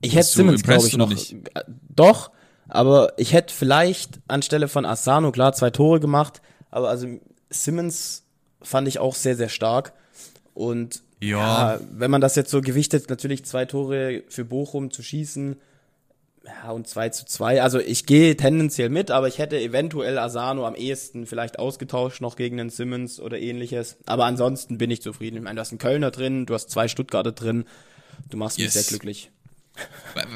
Ich 0.00 0.14
hätte 0.14 0.28
Simmons, 0.28 0.62
glaube 0.62 0.86
ich, 0.86 0.96
noch. 0.96 1.10
Nicht? 1.10 1.36
Doch, 1.90 2.30
aber 2.68 3.18
ich 3.18 3.34
hätte 3.34 3.52
vielleicht 3.52 4.20
anstelle 4.28 4.68
von 4.68 4.86
Asano, 4.86 5.30
klar, 5.30 5.52
zwei 5.52 5.70
Tore 5.70 6.00
gemacht, 6.00 6.40
aber 6.70 6.88
also 6.88 7.18
Simmons 7.50 8.24
fand 8.62 8.88
ich 8.88 8.98
auch 8.98 9.14
sehr, 9.14 9.36
sehr 9.36 9.48
stark. 9.48 9.92
Und 10.54 11.02
ja. 11.20 11.74
ja. 11.74 11.80
wenn 11.92 12.10
man 12.10 12.20
das 12.20 12.36
jetzt 12.36 12.50
so 12.50 12.60
gewichtet, 12.60 13.08
natürlich 13.10 13.44
zwei 13.44 13.64
Tore 13.64 14.22
für 14.28 14.44
Bochum 14.44 14.90
zu 14.90 15.02
schießen, 15.02 15.56
ja, 16.48 16.70
und 16.70 16.88
2 16.88 17.10
zu 17.10 17.26
2. 17.26 17.62
Also 17.62 17.78
ich 17.78 18.06
gehe 18.06 18.36
tendenziell 18.36 18.88
mit, 18.88 19.10
aber 19.10 19.28
ich 19.28 19.38
hätte 19.38 19.60
eventuell 19.60 20.18
Asano 20.18 20.66
am 20.66 20.74
ehesten 20.74 21.26
vielleicht 21.26 21.58
ausgetauscht 21.58 22.20
noch 22.20 22.36
gegen 22.36 22.56
den 22.56 22.70
Simmons 22.70 23.20
oder 23.20 23.38
ähnliches. 23.38 23.98
Aber 24.06 24.24
ansonsten 24.24 24.78
bin 24.78 24.90
ich 24.90 25.02
zufrieden. 25.02 25.36
Ich 25.36 25.42
meine, 25.42 25.56
du 25.56 25.60
hast 25.60 25.72
einen 25.72 25.78
Kölner 25.78 26.10
drin, 26.10 26.46
du 26.46 26.54
hast 26.54 26.70
zwei 26.70 26.88
Stuttgarter 26.88 27.32
drin. 27.32 27.64
Du 28.30 28.36
machst 28.36 28.58
yes. 28.58 28.74
mich 28.74 28.84
sehr 28.84 28.90
glücklich. 28.90 29.30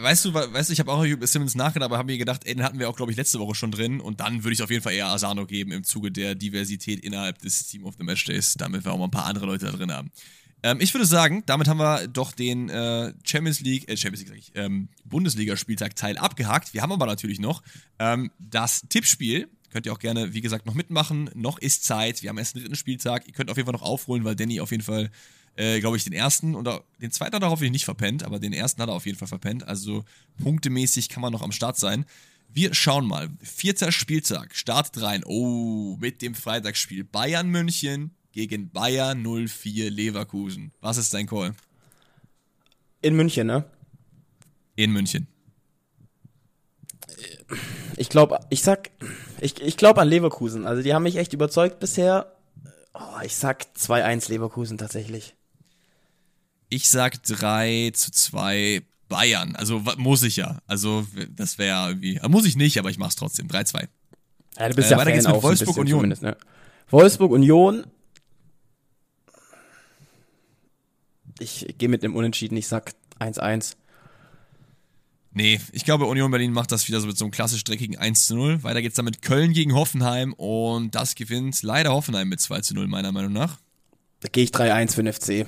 Weißt 0.00 0.24
du, 0.24 0.34
weißt 0.34 0.68
du, 0.68 0.72
ich 0.72 0.80
habe 0.80 0.92
auch 0.92 1.02
über 1.04 1.26
Simmons 1.26 1.54
nachgedacht, 1.54 1.86
aber 1.86 1.98
habe 1.98 2.12
mir 2.12 2.18
gedacht, 2.18 2.42
ey, 2.44 2.54
den 2.54 2.64
hatten 2.64 2.78
wir 2.78 2.88
auch, 2.88 2.96
glaube 2.96 3.10
ich, 3.10 3.16
letzte 3.16 3.40
Woche 3.40 3.54
schon 3.54 3.72
drin 3.72 4.00
und 4.00 4.20
dann 4.20 4.44
würde 4.44 4.54
ich 4.54 4.62
auf 4.62 4.70
jeden 4.70 4.82
Fall 4.82 4.92
eher 4.92 5.08
Asano 5.08 5.46
geben 5.46 5.72
im 5.72 5.84
Zuge 5.84 6.12
der 6.12 6.34
Diversität 6.34 7.00
innerhalb 7.00 7.38
des 7.38 7.66
Team 7.66 7.84
of 7.84 7.94
the 7.98 8.04
Match 8.04 8.24
Days, 8.24 8.54
damit 8.54 8.84
wir 8.84 8.92
auch 8.92 8.98
mal 8.98 9.04
ein 9.04 9.10
paar 9.10 9.26
andere 9.26 9.46
Leute 9.46 9.66
da 9.66 9.72
drin 9.72 9.92
haben. 9.92 10.10
Ähm, 10.62 10.78
ich 10.80 10.94
würde 10.94 11.06
sagen, 11.06 11.42
damit 11.46 11.66
haben 11.68 11.78
wir 11.78 12.06
doch 12.06 12.32
den 12.32 12.68
äh, 12.68 13.12
Champions 13.24 13.60
League, 13.60 13.88
äh, 13.88 13.96
Champions 13.96 14.20
League 14.20 14.28
sag 14.28 14.38
ich, 14.38 14.52
ähm, 14.54 14.88
Bundesliga-Spieltag 15.04 15.96
Teil 15.96 16.18
abgehakt. 16.18 16.72
Wir 16.74 16.82
haben 16.82 16.92
aber 16.92 17.06
natürlich 17.06 17.40
noch 17.40 17.62
ähm, 17.98 18.30
das 18.38 18.82
Tippspiel. 18.88 19.48
Könnt 19.72 19.86
ihr 19.86 19.92
auch 19.92 19.98
gerne, 19.98 20.34
wie 20.34 20.40
gesagt, 20.40 20.66
noch 20.66 20.74
mitmachen. 20.74 21.30
Noch 21.34 21.58
ist 21.58 21.84
Zeit. 21.84 22.22
Wir 22.22 22.28
haben 22.28 22.38
erst 22.38 22.54
den 22.54 22.62
dritten 22.62 22.76
Spieltag. 22.76 23.26
Ihr 23.26 23.32
könnt 23.32 23.50
auf 23.50 23.56
jeden 23.56 23.66
Fall 23.66 23.72
noch 23.72 23.82
aufholen, 23.82 24.22
weil 24.22 24.36
Danny 24.36 24.60
auf 24.60 24.70
jeden 24.70 24.82
Fall 24.82 25.10
äh, 25.56 25.80
glaube 25.80 25.96
ich, 25.96 26.04
den 26.04 26.12
ersten 26.12 26.54
oder 26.54 26.82
den 27.00 27.10
zweiten 27.10 27.36
hat 27.36 27.42
er 27.42 27.50
hoffentlich 27.50 27.72
nicht 27.72 27.84
verpennt, 27.84 28.22
aber 28.22 28.38
den 28.38 28.52
ersten 28.52 28.80
hat 28.80 28.88
er 28.88 28.94
auf 28.94 29.06
jeden 29.06 29.18
Fall 29.18 29.28
verpennt. 29.28 29.66
Also 29.66 30.04
punktemäßig 30.42 31.08
kann 31.08 31.20
man 31.20 31.32
noch 31.32 31.42
am 31.42 31.52
Start 31.52 31.78
sein. 31.78 32.06
Wir 32.48 32.74
schauen 32.74 33.06
mal. 33.06 33.30
Vierter 33.40 33.92
Spieltag, 33.92 34.54
startet 34.54 35.02
rein. 35.02 35.24
Oh, 35.24 35.96
mit 36.00 36.22
dem 36.22 36.34
Freitagsspiel. 36.34 37.04
Bayern 37.04 37.48
München 37.48 38.10
gegen 38.32 38.70
Bayern 38.70 39.22
04 39.22 39.90
Leverkusen. 39.90 40.72
Was 40.80 40.96
ist 40.96 41.14
dein 41.14 41.26
Call? 41.26 41.54
In 43.00 43.14
München, 43.14 43.46
ne? 43.46 43.64
In 44.76 44.92
München. 44.92 45.26
Ich 47.96 48.08
glaube, 48.08 48.40
ich 48.48 48.62
sag, 48.62 48.90
ich, 49.40 49.60
ich 49.60 49.76
glaube 49.76 50.00
an 50.00 50.08
Leverkusen. 50.08 50.66
Also 50.66 50.82
die 50.82 50.94
haben 50.94 51.02
mich 51.02 51.16
echt 51.16 51.32
überzeugt 51.32 51.78
bisher. 51.78 52.32
Oh, 52.94 53.20
ich 53.22 53.36
sag 53.36 53.66
2-1 53.76 54.30
Leverkusen 54.30 54.78
tatsächlich. 54.78 55.34
Ich 56.72 56.88
sag 56.88 57.22
3 57.24 57.90
zu 57.92 58.10
2 58.10 58.80
Bayern. 59.06 59.56
Also 59.56 59.82
muss 59.98 60.22
ich 60.22 60.36
ja. 60.36 60.56
Also 60.66 61.06
das 61.28 61.58
wäre 61.58 61.88
irgendwie. 61.88 62.18
Muss 62.28 62.46
ich 62.46 62.56
nicht, 62.56 62.78
aber 62.78 62.88
ich 62.88 62.96
mach's 62.96 63.14
trotzdem. 63.14 63.46
3-2. 63.46 63.88
Ja, 64.58 64.68
du 64.70 64.74
bist 64.74 64.88
äh, 64.88 64.92
ja 64.92 64.96
weiter 64.96 65.12
geht's 65.12 65.28
mit 65.28 65.42
Wolfsburg 65.42 65.76
Union. 65.76 66.08
Ne? 66.08 66.34
Wolfsburg 66.88 67.30
Union. 67.30 67.84
Ich 71.40 71.74
gehe 71.76 71.90
mit 71.90 72.02
dem 72.02 72.16
Unentschieden, 72.16 72.56
ich 72.56 72.68
sag 72.68 72.92
1-1. 73.20 73.74
Nee, 75.34 75.60
ich 75.72 75.84
glaube, 75.84 76.06
Union 76.06 76.30
Berlin 76.30 76.52
macht 76.52 76.72
das 76.72 76.88
wieder 76.88 77.02
so 77.02 77.06
mit 77.06 77.18
so 77.18 77.26
einem 77.26 77.32
klassisch 77.32 77.64
dreckigen 77.64 77.98
1 77.98 78.28
zu 78.28 78.34
0. 78.34 78.62
Weiter 78.62 78.80
geht's 78.80 78.96
dann 78.96 79.04
mit 79.04 79.20
Köln 79.20 79.52
gegen 79.52 79.74
Hoffenheim 79.74 80.32
und 80.32 80.94
das 80.94 81.16
gewinnt 81.16 81.62
leider 81.62 81.92
Hoffenheim 81.92 82.30
mit 82.30 82.40
2 82.40 82.62
zu 82.62 82.72
0, 82.72 82.86
meiner 82.86 83.12
Meinung 83.12 83.32
nach. 83.32 83.58
Da 84.20 84.28
gehe 84.28 84.44
ich 84.44 84.50
3-1 84.52 84.94
für 84.94 85.02
den 85.02 85.12
FC. 85.12 85.46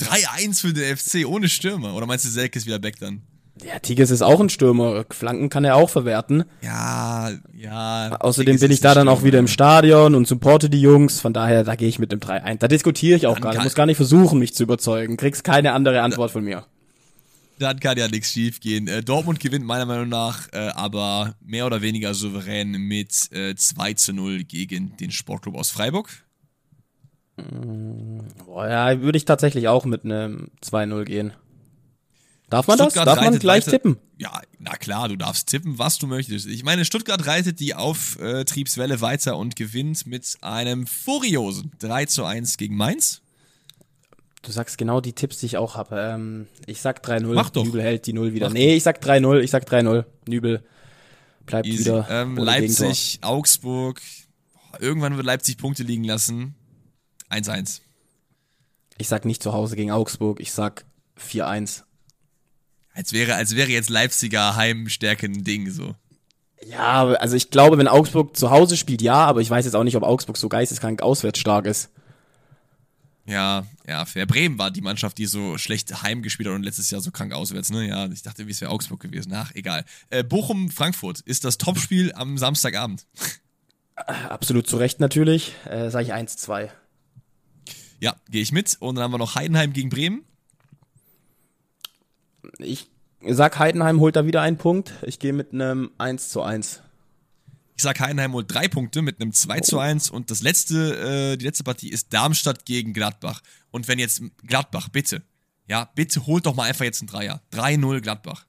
3-1 0.00 0.60
für 0.60 0.72
den 0.72 0.96
FC 0.96 1.26
ohne 1.26 1.48
Stürmer. 1.48 1.94
Oder 1.94 2.06
meinst 2.06 2.24
du, 2.24 2.28
Selke 2.28 2.58
ist 2.58 2.66
wieder 2.66 2.78
back 2.78 2.98
dann? 2.98 3.22
Ja, 3.62 3.78
Tigges 3.78 4.10
ist 4.10 4.22
auch 4.22 4.40
ein 4.40 4.48
Stürmer. 4.48 5.04
Flanken 5.10 5.48
kann 5.48 5.64
er 5.64 5.76
auch 5.76 5.88
verwerten. 5.88 6.44
Ja, 6.60 7.30
ja. 7.54 8.16
Außerdem 8.18 8.58
bin 8.58 8.72
ich 8.72 8.80
da 8.80 8.94
dann 8.94 9.08
auch 9.08 9.22
wieder 9.22 9.38
im 9.38 9.46
Stadion 9.46 10.16
und 10.16 10.26
supporte 10.26 10.68
die 10.68 10.80
Jungs. 10.80 11.20
Von 11.20 11.32
daher, 11.32 11.62
da 11.62 11.76
gehe 11.76 11.88
ich 11.88 12.00
mit 12.00 12.10
dem 12.10 12.18
3-1. 12.18 12.58
Da 12.58 12.66
diskutiere 12.66 13.16
ich 13.16 13.26
auch 13.28 13.34
dann 13.34 13.42
gar 13.42 13.50
nicht. 13.50 13.58
Ich 13.58 13.64
muss 13.64 13.74
gar 13.74 13.86
nicht 13.86 13.96
versuchen, 13.96 14.40
mich 14.40 14.54
zu 14.54 14.64
überzeugen. 14.64 15.16
Kriegst 15.16 15.44
keine 15.44 15.72
andere 15.72 16.02
Antwort 16.02 16.32
von 16.32 16.42
mir. 16.42 16.66
Dann 17.60 17.78
kann 17.78 17.96
ja 17.96 18.08
nichts 18.08 18.32
schief 18.32 18.58
gehen. 18.58 18.88
Äh, 18.88 19.04
Dortmund 19.04 19.38
gewinnt 19.38 19.64
meiner 19.64 19.86
Meinung 19.86 20.08
nach 20.08 20.48
äh, 20.52 20.58
aber 20.74 21.36
mehr 21.40 21.66
oder 21.66 21.82
weniger 21.82 22.12
souverän 22.12 22.72
mit 22.72 23.30
äh, 23.32 23.54
2 23.54 23.94
zu 23.94 24.12
0 24.12 24.42
gegen 24.42 24.96
den 24.96 25.12
Sportclub 25.12 25.54
aus 25.54 25.70
Freiburg. 25.70 26.23
Boah, 27.36 28.68
ja, 28.68 29.00
würde 29.00 29.18
ich 29.18 29.24
tatsächlich 29.24 29.68
auch 29.68 29.84
mit 29.84 30.04
einem 30.04 30.48
2-0 30.62 31.04
gehen. 31.04 31.32
Darf 32.50 32.68
man 32.68 32.78
Stuttgart 32.78 33.06
das? 33.06 33.16
Darf 33.16 33.24
man 33.24 33.38
gleich 33.38 33.66
weiter, 33.66 33.70
tippen? 33.72 33.96
Ja, 34.18 34.40
na 34.60 34.76
klar, 34.76 35.08
du 35.08 35.16
darfst 35.16 35.48
tippen, 35.48 35.78
was 35.78 35.98
du 35.98 36.06
möchtest. 36.06 36.46
Ich 36.46 36.62
meine, 36.62 36.84
Stuttgart 36.84 37.26
reitet 37.26 37.58
die 37.58 37.74
Auftriebswelle 37.74 39.00
weiter 39.00 39.36
und 39.36 39.56
gewinnt 39.56 40.06
mit 40.06 40.36
einem 40.40 40.86
furiosen 40.86 41.72
3 41.80 42.06
zu 42.06 42.24
1 42.24 42.56
gegen 42.56 42.76
Mainz. 42.76 43.22
Du 44.42 44.52
sagst 44.52 44.78
genau 44.78 45.00
die 45.00 45.14
Tipps, 45.14 45.38
die 45.38 45.46
ich 45.46 45.56
auch 45.56 45.74
habe. 45.74 45.96
Ähm, 45.98 46.46
ich 46.66 46.80
sag 46.80 47.04
3-0. 47.04 47.32
Mach 47.34 47.50
doch. 47.50 47.64
Nübel 47.64 47.82
hält 47.82 48.06
die 48.06 48.12
0 48.12 48.34
wieder. 48.34 48.48
Mach 48.48 48.54
nee, 48.54 48.76
ich 48.76 48.82
sag 48.82 49.02
3-0. 49.02 49.40
Ich 49.40 49.50
sag 49.50 49.66
3-0. 49.66 50.04
Nübel 50.28 50.62
bleibt 51.46 51.66
Easy. 51.66 51.80
wieder. 51.80 52.06
Ähm, 52.10 52.36
Leipzig, 52.36 53.12
Gegentor. 53.12 53.30
Augsburg. 53.30 54.02
Irgendwann 54.80 55.16
wird 55.16 55.26
Leipzig 55.26 55.56
Punkte 55.56 55.82
liegen 55.82 56.04
lassen. 56.04 56.54
1-1. 57.30 57.80
Ich 58.98 59.08
sag 59.08 59.24
nicht 59.24 59.42
zu 59.42 59.52
Hause 59.52 59.76
gegen 59.76 59.90
Augsburg, 59.90 60.40
ich 60.40 60.52
sag 60.52 60.84
4-1. 61.20 61.82
Als 62.94 63.12
wäre, 63.12 63.34
als 63.34 63.56
wäre 63.56 63.70
jetzt 63.70 63.90
Leipziger 63.90 64.54
Heimstärke 64.56 65.26
ein 65.26 65.42
Ding, 65.42 65.70
so. 65.70 65.94
Ja, 66.64 67.04
also 67.04 67.36
ich 67.36 67.50
glaube, 67.50 67.76
wenn 67.76 67.88
Augsburg 67.88 68.36
zu 68.36 68.50
Hause 68.50 68.76
spielt, 68.76 69.02
ja, 69.02 69.16
aber 69.26 69.40
ich 69.40 69.50
weiß 69.50 69.64
jetzt 69.64 69.74
auch 69.74 69.84
nicht, 69.84 69.96
ob 69.96 70.02
Augsburg 70.02 70.36
so 70.36 70.48
geisteskrank 70.48 71.02
auswärts 71.02 71.38
stark 71.38 71.66
ist. 71.66 71.90
Ja, 73.26 73.66
ja, 73.86 74.04
fair. 74.04 74.26
Bremen 74.26 74.58
war 74.58 74.70
die 74.70 74.82
Mannschaft, 74.82 75.16
die 75.18 75.26
so 75.26 75.56
schlecht 75.56 76.02
heimgespielt 76.02 76.48
hat 76.48 76.54
und 76.54 76.62
letztes 76.62 76.90
Jahr 76.90 77.00
so 77.00 77.10
krank 77.10 77.32
auswärts, 77.32 77.70
ne? 77.70 77.88
Ja, 77.88 78.06
ich 78.06 78.22
dachte, 78.22 78.46
wie 78.46 78.50
es 78.50 78.60
wäre 78.60 78.70
Augsburg 78.70 79.00
gewesen. 79.00 79.32
Ach, 79.34 79.50
egal. 79.54 79.84
Äh, 80.10 80.24
Bochum-Frankfurt 80.24 81.20
ist 81.20 81.44
das 81.44 81.56
Topspiel 81.56 82.12
am 82.14 82.36
Samstagabend. 82.36 83.06
Absolut 83.96 84.66
zu 84.66 84.76
Recht 84.76 85.00
natürlich. 85.00 85.54
Äh, 85.64 85.90
sag 85.90 86.02
ich 86.02 86.12
1-2. 86.12 86.68
Ja, 88.04 88.16
gehe 88.28 88.42
ich 88.42 88.52
mit. 88.52 88.76
Und 88.80 88.96
dann 88.96 89.04
haben 89.04 89.12
wir 89.12 89.18
noch 89.18 89.34
Heidenheim 89.34 89.72
gegen 89.72 89.88
Bremen. 89.88 90.24
Ich 92.58 92.90
sag, 93.26 93.58
Heidenheim 93.58 93.98
holt 93.98 94.14
da 94.14 94.26
wieder 94.26 94.42
einen 94.42 94.58
Punkt. 94.58 94.92
Ich 95.06 95.18
gehe 95.18 95.32
mit 95.32 95.54
einem 95.54 95.90
1 95.96 96.28
zu 96.28 96.42
1. 96.42 96.82
Ich 97.76 97.82
sag, 97.82 97.98
Heidenheim 98.00 98.34
holt 98.34 98.52
drei 98.52 98.68
Punkte 98.68 99.00
mit 99.00 99.22
einem 99.22 99.32
2 99.32 99.60
zu 99.60 99.78
1 99.78 100.10
und 100.10 100.30
das 100.30 100.42
letzte, 100.42 101.32
äh, 101.32 101.36
die 101.38 101.46
letzte 101.46 101.64
Partie 101.64 101.88
ist 101.88 102.12
Darmstadt 102.12 102.66
gegen 102.66 102.92
Gladbach. 102.92 103.40
Und 103.70 103.88
wenn 103.88 103.98
jetzt 103.98 104.20
Gladbach, 104.46 104.90
bitte, 104.90 105.22
ja, 105.66 105.88
bitte 105.94 106.26
holt 106.26 106.44
doch 106.44 106.54
mal 106.54 106.64
einfach 106.64 106.84
jetzt 106.84 107.00
einen 107.00 107.08
Dreier. 107.08 107.40
3-0 107.54 108.02
Gladbach. 108.02 108.44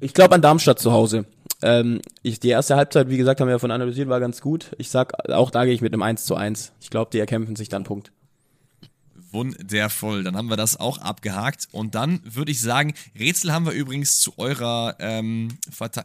Ich 0.00 0.14
glaube 0.14 0.36
an 0.36 0.40
Darmstadt 0.40 0.78
zu 0.78 0.92
Hause. 0.92 1.26
Ähm, 1.60 2.00
ich, 2.22 2.40
die 2.40 2.48
erste 2.48 2.76
Halbzeit, 2.76 3.10
wie 3.10 3.18
gesagt, 3.18 3.42
haben 3.42 3.48
wir 3.48 3.56
ja 3.56 3.58
von 3.58 3.70
analysiert, 3.70 4.08
war 4.08 4.20
ganz 4.20 4.40
gut. 4.40 4.70
Ich 4.78 4.88
sag, 4.88 5.28
auch 5.28 5.50
da 5.50 5.66
gehe 5.66 5.74
ich 5.74 5.82
mit 5.82 5.92
einem 5.92 6.00
1 6.00 6.24
zu 6.24 6.34
1. 6.34 6.72
Ich 6.80 6.88
glaube, 6.88 7.10
die 7.12 7.18
erkämpfen 7.18 7.56
sich 7.56 7.68
dann 7.68 7.84
Punkt. 7.84 8.10
Wundervoll. 9.32 10.24
Dann 10.24 10.36
haben 10.36 10.48
wir 10.48 10.56
das 10.56 10.78
auch 10.78 10.98
abgehakt. 10.98 11.68
Und 11.72 11.94
dann 11.94 12.20
würde 12.24 12.52
ich 12.52 12.60
sagen, 12.60 12.94
Rätsel 13.18 13.52
haben 13.52 13.66
wir 13.66 13.72
übrigens 13.72 14.18
zu 14.18 14.38
eurer, 14.38 14.96
ähm, 14.98 15.48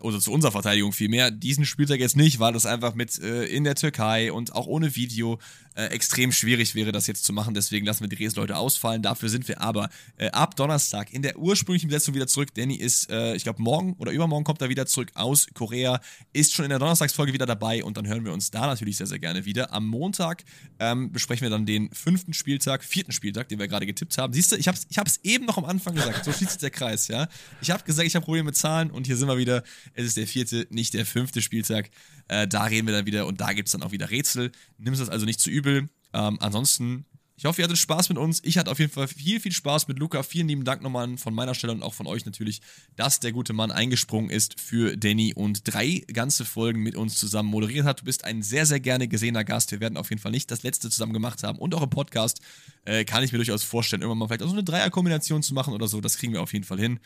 oder 0.02 0.20
zu 0.20 0.32
unserer 0.32 0.52
Verteidigung 0.52 0.94
vielmehr. 0.94 1.32
Diesen 1.32 1.66
Spieltag 1.66 2.00
jetzt 2.00 2.16
nicht, 2.16 2.40
weil 2.40 2.54
das 2.54 2.66
einfach 2.66 2.96
mit 2.96 3.20
äh, 3.20 3.46
in 3.46 3.64
der 3.64 3.76
Türkei 3.76 4.32
und 4.32 4.54
auch 4.54 4.68
ohne 4.68 4.96
Video 4.96 5.40
äh, 5.78 5.86
extrem 5.88 6.32
schwierig 6.32 6.74
wäre, 6.74 6.92
das 6.92 7.06
jetzt 7.06 7.24
zu 7.24 7.34
machen. 7.34 7.54
Deswegen 7.54 7.86
lassen 7.86 8.02
wir 8.02 8.10
die 8.10 8.16
Rätsel 8.16 8.52
ausfallen. 8.52 9.02
Dafür 9.04 9.30
sind 9.30 9.48
wir 9.48 9.62
aber 9.62 9.90
äh, 10.18 10.30
ab 10.32 10.56
Donnerstag 10.56 11.14
in 11.14 11.22
der 11.22 11.38
ursprünglichen 11.38 11.90
Besetzung 11.90 12.16
wieder 12.16 12.26
zurück. 12.26 12.50
Danny 12.56 12.76
ist, 12.76 13.12
äh, 13.12 13.36
ich 13.36 13.44
glaube, 13.44 13.62
morgen 13.62 13.94
oder 14.00 14.12
übermorgen 14.12 14.44
kommt 14.44 14.62
er 14.62 14.70
wieder 14.70 14.88
zurück 14.88 15.12
aus 15.14 15.48
Korea, 15.54 16.02
ist 16.34 16.54
schon 16.54 16.66
in 16.66 16.70
der 16.70 16.80
Donnerstagsfolge 16.80 17.32
wieder 17.32 17.46
dabei 17.46 17.84
und 17.84 17.96
dann 17.96 18.08
hören 18.08 18.26
wir 18.26 18.34
uns 18.34 18.50
da 18.50 18.66
natürlich 18.66 18.98
sehr, 18.98 19.08
sehr 19.08 19.20
gerne 19.20 19.46
wieder. 19.46 19.72
Am 19.72 19.88
Montag 19.88 20.44
ähm, 20.80 21.12
besprechen 21.12 21.44
wir 21.44 21.52
dann 21.52 21.66
den 21.68 21.92
fünften 21.94 22.34
Spieltag, 22.34 22.84
vierten 22.84 23.12
Spieltag 23.12 23.48
den 23.50 23.60
wir 23.60 23.68
gerade 23.68 23.86
getippt 23.86 24.18
haben. 24.18 24.34
Siehst 24.34 24.52
du, 24.52 24.56
ich 24.56 24.68
habe 24.68 24.78
es 24.78 24.88
ich 24.90 25.32
eben 25.32 25.46
noch 25.46 25.58
am 25.58 25.66
Anfang 25.66 25.94
gesagt. 25.94 26.26
So 26.26 26.32
schließt 26.32 26.54
sich 26.54 26.60
der 26.60 26.72
Kreis, 26.72 27.08
ja. 27.08 27.28
Ich 27.62 27.70
habe 27.70 27.84
gesagt, 27.84 28.08
ich 28.08 28.16
habe 28.16 28.26
Probleme 28.26 28.46
mit 28.46 28.58
Zahlen 28.58 28.90
und 28.90 29.06
hier 29.06 29.16
sind 29.16 29.28
wir 29.28 29.38
wieder. 29.38 29.64
Es 29.94 30.06
ist 30.06 30.18
der 30.18 30.26
vierte, 30.26 30.66
nicht 30.72 30.96
der 30.96 31.06
fünfte 31.06 31.42
Spieltag. 31.42 31.92
Äh, 32.30 32.48
da 32.48 32.64
reden 32.66 32.88
wir 32.88 32.94
dann 32.94 33.06
wieder 33.06 33.28
und 33.28 33.40
da 33.40 33.54
gibt 33.54 33.68
es 33.68 33.74
dann 33.74 33.84
auch 33.84 33.92
wieder 33.92 34.10
Rätsel. 34.10 34.52
Nimm 34.78 34.94
es 34.94 35.08
also 35.08 35.26
nicht 35.26 35.40
zu 35.40 35.50
übel. 35.50 35.67
Ähm, 36.14 36.38
ansonsten 36.40 37.06
ich 37.40 37.46
hoffe, 37.46 37.62
ihr 37.62 37.66
hattet 37.66 37.78
Spaß 37.78 38.10
mit 38.10 38.18
uns. 38.18 38.42
Ich 38.44 38.58
hatte 38.58 38.72
auf 38.72 38.80
jeden 38.80 38.92
Fall 38.92 39.08
viel, 39.08 39.40
viel 39.40 39.52
Spaß 39.52 39.88
mit 39.88 40.00
Luca. 40.00 40.24
Vielen 40.24 40.48
lieben 40.48 40.64
Dank 40.64 40.82
nochmal 40.82 41.18
von 41.18 41.36
meiner 41.36 41.54
Stelle 41.54 41.72
und 41.72 41.84
auch 41.84 41.94
von 41.94 42.08
euch 42.08 42.26
natürlich, 42.26 42.62
dass 42.96 43.20
der 43.20 43.32
gute 43.32 43.54
Mann 43.54 43.70
eingesprungen 43.70 44.32
ist 44.32 44.60
für 44.60 44.98
Danny 44.98 45.36
und 45.36 45.62
drei 45.64 46.04
ganze 46.12 46.46
Folgen 46.46 46.82
mit 46.82 46.96
uns 46.96 47.20
zusammen 47.20 47.50
moderiert 47.50 47.86
hat. 47.86 48.02
Du 48.02 48.06
bist 48.06 48.26
ein 48.26 48.42
sehr, 48.42 48.66
sehr 48.66 48.80
gerne 48.80 49.08
gesehener 49.08 49.44
Gast. 49.44 49.70
Wir 49.70 49.80
werden 49.80 49.98
auf 49.98 50.10
jeden 50.10 50.20
Fall 50.20 50.32
nicht 50.32 50.50
das 50.50 50.64
letzte 50.64 50.90
zusammen 50.90 51.14
gemacht 51.14 51.44
haben. 51.44 51.60
Und 51.60 51.76
auch 51.76 51.84
im 51.84 51.92
Podcast 51.92 52.42
äh, 52.86 53.06
kann 53.06 53.24
ich 53.24 53.32
mir 53.32 53.38
durchaus 53.38 53.62
vorstellen, 53.62 54.02
irgendwann 54.02 54.18
mal 54.18 54.28
vielleicht 54.30 54.42
auch 54.42 54.48
so 54.48 54.54
eine 54.54 54.64
Dreierkombination 54.64 55.44
zu 55.44 55.54
machen 55.54 55.76
oder 55.76 55.88
so. 55.88 56.02
Das 56.02 56.18
kriegen 56.18 56.34
wir 56.34 56.42
auf 56.42 56.54
jeden 56.54 56.66
Fall 56.66 56.80
hin. 56.80 57.00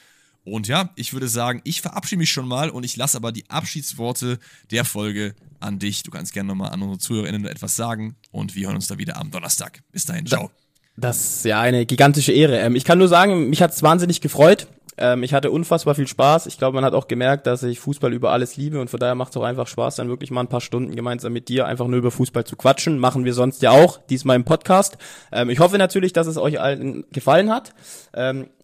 Und 0.43 0.67
ja, 0.67 0.89
ich 0.95 1.13
würde 1.13 1.27
sagen, 1.27 1.61
ich 1.63 1.81
verabschiede 1.81 2.19
mich 2.19 2.31
schon 2.31 2.47
mal 2.47 2.69
und 2.69 2.83
ich 2.83 2.97
lasse 2.97 3.17
aber 3.17 3.31
die 3.31 3.49
Abschiedsworte 3.49 4.39
der 4.71 4.85
Folge 4.85 5.35
an 5.59 5.77
dich. 5.77 6.03
Du 6.03 6.11
kannst 6.11 6.33
gerne 6.33 6.47
nochmal 6.47 6.71
an 6.71 6.81
unsere 6.81 6.97
ZuhörerInnen 6.97 7.45
etwas 7.45 7.75
sagen 7.75 8.15
und 8.31 8.55
wir 8.55 8.67
hören 8.67 8.75
uns 8.75 8.87
da 8.87 8.97
wieder 8.97 9.17
am 9.17 9.29
Donnerstag. 9.29 9.81
Bis 9.91 10.05
dahin, 10.05 10.25
ciao. 10.25 10.49
Das 10.97 11.37
ist 11.37 11.45
ja 11.45 11.61
eine 11.61 11.85
gigantische 11.85 12.31
Ehre. 12.31 12.59
Ähm, 12.59 12.75
ich 12.75 12.85
kann 12.85 12.97
nur 12.97 13.07
sagen, 13.07 13.49
mich 13.49 13.61
hat 13.61 13.71
es 13.71 13.83
wahnsinnig 13.83 14.19
gefreut. 14.19 14.67
Ähm, 14.97 15.23
ich 15.23 15.33
hatte 15.33 15.51
unfassbar 15.51 15.95
viel 15.95 16.07
Spaß. 16.07 16.47
Ich 16.47 16.57
glaube, 16.57 16.75
man 16.75 16.83
hat 16.83 16.93
auch 16.93 17.07
gemerkt, 17.07 17.47
dass 17.47 17.63
ich 17.63 17.79
Fußball 17.79 18.11
über 18.11 18.31
alles 18.31 18.57
liebe 18.57 18.79
und 18.81 18.89
von 18.89 18.99
daher 18.99 19.15
macht 19.15 19.31
es 19.31 19.37
auch 19.37 19.43
einfach 19.43 19.67
Spaß, 19.67 19.95
dann 19.95 20.09
wirklich 20.09 20.31
mal 20.31 20.41
ein 20.41 20.47
paar 20.47 20.61
Stunden 20.61 20.95
gemeinsam 20.95 21.33
mit 21.33 21.49
dir 21.49 21.65
einfach 21.65 21.87
nur 21.87 21.97
über 21.97 22.11
Fußball 22.11 22.43
zu 22.45 22.55
quatschen. 22.55 22.99
Machen 22.99 23.25
wir 23.25 23.33
sonst 23.33 23.61
ja 23.61 23.71
auch, 23.71 23.99
diesmal 24.09 24.35
im 24.35 24.43
Podcast. 24.43 24.97
Ähm, 25.31 25.49
ich 25.49 25.59
hoffe 25.59 25.77
natürlich, 25.77 26.13
dass 26.13 26.27
es 26.27 26.37
euch 26.37 26.59
allen 26.59 27.05
gefallen 27.11 27.51
hat 27.51 27.73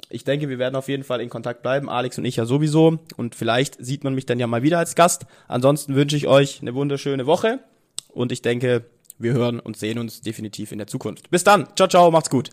ich 0.10 0.24
denke, 0.24 0.50
wir 0.50 0.60
werden 0.60 0.76
auf 0.76 0.88
jeden 0.88 1.04
Fall 1.04 1.22
in 1.22 1.30
Kontakt 1.30 1.62
bleiben, 1.62 1.90
Alex 1.90 2.18
und 2.18 2.26
ich 2.26 2.38
ja 2.38 2.46
sowieso. 2.46 3.00
Und 3.18 3.36
vielleicht 3.36 3.84
sieht 3.84 4.04
man 4.04 4.16
mich 4.16 4.26
dann 4.26 4.40
ja 4.40 4.48
mal 4.48 4.64
wieder 4.64 4.80
als 4.80 4.96
Gast. 4.96 5.26
Ansonsten 5.48 5.96
wünsche 5.96 6.16
ich 6.16 6.28
euch 6.28 6.62
eine 6.62 6.76
wunderschöne 6.76 7.26
Woche 7.26 7.60
und 8.10 8.32
ich 8.32 8.42
denke, 8.42 8.86
wir 9.20 9.34
hören 9.34 9.60
und 9.60 9.78
sehen 9.78 10.00
uns 10.00 10.22
definitiv 10.22 10.72
in 10.72 10.78
der 10.78 10.88
Zukunft. 10.88 11.30
Bis 11.30 11.44
dann. 11.44 11.68
Ciao, 11.76 11.88
ciao, 11.88 12.12
macht's 12.12 12.30
gut. 12.30 12.52